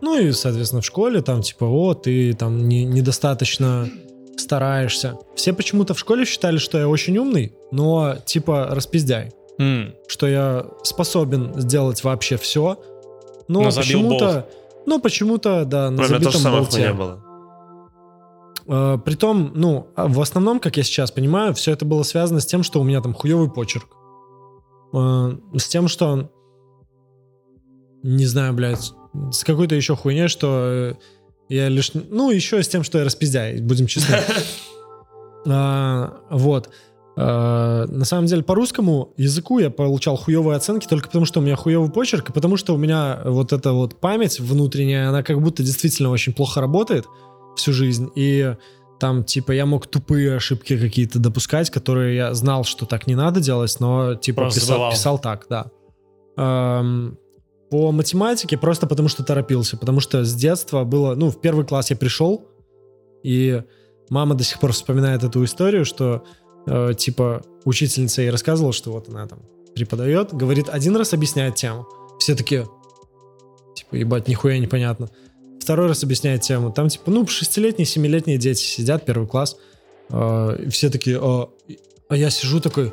ну 0.00 0.18
и, 0.20 0.30
соответственно, 0.30 0.80
в 0.82 0.86
школе 0.86 1.22
там 1.22 1.42
типа, 1.42 1.64
о, 1.64 1.94
ты 1.94 2.34
там 2.34 2.68
не- 2.68 2.84
недостаточно 2.84 3.88
стараешься. 4.36 5.16
Все 5.34 5.52
почему-то 5.52 5.94
в 5.94 5.98
школе 5.98 6.24
считали, 6.24 6.58
что 6.58 6.78
я 6.78 6.88
очень 6.88 7.18
умный, 7.18 7.52
но 7.72 8.14
типа 8.24 8.68
распиздяй, 8.70 9.32
М. 9.58 9.94
что 10.08 10.26
я 10.26 10.66
способен 10.82 11.52
сделать 11.60 12.02
вообще 12.04 12.36
все, 12.36 12.80
но, 13.48 13.62
Но 13.62 13.70
почему-то, 13.72 14.48
ну 14.86 15.00
почему-то, 15.00 15.64
да, 15.64 15.90
на 15.90 16.02
же 16.04 16.08
забитом 16.10 16.32
самое 16.32 16.62
болте. 16.62 16.76
хуйня 16.78 16.94
было. 16.94 17.24
Э, 18.66 18.98
Притом, 19.04 19.52
ну, 19.54 19.88
а 19.96 20.06
в 20.08 20.20
основном, 20.20 20.58
как 20.60 20.76
я 20.76 20.82
сейчас 20.84 21.10
понимаю, 21.10 21.52
все 21.54 21.72
это 21.72 21.84
было 21.84 22.02
связано 22.02 22.40
с 22.40 22.46
тем, 22.46 22.62
что 22.62 22.80
у 22.80 22.84
меня 22.84 23.00
там 23.02 23.12
хуевый 23.14 23.50
почерк. 23.50 23.88
Э, 24.94 25.32
С 25.56 25.66
тем, 25.68 25.88
что... 25.88 26.30
Не 28.04 28.26
знаю, 28.26 28.52
блядь, 28.54 28.92
с 29.32 29.44
какой-то 29.44 29.74
еще 29.74 29.94
хуйней, 29.96 30.28
что 30.28 30.48
э, 30.70 30.94
я 31.48 31.68
лишь... 31.68 31.92
Ну, 31.94 32.30
еще 32.30 32.62
с 32.62 32.68
тем, 32.68 32.82
что 32.84 32.98
я 32.98 33.04
распиздяй, 33.04 33.60
будем 33.60 33.86
честны. 33.86 34.16
А, 35.44 36.20
Вот. 36.30 36.70
А, 37.16 37.86
На 37.86 38.04
самом 38.04 38.26
деле, 38.26 38.42
по 38.42 38.54
русскому 38.54 39.12
языку 39.16 39.58
я 39.58 39.70
получал 39.70 40.16
хуевые 40.16 40.56
оценки 40.56 40.86
только 40.86 41.08
потому, 41.08 41.26
что 41.26 41.40
у 41.40 41.42
меня 41.42 41.56
хуевый 41.56 41.90
почерк, 41.90 42.30
и 42.30 42.32
потому 42.32 42.56
что 42.56 42.74
у 42.74 42.78
меня 42.78 43.20
вот 43.24 43.52
эта 43.52 43.72
вот 43.72 44.00
память 44.00 44.40
внутренняя, 44.40 45.08
она 45.08 45.22
как 45.22 45.40
будто 45.42 45.62
действительно 45.62 46.10
очень 46.10 46.32
плохо 46.32 46.60
работает 46.60 47.06
всю 47.56 47.72
жизнь. 47.72 48.10
И 48.14 48.54
там, 48.98 49.24
типа, 49.24 49.52
я 49.52 49.66
мог 49.66 49.86
тупые 49.88 50.36
ошибки 50.36 50.78
какие-то 50.78 51.18
допускать, 51.18 51.70
которые 51.70 52.16
я 52.16 52.34
знал, 52.34 52.64
что 52.64 52.86
так 52.86 53.06
не 53.06 53.14
надо 53.14 53.40
делать, 53.40 53.76
но, 53.80 54.14
типа, 54.14 54.42
Просто 54.42 54.60
писал, 54.60 54.74
забывал. 54.74 54.92
писал 54.92 55.18
так, 55.18 55.46
да. 55.50 55.66
Эм, 56.36 57.18
По 57.70 57.90
математике 57.90 58.56
просто 58.56 58.86
потому, 58.86 59.08
что 59.08 59.24
торопился, 59.24 59.76
потому 59.76 60.00
что 60.00 60.24
с 60.24 60.34
детства 60.34 60.84
было... 60.84 61.14
Ну, 61.14 61.30
в 61.30 61.40
первый 61.40 61.66
класс 61.66 61.90
я 61.90 61.96
пришел, 61.96 62.46
и 63.22 63.62
мама 64.08 64.34
до 64.34 64.44
сих 64.44 64.60
пор 64.60 64.72
вспоминает 64.72 65.24
эту 65.24 65.42
историю, 65.44 65.84
что, 65.84 66.22
э, 66.66 66.94
типа, 66.96 67.42
учительница 67.64 68.22
ей 68.22 68.30
рассказывала, 68.30 68.72
что 68.72 68.92
вот 68.92 69.08
она 69.08 69.26
там 69.26 69.40
преподает, 69.74 70.32
говорит, 70.34 70.68
один 70.68 70.96
раз 70.96 71.12
объясняет 71.12 71.54
тему. 71.54 71.86
Все 72.18 72.34
такие, 72.34 72.68
типа, 73.74 73.96
ебать, 73.96 74.28
нихуя 74.28 74.58
непонятно. 74.58 75.08
Второй 75.60 75.88
раз 75.88 76.02
объясняет 76.02 76.42
тему. 76.42 76.72
Там, 76.72 76.88
типа, 76.88 77.10
ну, 77.10 77.26
шестилетние, 77.26 77.86
семилетние 77.86 78.38
дети 78.38 78.62
сидят, 78.62 79.04
первый 79.04 79.26
класс. 79.26 79.56
э, 80.10 80.68
все 80.70 80.90
такие, 80.90 81.18
а, 81.20 81.48
а 82.08 82.16
я 82.16 82.30
сижу 82.30 82.60
такой, 82.60 82.92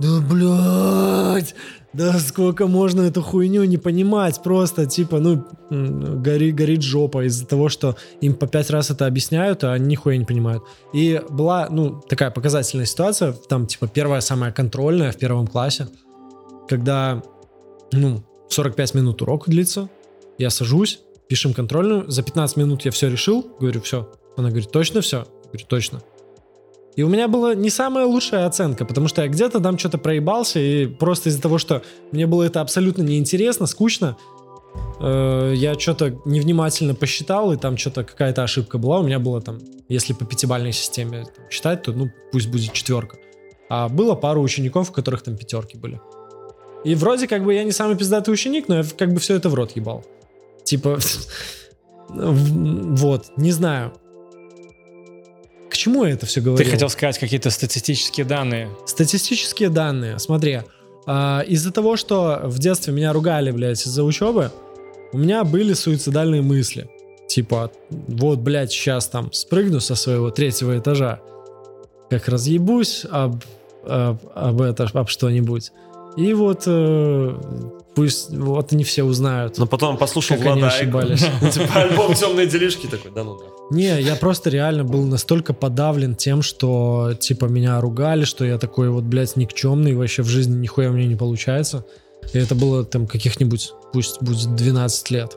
да, 0.00 0.20
блядь, 0.20 1.54
да 1.92 2.18
сколько 2.18 2.66
можно 2.66 3.02
эту 3.02 3.22
хуйню 3.22 3.64
не 3.64 3.76
понимать, 3.76 4.42
просто, 4.42 4.86
типа, 4.86 5.18
ну, 5.18 5.44
гори, 5.70 6.52
горит 6.52 6.82
жопа 6.82 7.26
из-за 7.26 7.46
того, 7.46 7.68
что 7.68 7.96
им 8.20 8.34
по 8.34 8.46
пять 8.46 8.70
раз 8.70 8.90
это 8.90 9.06
объясняют, 9.06 9.64
а 9.64 9.72
они 9.72 9.86
нихуя 9.86 10.16
не 10.16 10.24
понимают. 10.24 10.62
И 10.92 11.20
была, 11.28 11.68
ну, 11.70 12.00
такая 12.00 12.30
показательная 12.30 12.86
ситуация, 12.86 13.32
там, 13.32 13.66
типа, 13.66 13.88
первая 13.88 14.20
самая 14.20 14.52
контрольная 14.52 15.12
в 15.12 15.16
первом 15.16 15.46
классе, 15.46 15.88
когда, 16.68 17.22
ну, 17.92 18.22
45 18.48 18.94
минут 18.94 19.22
урок 19.22 19.48
длится, 19.48 19.88
я 20.38 20.50
сажусь, 20.50 21.00
пишем 21.28 21.54
контрольную, 21.54 22.10
за 22.10 22.22
15 22.22 22.56
минут 22.56 22.84
я 22.84 22.90
все 22.90 23.08
решил, 23.10 23.46
говорю, 23.58 23.80
все. 23.80 24.10
Она 24.36 24.50
говорит, 24.50 24.70
точно 24.70 25.00
все? 25.00 25.18
Я 25.18 25.24
говорю, 25.48 25.66
точно. 25.66 26.02
И 26.96 27.02
у 27.02 27.08
меня 27.08 27.28
была 27.28 27.54
не 27.54 27.70
самая 27.70 28.06
лучшая 28.06 28.46
оценка, 28.46 28.84
потому 28.84 29.08
что 29.08 29.22
я 29.22 29.28
где-то 29.28 29.60
там 29.60 29.78
что-то 29.78 29.98
проебался, 29.98 30.58
и 30.58 30.86
просто 30.86 31.28
из-за 31.28 31.40
того, 31.40 31.58
что 31.58 31.82
мне 32.12 32.26
было 32.26 32.42
это 32.42 32.60
абсолютно 32.60 33.02
неинтересно, 33.02 33.66
скучно, 33.66 34.16
э, 35.00 35.52
я 35.56 35.78
что-то 35.78 36.18
невнимательно 36.24 36.94
посчитал, 36.94 37.52
и 37.52 37.56
там 37.56 37.76
что-то 37.76 38.04
какая-то 38.04 38.42
ошибка 38.42 38.78
была. 38.78 39.00
У 39.00 39.04
меня 39.04 39.18
было 39.18 39.40
там, 39.40 39.60
если 39.88 40.12
по 40.12 40.24
пятибалльной 40.24 40.72
системе 40.72 41.24
там 41.24 41.50
считать, 41.50 41.82
то 41.82 41.92
ну 41.92 42.10
пусть 42.32 42.48
будет 42.48 42.72
четверка. 42.72 43.18
А 43.68 43.88
было 43.88 44.16
пару 44.16 44.42
учеников, 44.42 44.90
у 44.90 44.92
которых 44.92 45.22
там 45.22 45.36
пятерки 45.36 45.76
были. 45.76 46.00
И 46.84 46.94
вроде 46.94 47.28
как 47.28 47.44
бы 47.44 47.54
я 47.54 47.62
не 47.62 47.72
самый 47.72 47.96
пиздатый 47.96 48.32
ученик, 48.34 48.68
но 48.68 48.78
я 48.78 48.84
как 48.98 49.12
бы 49.12 49.20
все 49.20 49.36
это 49.36 49.48
в 49.48 49.54
рот 49.54 49.72
ебал. 49.76 50.04
Типа, 50.64 50.98
вот, 52.08 53.26
не 53.36 53.52
знаю. 53.52 53.92
Чему 55.80 56.04
я 56.04 56.12
это 56.12 56.26
все 56.26 56.42
говорю? 56.42 56.62
Ты 56.62 56.70
хотел 56.70 56.90
сказать 56.90 57.18
какие-то 57.18 57.48
статистические 57.48 58.26
данные. 58.26 58.68
Статистические 58.84 59.70
данные. 59.70 60.18
Смотри, 60.18 60.60
а, 61.06 61.42
из-за 61.48 61.72
того, 61.72 61.96
что 61.96 62.38
в 62.44 62.58
детстве 62.58 62.92
меня 62.92 63.14
ругали, 63.14 63.50
блядь, 63.50 63.80
из-за 63.86 64.04
учебы, 64.04 64.52
у 65.14 65.16
меня 65.16 65.42
были 65.42 65.72
суицидальные 65.72 66.42
мысли. 66.42 66.90
Типа, 67.28 67.72
вот, 67.88 68.40
блядь, 68.40 68.70
сейчас 68.70 69.08
там 69.08 69.32
спрыгну 69.32 69.80
со 69.80 69.94
своего 69.94 70.30
третьего 70.30 70.78
этажа, 70.78 71.20
как 72.10 72.28
разъебусь 72.28 73.06
об, 73.10 73.42
об, 73.86 74.18
об 74.34 74.60
это, 74.60 74.86
об 74.92 75.08
что-нибудь. 75.08 75.72
И 76.16 76.34
вот 76.34 76.64
э, 76.66 77.40
пусть 77.94 78.30
вот 78.30 78.72
они 78.72 78.84
все 78.84 79.04
узнают. 79.04 79.58
Но 79.58 79.66
потом 79.66 79.96
послушал 79.96 80.36
Как 80.36 80.46
они 80.46 80.60
Влада 80.60 80.74
ошибались. 80.74 81.20
Типа 81.52 81.82
альбом 81.82 82.14
«Темные 82.14 82.46
делишки» 82.46 82.86
такой, 82.86 83.10
да 83.14 83.24
ну 83.24 83.34
нахуй. 83.34 83.60
Не, 83.70 84.00
я 84.00 84.16
просто 84.16 84.50
реально 84.50 84.84
был 84.84 85.04
настолько 85.04 85.54
подавлен 85.54 86.16
тем, 86.16 86.42
что, 86.42 87.14
типа, 87.18 87.44
меня 87.44 87.80
ругали, 87.80 88.24
что 88.24 88.44
я 88.44 88.58
такой 88.58 88.90
вот, 88.90 89.04
блядь, 89.04 89.36
никчемный, 89.36 89.94
вообще 89.94 90.22
в 90.22 90.26
жизни 90.26 90.56
нихуя 90.56 90.90
у 90.90 90.92
меня 90.92 91.06
не 91.06 91.14
получается. 91.14 91.84
И 92.32 92.38
это 92.38 92.54
было 92.54 92.84
там 92.84 93.06
каких-нибудь, 93.06 93.72
пусть 93.92 94.20
будет 94.22 94.54
12 94.56 95.10
лет. 95.10 95.36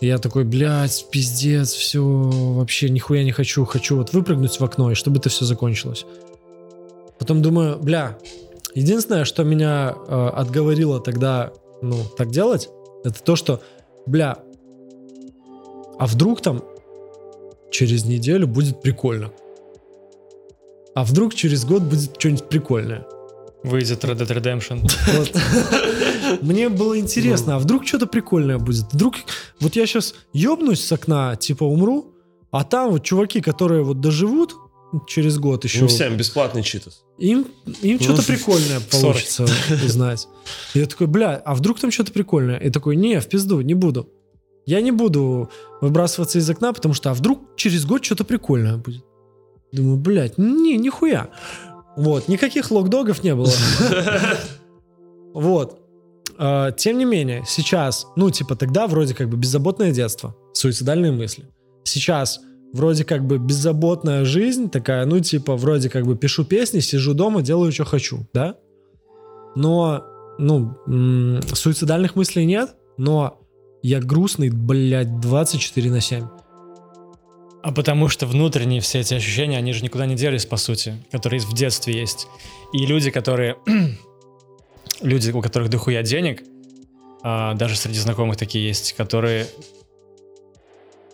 И 0.00 0.06
я 0.06 0.18
такой, 0.18 0.44
блядь, 0.44 1.06
пиздец, 1.10 1.72
все, 1.72 2.02
вообще 2.02 2.90
нихуя 2.90 3.24
не 3.24 3.32
хочу, 3.32 3.64
хочу 3.64 3.96
вот 3.96 4.12
выпрыгнуть 4.12 4.60
в 4.60 4.64
окно, 4.64 4.90
и 4.90 4.94
чтобы 4.94 5.18
это 5.18 5.30
все 5.30 5.44
закончилось. 5.44 6.04
Потом 7.18 7.40
думаю, 7.40 7.78
бля, 7.78 8.18
единственное, 8.74 9.24
что 9.24 9.44
меня 9.44 9.94
э, 9.96 10.28
отговорило 10.34 11.00
тогда, 11.00 11.52
ну, 11.82 11.96
так 12.16 12.30
делать, 12.30 12.68
это 13.04 13.22
то, 13.22 13.36
что, 13.36 13.60
бля, 14.06 14.38
а 15.98 16.06
вдруг 16.06 16.40
там 16.40 16.62
через 17.70 18.04
неделю 18.04 18.46
будет 18.46 18.80
прикольно. 18.80 19.32
А 20.94 21.04
вдруг 21.04 21.34
через 21.34 21.64
год 21.64 21.82
будет 21.82 22.16
что-нибудь 22.18 22.48
прикольное. 22.48 23.06
Выйдет 23.64 24.04
Red 24.04 24.18
Dead 24.18 24.28
Redemption. 24.28 24.88
Вот. 25.16 26.40
Мне 26.42 26.68
было 26.68 26.98
интересно, 26.98 27.56
а 27.56 27.58
вдруг 27.58 27.86
что-то 27.86 28.06
прикольное 28.06 28.58
будет? 28.58 28.92
Вдруг 28.92 29.14
вот 29.60 29.74
я 29.74 29.86
сейчас 29.86 30.14
ёбнусь 30.32 30.84
с 30.84 30.92
окна, 30.92 31.34
типа 31.36 31.64
умру, 31.64 32.14
а 32.50 32.62
там 32.64 32.90
вот 32.90 33.02
чуваки, 33.02 33.40
которые 33.40 33.82
вот 33.82 34.00
доживут, 34.00 34.54
через 35.06 35.38
год 35.38 35.64
еще. 35.64 35.80
Им 35.80 35.88
всем 35.88 36.16
бесплатный 36.16 36.62
читас. 36.62 37.02
Им, 37.18 37.46
им 37.82 37.98
Ну, 37.98 38.04
что-то 38.04 38.22
прикольное 38.26 38.80
40. 38.80 38.90
получится 38.90 39.46
узнать. 39.84 40.28
И 40.74 40.80
я 40.80 40.86
такой, 40.86 41.06
бля, 41.06 41.40
а 41.44 41.54
вдруг 41.54 41.80
там 41.80 41.90
что-то 41.90 42.12
прикольное? 42.12 42.58
И 42.58 42.70
такой, 42.70 42.96
не, 42.96 43.20
в 43.20 43.28
пизду, 43.28 43.60
не 43.60 43.74
буду. 43.74 44.08
Я 44.66 44.80
не 44.80 44.92
буду 44.92 45.50
выбрасываться 45.80 46.38
из 46.38 46.48
окна, 46.48 46.72
потому 46.72 46.94
что, 46.94 47.10
а 47.10 47.14
вдруг 47.14 47.56
через 47.56 47.84
год 47.84 48.04
что-то 48.04 48.24
прикольное 48.24 48.76
будет? 48.76 49.04
Думаю, 49.72 49.96
блядь, 49.96 50.38
не, 50.38 50.76
нихуя. 50.76 51.28
Вот, 51.96 52.28
никаких 52.28 52.70
локдогов 52.70 53.22
не 53.22 53.34
было. 53.34 53.50
Вот. 55.34 55.80
А, 56.38 56.70
Тем 56.70 56.98
не 56.98 57.04
менее, 57.04 57.44
сейчас, 57.46 58.06
ну, 58.16 58.30
типа, 58.30 58.54
тогда 58.56 58.86
вроде 58.86 59.14
как 59.14 59.28
бы 59.28 59.36
беззаботное 59.36 59.90
детство, 59.92 60.36
суицидальные 60.52 61.10
мысли. 61.10 61.44
Сейчас 61.82 62.40
вроде 62.74 63.04
как 63.04 63.24
бы 63.24 63.38
беззаботная 63.38 64.24
жизнь 64.24 64.68
такая, 64.68 65.06
ну, 65.06 65.20
типа, 65.20 65.54
вроде 65.54 65.88
как 65.88 66.04
бы 66.04 66.16
пишу 66.16 66.44
песни, 66.44 66.80
сижу 66.80 67.14
дома, 67.14 67.40
делаю, 67.40 67.70
что 67.70 67.84
хочу, 67.84 68.26
да? 68.34 68.56
Но, 69.54 70.04
ну, 70.38 70.76
м, 70.88 71.40
суицидальных 71.42 72.16
мыслей 72.16 72.44
нет, 72.44 72.74
но 72.98 73.40
я 73.82 74.00
грустный, 74.00 74.50
блядь, 74.50 75.20
24 75.20 75.90
на 75.90 76.00
7. 76.00 76.26
А 77.62 77.72
потому 77.72 78.08
что 78.08 78.26
внутренние 78.26 78.80
все 78.80 78.98
эти 79.00 79.14
ощущения, 79.14 79.56
они 79.56 79.72
же 79.72 79.84
никуда 79.84 80.06
не 80.06 80.16
делись, 80.16 80.44
по 80.44 80.56
сути, 80.56 80.94
которые 81.12 81.40
в 81.40 81.54
детстве 81.54 81.94
есть. 81.98 82.26
И 82.72 82.84
люди, 82.86 83.12
которые... 83.12 83.56
люди, 85.00 85.30
у 85.30 85.40
которых 85.40 85.70
дохуя 85.70 86.02
денег, 86.02 86.42
а, 87.22 87.54
даже 87.54 87.76
среди 87.76 88.00
знакомых 88.00 88.36
такие 88.36 88.66
есть, 88.66 88.94
которые... 88.94 89.46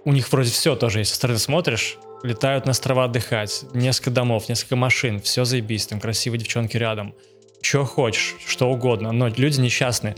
У 0.04 0.12
них 0.12 0.30
вроде 0.32 0.50
все 0.50 0.76
тоже 0.76 1.00
есть. 1.00 1.10
Со 1.10 1.16
стороны 1.16 1.38
смотришь, 1.38 1.98
летают 2.22 2.64
на 2.66 2.70
острова 2.72 3.04
отдыхать, 3.04 3.64
несколько 3.74 4.10
домов, 4.10 4.48
несколько 4.48 4.76
машин, 4.76 5.20
все 5.20 5.44
заебись, 5.44 5.86
там 5.86 6.00
красивые 6.00 6.38
девчонки 6.38 6.76
рядом. 6.76 7.14
Что 7.62 7.84
хочешь, 7.84 8.36
что 8.46 8.70
угодно. 8.70 9.12
Но 9.12 9.28
люди 9.28 9.60
несчастные. 9.60 10.14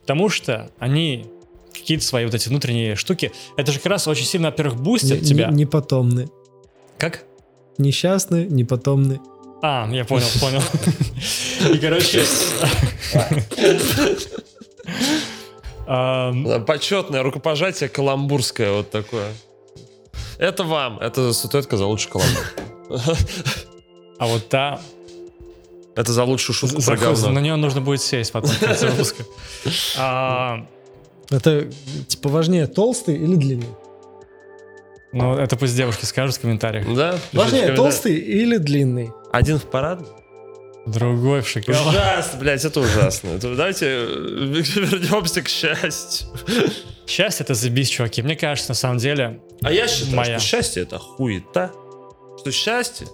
Потому 0.00 0.28
что 0.28 0.70
они 0.78 1.26
какие-то 1.72 2.04
свои 2.04 2.24
вот 2.24 2.34
эти 2.34 2.48
внутренние 2.48 2.94
штуки, 2.94 3.32
это 3.56 3.72
же 3.72 3.78
как 3.78 3.86
раз 3.90 4.06
очень 4.06 4.24
сильно, 4.26 4.48
во-первых, 4.48 4.76
бустит 4.80 5.22
Не- 5.22 5.28
тебя. 5.28 5.48
не- 5.48 5.62
Непотомны. 5.64 6.28
Как? 6.98 7.24
Несчастны, 7.78 8.46
непотомны. 8.48 9.20
А, 9.62 9.88
я 9.90 10.04
понял, 10.04 10.26
понял. 10.40 10.62
И, 11.74 11.78
короче... 11.78 12.22
Да, 15.86 16.60
Почетное 16.66 17.22
рукопожатие 17.22 17.88
каламбурское 17.88 18.72
вот 18.72 18.90
такое. 18.90 19.32
Это 20.38 20.64
вам. 20.64 20.98
Это 20.98 21.32
статуэтка 21.32 21.76
за 21.76 21.86
лучший 21.86 22.10
каламбур. 22.10 22.44
А 24.18 24.26
вот 24.26 24.48
та... 24.48 24.80
Это 25.96 26.12
за 26.12 26.24
лучшую 26.24 26.54
шутку 26.54 26.76
про 26.76 26.82
за- 26.82 26.90
На 26.92 26.96
говно. 26.96 27.40
нее 27.40 27.56
нужно 27.56 27.80
будет 27.80 28.00
сесть 28.00 28.32
потом 28.32 28.50
в 28.50 28.60
конце 28.60 28.88
выпуска. 28.88 29.24
А, 29.98 30.66
Это, 31.30 31.68
типа, 32.08 32.28
важнее, 32.28 32.66
толстый 32.66 33.16
или 33.16 33.34
длинный? 33.34 33.68
Ну, 35.12 35.34
это 35.36 35.56
пусть 35.56 35.76
девушки 35.76 36.04
скажут 36.04 36.36
в 36.36 36.40
комментариях. 36.40 36.92
Да? 36.94 37.16
Важнее, 37.32 37.72
толстый 37.74 38.16
или 38.16 38.56
длинный? 38.56 39.10
Один 39.32 39.58
в 39.58 39.64
парад? 39.64 40.00
Другой 40.86 41.40
в 41.40 41.48
шоколад. 41.48 41.86
Ужасно, 41.86 42.38
блядь, 42.40 42.64
это 42.64 42.80
ужасно. 42.80 43.28
Это 43.30 43.54
Давайте 43.56 43.86
э, 43.86 44.04
вернемся 44.06 45.42
к 45.42 45.48
счастью. 45.48 46.28
Счастье 47.06 47.44
это 47.44 47.54
заебись, 47.54 47.88
чуваки. 47.88 48.22
Мне 48.22 48.36
кажется, 48.36 48.70
на 48.72 48.74
самом 48.74 48.98
деле... 48.98 49.40
А 49.62 49.72
я 49.72 49.88
считаю, 49.88 50.16
Моя. 50.16 50.38
что 50.38 50.46
счастье 50.48 50.82
это 50.82 50.98
хуета. 50.98 51.70
Что 52.38 52.50
счастье 52.50 53.06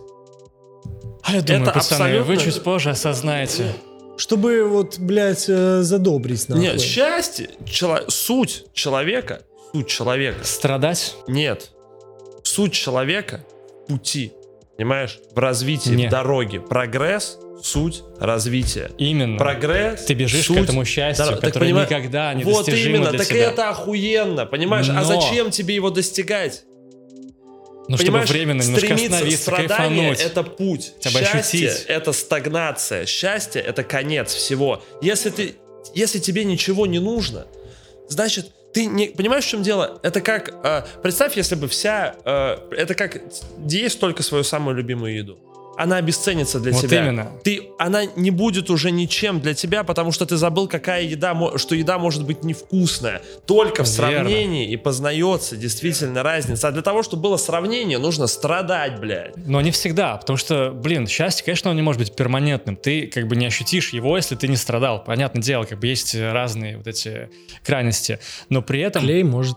А 1.22 1.34
я 1.34 1.42
думаю, 1.42 1.62
Это 1.62 1.72
пацаны, 1.72 2.14
вы 2.22 2.34
абсолютно- 2.34 2.44
чуть 2.52 2.62
позже 2.62 2.90
осознаете. 2.90 3.72
Чтобы 4.16 4.64
вот, 4.68 4.98
блядь, 4.98 5.46
э, 5.48 5.82
задобрить 5.82 6.48
нахуй. 6.48 6.64
Нет, 6.64 6.80
счастье, 6.80 7.50
чело- 7.66 8.04
суть 8.08 8.64
человека, 8.74 9.42
суть 9.72 9.86
человека. 9.88 10.44
Страдать? 10.44 11.14
Нет. 11.28 11.70
Суть 12.42 12.72
человека 12.72 13.44
пути. 13.86 14.32
Понимаешь? 14.76 15.18
В 15.34 15.38
развитии, 15.38 15.90
Не. 15.90 16.06
в 16.08 16.10
дороге. 16.10 16.60
Прогресс, 16.60 17.38
суть, 17.62 18.02
развитие. 18.18 18.90
Именно. 18.98 19.38
Прогресс. 19.38 20.04
Ты 20.04 20.14
бежишь 20.14 20.46
суть, 20.46 20.58
к 20.58 20.60
этому 20.62 20.84
счастью, 20.84 21.26
так 21.26 21.40
которое 21.40 21.66
понимаю- 21.66 21.86
никогда 21.86 22.34
не 22.34 22.44
Вот 22.44 22.68
именно, 22.68 23.10
для 23.10 23.18
так 23.18 23.28
тебя. 23.28 23.50
это 23.50 23.68
охуенно, 23.70 24.46
понимаешь? 24.46 24.88
А 24.88 24.94
Но- 24.94 25.04
зачем 25.04 25.50
тебе 25.50 25.74
его 25.74 25.90
достигать? 25.90 26.64
Ну, 27.88 27.96
чтобы 27.96 28.10
Понимаешь, 28.12 28.30
временно 28.30 28.62
немножко 28.62 28.86
стремиться, 28.86 29.14
остановиться, 29.16 29.42
страдание 29.42 30.08
кайфануть. 30.14 30.20
это 30.20 30.42
путь. 30.44 30.92
Бы 31.02 31.10
Счастье 31.10 31.40
ощутить. 31.70 31.84
это 31.88 32.12
стагнация. 32.12 33.04
Счастье 33.06 33.60
это 33.60 33.82
конец 33.82 34.32
всего. 34.32 34.80
Если 35.02 35.30
ты, 35.30 35.54
если 35.92 36.20
тебе 36.20 36.44
ничего 36.44 36.86
не 36.86 37.00
нужно, 37.00 37.46
значит 38.08 38.46
ты 38.72 38.86
не 38.86 39.06
понимаешь, 39.08 39.44
в 39.44 39.48
чем 39.48 39.64
дело? 39.64 39.98
Это 40.04 40.20
как 40.20 40.54
э, 40.62 40.82
представь, 41.02 41.36
если 41.36 41.56
бы 41.56 41.66
вся 41.66 42.14
э, 42.24 42.58
это 42.76 42.94
как 42.94 43.20
есть 43.66 43.98
только 43.98 44.22
свою 44.22 44.44
самую 44.44 44.76
любимую 44.76 45.16
еду. 45.16 45.38
Она 45.80 45.96
обесценится 45.96 46.60
для 46.60 46.72
Вот 46.72 46.82
тебя. 46.82 47.04
именно. 47.06 47.30
Ты, 47.42 47.70
она 47.78 48.04
не 48.04 48.30
будет 48.30 48.68
уже 48.68 48.90
ничем 48.90 49.40
для 49.40 49.54
тебя, 49.54 49.82
потому 49.82 50.12
что 50.12 50.26
ты 50.26 50.36
забыл, 50.36 50.68
какая 50.68 51.04
еда, 51.04 51.34
что 51.56 51.74
еда 51.74 51.98
может 51.98 52.26
быть 52.26 52.44
невкусная. 52.44 53.22
Только 53.46 53.82
в 53.82 53.88
Верно. 53.98 54.18
сравнении 54.18 54.70
и 54.70 54.76
познается 54.76 55.56
действительно 55.56 56.22
разница. 56.22 56.68
А 56.68 56.70
для 56.70 56.82
того, 56.82 57.02
чтобы 57.02 57.22
было 57.22 57.38
сравнение, 57.38 57.96
нужно 57.96 58.26
страдать, 58.26 59.00
блядь. 59.00 59.34
Но 59.38 59.62
не 59.62 59.70
всегда, 59.70 60.18
потому 60.18 60.36
что, 60.36 60.70
блин, 60.70 61.06
счастье, 61.08 61.46
конечно, 61.46 61.70
оно 61.70 61.78
не 61.80 61.82
может 61.82 61.98
быть 61.98 62.14
перманентным. 62.14 62.76
Ты 62.76 63.06
как 63.06 63.26
бы 63.26 63.34
не 63.36 63.46
ощутишь 63.46 63.94
его, 63.94 64.18
если 64.18 64.36
ты 64.36 64.48
не 64.48 64.56
страдал. 64.56 65.02
Понятное 65.02 65.42
дело, 65.42 65.64
как 65.64 65.78
бы 65.80 65.86
есть 65.86 66.14
разные 66.14 66.76
вот 66.76 66.88
эти 66.88 67.30
крайности. 67.64 68.18
Но 68.50 68.60
при 68.60 68.80
этом 68.80 69.02
Клей 69.02 69.22
может 69.22 69.56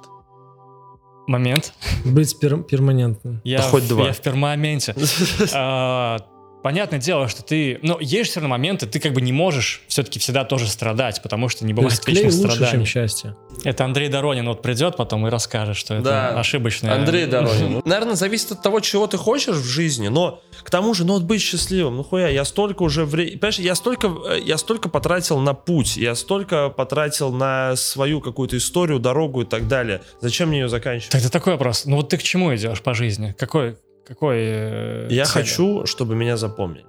момент, 1.28 1.74
быть 2.06 2.36
пер- 2.42 2.64
перманентным. 2.64 3.42
я, 3.44 3.58
Да 3.60 3.64
хоть 3.64 3.84
в, 3.84 3.88
два. 3.90 4.06
я 4.08 4.14
в 4.14 4.20
пермоменте. 4.22 4.96
Понятное 6.64 6.98
дело, 7.00 7.28
что 7.28 7.44
ты... 7.44 7.78
Ну, 7.82 8.00
есть 8.00 8.32
все 8.32 8.40
равно 8.40 8.50
моменты, 8.50 8.88
ты 8.88 9.00
как 9.02 9.12
бы 9.12 9.22
не 9.22 9.34
можешь 9.34 9.82
все-таки 9.90 10.18
всегда 10.18 10.46
тоже 10.46 10.68
страдать, 10.68 11.22
потому 11.22 11.50
что 11.50 11.66
не 11.66 11.74
бывает 11.74 11.94
вечных 12.08 12.34
лучше, 12.34 12.42
чем 12.42 12.52
страданий. 12.52 12.86
счастье. 12.86 13.36
Это 13.66 13.84
Андрей 13.84 14.08
Доронин 14.08 14.48
вот 14.48 14.62
придет 14.62 14.96
потом 14.96 15.28
и 15.28 15.30
расскажет, 15.30 15.76
что 15.76 15.96
это 15.96 16.04
Да. 16.04 16.40
ошибочное. 16.40 16.96
Андрей 16.96 17.26
Доронин. 17.26 17.82
Наверное, 17.86 18.16
зависит 18.16 18.54
от 18.54 18.62
того, 18.62 18.80
чего 18.80 19.08
ты 19.08 19.18
хочешь 19.18 19.58
в 19.58 19.66
жизни, 19.66 20.08
но 20.08 20.42
к 20.64 20.70
тому 20.72 20.94
же, 20.94 21.04
ну 21.06 21.14
вот 21.14 21.24
быть 21.24 21.42
счастливым, 21.42 21.98
ну 21.98 22.04
хуя, 22.04 22.30
я 22.30 22.46
столько 22.46 22.84
уже 22.84 23.04
времени, 23.04 23.36
понимаешь, 23.36 23.60
я 23.60 23.76
столько, 23.76 24.08
э, 24.30 24.40
я 24.44 24.58
столько 24.58 24.88
потратил 24.88 25.40
на 25.40 25.54
путь, 25.54 25.98
я 25.98 26.16
столько 26.16 26.70
потратил 26.70 27.32
на 27.34 27.76
свою 27.76 28.22
какую-то 28.22 28.56
историю, 28.56 29.00
дорогу 29.00 29.42
и 29.42 29.46
так 29.46 29.68
далее. 29.68 30.02
Зачем 30.22 30.48
мне 30.50 30.60
ее 30.62 30.70
заканчивать? 30.70 31.12
Так 31.12 31.22
это 31.22 31.30
такой 31.32 31.54
вопрос. 31.54 31.86
Ну 31.86 31.98
вот 31.98 32.08
ты 32.10 32.18
к 32.18 32.24
чему 32.24 32.56
идешь 32.56 32.82
по 32.82 32.94
жизни? 32.94 33.36
Какой, 33.38 33.76
какой 34.06 34.38
э, 34.40 35.08
Я 35.10 35.26
цели? 35.26 35.44
хочу, 35.44 35.86
чтобы 35.86 36.16
меня 36.16 36.38
запомнили. 36.38 36.86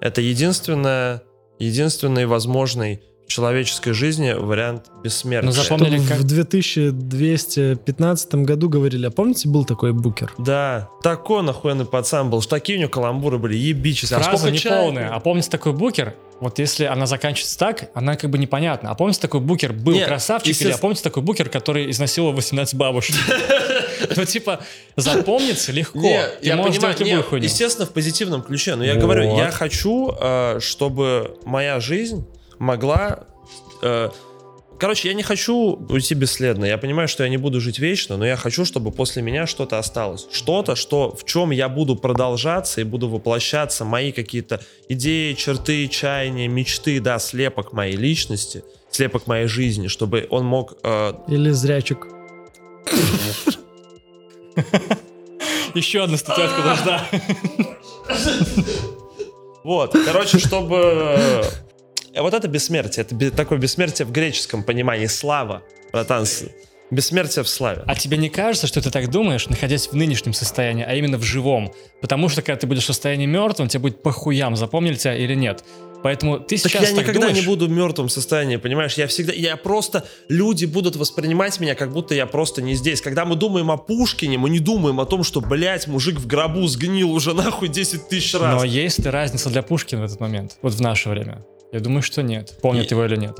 Это 0.00 0.20
единственное, 0.20 1.22
единственный 1.58 2.26
возможный 2.26 3.02
человеческой 3.32 3.92
жизни 3.92 4.32
вариант 4.32 4.86
бессмертия. 5.02 5.46
Ну, 5.46 5.52
запомни- 5.52 5.84
Помнили, 5.84 5.98
В- 6.00 6.08
как- 6.08 6.18
В 6.18 6.24
2215 6.24 8.44
году 8.44 8.68
говорили, 8.68 9.06
а 9.06 9.10
помните, 9.10 9.48
был 9.48 9.64
такой 9.64 9.92
букер? 9.92 10.32
Да, 10.38 10.88
такой 11.02 11.42
нахуйный 11.42 11.84
пацан 11.84 12.30
был, 12.30 12.40
что 12.42 12.50
такие 12.50 12.78
у 12.78 12.80
него 12.80 12.90
каламбуры 12.90 13.38
были, 13.38 13.56
ебичись. 13.56 14.12
А 14.12 14.16
Фраза 14.20 14.38
сколько 14.38 14.52
не 14.52 14.58
чая 14.58 14.82
полная. 14.82 15.08
пил? 15.08 15.16
А 15.16 15.20
помните 15.20 15.50
такой 15.50 15.72
букер? 15.72 16.14
Вот 16.40 16.58
если 16.58 16.84
она 16.86 17.06
заканчивается 17.06 17.56
так, 17.58 17.90
она 17.94 18.16
как 18.16 18.28
бы 18.28 18.36
непонятна. 18.36 18.90
А 18.90 18.94
помните 18.96 19.20
такой 19.20 19.40
букер 19.40 19.72
был 19.72 19.92
Нет, 19.92 20.08
красавчик? 20.08 20.60
Или 20.60 20.72
а 20.72 20.78
помните 20.78 21.02
такой 21.02 21.22
букер, 21.22 21.48
который 21.48 21.88
изнасиловал 21.90 22.34
18 22.34 22.74
бабушек? 22.74 23.16
Ну, 24.16 24.24
типа, 24.24 24.58
запомниться 24.96 25.70
легко. 25.72 26.00
Не, 26.00 26.22
Ты 26.42 26.48
я 26.48 26.56
можешь 26.56 26.76
понимаю, 26.76 26.96
делать 26.96 27.10
любую 27.12 27.24
хуйню. 27.28 27.44
естественно, 27.44 27.86
в 27.86 27.90
позитивном 27.92 28.42
ключе. 28.42 28.74
Но 28.74 28.84
я 28.84 28.94
Вот. 28.94 29.02
говорю, 29.02 29.36
я 29.36 29.50
хочу, 29.52 30.12
э, 30.20 30.58
чтобы 30.60 31.36
моя 31.44 31.78
жизнь 31.80 32.26
могла... 32.62 33.26
э, 33.82 34.08
короче, 34.78 35.08
я 35.08 35.14
не 35.14 35.22
хочу 35.22 35.54
уйти 35.88 36.14
бесследно. 36.14 36.64
Я 36.64 36.78
понимаю, 36.78 37.08
что 37.08 37.24
я 37.24 37.28
не 37.28 37.36
буду 37.36 37.60
жить 37.60 37.78
вечно, 37.78 38.16
но 38.16 38.24
я 38.24 38.36
хочу, 38.36 38.64
чтобы 38.64 38.92
после 38.92 39.20
меня 39.20 39.46
что-то 39.46 39.78
осталось. 39.78 40.26
Что-то, 40.30 40.76
что, 40.76 41.14
в 41.14 41.24
чем 41.24 41.50
я 41.50 41.68
буду 41.68 41.96
продолжаться 41.96 42.80
и 42.80 42.84
буду 42.84 43.08
воплощаться, 43.08 43.84
мои 43.84 44.12
какие-то 44.12 44.60
идеи, 44.88 45.34
черты, 45.34 45.88
чаяния, 45.88 46.48
мечты, 46.48 47.00
да, 47.00 47.18
слепок 47.18 47.72
моей 47.72 47.96
личности, 47.96 48.62
слепок 48.90 49.26
моей 49.26 49.48
жизни, 49.48 49.88
чтобы 49.88 50.26
он 50.30 50.46
мог 50.46 50.74
э, 50.84 51.12
Или 51.28 51.50
зрячик? 51.50 52.06
Еще 55.74 56.04
одна 56.04 56.16
статуэтка 56.16 56.60
нужна. 56.62 57.06
Вот, 59.64 59.92
короче, 59.92 60.40
чтобы... 60.40 61.44
э, 62.14 62.20
Вот 62.20 62.34
это 62.34 62.48
бессмертие, 62.48 63.04
это 63.04 63.30
такое 63.30 63.58
бессмертие 63.58 64.06
в 64.06 64.12
греческом 64.12 64.62
понимании, 64.62 65.06
слава, 65.06 65.62
братан. 65.92 66.24
Бессмертие 66.90 67.42
в 67.42 67.48
славе. 67.48 67.82
А 67.86 67.94
тебе 67.94 68.18
не 68.18 68.28
кажется, 68.28 68.66
что 68.66 68.82
ты 68.82 68.90
так 68.90 69.10
думаешь, 69.10 69.48
находясь 69.48 69.88
в 69.88 69.94
нынешнем 69.94 70.34
состоянии, 70.34 70.84
а 70.86 70.94
именно 70.94 71.16
в 71.16 71.22
живом? 71.22 71.72
Потому 72.02 72.28
что 72.28 72.42
когда 72.42 72.56
ты 72.56 72.66
будешь 72.66 72.82
в 72.82 72.86
состоянии 72.86 73.24
мертвым, 73.24 73.68
тебе 73.68 73.80
будет 73.80 74.02
похуям, 74.02 74.56
запомнили 74.56 74.96
тебя 74.96 75.16
или 75.16 75.34
нет. 75.34 75.64
Поэтому 76.02 76.38
ты 76.38 76.58
Так 76.58 76.70
сейчас 76.70 76.90
я 76.90 76.96
так 76.96 77.04
никогда 77.04 77.28
думаешь? 77.28 77.38
не 77.38 77.46
буду 77.46 77.66
в 77.66 77.70
мертвом 77.70 78.10
состоянии, 78.10 78.56
понимаешь? 78.56 78.94
Я 78.94 79.06
всегда, 79.06 79.32
я 79.32 79.56
просто, 79.56 80.04
люди 80.28 80.66
будут 80.66 80.96
воспринимать 80.96 81.60
меня, 81.60 81.74
как 81.74 81.92
будто 81.92 82.14
я 82.14 82.26
просто 82.26 82.60
не 82.60 82.74
здесь. 82.74 83.00
Когда 83.00 83.24
мы 83.24 83.36
думаем 83.36 83.70
о 83.70 83.78
Пушкине, 83.78 84.36
мы 84.36 84.50
не 84.50 84.58
думаем 84.58 85.00
о 85.00 85.06
том, 85.06 85.24
что, 85.24 85.40
блядь, 85.40 85.86
мужик 85.86 86.18
в 86.18 86.26
гробу 86.26 86.66
сгнил 86.66 87.10
уже 87.12 87.32
нахуй 87.32 87.68
10 87.68 88.08
тысяч 88.08 88.34
раз. 88.34 88.60
Но 88.60 88.64
есть 88.64 88.98
ли 88.98 89.08
разница 89.10 89.48
для 89.48 89.62
Пушкина 89.62 90.02
в 90.02 90.04
этот 90.04 90.20
момент? 90.20 90.58
Вот 90.60 90.74
в 90.74 90.80
наше 90.82 91.08
время? 91.08 91.42
Я 91.72 91.80
думаю, 91.80 92.02
что 92.02 92.22
нет. 92.22 92.58
Помнят 92.62 92.86
И- 92.86 92.94
его 92.94 93.04
или 93.04 93.16
нет. 93.16 93.36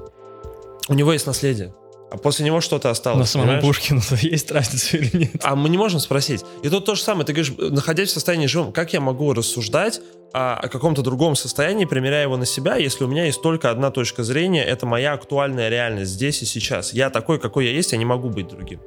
У 0.88 0.94
него 0.94 1.12
есть 1.12 1.26
наследие. 1.26 1.74
А 2.10 2.18
после 2.18 2.44
него 2.44 2.60
что-то 2.60 2.90
осталось. 2.90 3.20
Но 3.20 3.24
самому 3.24 3.52
понимаешь? 3.52 3.64
Пушкину 3.64 4.00
есть 4.20 4.50
разница 4.50 4.98
или 4.98 5.16
нет? 5.16 5.36
А 5.42 5.56
мы 5.56 5.68
не 5.70 5.78
можем 5.78 5.98
спросить. 6.00 6.44
И 6.62 6.68
тут 6.68 6.84
то 6.84 6.94
же 6.94 7.02
самое. 7.02 7.24
Ты 7.24 7.32
говоришь, 7.32 7.54
находясь 7.56 8.10
в 8.10 8.12
состоянии 8.12 8.46
живом, 8.46 8.72
как 8.72 8.92
я 8.92 9.00
могу 9.00 9.32
рассуждать 9.32 10.00
о, 10.34 10.54
о 10.56 10.68
каком-то 10.68 11.00
другом 11.02 11.36
состоянии, 11.36 11.86
примеряя 11.86 12.24
его 12.24 12.36
на 12.36 12.44
себя, 12.44 12.76
если 12.76 13.04
у 13.04 13.06
меня 13.08 13.24
есть 13.24 13.40
только 13.40 13.70
одна 13.70 13.90
точка 13.90 14.24
зрения, 14.24 14.62
это 14.64 14.84
моя 14.84 15.12
актуальная 15.14 15.70
реальность 15.70 16.10
здесь 16.12 16.42
и 16.42 16.44
сейчас. 16.44 16.92
Я 16.92 17.08
такой, 17.08 17.38
какой 17.38 17.66
я 17.66 17.70
есть, 17.72 17.92
я 17.92 17.98
не 17.98 18.04
могу 18.04 18.28
быть 18.28 18.48
другим. 18.48 18.80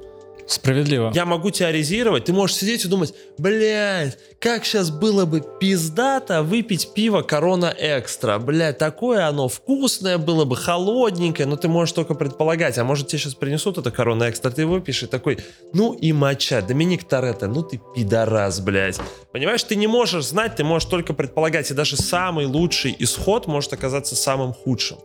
Справедливо. 0.46 1.10
Я 1.12 1.24
могу 1.24 1.50
теоризировать, 1.50 2.26
ты 2.26 2.32
можешь 2.32 2.56
сидеть 2.56 2.84
и 2.84 2.88
думать, 2.88 3.12
блядь, 3.36 4.16
как 4.38 4.64
сейчас 4.64 4.90
было 4.90 5.24
бы 5.24 5.42
пиздато 5.60 6.42
выпить 6.44 6.94
пиво 6.94 7.22
Корона 7.22 7.74
Экстра, 7.76 8.38
блядь, 8.38 8.78
такое 8.78 9.26
оно 9.26 9.48
вкусное 9.48 10.18
было 10.18 10.44
бы, 10.44 10.54
холодненькое, 10.54 11.48
но 11.48 11.56
ты 11.56 11.66
можешь 11.66 11.92
только 11.92 12.14
предполагать, 12.14 12.78
а 12.78 12.84
может 12.84 13.08
тебе 13.08 13.18
сейчас 13.18 13.34
принесут 13.34 13.78
это 13.78 13.90
Корона 13.90 14.30
Экстра, 14.30 14.50
ты 14.50 14.66
выпьешь 14.66 15.02
и 15.02 15.06
такой, 15.06 15.38
ну 15.72 15.94
и 15.94 16.12
моча, 16.12 16.60
Доминик 16.60 17.02
Торетто, 17.04 17.48
ну 17.48 17.64
ты 17.64 17.80
пидорас, 17.96 18.60
блядь. 18.60 19.00
Понимаешь, 19.32 19.64
ты 19.64 19.74
не 19.74 19.88
можешь 19.88 20.26
знать, 20.26 20.54
ты 20.54 20.62
можешь 20.62 20.88
только 20.88 21.12
предполагать, 21.12 21.72
и 21.72 21.74
даже 21.74 21.96
самый 21.96 22.46
лучший 22.46 22.94
исход 23.00 23.48
может 23.48 23.72
оказаться 23.72 24.14
самым 24.14 24.52
худшим. 24.52 24.98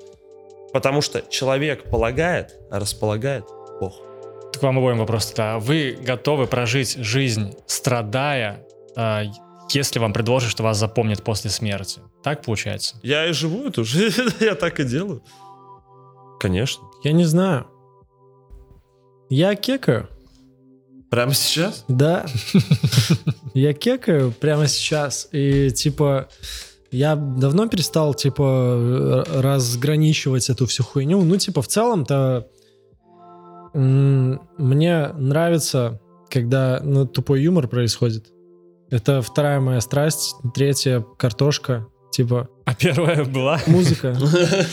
Потому 0.72 1.02
что 1.02 1.24
человек 1.30 1.90
полагает, 1.90 2.56
а 2.70 2.80
располагает 2.80 3.46
Бог. 3.80 4.11
К 4.54 4.62
вам 4.64 4.78
обоим 4.78 4.98
вопрос 4.98 5.28
тогда. 5.28 5.60
Вы 5.60 5.98
готовы 6.00 6.48
прожить 6.48 6.98
жизнь, 6.98 7.54
страдая, 7.68 8.66
а, 8.96 9.24
если 9.70 10.00
вам 10.00 10.14
предложат, 10.14 10.52
что 10.52 10.64
вас 10.64 10.78
запомнят 10.78 11.24
после 11.24 11.50
смерти? 11.50 12.02
Так 12.24 12.44
получается? 12.44 12.98
Я 13.04 13.28
и 13.28 13.34
живу 13.34 13.68
эту 13.68 13.84
жизнь, 13.84 14.30
я 14.40 14.56
так 14.56 14.80
и 14.80 14.84
делаю. 14.84 15.24
Конечно. 16.40 16.84
Я 17.04 17.14
не 17.14 17.26
знаю. 17.26 17.68
Я 19.30 19.56
кекаю. 19.56 20.10
Прямо 21.10 21.34
сейчас? 21.34 21.86
Да. 21.88 22.26
Я 23.54 23.74
кекаю 23.74 24.32
прямо 24.32 24.68
сейчас. 24.68 25.28
И 25.34 25.70
типа 25.72 26.30
я 26.90 27.16
давно 27.16 27.68
перестал 27.68 28.14
типа 28.14 29.26
разграничивать 29.28 30.50
эту 30.50 30.68
всю 30.68 30.84
хуйню. 30.84 31.22
Ну 31.22 31.36
типа 31.36 31.62
в 31.62 31.68
целом-то 31.68 32.48
мне 33.74 35.08
нравится, 35.14 36.00
когда 36.30 36.80
ну, 36.84 37.06
тупой 37.06 37.42
юмор 37.42 37.68
происходит. 37.68 38.28
Это 38.90 39.22
вторая 39.22 39.60
моя 39.60 39.82
страсть. 39.82 40.36
Третья 40.54 41.04
картошка. 41.18 41.88
Типа 42.12 42.50
А 42.66 42.76
первая 42.76 43.24
была? 43.26 43.60
музыка. 43.68 44.18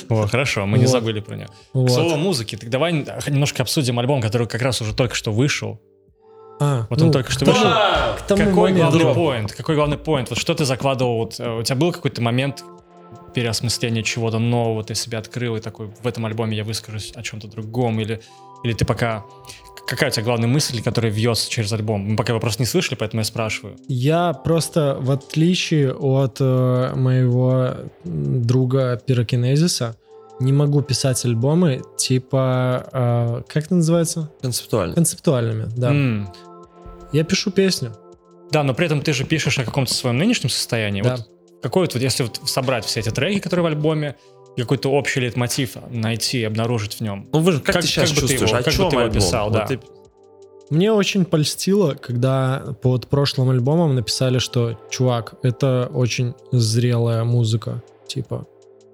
О, 0.09 0.27
хорошо, 0.27 0.66
мы 0.66 0.79
не 0.79 0.87
забыли 0.87 1.20
про 1.20 1.37
нее. 1.37 1.47
К 1.73 1.89
слову 1.89 2.15
о 2.15 2.16
музыке, 2.16 2.57
так 2.57 2.69
давай 2.69 2.93
немножко 2.93 3.62
обсудим 3.62 3.99
альбом, 4.01 4.20
который 4.20 4.49
как 4.49 4.61
раз 4.61 4.81
уже 4.81 4.93
только 4.93 5.15
что 5.15 5.31
вышел. 5.31 5.81
А, 6.61 6.89
Вот 6.91 6.99
ну, 6.99 7.07
он 7.07 7.12
только 7.12 7.31
что 7.31 7.45
вышел. 7.45 7.70
тому 8.27 8.45
Какой 8.45 8.73
главный 8.73 9.15
поинт? 9.15 9.53
Какой 9.53 9.77
главный 9.77 9.99
поинт? 9.99 10.31
Вот 10.31 10.39
что 10.41 10.55
ты 10.55 10.65
закладывал? 10.65 11.19
Вот, 11.19 11.39
э, 11.39 11.49
у 11.61 11.62
тебя 11.62 11.77
был 11.77 11.93
какой-то 11.93 12.20
момент 12.20 12.65
переосмысления 13.35 14.03
чего-то 14.03 14.41
нового, 14.41 14.83
ты 14.83 14.97
себя 14.97 15.19
открыл 15.19 15.55
и 15.55 15.61
такой, 15.61 15.93
в 16.03 16.07
этом 16.07 16.27
альбоме 16.27 16.57
я 16.57 16.65
выскажусь 16.65 17.12
о 17.15 17.23
чем-то 17.23 17.47
другом, 17.47 18.01
или, 18.01 18.20
или 18.65 18.73
ты 18.73 18.85
пока... 18.85 19.25
Какая 19.87 20.11
у 20.11 20.13
тебя 20.13 20.25
главная 20.25 20.49
мысль, 20.49 20.83
которая 20.83 21.11
вьется 21.11 21.51
через 21.51 21.73
альбом? 21.73 22.03
Мы 22.03 22.17
пока 22.17 22.33
его 22.33 22.41
просто 22.41 22.61
не 22.61 22.67
слышали, 22.67 22.95
поэтому 22.95 23.23
я 23.23 23.25
спрашиваю. 23.25 23.77
Я 23.89 24.35
просто, 24.35 24.99
в 25.01 25.11
отличие 25.11 25.95
от 25.95 26.37
э, 26.41 26.93
моего 26.95 27.71
друга 28.05 29.01
Пирокинезиса, 29.07 29.97
не 30.41 30.53
могу 30.53 30.83
писать 30.83 31.25
альбомы 31.25 31.83
типа, 31.97 32.87
э, 32.93 33.43
как 33.49 33.65
это 33.65 33.77
называется? 33.77 34.31
Концептуально. 34.43 34.95
Концептуальными, 34.95 35.69
да. 35.75 35.91
М. 35.91 36.29
Я 37.13 37.25
пишу 37.25 37.51
песню. 37.51 37.97
Да, 38.51 38.63
но 38.63 38.75
при 38.75 38.85
этом 38.87 39.01
ты 39.01 39.15
же 39.15 39.25
пишешь 39.25 39.59
о 39.59 39.65
каком-то 39.65 39.95
своем 39.95 40.19
нынешнем 40.19 40.51
состоянии. 40.51 41.01
Да. 41.01 41.17
Вот 41.17 41.29
какой 41.63 41.83
вот, 41.83 41.95
если 41.97 42.23
вот 42.23 42.41
собрать 42.45 42.85
все 42.85 43.01
эти 43.01 43.11
треки, 43.11 43.41
которые 43.41 43.65
в 43.65 43.67
альбоме, 43.67 44.17
какой-то 44.63 44.91
общий 44.91 45.21
лейтмотив 45.21 45.77
найти, 45.91 46.45
обнаружить 46.45 46.95
в 46.95 47.01
нем. 47.01 47.29
Ну 47.33 47.41
вы 47.41 47.53
же, 47.53 47.61
как, 47.61 47.75
Как- 47.75 47.83
ты 47.83 47.89
сейчас 47.89 48.11
как 48.11 48.17
бы 48.17 48.27
ты 48.27 48.29
чувствуешь? 48.29 48.51
его- 48.51 48.59
о 48.61 48.63
как 48.63 48.73
бы 48.73 48.77
чем 48.79 48.89
ты 48.91 48.97
его 48.97 49.05
альбом? 49.05 49.17
описал, 49.19 49.45
Вот 49.51 49.53
да. 49.59 49.67
ты- 49.67 49.81
Мне 50.71 50.93
очень 50.93 51.25
польстило, 51.25 51.95
когда 51.95 52.63
под 52.83 53.07
прошлым 53.09 53.49
альбомом 53.51 53.95
написали, 53.95 54.39
что, 54.39 54.79
чувак, 54.91 55.35
это 55.43 55.91
очень 55.95 56.35
зрелая 56.53 57.25
музыка. 57.25 57.83
Типа, 58.07 58.47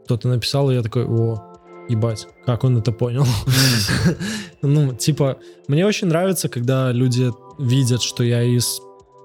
кто-то 0.04 0.28
написал, 0.28 0.70
и 0.70 0.74
я 0.74 0.82
такой, 0.82 1.04
о, 1.04 1.42
ебать, 1.88 2.28
как 2.46 2.62
он 2.64 2.78
это 2.78 2.92
понял. 2.92 3.24
Ну, 4.62 4.94
типа, 4.94 5.36
мне 5.68 5.84
очень 5.86 6.08
нравится, 6.08 6.48
когда 6.48 6.90
люди 6.92 7.30
видят, 7.58 8.02
что 8.02 8.22
я 8.24 8.42
из 8.42 8.80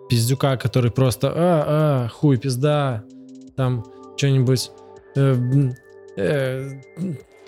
пиздюка, 0.09 0.57
который 0.57 0.91
просто, 0.91 1.31
а, 1.33 1.63
а, 1.67 2.07
хуй, 2.09 2.37
пизда, 2.37 3.03
там, 3.55 3.85
что-нибудь, 4.17 4.71
э, 6.19 6.71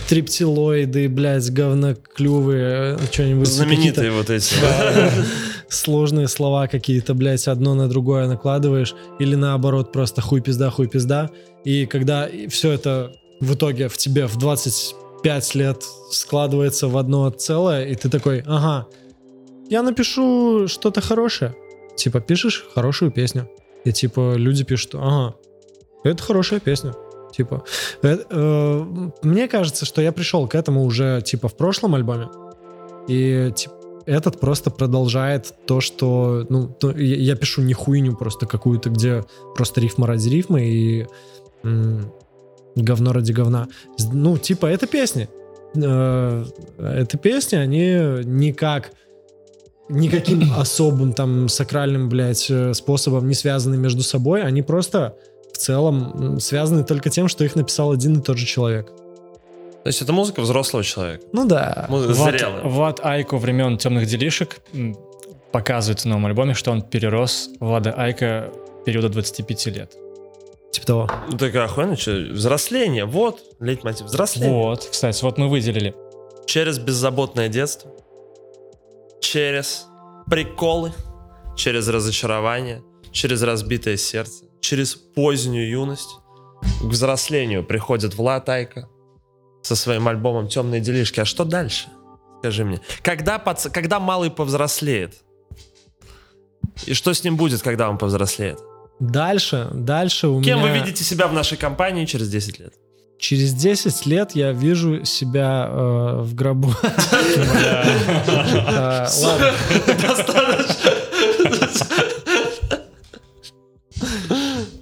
триптилоиды, 0.07 1.07
блядь, 1.09 1.49
говноклювые, 1.51 2.95
э, 2.95 2.97
что-нибудь. 3.11 3.47
какие-то- 3.47 3.51
Знаменитые 3.51 4.11
вот 4.11 4.29
эти. 4.29 4.53
сложные 5.69 6.27
слова 6.27 6.67
какие-то, 6.67 7.13
блядь, 7.13 7.47
одно 7.47 7.75
на 7.75 7.87
другое 7.87 8.27
накладываешь, 8.27 8.93
или 9.19 9.35
наоборот, 9.35 9.91
просто 9.91 10.21
хуй 10.21 10.41
пизда, 10.41 10.69
хуй 10.69 10.87
пизда. 10.87 11.29
И 11.63 11.85
когда 11.85 12.27
все 12.49 12.71
это 12.71 13.13
в 13.39 13.53
итоге 13.53 13.87
в 13.87 13.97
тебе 13.97 14.27
в 14.27 14.37
25 14.37 15.55
лет 15.55 15.83
складывается 16.11 16.87
в 16.87 16.97
одно 16.97 17.29
целое, 17.29 17.85
и 17.85 17.95
ты 17.95 18.09
такой, 18.09 18.43
ага, 18.45 18.87
я 19.69 19.81
напишу 19.83 20.67
что-то 20.67 20.99
хорошее. 21.01 21.55
Типа, 21.95 22.19
пишешь 22.19 22.65
хорошую 22.75 23.11
песню. 23.11 23.47
И 23.85 23.91
типа, 23.91 24.33
люди 24.35 24.63
пишут, 24.63 24.95
ага, 24.95 25.35
это 26.03 26.21
хорошая 26.21 26.59
песня. 26.59 26.93
Типа, 27.31 27.63
э, 28.03 28.17
э, 28.29 28.85
мне 29.23 29.47
кажется, 29.47 29.85
что 29.85 30.01
я 30.01 30.11
пришел 30.11 30.47
к 30.47 30.55
этому 30.55 30.83
уже 30.83 31.21
типа 31.21 31.47
в 31.47 31.55
прошлом 31.55 31.95
альбоме. 31.95 32.27
И 33.07 33.51
типа, 33.55 33.73
этот 34.05 34.39
просто 34.39 34.71
продолжает 34.71 35.53
то, 35.67 35.79
что, 35.81 36.45
ну, 36.49 36.67
то- 36.67 36.91
я, 36.91 37.15
я 37.15 37.35
пишу 37.35 37.61
не 37.61 37.73
хуйню 37.73 38.15
просто 38.15 38.45
какую-то, 38.45 38.89
где 38.89 39.23
просто 39.55 39.79
рифма 39.81 40.07
ради 40.07 40.29
рифмы 40.29 40.65
и 40.65 41.07
м, 41.63 42.11
говно 42.75 43.13
ради 43.13 43.31
говна. 43.31 43.67
Ну, 44.11 44.37
типа, 44.37 44.65
это 44.65 44.87
песни. 44.87 45.29
Э, 45.75 46.43
Это 46.77 47.17
песни, 47.17 47.55
они 47.55 48.25
никак 48.25 48.91
никаким 49.89 50.51
особым 50.57 51.13
там 51.13 51.47
сакральным, 51.49 52.09
блядь, 52.09 52.47
э, 52.49 52.73
способом 52.73 53.27
не 53.27 53.35
связаны 53.35 53.77
между 53.77 54.01
собой, 54.03 54.41
они 54.43 54.61
просто 54.63 55.15
в 55.53 55.57
целом 55.57 56.39
связаны 56.39 56.83
только 56.83 57.09
тем, 57.09 57.27
что 57.27 57.43
их 57.43 57.55
написал 57.55 57.91
один 57.91 58.19
и 58.19 58.21
тот 58.21 58.37
же 58.37 58.45
человек. 58.45 58.87
То 59.83 59.87
есть 59.87 60.01
это 60.01 60.13
музыка 60.13 60.41
взрослого 60.41 60.83
человека. 60.83 61.23
Ну 61.33 61.45
да. 61.47 61.85
Му- 61.89 61.97
Влад, 61.97 62.35
Зрелая. 62.35 62.61
Влад 62.63 62.99
Айко 63.03 63.37
времен 63.37 63.77
темных 63.77 64.05
делишек 64.07 64.61
показывает 65.51 66.01
в 66.01 66.05
новом 66.05 66.27
альбоме, 66.27 66.53
что 66.53 66.71
он 66.71 66.81
перерос 66.83 67.49
Влада 67.59 67.91
Айка 67.93 68.51
периода 68.85 69.09
25 69.09 69.65
лет. 69.67 69.93
Типа 70.71 70.85
того. 70.87 71.09
Ну 71.31 71.37
так 71.37 71.53
охуенно, 71.55 71.97
что, 71.97 72.11
взросление, 72.11 73.05
вот, 73.05 73.41
лейтмотив, 73.59 74.05
взросление. 74.05 74.53
Вот, 74.53 74.87
кстати, 74.91 75.21
вот 75.23 75.37
мы 75.37 75.49
выделили. 75.49 75.93
Через 76.45 76.79
беззаботное 76.79 77.49
детство, 77.49 77.91
через 79.19 79.87
приколы, 80.29 80.93
через 81.57 81.87
разочарование, 81.87 82.81
через 83.11 83.41
разбитое 83.43 83.97
сердце, 83.97 84.45
через 84.61 84.95
позднюю 84.95 85.69
юность. 85.69 86.09
К 86.81 86.83
взрослению 86.83 87.63
приходит 87.63 88.15
Влад 88.15 88.47
Айка 88.49 88.87
со 89.63 89.75
своим 89.75 90.07
альбомом 90.07 90.47
«Темные 90.47 90.81
делишки». 90.81 91.19
А 91.19 91.25
что 91.25 91.43
дальше? 91.43 91.87
Скажи 92.39 92.65
мне. 92.65 92.79
Когда, 93.01 93.39
пац... 93.39 93.67
когда 93.71 93.99
малый 93.99 94.29
повзрослеет? 94.29 95.15
И 96.85 96.93
что 96.93 97.13
с 97.13 97.23
ним 97.23 97.35
будет, 97.37 97.61
когда 97.61 97.89
он 97.89 97.97
повзрослеет? 97.97 98.59
Дальше, 98.99 99.69
дальше 99.73 100.27
у 100.27 100.41
Кем 100.41 100.59
меня... 100.59 100.71
вы 100.71 100.79
видите 100.79 101.03
себя 101.03 101.27
в 101.27 101.33
нашей 101.33 101.57
компании 101.57 102.05
через 102.05 102.29
10 102.29 102.59
лет? 102.59 102.73
через 103.21 103.53
10 103.53 104.05
лет 104.07 104.31
я 104.33 104.51
вижу 104.51 105.05
себя 105.05 105.67
э, 105.69 106.21
в 106.21 106.35
гробу. 106.35 106.73
Э, 108.73 109.07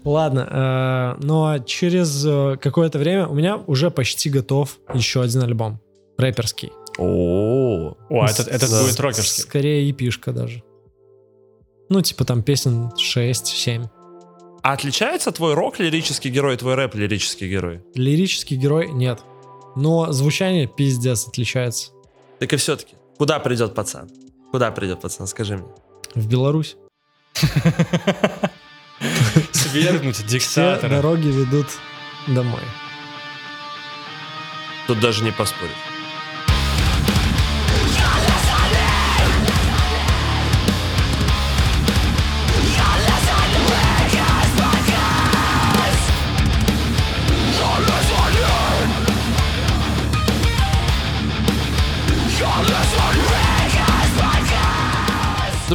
Ладно. 0.09 1.15
Э, 1.19 1.23
но 1.23 1.59
через 1.59 2.25
э, 2.25 2.57
какое-то 2.59 2.97
время 2.97 3.27
у 3.27 3.35
меня 3.35 3.57
уже 3.67 3.91
почти 3.91 4.29
готов 4.31 4.79
еще 4.93 5.21
один 5.21 5.43
альбом. 5.43 5.79
Рэперский. 6.17 6.71
О, 6.97 7.95
О, 8.09 8.25
этот, 8.25 8.47
этот 8.47 8.69
Да. 8.71 8.81
будет 8.81 8.99
рокерский. 8.99 9.43
Скорее 9.43 9.87
епишка 9.87 10.31
даже. 10.31 10.63
Ну, 11.89 12.01
типа 12.01 12.25
там 12.25 12.41
песен 12.41 12.91
6-7. 12.97 13.87
А 14.63 14.73
отличается 14.73 15.31
твой 15.31 15.53
рок 15.53 15.79
лирический 15.79 16.31
герой 16.31 16.55
и 16.55 16.57
твой 16.57 16.73
рэп 16.75 16.95
лирический 16.95 17.47
герой? 17.47 17.81
Лирический 17.93 18.57
герой 18.57 18.89
нет. 18.91 19.19
Но 19.75 20.11
звучание 20.11 20.65
пиздец 20.67 21.27
отличается. 21.27 21.91
Так 22.39 22.51
и 22.51 22.55
все-таки, 22.57 22.95
куда 23.17 23.39
придет 23.39 23.75
пацан? 23.75 24.09
Куда 24.51 24.71
придет 24.71 25.01
пацан, 25.01 25.27
скажи 25.27 25.57
мне. 25.57 25.67
В 26.15 26.27
Беларусь. 26.27 26.75
Свергнуть 29.71 30.15
Все 30.17 30.25
диктатора. 30.27 30.89
дороги 30.89 31.27
ведут 31.27 31.67
домой. 32.27 32.61
Тут 34.87 34.99
даже 34.99 35.23
не 35.23 35.31
поспоришь. 35.31 35.73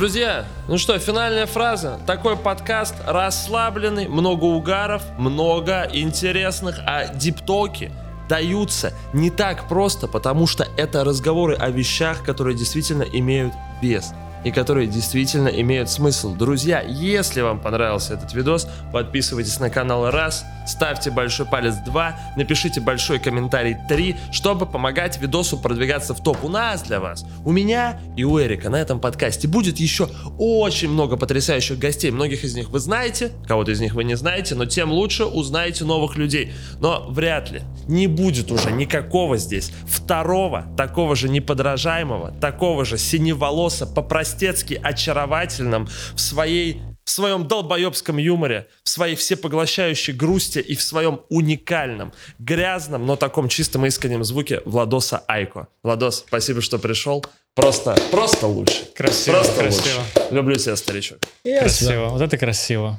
Друзья, 0.05 0.45
ну 0.69 0.77
что, 0.77 0.99
финальная 0.99 1.47
фраза. 1.47 1.99
Такой 2.07 2.37
подкаст 2.37 2.95
расслабленный, 3.07 4.07
много 4.07 4.45
угаров, 4.45 5.03
много 5.17 5.89
интересных, 5.91 6.79
а 6.85 7.07
диптоки 7.07 7.91
даются 8.29 8.93
не 9.15 9.31
так 9.31 9.67
просто, 9.67 10.07
потому 10.07 10.47
что 10.47 10.69
это 10.77 11.05
разговоры 11.05 11.55
о 11.55 11.71
вещах, 11.71 12.23
которые 12.23 12.55
действительно 12.55 13.03
имеют 13.03 13.55
вес 13.81 14.13
и 14.45 14.51
которые 14.51 14.87
действительно 14.87 15.49
имеют 15.49 15.91
смысл. 15.91 16.35
Друзья, 16.35 16.83
если 16.83 17.41
вам 17.41 17.61
понравился 17.61 18.15
этот 18.15 18.35
видос, 18.35 18.69
подписывайтесь 18.93 19.59
на 19.59 19.71
канал 19.71 20.11
раз, 20.11 20.45
ставьте 20.67 21.11
большой 21.11 21.47
палец 21.47 21.75
2, 21.77 22.19
напишите 22.37 22.81
большой 22.81 23.19
комментарий 23.19 23.77
3, 23.89 24.17
чтобы 24.33 24.67
помогать 24.67 25.21
видосу 25.21 25.57
продвигаться 25.57 26.15
в 26.15 26.23
топ. 26.23 26.45
У 26.45 26.49
нас 26.49 26.83
для 26.83 27.01
вас, 27.01 27.25
у 27.45 27.53
меня 27.53 27.99
и 28.17 28.25
у 28.25 28.41
Эрика 28.41 28.69
на 28.69 28.77
этом 28.77 29.01
подкасте 29.01 29.49
будет 29.49 29.79
еще 29.79 30.09
очень 30.39 30.91
много 30.91 31.17
потрясающих 31.17 31.79
гостей. 31.79 32.11
Многих 32.11 32.45
из 32.45 32.55
них 32.55 32.69
вы 32.69 32.79
знаете, 32.79 33.33
кого-то 33.47 33.73
из 33.73 33.81
них 33.81 33.95
вы 33.95 34.05
не 34.05 34.15
знаете, 34.15 34.55
но 34.55 34.67
тем 34.67 34.93
лучше 34.93 35.25
узнаете 35.25 35.85
новых 35.85 36.17
людей. 36.17 36.53
Но 36.81 37.07
вряд 37.09 37.51
ли 37.51 37.63
не 37.89 38.07
будет 38.07 38.51
уже 38.51 38.73
никакого 38.73 39.39
здесь 39.39 39.73
второго, 39.87 40.67
такого 40.77 41.17
же 41.17 41.29
неподражаемого, 41.29 42.33
такого 42.41 42.85
же 42.85 42.99
синеволоса, 42.99 43.87
по-простецки 44.35 44.81
очаровательном 44.83 45.89
в 46.15 46.21
своей 46.21 46.81
в 47.05 47.11
своем 47.11 47.47
долбоебском 47.47 48.17
юморе, 48.17 48.67
в 48.83 48.89
своей 48.89 49.15
всепоглощающей 49.15 50.15
грусти 50.15 50.59
и 50.59 50.75
в 50.75 50.83
своем 50.83 51.21
уникальном, 51.29 52.15
грязном, 52.39 53.05
но 53.05 53.17
таком 53.17 53.49
чистом 53.49 53.85
и 53.85 53.89
искреннем 53.89 54.25
звуке 54.25 54.63
Владоса 54.65 55.23
Айко. 55.29 55.69
Владос, 55.83 56.25
спасибо, 56.27 56.63
что 56.63 56.79
пришел. 56.79 57.23
Просто, 57.55 57.95
просто 58.11 58.47
лучше. 58.47 58.87
Красиво, 58.97 59.35
просто 59.35 59.61
красиво. 59.61 59.99
лучше. 60.17 60.35
Люблю 60.35 60.57
тебя, 60.57 60.77
старичок. 60.77 61.19
Красиво. 61.45 62.09
Вот 62.09 62.23
это 62.23 62.39
красиво. 62.39 62.99